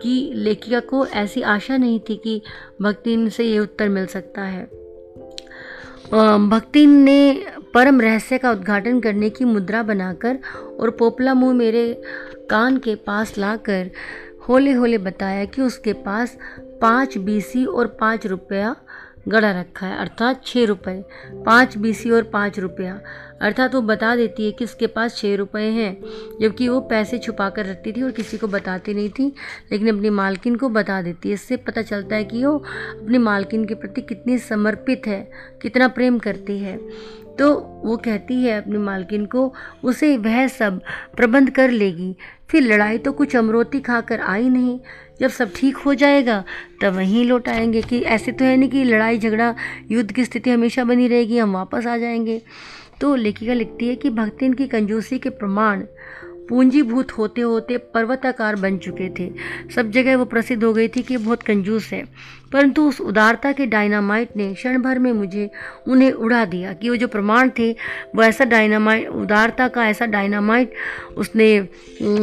कि 0.02 0.32
लेखिका 0.36 0.80
को 0.80 1.06
ऐसी 1.06 1.42
आशा 1.42 1.78
नहीं 1.78 2.00
थी 2.00 2.16
कि 2.16 2.42
भक्तिन 2.82 3.30
से 3.30 3.44
ये 3.44 3.60
उत्तर 3.60 3.90
मिल 3.90 4.06
सकता 4.06 4.42
है। 4.42 4.64
भक्तिन 6.50 6.90
ने 6.90 7.46
परम 7.74 8.02
रहस्य 8.02 8.38
का 8.38 8.52
उद्घाटन 8.52 9.00
करने 9.00 9.30
की 9.30 9.46
मुद्रा 9.46 9.84
बनाकर 9.84 10.40
और 10.80 10.90
पोपला 10.90 11.34
मुँह 11.34 11.54
मेरे 11.54 12.02
कान 12.50 12.78
के 12.78 12.96
पास 12.96 13.38
लाकर 13.38 13.90
होले 14.50 14.72
होले 14.72 14.98
बताया 14.98 15.46
कि 15.46 15.62
उसके 15.62 15.94
पास 15.94 16.38
पाँच 16.82 17.18
बीसी 17.18 17.66
और 17.66 17.88
पाँच 18.00 18.26
रुपया 18.28 18.76
गड़ा 19.28 19.50
रखा 19.52 19.88
है, 19.88 19.98
अर्थात 19.98 20.46
छः 20.46 20.66
रुपये 20.66 21.04
पाँच 21.46 21.78
बीसी 21.78 22.10
और 22.10 22.24
पाँच 22.24 22.60
रुपया। 22.60 23.00
अर्थात 23.42 23.76
वो 23.76 23.82
बता 23.82 24.16
देती 24.16 24.46
है 24.46 24.52
कि 24.52 24.66
उसके 24.66 24.88
पास 24.88 25.16
छः 25.18 25.36
रुपये 25.36 25.70
हैं, 25.72 25.98
जबकि 26.42 26.68
वो 26.70 26.80
पैसे 26.82 27.18
छुपा 27.18 27.50
कर 27.50 27.66
रखती 27.66 27.92
थी 27.92 28.02
और 28.02 28.12
किसी 28.12 28.38
को 28.38 28.48
बताती 28.48 28.94
नहीं 28.94 29.10
थी, 29.10 29.28
लेकिन 29.72 29.96
अपनी 29.96 30.10
मालकिन 30.10 30.56
को 30.56 30.70
बता 30.70 31.02
देती 31.02 31.30
है। 31.30 31.34
इससे 31.34 31.58
पता 31.58 31.82
चलता 31.82 32.16
है 32.16 32.24
कि 32.24 32.46
वो 32.46 32.58
अपनी 32.58 33.18
मालकिन 33.18 33.66
के 33.66 33.76
प्रति 33.76 34.02
कितनी 34.02 34.38
समर्पित 34.38 35.08
है, 35.08 35.22
कितना 35.62 35.88
प्रेम 35.88 36.20
करती 36.20 36.58
है। 36.60 36.78
तो 37.40 37.54
वो 37.86 37.98
कहती 37.98 38.42
है, 38.44 38.62
अपनी 38.62 38.78
मालकिन 38.78 39.26
को, 39.26 39.54
उसे 39.84 40.16
वह 40.18 40.48
सब 40.48 40.82
प्रबंध 41.16 41.50
कर 41.50 41.72
लेगी 41.72 42.16
फिर 42.50 42.64
लड़ाई 42.64 42.98
तो 42.98 43.12
कुछ 43.12 43.36
अमरोती 43.36 43.80
खाकर 43.80 44.22
आई 44.22 44.50
नहीं। 44.50 44.80
जब 45.20 45.30
सब 45.30 45.52
ठीक 45.56 45.78
हो 45.78 45.94
जाएगा, 45.94 46.44
तब 46.82 46.94
वहीं 46.94 47.26
लौट 47.26 47.50
आएँगे 47.50 47.82
कि 47.82 48.00
ऐसे 48.00 48.32
तो 48.32 48.46
है 48.46 48.56
नहीं 48.58 48.70
कि 48.70 48.84
लड़ाई 48.84 49.20
झगड़ा 49.20 49.54
युद्ध 49.92 50.12
की 50.12 50.26
स्थिति 50.26 50.50
हमेशा 50.50 50.84
बनी 50.84 51.08
रहेगी, 51.08 51.38
हम 51.38 51.54
वापस 51.54 51.88
आ 51.88 51.98
जाएँगे। 51.98 52.42
तो 53.02 53.16
लेखिका 53.16 53.54
लिखती 53.54 53.88
है 53.88 53.96
कि 53.96 54.10
भक्तिन 54.10 54.54
की 54.54 54.68
कंजूसी 54.68 55.20
के 55.20 55.30
प्रमाण 55.30 55.84
पूंजीभूत 56.50 57.12
होते 57.12 57.42
होते 57.42 57.78
पर्वताकार 57.94 58.56
बन 58.56 58.78
चुके 58.78 59.10
थे। 59.20 59.32
सब 59.76 59.92
जगह 59.92 60.18
वो 60.18 60.26
प्रसिद्ध 60.26 60.64
हो 60.64 60.74
गई 60.74 60.88
थी 60.88 61.02
कि 61.02 61.18
बहुत 61.18 61.44
कंजूस 61.44 61.92
है। 61.92 62.04
परंतु 62.54 62.88
उस 62.90 63.00
उदारता 63.02 63.52
के 63.52 63.66
डायनामाइट 63.66 64.36
ने 64.38 64.54
क्षण 64.54 64.82
भर 64.82 65.00
में 65.00 65.12
मुझे 65.12 65.50
उन्हें 65.88 66.12
उड़ा 66.12 66.44
दिया 66.46 66.74
कि 66.74 66.90
वो 66.90 66.96
जो 66.96 67.08
प्रमाण 67.08 67.50
थे, 67.60 67.72
वो 68.16 68.24
ऐसा 68.24 68.46
डायनामाइट, 68.46 69.08
उदारता 69.08 69.68
का 69.68 69.88
ऐसा 69.88 70.06
डायनामाइट 70.06 70.74
उसने 71.18 71.62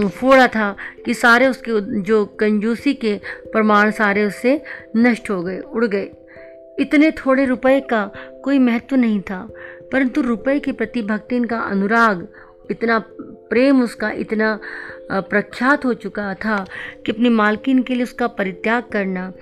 फोड़ा 0.09 0.47
था 0.47 0.75
कि 1.07 1.15
सारे 1.15 1.47
उसके 1.47 2.03
जो 2.03 2.25
कंजूसी 2.25 2.95
के 2.95 3.21
प्रमाण 3.53 3.91
सारे 3.91 4.25
उससे 4.25 4.61
नष्ट 4.97 5.31
हो 5.31 5.43
गए, 5.43 5.59
उड़ 5.59 5.85
गए। 5.85 6.11
इतने 6.79 7.11
थोड़े 7.11 7.45
रुपए 7.45 7.81
का 7.81 8.05
कोई 8.45 8.59
महत्व 8.59 8.97
नहीं 8.97 9.21
था, 9.21 9.49
परंतु 9.93 10.21
रुपए 10.21 10.59
के 10.59 10.73
प्रति 10.73 11.03
भक्ति 11.03 11.45
का 11.45 11.59
अनुराग 11.61 12.27
इतना 12.71 12.99
प्रेम 13.55 13.83
उसका 13.83 14.11
इतना 14.11 14.59
प्रख्यात 15.13 15.85
हो 15.85 15.95
चुका 15.95 16.33
था 16.35 16.57
कि 17.07 17.13
अपनी 17.13 17.29
मालकिन 17.31 17.83
के 17.83 17.95
लिए 17.95 18.03
उसका 18.03 18.27
परित्याग 18.29 18.83
करना, 18.93 19.33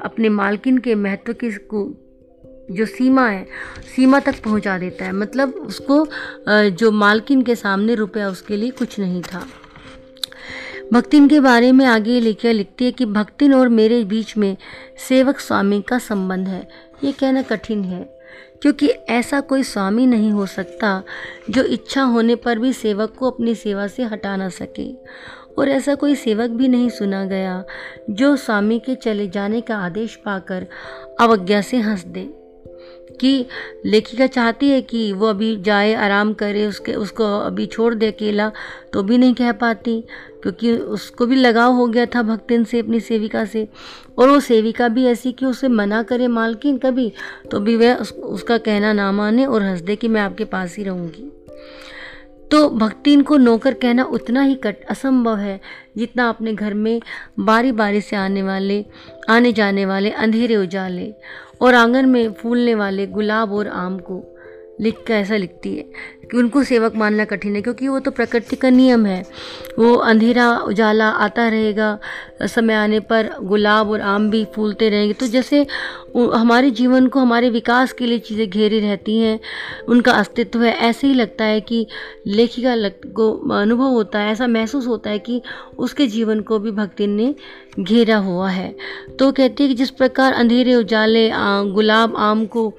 अपने 0.00 0.28
मालकिन 0.28 0.78
के 0.78 0.94
महत्व 0.94 1.32
की 1.34 1.50
जो 2.70 2.86
सीमा 2.86 3.28
है, 3.28 3.46
सीमा 3.96 4.20
तक 4.20 4.42
पहुँचा 4.44 4.76
देता 4.78 5.04
है। 5.04 5.12
मतलब 5.12 5.54
उसको 5.66 6.06
जो 6.48 6.90
मालकिन 6.92 7.42
के 7.42 7.54
सामने 7.54 7.94
रुपया 7.94 8.28
उसके 8.28 8.56
लिए 8.56 8.70
कुछ 8.70 8.98
नहीं 9.00 9.22
था। 9.22 9.46
भक्तिन 10.92 11.28
के 11.28 11.40
बारे 11.40 11.72
में 11.72 11.84
आगे 11.86 12.20
लिखिया 12.20 12.52
लिखती 12.52 12.84
है 12.84 12.92
कि 12.92 13.06
भक्तिन 13.06 13.54
और 13.54 13.68
मेरे 13.68 14.02
बीच 14.04 14.36
में 14.36 14.56
सेवक 15.08 15.38
स्वामी 15.38 15.80
का 15.82 15.98
संबंध 16.00 16.48
है। 16.48 16.66
ये 17.04 17.12
कहना 17.12 17.42
कठिन 17.42 17.84
है। 17.84 18.21
क्योंकि 18.62 18.88
ऐसा 18.88 19.40
कोई 19.40 19.62
स्वामी 19.62 20.06
नहीं 20.06 20.30
हो 20.32 20.46
सकता 20.46 21.02
जो 21.50 21.62
इच्छा 21.62 22.02
होने 22.02 22.34
पर 22.34 22.58
भी 22.58 22.72
सेवक 22.72 23.14
को 23.18 23.30
अपनी 23.30 23.54
सेवा 23.54 23.86
से 23.86 24.02
हटा 24.02 24.36
ना 24.36 24.48
सके। 24.48 24.92
और 25.58 25.68
ऐसा 25.68 25.94
कोई 25.94 26.14
सेवक 26.14 26.50
भी 26.50 26.68
नहीं 26.68 26.88
सुना 26.88 27.24
गया 27.24 27.64
जो 28.10 28.36
स्वामी 28.36 28.78
के 28.78 28.94
चले 28.94 29.28
जाने 29.28 29.60
का 29.60 29.76
आदेश 29.76 30.14
पाकर 30.16 30.66
अवज्ञा 31.20 31.60
से 31.60 31.76
हंस 31.76 32.04
दे। 32.04 32.41
कि 33.20 33.46
लेखिका 33.86 34.26
चाहती 34.26 34.68
है 34.68 34.80
कि 34.82 35.12
वो 35.12 35.26
अभी 35.26 35.56
जाए 35.56 35.94
आराम 35.94 36.32
करे 36.32 36.66
उसके 36.66 36.94
उसको 36.94 37.24
अभी 37.38 37.66
छोड़ 37.66 37.94
दे 37.94 38.06
अकेला 38.06 38.50
तो 38.92 39.02
भी 39.02 39.18
नहीं 39.18 39.34
कह 39.34 39.52
पाती 39.52 40.00
क्योंकि 40.42 40.72
उसको 40.72 41.26
भी 41.26 41.36
लगाव 41.36 41.72
हो 41.72 41.86
गया 41.86 42.06
था 42.06 42.22
भक्तिन 42.22 42.64
से 42.64 42.78
अपनी 42.78 43.00
सेविका 43.00 43.44
से। 43.44 43.68
और 44.18 44.30
वो 44.30 44.40
सेविका 44.40 44.88
भी 44.88 45.04
ऐसी 45.06 45.32
कि 45.32 45.46
उसे 45.46 45.68
मना 45.68 46.02
करे 46.02 46.26
मालकिन 46.28 46.78
कभी 46.78 47.12
तो 47.50 47.60
भी 47.60 47.76
वह 47.76 47.94
उस, 47.94 48.12
उसका 48.12 48.58
कहना 48.58 48.92
ना 48.92 49.12
माने 49.12 49.46
और 49.46 49.62
हंस 49.62 49.80
दे 49.80 49.96
कि 49.96 50.08
मैं 50.08 50.20
आपके 50.20 50.44
पास 50.44 50.76
ही 50.76 50.84
रहूँगी। 50.84 51.30
तो 52.50 52.68
भक्तिन 52.70 53.22
को 53.22 53.36
नौकर 53.36 53.74
कहना 53.74 54.04
उतना 54.04 54.42
ही 54.42 54.54
कट 54.54 54.84
असंभव 54.84 55.36
है 55.36 55.60
जितना 55.96 56.28
अपने 56.28 56.52
घर 56.54 56.74
में 56.74 57.00
बारी 57.38 57.72
बारी 57.72 58.00
से 58.00 58.16
आने 58.16 58.42
वाले 58.42 58.84
आने 59.28 59.52
जाने 59.52 59.86
वाले 59.86 60.10
अंधेरे 60.10 60.56
उजाले। 60.56 61.12
और 61.62 61.74
आँगन 61.74 62.08
में 62.08 62.32
फूलने 62.32 62.74
वाले 62.74 63.06
गुलाब 63.06 63.52
और 63.52 63.68
आम 63.68 63.98
को 63.98 64.31
लिख 64.82 65.04
कर 65.06 65.14
ऐसा 65.14 65.36
लिखती 65.36 65.74
है 65.76 65.82
कि 66.22 66.36
उनको 66.38 66.62
सेवक 66.64 66.94
मानना 66.96 67.24
कठिन 67.24 67.56
है, 67.56 67.62
क्योंकि 67.62 67.88
वो 67.88 67.98
तो 68.00 68.10
प्रकृति 68.10 68.56
का 68.56 68.70
नियम 68.70 69.04
है। 69.06 69.22
वो 69.78 69.94
अंधेरा 69.94 70.50
उजाला 70.58 71.08
आता 71.08 71.48
रहेगा, 71.48 71.98
समय 72.46 72.74
आने 72.74 73.00
पर 73.02 73.30
गुलाब 73.42 73.90
और 73.90 74.00
आम 74.02 74.30
भी 74.30 74.44
फूलते 74.54 74.88
रहेंगे। 74.90 75.14
तो 75.14 75.26
जैसे 75.26 75.66
हमारे 76.16 76.70
जीवन 76.70 77.06
को, 77.06 77.20
हमारे 77.20 77.50
विकास 77.50 77.92
के 77.92 78.06
लिए 78.06 78.18
चीज़ें 78.20 78.48
घेरी 78.50 78.80
रहती 78.80 79.18
हैं, 79.18 79.38
उनका 79.88 80.12
अस्तित्व 80.12 80.62
है, 80.62 80.72
ऐसे 80.80 81.06
ही 81.06 81.14
लगता 81.14 81.44
है 81.44 81.60
कि 81.60 81.86
लेखिका 82.26 82.74
लग, 82.74 83.12
को 83.12 83.32
अनुभव 83.52 83.88
होता 83.88 84.18
है, 84.18 84.32
ऐसा 84.32 84.46
महसूस 84.48 84.86
होता 84.86 85.10
है 85.10 85.18
कि 85.18 85.40
उसके 85.78 86.06
जीवन 86.06 86.40
को 86.40 86.58
भी 86.58 86.70
भक्ति 86.72 87.06
ने 87.06 87.34
घेरा 87.78 88.16
हुआ 88.18 88.48
है। 88.50 88.74
तो 89.18 89.30
कहती 89.32 89.62
है 89.62 89.68
कि 89.68 89.74
जिस 89.74 89.90
प्रकार 89.92 90.32
अंधेरे 90.32 90.74
उजाले 90.74 91.30
गुलाब 91.72 92.16
आम 92.16 92.44
को 92.46 92.72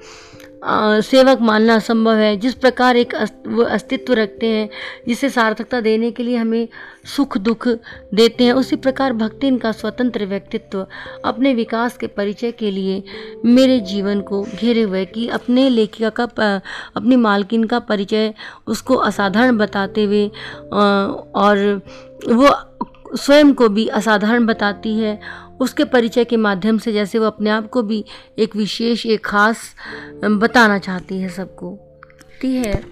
सेवक 0.66 1.40
मानना 1.40 1.78
संभव 1.78 2.16
है। 2.16 2.36
जिस 2.36 2.54
प्रकार 2.54 2.96
एक 2.96 3.14
अस्तित्व 3.14 4.12
रखते 4.12 4.46
हैं, 4.46 4.68
जिसे 5.08 5.28
सार्थकता 5.30 5.80
देने 5.80 6.10
के 6.10 6.22
लिए 6.22 6.36
हमें 6.36 6.68
सुख 7.06 7.36
दुख 7.38 7.68
देते 7.68 8.44
हैं, 8.44 8.52
उसी 8.52 8.76
प्रकार 8.76 9.12
भक्ति 9.12 9.46
इनका 9.46 9.72
स्वतंत्र 9.72 10.26
व्यक्तित्व 10.26 10.86
अपने 11.24 11.54
विकास 11.54 11.96
के 11.96 12.06
परिचय 12.06 12.52
के 12.52 12.70
लिए 12.70 13.02
मेरे 13.44 13.78
जीवन 13.82 14.20
को 14.20 14.42
घेरे 14.42 14.82
हुए 14.82 15.04
कि 15.04 15.28
अपने 15.28 15.68
लेखिका 15.70 16.10
का 16.10 16.60
अपनी 16.96 17.16
मालकिन 17.16 17.64
का 17.64 17.78
परिचय 17.80 18.32
उसको 18.66 18.94
असाधारण 19.04 19.56
बताते 19.56 20.04
हुए 20.04 20.26
और 21.34 21.80
वो 22.28 22.48
स्वयं 23.16 23.54
को 23.54 23.68
भी 23.68 23.86
असाधारण 23.86 24.46
बताती 24.46 24.98
है। 24.98 25.20
उसके 25.60 25.84
परिचय 25.84 26.24
के 26.24 26.36
माध्यम 26.36 26.78
से 26.78 26.92
जैसे 26.92 27.18
वो 27.18 27.26
अपने 27.26 27.50
आप 27.50 27.68
को 27.68 27.82
भी 27.82 28.04
एक 28.38 28.56
विशेष, 28.56 29.06
एक 29.06 29.26
खास 29.26 29.74
बताना 30.24 30.78
चाहती 30.78 31.18
है 31.18 31.28
सबको। 31.28 31.80
है 32.44 32.84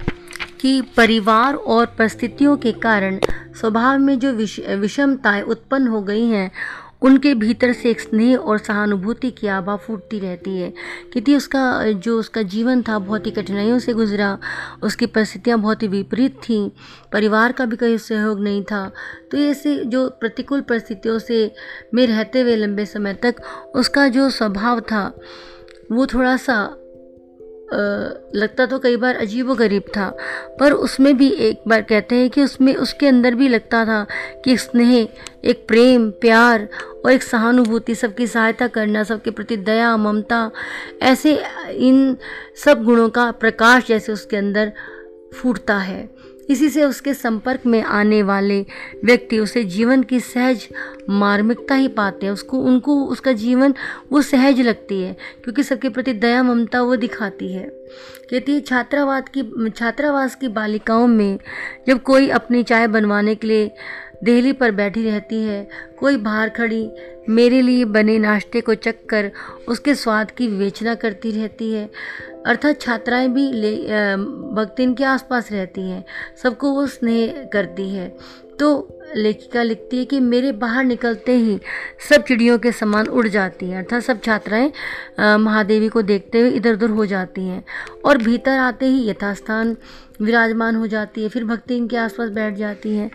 कि 0.61 0.83
परिवार 0.97 1.55
और 1.55 1.87
परिस्थितियों 1.87 2.57
के 2.57 2.73
कारण 2.73 3.21
स्वभाव 3.61 3.99
में 3.99 4.19
जो 4.19 4.33
विष, 4.33 4.61
विषमताएँ 4.61 5.43
उत्पन्न 5.43 5.87
हो 5.87 6.03
गई 6.03 6.27
हैं 6.27 6.51
उनके 7.03 7.35
भीतर 7.35 7.73
से 7.73 7.91
एक 7.91 8.01
स्नेह 8.01 8.37
और 8.37 8.59
सहानुभूति 8.59 9.31
की 9.31 9.47
आभा 9.47 9.77
फूटती 9.77 10.19
रहती 10.19 10.59
है। 10.59 10.73
क्योंकि 11.13 11.37
उसका, 11.37 11.93
जो 11.93 12.19
उसका 12.19 12.43
जीवन 12.43 12.83
था, 12.83 12.99
बहुत 12.99 13.27
ही 13.27 13.31
कठिनाइयों 13.31 13.79
से 13.79 13.93
गुजरा। 13.93 14.39
उसकी 14.83 15.07
परिस्थितियाँ 15.07 15.59
बहुत 15.59 15.83
ही 15.83 15.89
विपरीत 15.89 16.37
थीं। 16.37 16.71
परिवार 17.13 17.53
का 17.53 17.65
भी 17.65 17.77
कोई 17.77 17.99
सहयोग 17.99 18.41
नहीं 18.41 18.63
था। 18.63 18.93
तो 19.31 19.39
ऐसे 19.39 19.85
जो 19.85 20.09
प्रतिकूल 20.09 20.61
परिस्थितियों 20.61 21.19
से 21.19 21.55
में 21.95 22.07
रहते 22.07 22.41
हुए 22.41 22.57
लंबे 22.57 22.87
समय 22.87 23.15
तक 23.15 23.35
उसका 23.75 24.09
जो 24.09 24.31
स्वभाव 24.31 24.81
था, 24.81 25.21
वो 25.93 26.07
थोड़ा 26.07 26.37
सा 26.37 26.77
लगता 27.73 28.67
तो 28.67 28.79
कई 28.79 28.97
बार 28.97 29.17
अजीब 29.17 29.51
व 29.51 29.55
गरीब 29.55 29.83
था, 29.97 30.09
पर 30.61 30.73
उसमें 30.73 31.17
भी 31.17 31.29
एक 31.41 31.63
बार 31.69 31.83
कहते 31.83 32.17
हैं 32.17 32.31
कि 32.31 32.43
उसमें 32.43 32.75
उसके 32.77 33.07
अंदर 33.07 33.35
भी 33.35 33.49
लगता 33.49 33.85
था 33.85 34.07
कि 34.45 34.57
स्नेह, 34.57 35.09
एक 35.45 35.65
प्रेम, 35.69 36.11
प्यार 36.21 36.69
और 37.05 37.13
एक 37.13 37.23
सहानुभूति 37.23 37.95
सबकी 37.95 38.27
सहायता 38.27 38.67
करना, 38.69 39.03
सबके 39.03 39.31
प्रति 39.31 39.57
दया, 39.59 39.97
ममता, 39.97 40.51
ऐसे 41.03 41.35
इन 41.71 42.17
सब 42.65 42.85
गुणों 42.85 43.09
का 43.09 43.31
प्रकाश 43.33 43.87
जैसे 43.89 44.13
उसके 44.13 44.37
अंदर 44.37 44.73
फूटता 45.35 45.79
है। 45.79 46.09
इसी 46.51 46.69
से 46.69 46.85
उसके 46.85 47.15
संपर्क 47.15 47.61
में 47.67 47.83
आने 47.83 48.23
वाले 48.23 48.67
व्यक्ति 49.05 49.39
उसे 49.39 49.65
जीवन 49.65 50.03
की 50.03 50.21
सहज 50.21 50.69
मार्मिकता 51.11 51.75
ही 51.75 51.89
पाते 51.89 52.27
हैं। 52.27 52.33
उसको, 52.33 52.59
उनको 52.59 53.05
उसका 53.05 53.33
जीवन 53.33 53.75
वो 54.13 54.23
सहज 54.23 54.61
लगती 54.61 55.01
है, 55.01 55.17
क्योंकि 55.45 55.63
सबके 55.63 55.89
प्रति 55.89 56.13
दया, 56.13 56.43
ममता 56.43 56.83
वो 56.83 56.97
दिखाती 56.97 57.53
है। 57.53 57.67
कहती 58.31 58.53
है, 58.53 58.61
छात्रावाद 58.61 59.29
की, 59.29 59.71
छात्रावास 59.71 60.35
की 60.35 60.49
बालिकाओं 60.49 61.07
में 61.07 61.39
जब 61.87 62.03
कोई 62.03 62.29
अपनी 62.29 62.63
चाय 62.63 62.87
बनवाने 62.87 63.35
के 63.35 63.47
लिए 63.47 63.71
देहली 64.25 64.53
पर 64.53 64.71
बैठी 64.71 65.05
रहती 65.05 65.43
है, 65.43 65.69
कोई 65.99 66.17
बाहर 66.17 66.49
खड़ी, 66.49 66.91
मेरे 67.29 67.63
लिए 67.63 67.85
बने 67.85 68.19
नाश्ते 68.19 68.61
को 68.61 68.75
चख 68.75 68.95
कर 69.09 69.31
उसके 69.69 69.95
स्वाद 69.95 70.31
की 70.31 70.49
विवेचना 70.49 70.95
करती 70.95 71.31
रहती 71.31 71.73
है 71.73 71.91
अर्थात 72.47 72.81
छात्राएँ 72.81 73.29
भी 73.29 73.51
ले 73.53 73.75
भक्तिन 74.55 74.95
के 74.95 75.05
आसपास 75.05 75.51
रहती 75.53 75.81
हैं, 75.81 76.05
सबको 76.43 76.71
वो 76.71 76.87
स्नेह 76.87 77.49
करती 77.53 77.89
है। 77.91 78.09
तो 78.59 78.99
लेखिका 79.17 79.63
लिखती 79.63 79.99
है 79.99 80.05
कि 80.05 80.19
मेरे 80.21 80.51
बाहर 80.53 80.85
निकलते 80.85 81.33
ही 81.33 81.59
सब 82.09 82.25
चिड़ियों 82.25 82.59
के 82.59 82.73
समान 82.73 83.07
उड़ 83.07 83.27
जाती 83.29 83.67
हैं, 83.67 83.79
अर्थात 83.79 84.03
सब 84.03 84.21
छात्राएँ 84.23 84.73
महादेवी 85.39 85.89
को 85.89 86.03
देखते 86.03 86.41
हुए 86.41 86.51
इधर 86.51 86.73
उधर 86.73 86.91
हो 86.91 87.07
जाती 87.07 87.47
हैं 87.47 87.65
और 88.05 88.19
भीतर 88.19 88.59
आते 88.59 88.87
ही 88.87 89.09
यथास्थान 89.09 89.77
विराजमान 90.23 90.77
हो 90.77 90.87
जाती 90.87 91.23
है, 91.23 91.29
फिर 91.29 91.45
भक्ति 91.45 91.77
इनके 91.77 91.97
आसपास 91.97 92.31
बैठ 92.31 92.55
जाती 92.55 92.95
है। 92.97 93.11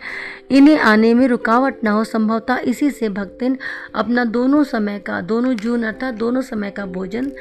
इन्हें 0.51 0.79
आने 0.79 1.13
में 1.13 1.27
रुकावट 1.27 1.83
ना 1.83 1.91
हो, 1.91 2.03
संभवतः 2.03 2.57
इसी 2.65 2.89
से 2.91 3.09
भक्तिन 3.09 3.57
अपना 3.95 4.25
दोनों 4.25 4.63
समय 4.63 4.99
का, 4.99 5.19
दोनों 5.21 5.53
जून 5.55 5.83
अर्थात 5.83 6.13
दोनों 6.13 6.41
समय 6.41 6.71
का 6.71 6.85
भोजन 6.85 7.31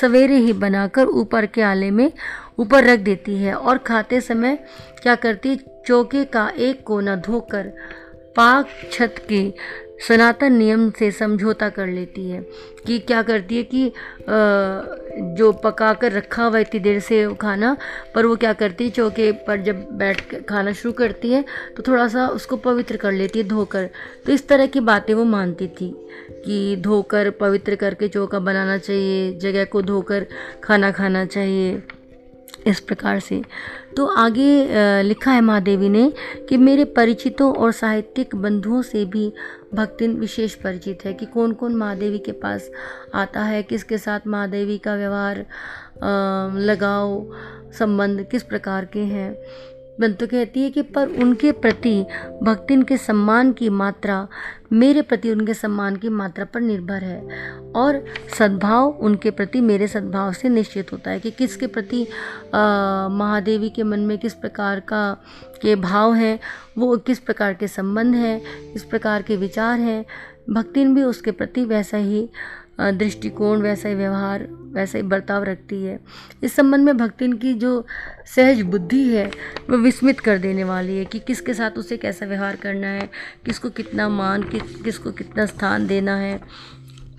सवेरे 0.00 0.36
ही 0.36 0.52
बनाकर 0.52 1.06
ऊपर 1.06 1.46
के 1.46 1.62
आले 1.62 1.90
में 1.90 2.10
ऊपर 2.58 2.84
रख 2.84 3.00
देती 3.00 3.36
है 3.36 3.54
और 3.54 3.78
खाते 3.78 4.20
समय 4.20 4.58
क्या 5.02 5.14
करती 5.14 5.56
चौके 5.86 6.24
का 6.24 6.48
एक 6.58 6.82
कोना 6.86 7.16
धोकर 7.16 7.72
पाक 8.36 8.68
छत 8.92 9.14
के 9.28 9.42
सनातन 9.98 10.52
नियम 10.52 10.90
से 10.90 11.10
समझौता 11.10 11.68
कर 11.68 11.86
लेती 11.86 12.28
है 12.30 12.40
कि 12.86 12.98
क्या 13.00 13.22
करती 13.22 13.56
है 13.56 13.62
कि 13.64 13.92
जो 15.38 15.50
पका 15.54 15.92
कर 15.94 16.12
रखा 16.12 16.44
हुआ 16.44 16.58
इतनी 16.58 16.80
देर 16.80 16.98
से 17.00 17.26
खाना, 17.40 17.76
पर 18.14 18.26
वो 18.26 18.36
क्या 18.36 18.52
करती 18.52 18.84
है, 18.84 18.90
चौके 18.90 19.30
पर 19.46 19.62
जब 19.62 19.86
बैठ 19.92 20.34
खाना 20.48 20.72
शुरू 20.72 20.92
करती 20.92 21.32
है 21.32 21.44
तो 21.76 21.82
थोड़ा 21.82 22.06
सा 22.08 22.26
उसको 22.28 22.56
पवित्र 22.58 22.96
कर 22.96 23.12
लेती 23.12 23.38
है 23.38 23.48
धोकर। 23.48 23.88
तो 24.26 24.32
इस 24.32 24.46
तरह 24.48 24.66
की 24.66 24.80
बातें 24.82 25.14
वो 25.14 25.24
मानती 25.26 25.68
थी 25.70 25.92
कि 26.44 26.76
धोकर, 26.80 27.30
पवित्र 27.30 27.76
करके 27.76 28.08
चौका 28.08 28.38
बनाना 28.40 28.78
चाहिए, 28.78 29.32
जगह 29.38 29.64
को 29.64 29.82
धोकर 29.82 30.26
खाना 30.64 30.90
खाना 30.90 31.24
चाहिए। 31.26 31.82
इस 32.66 32.80
प्रकार 32.80 33.18
से। 33.20 33.42
तो 33.96 34.06
आगे 34.06 35.02
लिखा 35.02 35.32
है 35.32 35.40
महादेवी 35.40 35.88
ने 35.88 36.12
कि 36.48 36.56
मेरे 36.56 36.84
परिचितों 36.94 37.52
और 37.54 37.72
साहित्यिक 37.72 38.34
बंधुओं 38.36 38.80
से 38.82 39.04
भी 39.04 39.32
भक्तिन 39.74 40.14
विशेष 40.14 40.54
परिचित 40.54 41.04
है 41.04 41.12
कि 41.12 41.26
कौन 41.26 41.52
कौन 41.52 41.74
महादेवी 41.74 42.18
के 42.18 42.32
पास 42.34 42.70
आता 43.14 43.42
है, 43.42 43.62
किसके 43.62 43.98
साथ 43.98 44.26
महादेवी 44.26 44.78
का 44.78 44.94
व्यवहार 44.94 45.44
लगाव, 46.60 47.26
संबंध 47.78 48.22
किस 48.22 48.42
प्रकार 48.42 48.84
के 48.84 49.00
हैं। 49.00 49.32
बंतु 50.00 50.26
कहती 50.26 50.62
है 50.62 50.70
कि 50.70 50.82
पर 50.82 51.08
उनके 51.22 51.50
प्रति 51.52 52.06
भक्तिन 52.42 52.82
के 52.82 52.96
सम्मान 52.96 53.52
की 53.52 53.68
मात्रा, 53.70 54.26
मेरे 54.72 55.02
प्रति 55.02 55.30
उनके 55.30 55.54
सम्मान 55.54 55.96
की 55.96 56.08
मात्रा 56.08 56.44
पर 56.44 56.60
निर्भर 56.60 57.04
है 57.04 57.20
और 57.76 58.02
सद्भाव 58.38 58.88
उनके 59.00 59.30
प्रति 59.30 59.60
मेरे 59.60 59.88
सद्भाव 59.88 60.32
से 60.32 60.48
निश्चित 60.48 60.92
होता 60.92 61.10
है 61.10 61.20
कि 61.20 61.30
किसके 61.30 61.66
प्रति 61.66 62.02
महादेवी 62.54 63.70
के 63.70 63.82
मन 63.82 64.00
में 64.00 64.16
किस 64.18 64.34
प्रकार 64.34 64.80
का, 64.80 65.12
के 65.62 65.76
भाव 65.76 66.14
हैं, 66.14 66.38
वो 66.78 66.96
किस 66.96 67.18
प्रकार 67.18 67.54
के 67.54 67.68
संबंध 67.68 68.14
हैं, 68.14 68.40
किस 68.72 68.84
प्रकार 68.84 69.22
के 69.22 69.36
विचार 69.36 69.78
हैं 69.80 70.04
भक्तिन 70.50 70.94
भी 70.94 71.02
उसके 71.02 71.30
प्रति 71.30 71.64
वैसा 71.64 71.96
ही 71.96 72.28
दृष्टिकोण, 72.80 73.62
वैसा 73.62 73.88
ही 73.88 73.94
व्यवहार, 73.94 74.46
वैसा 74.72 74.98
ही 74.98 75.02
बर्ताव 75.04 75.44
रखती 75.44 75.82
है। 75.84 75.98
इस 76.42 76.54
संबंध 76.54 76.84
में 76.84 76.96
भक्तिन 76.96 77.32
की 77.32 77.52
जो 77.54 77.86
सहज 78.26 78.60
बुद्धि 78.62 79.02
है 79.08 79.30
वह 79.70 79.76
विस्मित 79.76 80.20
कर 80.20 80.38
देने 80.38 80.64
वाली 80.64 80.96
है 80.96 81.04
कि 81.04 81.18
किसके 81.18 81.54
साथ 81.54 81.78
उसे 81.78 81.96
कैसा 81.96 82.26
व्यवहार 82.26 82.56
करना 82.56 82.86
है, 82.86 83.08
किसको 83.46 83.70
कितना 83.70 84.08
मान 84.08 84.42
किस 84.42 84.74
किसको 84.76 85.12
कितना 85.12 85.46
स्थान 85.46 85.86
देना 85.86 86.16
है। 86.16 86.40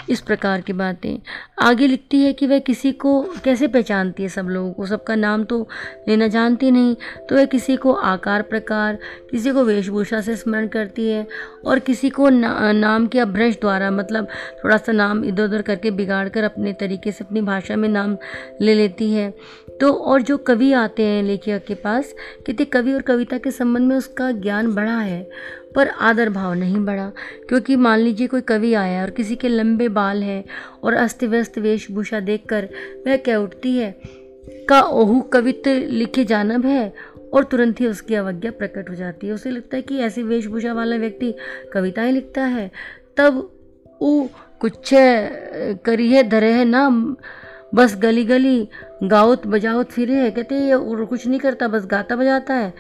इस 0.10 0.22
प्रकार 0.22 0.62
की 0.62 0.74
बातें। 0.74 1.18
आगे 1.60 1.88
लिखती 1.88 2.22
है 2.22 2.32
कि 2.34 2.48
वह 2.48 2.60
किसी 2.60 2.92
को 2.92 3.22
कैसे 3.44 3.68
पहचानती 3.68 4.24
है 4.24 4.30
सब 4.30 4.48
लोगों 4.48 4.72
को? 4.74 4.86
सबका 4.86 5.16
नाम 5.16 5.44
तो 5.44 5.68
लेना 6.08 6.28
जानती 6.28 6.72
नहीं 6.72 6.96
तो 7.30 7.36
वह 7.36 7.46
किसी 7.46 7.76
को 7.76 7.94
आकार 7.94 8.42
प्रकार 8.42 8.98
किसी 9.32 9.52
को 9.52 9.64
वेशभूषा 9.64 10.22
से 10.22 10.36
स्मरण 10.36 10.68
करती 10.68 11.08
है 11.08 11.28
और 11.66 11.80
किसी 11.80 12.10
को 12.10 12.30
ना, 12.30 12.72
नाम 12.72 13.08
के 13.08 13.20
अभ्रंश 13.20 13.56
द्वारा 13.56 13.92
मतलब 13.92 14.28
थोड़ा 14.64 14.78
सा 14.78 14.92
नाम 14.92 15.24
इधर 15.26 15.44
उधर 15.44 15.62
करके 15.62 15.92
बिगाड़ 15.92 16.28
कर 16.30 16.44
अपने 16.44 16.74
तरीके 16.74 17.12
से 17.12 17.24
अपनी 17.24 17.42
भाषा 17.42 17.76
में 17.76 17.90
नाम 17.90 18.18
ले 18.62 18.74
लेती 18.74 19.12
है। 19.14 19.34
तो 19.82 19.92
और 19.92 20.22
जो 20.22 20.38
कवि 20.38 20.72
आते 20.74 21.04
हैं 21.04 21.24
लेखिका 21.24 21.58
के 21.58 21.76
पास 21.76 22.14
कहते 22.48 22.66
कवि 22.66 22.94
और 22.94 23.02
कविता 23.02 23.38
के 23.38 23.52
संबंध 23.52 23.88
में 23.88 23.96
उसका 23.96 24.32
ज्ञान 24.32 24.74
बढ़ा 24.76 25.00
है। 25.00 25.28
पर 25.76 25.88
आदर 25.88 26.30
भाव 26.30 26.54
नहीं 26.54 26.84
बढ़ा, 26.86 27.12
क्योंकि 27.50 27.76
मान 27.78 28.00
लीजिए 28.00 28.28
कोई 28.28 28.42
कवि 28.44 28.74
आया 28.76 29.02
और 29.02 29.10
किसी 29.12 29.36
के 29.36 29.50
लंबे 29.50 29.88
बाल 29.92 30.24
हैं 30.24 30.44
और 30.84 30.94
अस्त 30.96 31.24
व्यस्त 31.26 31.58
वेशभूषा 31.60 32.20
देखकर 32.22 32.70
वह 33.08 33.18
कह 33.18 33.36
उठती 33.36 33.76
है, 33.78 33.92
का 34.70 34.82
ओहू 34.82 35.20
कवित्व 35.34 35.72
लिखे 35.92 36.24
जानब 36.26 36.66
है? 36.66 36.94
और 37.34 37.44
तुरंत 37.44 37.80
ही 37.82 37.88
उसकी 37.88 38.16
अवज्ञा 38.16 38.52
प्रकट 38.52 38.90
हो 38.90 38.96
जाती 38.96 39.28
है। 39.28 39.34
उसे 39.34 39.52
लगता 39.52 39.76
है 39.76 39.82
कि 39.82 39.98
ऐसी 40.00 40.22
वेशभूषा 40.24 40.74
वाला 40.74 40.96
व्यक्ति 40.96 41.34
कविताएँ 41.74 42.12
लिखता 42.12 42.44
है। 42.44 42.70
तब 43.18 43.38
वो 44.02 44.30
कुछ 44.62 44.90
करी 44.94 46.08
है, 46.10 46.24
धरे 46.30 46.52
है 46.52 46.66
ना 46.66 46.90
बस 47.76 47.96
गली 47.98 48.24
गली 48.26 48.68
गाउत 49.04 49.48
बजावत 49.48 49.92
फिरे 49.92 50.16
है। 50.16 50.30
कहते 50.32 50.56
हैं, 50.56 50.62
ये 50.62 50.74
और 50.74 51.04
कुछ 51.06 51.28
नहीं 51.28 51.40
करता, 51.40 51.68
बस 51.68 51.86
गाता 51.86 52.16
बजाता 52.16 52.54
है। 52.54 52.74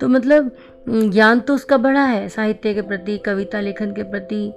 तो 0.00 0.08
मतलब 0.08 0.50
ज्ञान 0.88 1.40
तो 1.40 1.54
उसका 1.54 1.76
बड़ा 1.76 2.04
है, 2.04 2.28
साहित्य 2.28 2.74
के 2.74 2.82
प्रति, 2.82 3.18
कविता 3.18 3.60
लेखन 3.60 3.92
के 3.92 4.02
प्रति 4.02 4.52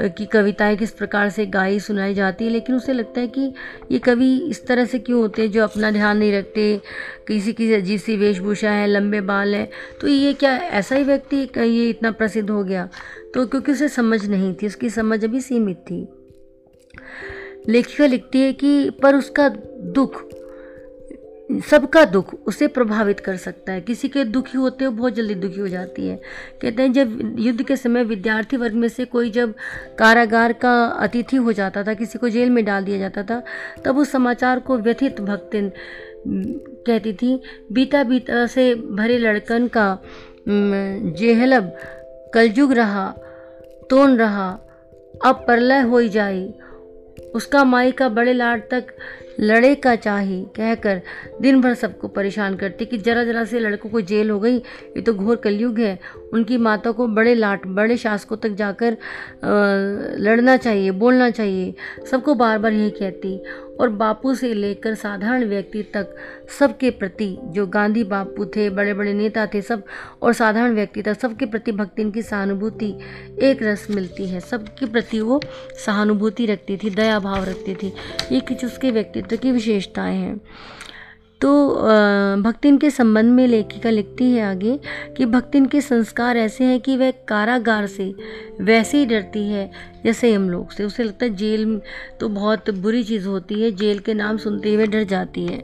कि 0.00 0.26
कविताएँ 0.26 0.76
किस 0.76 0.90
प्रकार 0.90 1.28
से 1.30 1.46
गाई, 1.46 1.78
सुनाई 1.80 2.14
जाती 2.14 2.44
है, 2.44 2.50
लेकिन 2.50 2.74
उसे 2.76 2.92
लगता 2.92 3.20
है 3.20 3.26
कि 3.28 3.52
ये 3.90 3.98
कवि 3.98 4.36
इस 4.38 4.66
तरह 4.66 4.84
से 4.84 4.98
क्यों 4.98 5.20
होते 5.20 5.42
हैं 5.42 5.50
जो 5.50 5.62
अपना 5.62 5.90
ध्यान 5.90 6.18
नहीं 6.18 6.32
रखते, 6.32 6.80
किसी 7.28 7.52
की 7.52 7.72
अजीब 7.74 8.00
सी 8.00 8.16
वेशभूषा 8.16 8.70
है, 8.70 8.86
लंबे 8.86 9.20
बाल 9.20 9.54
हैं 9.54 9.68
तो 10.00 10.08
ये 10.08 10.32
क्या 10.32 10.56
ऐसा 10.56 10.96
ही 10.96 11.04
व्यक्ति 11.04 11.48
ये 11.58 11.88
इतना 11.90 12.10
प्रसिद्ध 12.10 12.50
हो 12.50 12.62
गया? 12.64 12.88
तो 13.34 13.46
क्योंकि 13.46 13.72
उसे 13.72 13.88
समझ 13.88 14.24
नहीं 14.26 14.54
थी, 14.54 14.66
उसकी 14.66 14.90
समझ 14.90 15.24
अभी 15.24 15.40
सीमित 15.40 15.76
थी। 15.76 16.06
लेखिका 17.68 18.06
लिखती 18.06 18.40
है 18.40 18.52
कि, 18.52 18.90
पर 18.90 19.14
उसका 19.14 19.48
दुख 19.80 20.27
सबका 21.50 22.04
दुख 22.04 22.32
उसे 22.46 22.66
प्रभावित 22.66 23.20
कर 23.20 23.36
सकता 23.36 23.72
है। 23.72 23.80
किसी 23.80 24.08
के 24.08 24.24
दुखी 24.24 24.58
होते 24.58 24.84
हो 24.84 24.90
बहुत 24.90 25.14
जल्दी 25.14 25.34
दुखी 25.34 25.60
हो 25.60 25.68
जाती 25.68 26.06
है। 26.06 26.16
कहते 26.62 26.82
हैं, 26.82 26.92
जब 26.92 27.34
युद्ध 27.38 27.62
के 27.62 27.76
समय 27.76 28.04
विद्यार्थी 28.04 28.56
वर्ग 28.56 28.74
में 28.74 28.88
से 28.88 29.04
कोई 29.04 29.30
जब 29.30 29.54
कारागार 29.98 30.52
का 30.52 30.72
अतिथि 30.84 31.36
हो 31.36 31.52
जाता 31.52 31.84
था, 31.84 31.94
किसी 31.94 32.18
को 32.18 32.28
जेल 32.28 32.50
में 32.50 32.64
डाल 32.64 32.84
दिया 32.84 32.98
जाता 32.98 33.22
था, 33.22 33.42
तब 33.84 33.98
उस 33.98 34.12
समाचार 34.12 34.60
को 34.60 34.76
व्यथित 34.78 35.20
भक्तिन 35.20 35.72
कहती 36.28 37.12
थी, 37.12 37.40
बीता 37.72 38.02
बीता 38.04 38.46
से 38.46 38.74
भरे 38.74 39.18
लड़कन 39.18 39.68
का 39.68 39.98
जेहलब 40.48 41.76
कलजुग 42.34 42.72
रहा, 42.72 43.08
तोन 43.90 44.16
रहा, 44.18 44.50
अब 45.24 45.44
परलय 45.48 45.80
हो 45.80 46.02
जाई 46.02 46.48
उसका 47.34 47.62
माई 47.64 47.92
का 47.92 48.08
बड़े 48.08 48.32
लाड 48.32 48.62
तक 48.70 48.86
लड़े 49.40 49.74
का 49.74 49.94
चाहे, 49.96 50.40
कहकर 50.56 51.00
दिन 51.40 51.60
भर 51.60 51.74
सबको 51.74 52.08
परेशान 52.08 52.56
करती 52.56 52.84
कि 52.84 52.98
जरा 52.98 53.24
जरा 53.24 53.44
से 53.44 53.60
लड़कों 53.60 53.90
को 53.90 54.00
जेल 54.00 54.30
हो 54.30 54.38
गई, 54.40 54.56
ये 54.56 55.00
तो 55.00 55.14
घोर 55.14 55.36
कलयुग 55.36 55.78
है 55.78 55.98
उनकी 56.32 56.56
माता 56.56 56.90
को 56.90 57.06
बड़े 57.06 57.34
लाट, 57.34 57.66
बड़े 57.66 57.96
शासकों 57.96 58.36
तक 58.36 58.48
जाकर 58.48 58.96
लड़ना 60.18 60.56
चाहिए, 60.56 60.90
बोलना 60.90 61.30
चाहिए। 61.30 61.74
सबको 62.10 62.34
बार 62.34 62.58
बार 62.58 62.72
यही 62.72 62.90
कहती। 62.90 63.40
और 63.80 63.88
बापू 63.88 64.34
से 64.34 64.54
लेकर 64.54 64.94
साधारण 64.94 65.44
व्यक्ति 65.44 65.82
तक 65.82 66.16
सबके 66.58 66.90
प्रति 66.90 67.38
जो 67.42 67.66
गांधी 67.66 68.04
बापू 68.04 68.44
थे 68.44 68.70
बड़े 68.70 68.94
बड़े 68.94 69.12
नेता 69.12 69.46
थे, 69.46 69.62
सब, 69.62 69.82
और 70.22 70.32
साधारण 70.32 70.74
व्यक्ति 70.74 71.02
तक 71.02 71.20
सबके 71.20 71.46
प्रति 71.46 71.72
भक्ति, 71.72 72.02
इनकी 72.02 72.22
सहानुभूति 72.22 72.98
एक 73.42 73.62
रस 73.62 73.86
मिलती 73.90 74.28
है। 74.28 74.40
सबके 74.40 74.86
प्रति 74.86 75.20
वो 75.20 75.40
सहानुभूति 75.86 76.46
रखती 76.46 76.76
थी, 76.76 76.90
दया 76.90 77.18
भाव 77.18 77.44
रखती 77.44 77.74
थी। 77.74 77.92
ये 78.32 78.40
कुछ 78.40 78.64
उसके 78.64 78.90
व्यक्तित्व 78.90 79.36
की 79.36 79.52
विशेषताएँ 79.52 80.16
हैं। 80.16 80.40
तो 81.40 81.50
भक्तिन 82.42 82.78
के 82.78 82.90
संबंध 82.90 83.32
में 83.32 83.46
लेखिका 83.46 83.90
लिखती 83.90 84.30
है 84.32 84.42
आगे 84.42 84.78
कि 85.16 85.26
भक्तिन 85.26 85.66
के 85.66 85.80
संस्कार 85.80 86.36
ऐसे 86.36 86.64
हैं 86.64 86.80
कि 86.80 86.96
वह 86.96 87.10
कारागार 87.28 87.86
से 87.86 88.12
वैसे 88.60 88.98
ही 88.98 89.06
डरती 89.06 89.46
है, 89.48 89.70
जैसे 90.04 90.32
हम 90.34 90.48
लोग 90.50 90.72
से। 90.72 90.84
उसे 90.84 91.04
लगता 91.04 91.26
है 91.26 91.34
जेल 91.36 91.80
तो 92.20 92.28
बहुत 92.28 92.70
बुरी 92.70 93.02
चीज़ 93.04 93.26
होती 93.26 93.62
है, 93.62 93.70
जेल 93.72 93.98
के 93.98 94.14
नाम 94.14 94.36
सुनते 94.36 94.74
हुए 94.74 94.86
डर 94.86 95.04
जाती 95.04 95.46
है। 95.46 95.62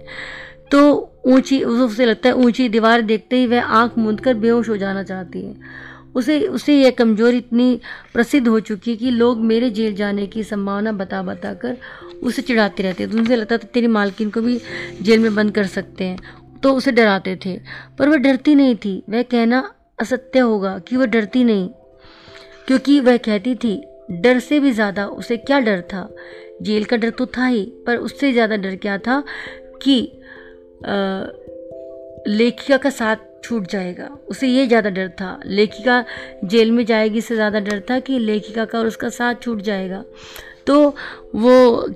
तो 0.71 1.11
ऊँची, 1.27 1.63
उसे 1.63 2.07
लगता 2.07 2.29
है 2.29 2.35
ऊँची 2.37 2.69
दीवार 2.69 3.03
देखते 3.03 3.37
ही 3.37 3.47
वह 3.47 3.63
आँख 3.63 3.99
मूंद 3.99 4.21
कर 4.21 4.35
बेहोश 4.35 4.69
हो 4.69 4.77
जाना 4.77 5.03
चाहती 5.03 5.43
है। 5.43 5.55
उसे 6.15 6.39
उसे 6.49 6.75
यह 6.75 6.91
कमज़ोरी 6.91 7.39
इतनी 7.39 7.81
प्रसिद्ध 8.13 8.47
हो 8.49 8.59
चुकी 8.61 8.91
है 8.91 8.97
कि 8.97 9.11
लोग 9.11 9.39
मेरे 9.43 9.71
जेल 9.71 9.95
जाने 9.95 10.27
की 10.27 10.45
संभावना 10.45 10.93
बता 10.95 11.23
बता 11.23 11.53
कर 11.55 11.77
उसे 12.23 12.43
चिढ़ाते 12.43 12.83
रहते 12.83 13.07
तो 13.07 13.19
उनसे 13.19 13.37
लगता 13.37 13.57
था, 13.57 13.67
तेरी 13.67 13.87
मालकिन 13.89 14.31
को 14.31 14.41
भी 14.41 14.61
जेल 15.03 15.19
में 15.19 15.35
बंद 15.35 15.55
कर 15.55 15.67
सकते 15.69 16.05
हैं। 16.05 16.19
तो 16.63 16.73
उसे 16.73 16.93
डराते 16.93 17.37
थे। 17.37 17.59
पर 17.99 18.09
वह 18.09 18.17
डरती 18.19 18.55
नहीं 18.55 18.77
थी। 18.77 19.03
वह 19.11 19.23
कहना 19.23 19.63
असत्य 20.01 20.39
होगा 20.41 20.79
कि 20.79 20.97
वह 20.97 21.07
डरती 21.07 21.43
नहीं, 21.45 21.69
क्योंकि 22.67 22.99
वह 23.01 23.17
कहती 23.19 23.55
थी, 23.55 23.75
डर 24.13 24.39
से 24.41 24.61
भी 24.61 24.71
ज़्यादा 24.73 25.07
उसे 25.09 25.37
क्या 25.39 25.59
डर 25.61 25.81
था? 25.83 26.09
जेल 26.63 26.85
का 26.85 26.97
डर 26.97 27.11
तो 27.11 27.27
था 27.29 27.47
ही, 27.47 27.65
पर 27.87 27.97
उससे 27.99 28.33
ज़्यादा 28.33 28.57
डर 28.57 28.77
क्या 28.77 28.97
था 28.99 29.23
कि 29.83 30.01
लेखिका 32.29 32.77
का 32.77 32.91
साथ 32.91 33.17
छूट 33.45 33.67
जाएगा। 33.69 34.09
उसे 34.31 34.49
ये 34.49 34.67
ज़्यादा 34.67 34.91
डर 34.91 35.09
था। 35.11 35.39
लेखिका 35.47 36.05
जेल 36.47 36.71
में 36.71 36.85
जाएगी 36.87 37.19
इससे 37.19 37.35
ज़्यादा 37.35 37.61
डर 37.61 37.83
था 37.91 37.99
कि 38.01 38.19
लेखिका 38.21 38.65
का 38.65 38.79
और 38.79 38.87
उसका 38.87 39.09
साथ 39.11 39.43
छूट 39.43 39.61
जाएगा। 39.63 40.05
तो 40.67 40.75
वो 41.35 41.51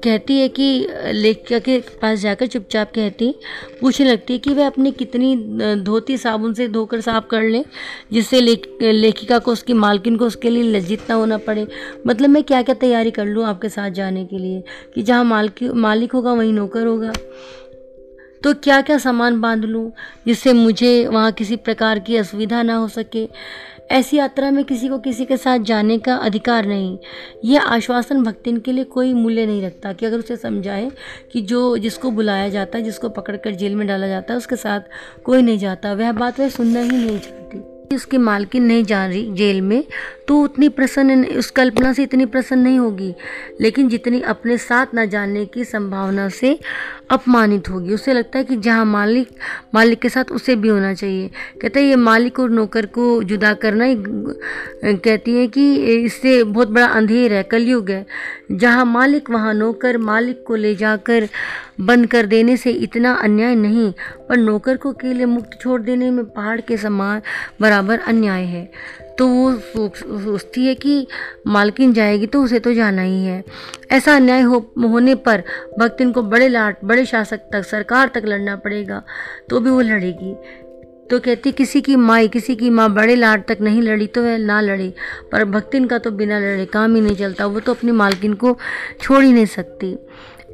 कहती 0.05 0.39
है 0.39 0.49
कि 0.49 0.87
लेखिका 1.13 1.59
के 1.59 1.79
पास 2.03 2.19
जाकर 2.19 2.47
चुपचाप 2.47 2.91
कहती, 2.95 3.33
पूछने 3.81 4.07
लगती 4.07 4.33
है 4.33 4.39
कि 4.39 4.53
वह 4.55 4.67
अपनी 4.67 4.91
कितनी 4.93 5.35
धोती 5.83 6.17
साबुन 6.19 6.55
से 6.55 6.67
धोकर 6.69 7.01
साफ़ 7.01 7.27
कर 7.27 7.43
ले, 7.43 7.65
जिससे 8.13 8.41
लेख, 8.41 8.67
लेखिका 8.83 9.39
को 9.39 9.53
उसकी, 9.53 9.73
मालकिन 9.75 10.17
को 10.17 10.27
उसके 10.27 10.51
लिए 10.51 10.63
लज्जित 10.73 11.09
ना 11.11 11.15
होना 11.15 11.39
पड़े। 11.39 11.67
मतलब 12.07 12.31
मैं 12.31 12.43
क्या 12.43 12.63
क्या 12.63 12.75
तैयारी 12.77 13.11
कर 13.11 13.27
लूँ 13.27 13.45
आपके 13.45 13.69
साथ 13.69 13.91
जाने 13.91 14.25
के 14.25 14.39
लिए? 14.39 14.63
कि 14.95 15.03
जहाँ 15.03 15.25
मालिक 15.25 15.63
मालिक 15.77 16.13
होगा 16.13 16.33
वहीं 16.33 16.53
नौकर 16.53 16.87
होगा। 16.87 17.13
तो 18.45 18.55
क्या 18.55 18.81
क्या 18.81 18.99
सामान 18.99 19.41
बाँध 19.41 19.65
लूँ, 19.65 19.93
जिससे 20.27 20.53
मुझे 20.53 21.07
वहाँ 21.07 21.33
किसी 21.33 21.57
प्रकार 21.57 21.99
की 21.99 22.17
असुविधा 22.17 22.63
ना 22.63 22.75
हो 22.75 22.89
सके? 22.89 23.29
ऐसी 23.91 24.17
यात्रा 24.17 24.51
में 24.51 24.65
किसी 24.65 24.89
को 24.89 24.99
किसी 24.99 25.25
के 25.25 25.37
साथ 25.37 25.59
जाने 25.59 25.99
का 25.99 26.15
अधिकार 26.15 26.67
नहीं। 26.67 26.99
यह 27.45 27.63
आश्वासन 27.63 28.23
भक्तिन 28.23 28.59
के 28.59 28.73
लिए 28.73 28.85
कोई 28.85 29.15
मूल्य 29.15 29.47
नहीं 29.47 29.63
रखता 29.63 29.93
कि 29.93 30.07
अगर 30.07 30.19
उसे 30.19 30.37
समझाए 30.37 30.91
कि 31.33 31.41
जो 31.41 31.77
जिसको 31.77 32.11
बुलाया 32.11 32.49
जाता 32.49 32.79
है, 32.79 32.85
जिसको 32.85 33.09
पकड़कर 33.09 33.55
जेल 33.55 33.75
में 33.75 33.87
डाला 33.87 34.09
जाता 34.09 34.33
है, 34.33 34.39
उसके 34.39 34.57
साथ 34.57 34.81
कोई 35.25 35.43
नहीं 35.43 35.59
जाता। 35.59 35.93
वह 35.93 36.13
बात 36.13 36.41
वह 36.41 36.49
सुनना 36.49 36.81
ही 36.81 36.91
नहीं 36.91 37.19
चाहती। 37.19 37.78
उसकी 37.95 38.19
मालकिन 38.19 38.65
नहीं 38.65 38.85
जा 38.85 39.05
रही 39.07 39.31
जेल 39.33 39.61
में 39.61 39.85
तो 40.29 40.41
उतनी 40.43 40.69
प्रसन्न 40.69 41.25
उस 41.39 41.51
कल्पना 41.51 41.93
से 41.93 42.03
इतनी 42.03 42.27
प्रसन्न 42.27 42.61
नहीं 42.61 42.79
होगी। 42.79 43.15
लेकिन 43.61 43.89
जितनी 43.89 44.21
अपने 44.23 44.57
साथ 44.59 44.87
न 44.95 45.07
जाने 45.09 45.45
की 45.47 45.65
संभावना 45.65 46.29
से 46.29 46.59
अपमानित 47.11 47.69
होगी। 47.69 47.95
उसे 47.95 48.13
लगता 48.13 48.39
है 48.39 48.45
कि 48.45 48.57
जहाँ 48.57 48.85
मालिक 48.85 49.29
मालिक 49.75 50.01
के 50.01 50.09
साथ 50.09 50.33
उसे 50.33 50.57
भी 50.57 50.69
होना 50.69 50.93
चाहिए। 50.95 51.31
कहते 51.63 51.81
हैं, 51.81 51.89
ये 51.89 51.97
मालिक 51.97 52.41
और 52.41 52.51
नौकर 52.51 52.87
को 52.87 53.23
जुदा 53.23 53.53
करना 53.55 53.85
ही 53.85 53.97
कहती 54.85 55.37
है 55.37 55.47
कि 55.47 55.75
इससे 55.97 56.43
बहुत 56.45 56.69
बड़ा 56.69 56.87
अंधेर 56.87 57.33
है, 57.33 57.43
कलयुग 57.43 57.91
है। 57.91 58.05
जहाँ 58.53 58.85
मालिक, 58.85 59.31
वहाँ 59.31 59.55
नौकर 59.55 59.99
मालिक 59.99 60.45
को 60.47 60.55
ले 60.57 60.75
जाकर 60.75 61.29
बंद 61.81 62.07
कर 62.07 62.27
देने 62.27 62.57
से 62.57 62.71
इतना 62.71 63.13
अन्याय 63.15 63.55
नहीं 63.55 63.93
पर 64.29 64.37
नौकर 64.37 64.77
को 64.77 64.93
अकेले 64.93 65.25
मुक्त 65.27 65.59
छोड़ 65.61 65.81
देने 65.83 66.11
में 66.11 66.25
पहाड़ 66.27 66.61
के 66.61 66.77
समान 66.77 67.23
बराबर 67.61 67.99
अन्याय 68.01 68.45
है। 68.45 68.65
तो 69.19 69.27
वो 69.27 69.53
सोचती 69.95 70.67
है 70.67 70.75
कि 70.75 71.07
मालकिन 71.47 71.93
जाएगी 71.93 72.27
तो 72.27 72.43
उसे 72.43 72.61
तो 72.61 72.75
जाना 72.75 73.03
ही 73.03 73.25
है। 73.25 73.43
ऐसा 73.91 74.15
अन्याय 74.17 74.41
हो, 74.43 74.59
होने 74.81 75.15
पर 75.17 75.43
भक्तिन 75.79 76.13
को 76.13 76.23
बड़े 76.25 76.49
लाट, 76.49 76.85
बड़े 76.85 77.05
शासक 77.07 77.49
तक, 77.53 77.63
सरकार 77.63 78.11
तक 78.15 78.23
लड़ना 78.25 78.57
पड़ेगा 78.57 79.03
तो 79.51 79.61
भी 79.61 79.71
वो 79.71 79.81
लड़ेगी। 79.83 80.35
तो 81.11 81.19
कहती, 81.19 81.51
किसी 81.53 81.81
की 81.81 81.95
माई, 81.97 82.29
किसी 82.29 82.55
की 82.57 82.71
माँ 82.71 82.89
बड़े 82.95 83.15
लाट 83.17 83.47
तक 83.49 83.59
नहीं 83.61 83.83
लड़ी 83.83 84.07
तो 84.07 84.23
वह 84.23 84.37
ना 84.39 84.61
लड़े, 84.61 84.93
पर 85.33 85.45
भक्तिन 85.45 85.87
का 85.87 85.99
तो 85.99 86.11
बिना 86.11 86.39
लड़े 86.39 86.67
काम 86.67 86.95
ही 86.95 87.01
नहीं 87.01 87.17
चलता, 87.17 87.47
वो 87.47 87.61
तो 87.61 87.75
अपनी 87.75 87.93
मालकिन 87.93 88.35
को 88.35 88.57
छोड़ 89.01 89.23
ही 89.25 89.33
नहीं 89.33 89.47
सकती। 89.47 89.97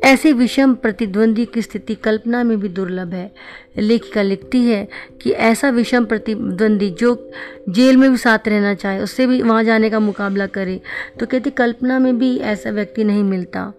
ऐसे 0.04 0.32
विषम 0.32 0.74
प्रतिद्वंदी 0.74 1.44
की 1.44 1.62
स्थिति 1.62 1.94
कल्पना 1.94 2.42
में 2.44 2.58
भी 2.60 2.68
दुर्लभ 2.68 3.12
है। 3.14 3.30
लेखिका 3.78 4.22
लिखती 4.22 4.60
है 4.62 4.86
कि 5.22 5.30
ऐसा 5.30 5.70
विषम 5.70 6.04
प्रतिद्वंदी 6.04 6.90
जो 6.90 7.14
जेल 7.68 7.96
में 7.96 8.10
भी 8.10 8.16
साथ 8.16 8.48
रहना 8.48 8.74
चाहे, 8.74 9.00
उससे 9.00 9.26
भी 9.26 9.40
वहाँ 9.42 9.62
जाने 9.64 9.90
का 9.90 9.98
मुकाबला 10.00 10.46
करे 10.46 10.80
तो 11.20 11.26
कहती 11.26 11.50
कल्पना 11.50 11.98
में 11.98 12.18
भी 12.18 12.36
ऐसा 12.38 12.70
व्यक्ति 12.70 13.04
नहीं 13.04 13.22
मिलता। 13.22 13.72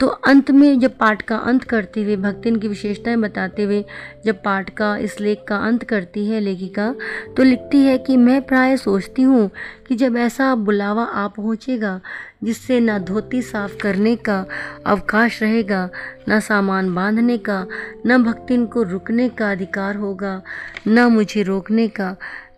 तो 0.00 0.06
अंत 0.06 0.50
में 0.50 0.80
जब 0.80 0.98
पाठ 0.98 1.22
का 1.22 1.36
अंत 1.36 1.64
करते 1.64 2.02
हुए 2.02 2.16
भक्तिन 2.16 2.56
की 2.56 2.68
विशेषताएँ 2.68 3.16
बताते 3.16 3.62
हुए 3.62 3.84
जब 4.24 4.42
पाठ 4.42 4.70
का, 4.70 4.96
इस 4.96 5.20
लेख 5.20 5.44
का 5.48 5.56
अंत 5.56 5.84
करती 5.84 6.26
है 6.26 6.40
लेखिका 6.40 6.94
तो 7.36 7.42
लिखती 7.42 7.78
है 7.78 7.98
कि 7.98 8.16
मैं 8.16 8.42
प्राय 8.42 8.76
सोचती 8.76 9.22
हूँ 9.22 9.50
कि 9.88 9.94
जब 9.94 10.16
ऐसा 10.16 10.54
बुलावा 10.54 11.04
आ 11.04 11.28
पहुँचेगा, 11.28 12.00
जिससे 12.44 12.80
न 12.80 12.98
धोती 12.98 13.42
साफ़ 13.42 13.76
करने 13.76 14.16
का 14.16 14.46
अवकाश 14.86 15.42
रहेगा, 15.42 15.90
न 16.28 16.40
सामान 16.40 16.94
बांधने 16.94 17.38
का, 17.38 17.66
न 18.06 18.24
भक्तिन 18.24 18.66
को 18.66 18.82
रुकने 18.82 19.28
का 19.28 19.50
अधिकार 19.50 19.96
होगा, 19.96 20.42
न 20.88 21.00
मुझे 21.00 21.42
रोकने 21.42 21.88
का, 21.88 22.16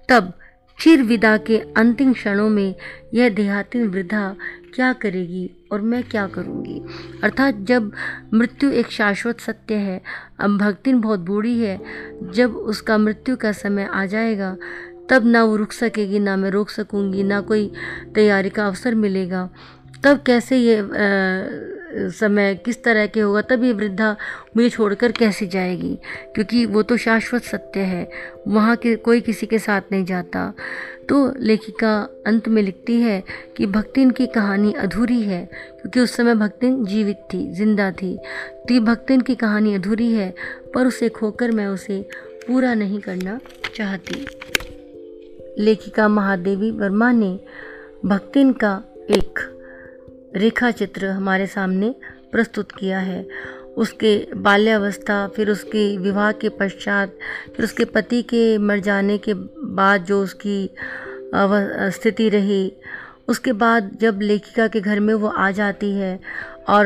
तब 0.09 0.33
चिर 0.81 1.03
विदा 1.03 1.37
के 1.37 1.59
अंतिम 1.59 2.13
क्षणों 2.13 2.49
में 2.49 2.75
यह 3.15 3.29
देहाती 3.29 3.83
वृद्धा 3.83 4.37
क्या 4.75 4.93
करेगी? 4.93 5.58
और 5.73 5.81
मैं 5.81 6.03
क्या 6.03 6.27
करूँगी? 6.27 6.81
अर्थात 7.23 7.57
जब 7.63 7.91
मृत्यु 8.35 8.71
एक 8.71 8.91
शाश्वत 8.91 9.41
सत्य 9.41 9.75
है 9.75 10.01
अब 10.41 10.57
भक्तिन 10.59 11.01
बहुत 11.01 11.21
बूढ़ी 11.21 11.59
है 11.61 11.81
जब 12.33 12.57
उसका 12.57 12.99
मृत्यु 12.99 13.37
का 13.37 13.53
समय 13.53 13.89
आ 13.93 14.05
जाएगा 14.07 14.57
तब 15.11 15.27
ना 15.27 15.43
वो 15.45 15.57
रुक 15.57 15.73
सकेगी 15.73 16.19
ना 16.19 16.37
मैं 16.37 16.51
रोक 16.51 16.71
सकूँगी 16.71 17.23
ना 17.23 17.41
कोई 17.41 17.71
तैयारी 18.15 18.51
का 18.51 18.67
अवसर 18.67 18.95
मिलेगा। 18.95 19.49
तब 20.05 20.23
कैसे 20.27 20.57
ये 20.57 20.79
आ, 20.79 21.69
समय 22.11 22.55
किस 22.55 22.83
तरह 22.85 23.07
के 23.07 23.21
होगा 23.21 23.41
तब 23.43 23.63
ये 23.65 23.73
वृद्धा 23.73 24.17
मुझे 24.57 24.69
छोड़कर 24.71 25.13
कैसे 25.13 25.47
जाएगी? 25.47 25.99
क्योंकि 26.35 26.65
वो 26.67 26.83
तो 26.83 26.97
शाश्वत 26.97 27.43
सत्य 27.43 27.81
है 27.81 28.09
वहाँ 28.49 28.77
के 28.77 28.95
कोई 28.97 29.21
किसी 29.21 29.47
के 29.47 29.59
साथ 29.59 29.93
नहीं 29.93 30.05
जाता। 30.05 30.53
तो 31.09 31.35
लेखिका 31.39 32.09
अंत 32.27 32.49
में 32.49 32.63
लिखती 32.63 33.01
है 33.01 33.23
कि 33.57 33.67
भक्तिन 33.67 34.11
की 34.11 34.27
कहानी 34.27 34.73
अधूरी 34.73 35.23
है, 35.23 35.45
क्योंकि 35.47 36.01
उस 36.01 36.17
समय 36.17 36.35
भक्तिन 36.35 36.85
जीवित 36.85 37.17
थी, 37.35 37.53
ज़िंदा 37.53 37.91
थी। 37.93 38.17
तो 38.69 38.75
ये 38.75 38.81
भक्तिन 38.81 39.21
की 39.21 39.35
कहानी 39.35 39.75
अधूरी 39.75 40.13
है, 40.13 40.35
पर 40.75 40.87
उसे 40.87 41.09
खोकर 41.09 41.51
मैं 41.51 41.67
उसे 41.67 42.01
पूरा 42.47 42.75
नहीं 42.75 43.01
करना 43.01 43.41
चाहती। 43.77 44.27
लेखिका 45.59 46.09
महादेवी 46.09 46.71
वर्मा 46.71 47.13
ने 47.13 47.39
भक्तिन 48.05 48.53
का 48.53 48.83
एक 49.11 49.39
रेखा 50.37 50.71
चित्र 50.71 51.07
हमारे 51.07 51.47
सामने 51.47 51.95
प्रस्तुत 52.33 52.73
किया 52.73 52.99
है। 52.99 53.27
उसके 53.79 54.17
बाल्यावस्था, 54.37 55.27
फिर 55.37 55.51
उसके 55.51 55.97
विवाह 55.97 56.31
के 56.33 56.49
पश्चात, 56.49 57.19
फिर 57.57 57.65
उसके 57.65 57.85
पति 57.87 58.23
के 58.23 58.59
मर 58.59 58.81
जाने 58.81 59.19
के 59.19 59.35
बाद 59.35 60.05
जो 60.05 60.23
उसकी 60.23 60.71
स्थिति 61.35 62.29
रही, 62.29 62.73
उसके 63.29 63.53
बाद 63.53 63.91
जब 64.01 64.21
लेखिका 64.23 64.67
के 64.69 64.81
घर 64.81 65.01
में 65.01 65.15
वो 65.15 65.29
आ 65.29 65.51
जाती 65.51 65.91
है 65.93 66.19
और 66.69 66.85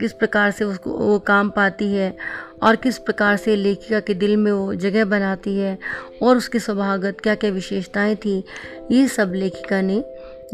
किस 0.00 0.12
प्रकार 0.12 0.50
से 0.50 0.64
उसको, 0.64 0.90
वो 0.90 1.18
काम 1.18 1.50
पाती 1.50 1.92
है 1.92 2.16
और 2.62 2.76
किस 2.76 2.98
प्रकार 2.98 3.36
से 3.36 3.56
लेखिका 3.56 4.00
के 4.00 4.14
दिल 4.14 4.36
में 4.36 4.50
वो 4.52 4.74
जगह 4.76 5.04
बनाती 5.04 5.56
है 5.58 5.78
और 6.22 6.36
उसके 6.36 6.58
स्वभागत 6.58 7.20
क्या 7.22 7.34
क्या 7.34 7.50
विशेषताएँ 7.50 8.16
थी, 8.16 8.42
ये 8.90 9.06
सब 9.08 9.32
लेखिका 9.34 9.80
ने 9.80 10.02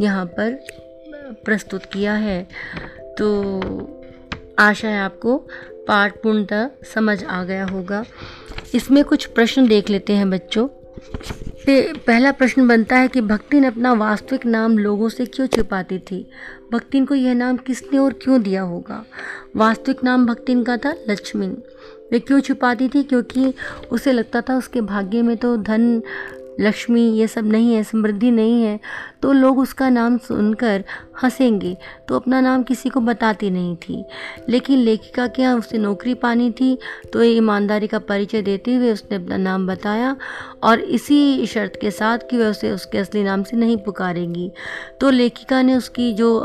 यहाँ 0.01 0.27
पर 0.39 0.59
प्रस्तुत 1.45 1.85
किया 1.85 2.12
है। 2.15 2.43
तो 3.19 3.27
आशा 4.59 4.89
है 4.89 5.01
आपको 5.01 5.36
पाठ 5.89 6.22
पूर्णतः 6.22 6.70
समझ 6.94 7.24
आ 7.24 7.44
गया 7.44 7.66
होगा। 7.66 8.05
इसमें 8.74 9.05
कुछ 9.05 9.24
प्रश्न 9.27 9.66
देख 9.68 9.90
लेते 9.90 10.12
हैं 10.12 10.31
बच्चों। 10.31 10.68
पहला 12.06 12.32
प्रश्न 12.32 12.68
बनता 12.68 12.97
है 12.97 13.09
कि 13.09 13.20
भक्तिन 13.20 13.64
अपना 13.64 13.93
वास्तविक 13.93 14.47
नाम 14.47 14.78
लोगों 14.78 15.09
से 15.09 15.27
क्यों 15.27 15.47
छिपाती 15.47 15.98
थी? 15.98 16.31
भक्तिन 16.72 17.05
को 17.05 17.14
यह 17.14 17.35
नाम 17.35 17.56
किसने 17.56 17.98
और 17.98 18.12
क्यों 18.12 18.43
दिया 18.43 18.62
होगा? 18.62 19.05
वास्तविक 19.56 20.05
नाम 20.05 20.27
भक्तिन 20.27 20.62
का 20.62 20.77
था 20.77 20.94
लक्ष्मी 21.09 21.47
वे 22.12 22.18
क्यों 22.18 22.40
छुपाती 22.40 22.89
थी? 22.89 23.02
क्योंकि 23.02 23.55
उसे 23.93 24.12
लगता 24.12 24.40
था 24.40 24.56
उसके 24.56 24.81
भाग्य 24.81 25.22
में 25.22 25.36
तो 25.36 25.56
धन 25.56 26.02
लक्ष्मी, 26.61 27.03
ये 27.11 27.27
सब 27.27 27.47
नहीं 27.47 27.74
है, 27.74 27.82
समृद्धि 27.85 28.31
नहीं 28.31 28.62
है 28.62 28.78
तो 29.23 29.32
लोग 29.32 29.59
उसका 29.59 29.89
नाम 29.89 30.16
सुनकर 30.19 30.85
हंसेंगे। 31.23 31.77
तो 32.09 32.16
अपना 32.16 32.41
नाम 32.41 32.62
किसी 32.62 32.89
को 32.89 33.01
बताती 33.01 33.51
नहीं 33.51 33.74
थी। 33.78 34.05
लेकिन 34.49 34.78
लेखिका 34.78 35.27
के 35.27 35.43
यहाँ 35.43 35.59
उसे 35.59 35.78
नौकरी 35.78 36.15
पानी 36.15 36.51
थी 36.51 36.78
तो 37.12 37.23
ईमानदारी 37.23 37.87
का 37.87 37.99
परिचय 38.01 38.43
देते 38.43 38.74
हुए 38.74 38.93
उसने 38.93 39.16
अपना 39.16 39.37
नाम 39.37 39.66
बताया। 39.66 40.16
और 40.62 40.81
इसी 40.81 41.47
शर्त 41.47 41.78
के 41.81 41.91
साथ 41.91 42.19
कि 42.31 42.37
वह 42.37 42.51
उसे 42.51 42.70
उसके 42.70 42.99
असली 42.99 43.23
नाम 43.23 43.43
से 43.43 43.57
नहीं 43.57 43.77
पुकारेंगी। 43.77 44.51
तो 45.01 45.11
लेखिका 45.11 45.61
ने 45.62 45.77
उसकी 45.77 46.12
जो 46.12 46.41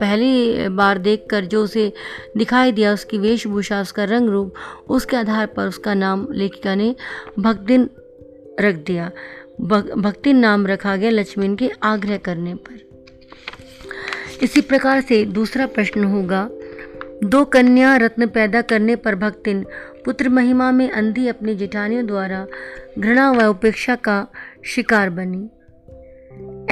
पहली 0.00 0.68
बार 0.70 0.98
देखकर 0.98 1.44
जो 1.44 1.62
उसे 1.64 1.92
दिखाई 2.36 2.72
दिया, 2.72 2.92
उसकी 2.92 3.18
वेशभूषा, 3.18 3.80
उसका 3.80 4.04
रंग 4.04 4.28
रूप, 4.28 4.54
उसके 4.88 5.16
आधार 5.16 5.46
पर 5.46 5.68
उसका 5.68 5.94
नाम 5.94 6.26
लेखिका 6.32 6.74
ने 6.74 6.94
भक्तिन 7.38 7.88
रख 8.60 8.74
दिया। 8.76 9.10
भक्ति 9.60 10.32
नाम 10.32 10.66
रखा 10.66 10.96
गया 10.96 11.10
लक्ष्मण 11.10 11.54
के 11.54 11.70
आग्रह 11.82 12.16
करने 12.16 12.54
पर। 12.54 12.84
इसी 14.42 14.60
प्रकार 14.60 15.00
से 15.00 15.24
दूसरा 15.24 15.66
प्रश्न 15.66 16.04
होगा, 16.04 16.50
दो 17.24 17.44
कन्या 17.44 17.96
रत्न 17.96 18.26
पैदा 18.26 18.62
करने 18.62 18.96
पर 18.96 19.14
भक्तिन 19.14 19.66
पुत्र 20.04 20.28
महिमा 20.28 20.70
में 20.72 20.90
अंधी 20.90 21.28
अपनी 21.28 21.54
जिठानियों 21.54 22.06
द्वारा 22.06 22.46
घृणा 22.98 23.30
व 23.32 23.44
उपेक्षा 23.44 23.94
का 23.94 24.26
शिकार 24.64 25.10
बनी। 25.10 25.48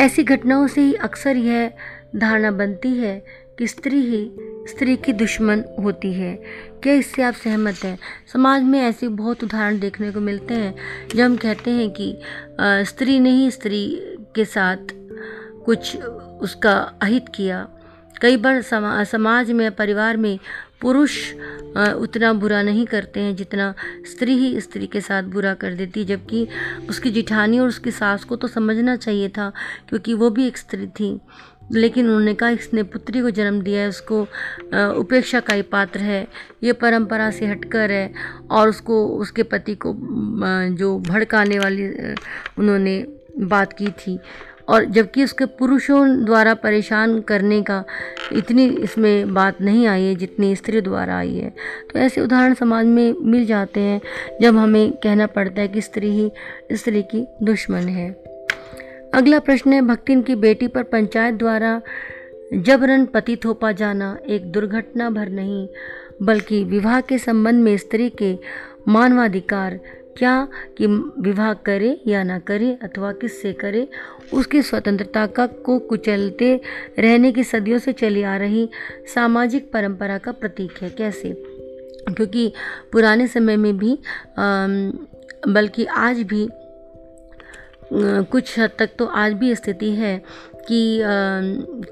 ऐसी 0.02 0.24
घटनाओं 0.24 0.66
से 0.66 0.80
ही 0.80 0.94
अक्सर 0.94 1.36
यह 1.36 1.70
धारणा 2.16 2.50
बनती 2.50 2.88
है 2.88 3.24
कि 3.58 3.66
स्त्री 3.66 4.00
ही 4.00 4.32
स्त्री 4.68 4.96
की 4.96 5.12
दुश्मन 5.12 5.64
होती 5.80 6.12
है 6.12 6.42
क्या 6.82 6.92
इससे 6.92 7.22
आप 7.22 7.34
सहमत 7.34 7.84
हैं। 7.84 7.98
समाज 8.32 8.62
में 8.62 8.78
ऐसे 8.80 9.08
बहुत 9.10 9.42
उदाहरण 9.44 9.78
देखने 9.78 10.10
को 10.12 10.20
मिलते 10.20 10.54
हैं 10.54 10.74
जब 11.08 11.22
हम 11.22 11.36
कहते 11.36 11.70
हैं 11.70 11.90
कि 11.90 12.16
स्त्री 12.88 13.18
ने 13.18 13.30
ही 13.30 13.50
स्त्री 13.50 13.84
के 14.34 14.44
साथ 14.44 14.92
कुछ 15.64 15.96
उसका 16.42 16.72
अहित 17.02 17.28
किया। 17.34 17.66
कई 18.20 18.36
बार 18.36 18.60
समा, 18.62 19.02
समाज 19.04 19.50
में 19.50 19.70
परिवार 19.72 20.16
में 20.16 20.38
पुरुष 20.80 21.16
उतना 21.76 22.32
बुरा 22.32 22.62
नहीं 22.62 22.86
करते 22.86 23.20
हैं 23.20 23.34
जितना 23.36 23.74
स्त्री 24.06 24.34
ही 24.38 24.60
स्त्री 24.60 24.86
के 24.86 25.00
साथ 25.00 25.22
बुरा 25.32 25.54
कर 25.54 25.74
देती 25.74 26.04
जबकि 26.04 26.46
उसकी 26.88 27.10
जिठानी 27.10 27.58
और 27.58 27.68
उसकी 27.68 27.90
सास 27.90 28.24
को 28.24 28.36
तो 28.36 28.48
समझना 28.48 28.96
चाहिए 28.96 29.28
था 29.28 29.52
क्योंकि 29.88 30.14
वो 30.14 30.30
भी 30.30 30.46
एक 30.46 30.58
स्त्री 30.58 30.86
थी। 30.86 31.18
लेकिन 31.70 32.06
उन्होंने 32.06 32.34
कहा, 32.34 32.50
इसने 32.50 32.82
पुत्री 32.82 33.20
को 33.20 33.30
जन्म 33.30 33.60
दिया 33.62 33.80
है, 33.80 33.88
उसको 33.88 34.20
उपेक्षा 35.00 35.40
का 35.40 35.54
ही 35.54 35.62
पात्र 35.62 36.00
है। 36.00 36.26
ये 36.64 36.72
परंपरा 36.74 37.30
से 37.30 37.46
हटकर 37.46 37.90
है 37.90 38.12
और 38.50 38.68
उसको, 38.68 39.06
उसके 39.08 39.42
पति 39.42 39.74
को 39.74 39.94
जो 40.76 40.98
भड़काने 41.00 41.58
वाली 41.58 41.88
उन्होंने 42.58 43.04
बात 43.40 43.72
की 43.72 43.88
थी। 43.88 44.18
और 44.68 44.84
जबकि 44.84 45.24
उसके 45.24 45.44
पुरुषों 45.58 46.24
द्वारा 46.24 46.52
परेशान 46.54 47.20
करने 47.20 47.60
का 47.62 47.82
इतनी 48.32 48.66
इसमें 48.66 49.32
बात 49.34 49.60
नहीं 49.60 49.86
आई 49.86 50.02
है, 50.02 50.14
जितनी 50.14 50.54
स्त्री 50.56 50.80
द्वारा 50.80 51.16
आई 51.18 51.34
है। 51.34 51.50
तो 51.92 51.98
ऐसे 51.98 52.20
उदाहरण 52.20 52.54
समाज 52.54 52.86
में 52.86 53.14
मिल 53.22 53.46
जाते 53.46 53.80
हैं, 53.80 54.00
जब 54.42 54.56
हमें 54.56 54.92
कहना 54.92 55.26
पड़ता 55.26 55.60
है 55.60 55.68
कि 55.68 55.80
स्त्री 55.80 56.10
ही 56.10 56.30
स्त्री 56.72 57.02
की 57.04 57.26
दुश्मन 57.42 57.88
है। 57.88 58.10
अगला 59.14 59.38
प्रश्न 59.38 59.72
है, 59.72 59.80
भक्तिन 59.82 60.22
की 60.22 60.34
बेटी 60.34 60.66
पर 60.66 60.82
पंचायत 60.82 61.34
द्वारा 61.34 61.80
जबरन 62.54 63.04
पति 63.06 63.36
थोपा 63.36 63.72
जाना 63.72 64.16
एक 64.28 64.50
दुर्घटना 64.52 65.10
भर 65.10 65.28
नहीं, 65.28 65.68
बल्कि 66.22 66.62
विवाह 66.64 67.00
के 67.00 67.18
संबंध 67.18 67.62
में 67.64 67.76
स्त्री 67.76 68.08
के 68.10 68.38
मानवाधिकार, 68.88 69.78
क्या 70.18 70.48
कि 70.78 70.86
विवाह 71.20 71.52
करे 71.54 72.00
या 72.06 72.22
ना 72.22 72.38
करे 72.38 72.72
अथवा 72.82 73.12
किससे 73.12 73.52
करे, 73.52 73.88
उसकी 74.34 74.62
स्वतंत्रता 74.62 75.26
का 75.26 75.46
को 75.46 75.78
कुचलते 75.78 76.54
रहने 76.98 77.32
की 77.32 77.44
सदियों 77.44 77.78
से 77.78 77.92
चली 77.92 78.22
आ 78.22 78.36
रही 78.36 78.68
सामाजिक 79.14 79.70
परंपरा 79.72 80.18
का 80.18 80.32
प्रतीक 80.32 80.82
है। 80.82 80.90
कैसे? 80.90 81.32
क्योंकि 82.08 82.52
पुराने 82.92 83.26
समय 83.26 83.56
में 83.56 83.76
भी 83.78 83.98
बल्कि 85.48 85.84
आज 85.84 86.22
भी 86.22 86.48
कुछ 87.92 88.58
हद 88.58 88.70
तक 88.78 88.90
तो 88.98 89.06
आज 89.06 89.32
भी 89.32 89.54
स्थिति 89.54 89.90
है 89.90 90.16
कि 90.68 91.00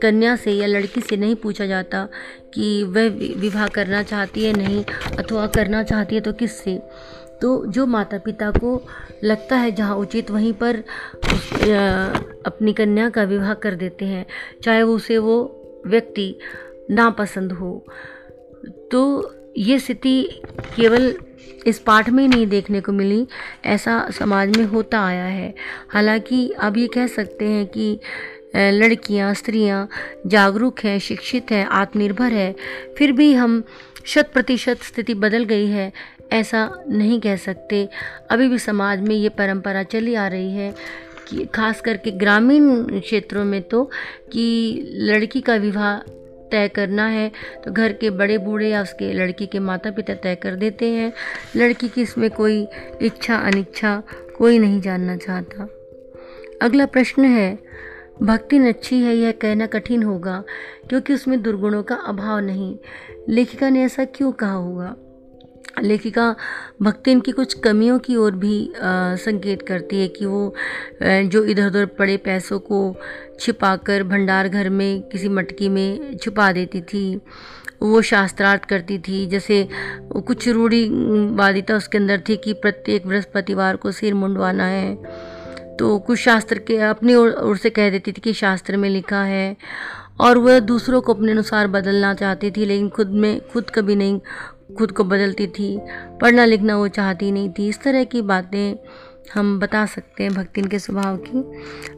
कन्या 0.02 0.34
से 0.36 0.52
या 0.52 0.66
लड़की 0.66 1.00
से 1.00 1.16
नहीं 1.16 1.34
पूछा 1.36 1.66
जाता 1.66 2.08
कि 2.54 2.82
वह 2.84 3.08
विवाह 3.40 3.66
करना 3.68 4.02
चाहती 4.02 4.44
है, 4.44 4.52
नहीं, 4.52 4.84
अथवा 5.18 5.46
करना 5.46 5.82
चाहती 5.82 6.14
है 6.14 6.20
तो 6.20 6.32
किससे? 6.32 6.76
तो 7.42 7.64
जो 7.66 7.86
माता 7.86 8.18
पिता 8.18 8.50
को 8.50 8.80
लगता 9.24 9.56
है 9.56 9.70
जहाँ 9.72 9.96
उचित, 9.96 10.30
वहीं 10.30 10.52
पर 10.52 10.76
अपनी 12.46 12.72
कन्या 12.72 13.08
का 13.10 13.22
विवाह 13.22 13.54
कर 13.54 13.74
देते 13.74 14.04
हैं, 14.04 14.26
चाहे 14.62 14.82
उसे 14.82 15.18
वो 15.18 15.36
व्यक्ति 15.86 16.34
नापसंद 16.90 17.52
हो। 17.52 17.72
तो 18.92 19.32
ये 19.58 19.78
स्थिति 19.78 20.22
केवल 20.76 21.14
इस 21.66 21.78
पाठ 21.78 22.08
में 22.10 22.26
नहीं 22.28 22.46
देखने 22.46 22.80
को 22.80 22.92
मिली, 22.92 23.26
ऐसा 23.64 24.08
समाज 24.18 24.56
में 24.56 24.64
होता 24.64 25.00
आया 25.06 25.24
है। 25.24 25.54
हालाँकि 25.88 26.48
अब 26.58 26.76
ये 26.76 26.86
कह 26.86 27.06
सकते 27.06 27.44
हैं 27.44 27.66
कि 27.66 27.98
लड़कियाँ, 28.56 29.32
स्त्रियाँ 29.34 29.88
जागरूक 30.26 30.80
हैं, 30.80 30.98
शिक्षित 30.98 31.50
हैं, 31.50 31.64
आत्मनिर्भर 31.66 32.32
है, 32.32 32.54
फिर 32.98 33.12
भी 33.12 33.32
हम 33.34 33.62
शत 34.06 34.30
प्रतिशत 34.32 34.82
स्थिति 34.82 35.14
बदल 35.14 35.44
गई 35.44 35.66
है, 35.66 35.92
ऐसा 36.32 36.68
नहीं 36.88 37.20
कह 37.20 37.36
सकते। 37.36 37.88
अभी 38.30 38.48
भी 38.48 38.58
समाज 38.58 39.00
में 39.00 39.14
ये 39.14 39.28
परंपरा 39.28 39.82
चली 39.82 40.14
आ 40.14 40.26
रही 40.28 40.52
है 40.52 40.74
कि 41.28 41.44
खास 41.44 41.80
करके 41.80 42.10
ग्रामीण 42.10 43.00
क्षेत्रों 43.00 43.44
में 43.44 43.60
तो 43.62 43.84
कि 44.32 44.44
लड़की 44.94 45.40
का 45.40 45.56
विवाह 45.56 45.96
तय 46.52 46.68
करना 46.68 47.06
है 47.06 47.30
तो 47.64 47.72
घर 47.72 47.92
के 47.92 48.10
बड़े 48.10 48.38
बूढ़े 48.38 48.68
या 48.68 48.82
उसके 48.82 49.12
लड़की 49.12 49.46
के 49.46 49.58
माता 49.58 49.90
पिता 49.90 50.14
तय 50.14 50.34
कर 50.34 50.54
देते 50.54 50.88
हैं। 50.88 51.12
लड़की 51.56 51.88
की 51.88 52.02
इसमें 52.02 52.30
कोई 52.30 52.68
इच्छा, 53.02 53.36
अनिच्छा 53.36 54.02
कोई 54.38 54.58
नहीं 54.58 54.80
जानना 54.80 55.16
चाहता। 55.16 55.68
अगला 56.62 56.86
प्रश्न 56.86 57.24
है, 57.24 57.58
भक्ति 58.22 58.58
अच्छी 58.58 59.02
है 59.02 59.14
यह 59.16 59.32
कहना 59.32 59.66
कठिन 59.66 60.02
होगा? 60.02 60.44
क्योंकि 60.88 61.14
उसमें 61.14 61.42
दुर्गुणों 61.42 61.82
का 61.82 61.94
अभाव 61.94 62.38
नहीं। 62.38 62.78
लेखिका 63.28 63.68
ने 63.68 63.84
ऐसा 63.84 64.04
क्यों 64.04 64.32
कहा 64.32 64.52
होगा? 64.52 64.96
लेखिका 65.82 66.34
भक्तिन 66.82 67.20
की 67.20 67.32
कुछ 67.32 67.54
कमियों 67.54 67.98
की 67.98 68.16
ओर 68.16 68.32
भी 68.32 68.72
आ, 68.72 69.14
संकेत 69.14 69.62
करती 69.62 70.00
है 70.00 70.08
कि 70.08 70.26
वो 70.26 70.54
जो 71.02 71.44
इधर 71.44 71.66
उधर 71.66 71.86
पड़े 71.86 72.16
पैसों 72.16 72.58
को 72.58 72.96
छिपाकर 73.40 74.02
भंडार 74.02 74.48
घर 74.48 74.68
में 74.68 75.02
किसी 75.02 75.28
मटकी 75.28 75.68
में 75.68 76.16
छुपा 76.16 76.52
देती 76.52 76.80
थी। 76.80 77.20
वो 77.82 78.02
शास्त्रार्थ 78.02 78.64
करती 78.64 78.98
थी। 78.98 79.26
जैसे 79.26 79.68
कुछ 80.26 80.48
रूढ़ीवादिता 80.48 81.76
उसके 81.76 81.98
अंदर 81.98 82.22
थी 82.28 82.36
कि 82.36 82.52
प्रत्येक 82.52 83.06
बृहस्पतिवार 83.06 83.76
को 83.76 83.92
सिर 83.92 84.14
मुंडवाना 84.14 84.64
है। 84.64 84.94
तो 85.76 85.98
कुछ 85.98 86.18
शास्त्र 86.18 86.58
के 86.58 86.76
अपनी 86.76 87.14
ओर 87.14 87.56
से 87.56 87.70
कह 87.70 87.90
देती 87.90 88.12
थी 88.12 88.20
कि 88.20 88.32
शास्त्र 88.32 88.76
में 88.76 88.88
लिखा 88.90 89.22
है 89.22 89.56
और 90.20 90.38
वह 90.38 90.58
दूसरों 90.60 91.00
को 91.00 91.14
अपने 91.14 91.32
अनुसार 91.32 91.66
बदलना 91.66 92.14
चाहती 92.14 92.50
थी 92.50 92.64
लेकिन 92.64 92.88
खुद 92.88 93.10
में 93.10 93.40
खुद 93.52 93.70
कभी 93.70 93.96
नहीं 93.96 94.20
खुद 94.78 94.92
को 94.92 95.04
बदलती 95.04 95.46
थी, 95.48 95.78
पढ़ना 96.20 96.44
लिखना 96.44 96.76
वो 96.76 96.88
चाहती 96.88 97.30
नहीं 97.32 97.50
थी। 97.50 97.68
इस 97.68 97.82
तरह 97.82 98.04
की 98.04 98.22
बातें 98.22 98.74
हम 99.34 99.58
बता 99.60 99.84
सकते 99.86 100.22
हैं 100.22 100.32
भक्तिन 100.34 100.64
के 100.64 100.78
स्वभाव 100.78 101.16
की। 101.16 101.42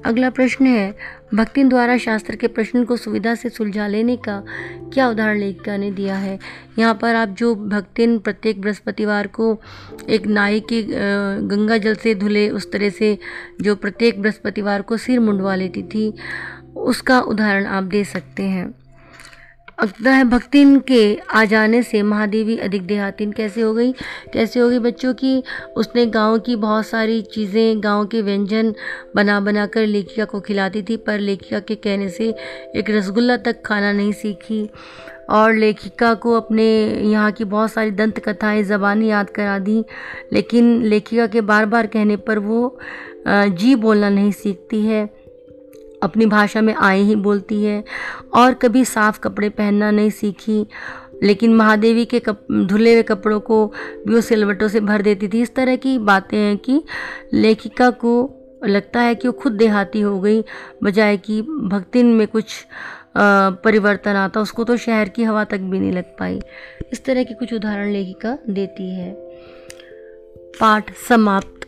अगला 0.04 0.30
प्रश्न 0.30 0.66
है, 0.66 0.94
भक्तिन 1.34 1.68
द्वारा 1.68 1.96
शास्त्र 1.98 2.36
के 2.36 2.46
प्रश्न 2.46 2.84
को 2.84 2.96
सुविधा 2.96 3.34
से 3.34 3.48
सुलझा 3.48 3.86
लेने 3.86 4.16
का 4.16 4.42
क्या 4.92 5.08
उदाहरण 5.08 5.38
लेखिका 5.38 5.76
ने 5.76 5.90
दिया 5.90 6.16
है? 6.16 6.38
यहाँ 6.78 6.94
पर 6.94 7.14
आप 7.14 7.28
जो 7.28 7.54
भक्तिन 7.54 8.18
प्रत्येक 8.18 8.60
बृहस्पतिवार 8.60 9.26
को 9.26 9.56
एक 10.08 10.26
नाई 10.26 10.60
के 10.62 10.82
गंगा 11.46 11.78
जल 11.78 11.94
से 11.94 12.14
धुले 12.14 12.48
उस 12.50 12.70
तरह 12.72 12.90
से 12.90 13.18
जो 13.60 13.74
प्रत्येक 13.76 14.20
बृहस्पतिवार 14.22 14.82
को 14.82 14.96
सिर 14.96 15.20
मुंडवा 15.20 15.54
लेती 15.54 15.82
थी, 15.84 16.12
उसका 16.76 17.20
उदाहरण 17.20 17.66
आप 17.66 17.84
दे 17.84 18.04
सकते 18.04 18.42
हैं। 18.42 18.72
भक्तिन 19.82 20.78
के 20.80 21.16
आ 21.30 21.44
जाने 21.44 21.82
से 21.82 22.02
महादेवी 22.02 22.56
अधिक 22.56 22.86
देहातीन 22.86 23.32
कैसे 23.32 23.60
हो 23.60 23.72
गई? 23.74 23.92
कैसे 24.32 24.60
हो 24.60 24.68
गई 24.68 24.78
बच्चों 24.78 25.12
की? 25.14 25.42
उसने 25.76 26.04
गाँव 26.06 26.38
की 26.38 26.56
बहुत 26.56 26.86
सारी 26.86 27.20
चीज़ें, 27.22 27.82
गाँव 27.84 28.06
के 28.06 28.20
व्यंजन 28.22 28.74
बना 29.16 29.38
बना 29.40 29.66
कर 29.66 29.86
लेखिका 29.86 30.24
को 30.24 30.40
खिलाती 30.40 30.82
थी, 30.82 30.96
पर 30.96 31.18
लेखिका 31.18 31.60
के 31.60 31.74
कहने 31.74 32.08
से 32.08 32.28
एक 32.76 32.90
रसगुल्ला 32.90 33.36
तक 33.36 33.62
खाना 33.66 33.92
नहीं 33.92 34.12
सीखी। 34.12 34.68
और 35.30 35.54
लेखिका 35.54 36.12
को 36.14 36.34
अपने 36.34 36.64
यहाँ 37.02 37.30
की 37.32 37.44
बहुत 37.44 37.72
सारी 37.72 37.90
दंत 37.90 38.18
कथाएँ, 38.18 38.62
ज़बानी 38.62 39.10
याद 39.10 39.30
करा 39.30 39.58
दी, 39.58 39.84
लेकिन 40.32 40.82
लेखिका 40.82 41.26
के 41.26 41.40
बार 41.40 41.66
बार 41.66 41.86
कहने 41.86 42.16
पर 42.16 42.38
वो 42.38 42.78
जी 43.26 43.74
बोलना 43.74 44.08
नहीं 44.08 44.30
सीखती 44.32 44.80
है। 44.86 45.21
अपनी 46.02 46.26
भाषा 46.26 46.60
में 46.60 46.74
आए 46.74 47.00
ही 47.00 47.14
बोलती 47.16 47.62
है 47.64 47.84
और 48.34 48.54
कभी 48.54 48.84
साफ़ 48.84 49.20
कपड़े 49.20 49.48
पहनना 49.48 49.90
नहीं 49.90 50.10
सीखी। 50.10 50.66
लेकिन 51.22 51.54
महादेवी 51.54 52.04
के 52.04 52.18
कप, 52.18 52.46
धुले 52.52 52.92
हुए 52.92 53.02
कपड़ों 53.02 53.40
को 53.40 53.66
भी 54.06 54.14
वो 54.14 54.20
सिलवटों 54.20 54.68
से 54.68 54.80
भर 54.80 55.02
देती 55.02 55.28
थी। 55.28 55.42
इस 55.42 55.54
तरह 55.54 55.76
की 55.76 55.98
बातें 55.98 56.38
हैं 56.38 56.56
कि 56.58 56.82
लेखिका 57.34 57.90
को 57.90 58.38
लगता 58.64 59.00
है 59.00 59.14
कि 59.14 59.28
वो 59.28 59.32
खुद 59.32 59.52
देहाती 59.52 60.00
हो 60.00 60.20
गई, 60.20 60.42
बजाय 60.82 61.16
कि 61.16 61.40
भक्तिन 61.42 62.06
में 62.06 62.26
कुछ 62.26 62.66
परिवर्तन 63.16 64.10
आता, 64.10 64.40
उसको 64.40 64.64
तो 64.64 64.76
शहर 64.76 65.08
की 65.08 65.24
हवा 65.24 65.44
तक 65.44 65.58
भी 65.58 65.78
नहीं 65.78 65.92
लग 65.92 66.04
पाई। 66.18 66.40
इस 66.92 67.04
तरह 67.04 67.24
के 67.24 67.34
कुछ 67.34 67.54
उदाहरण 67.54 67.92
लेखिका 67.92 68.38
देती 68.50 68.94
है। 68.94 69.12
पाठ 70.60 70.92
समाप्त। 71.08 71.61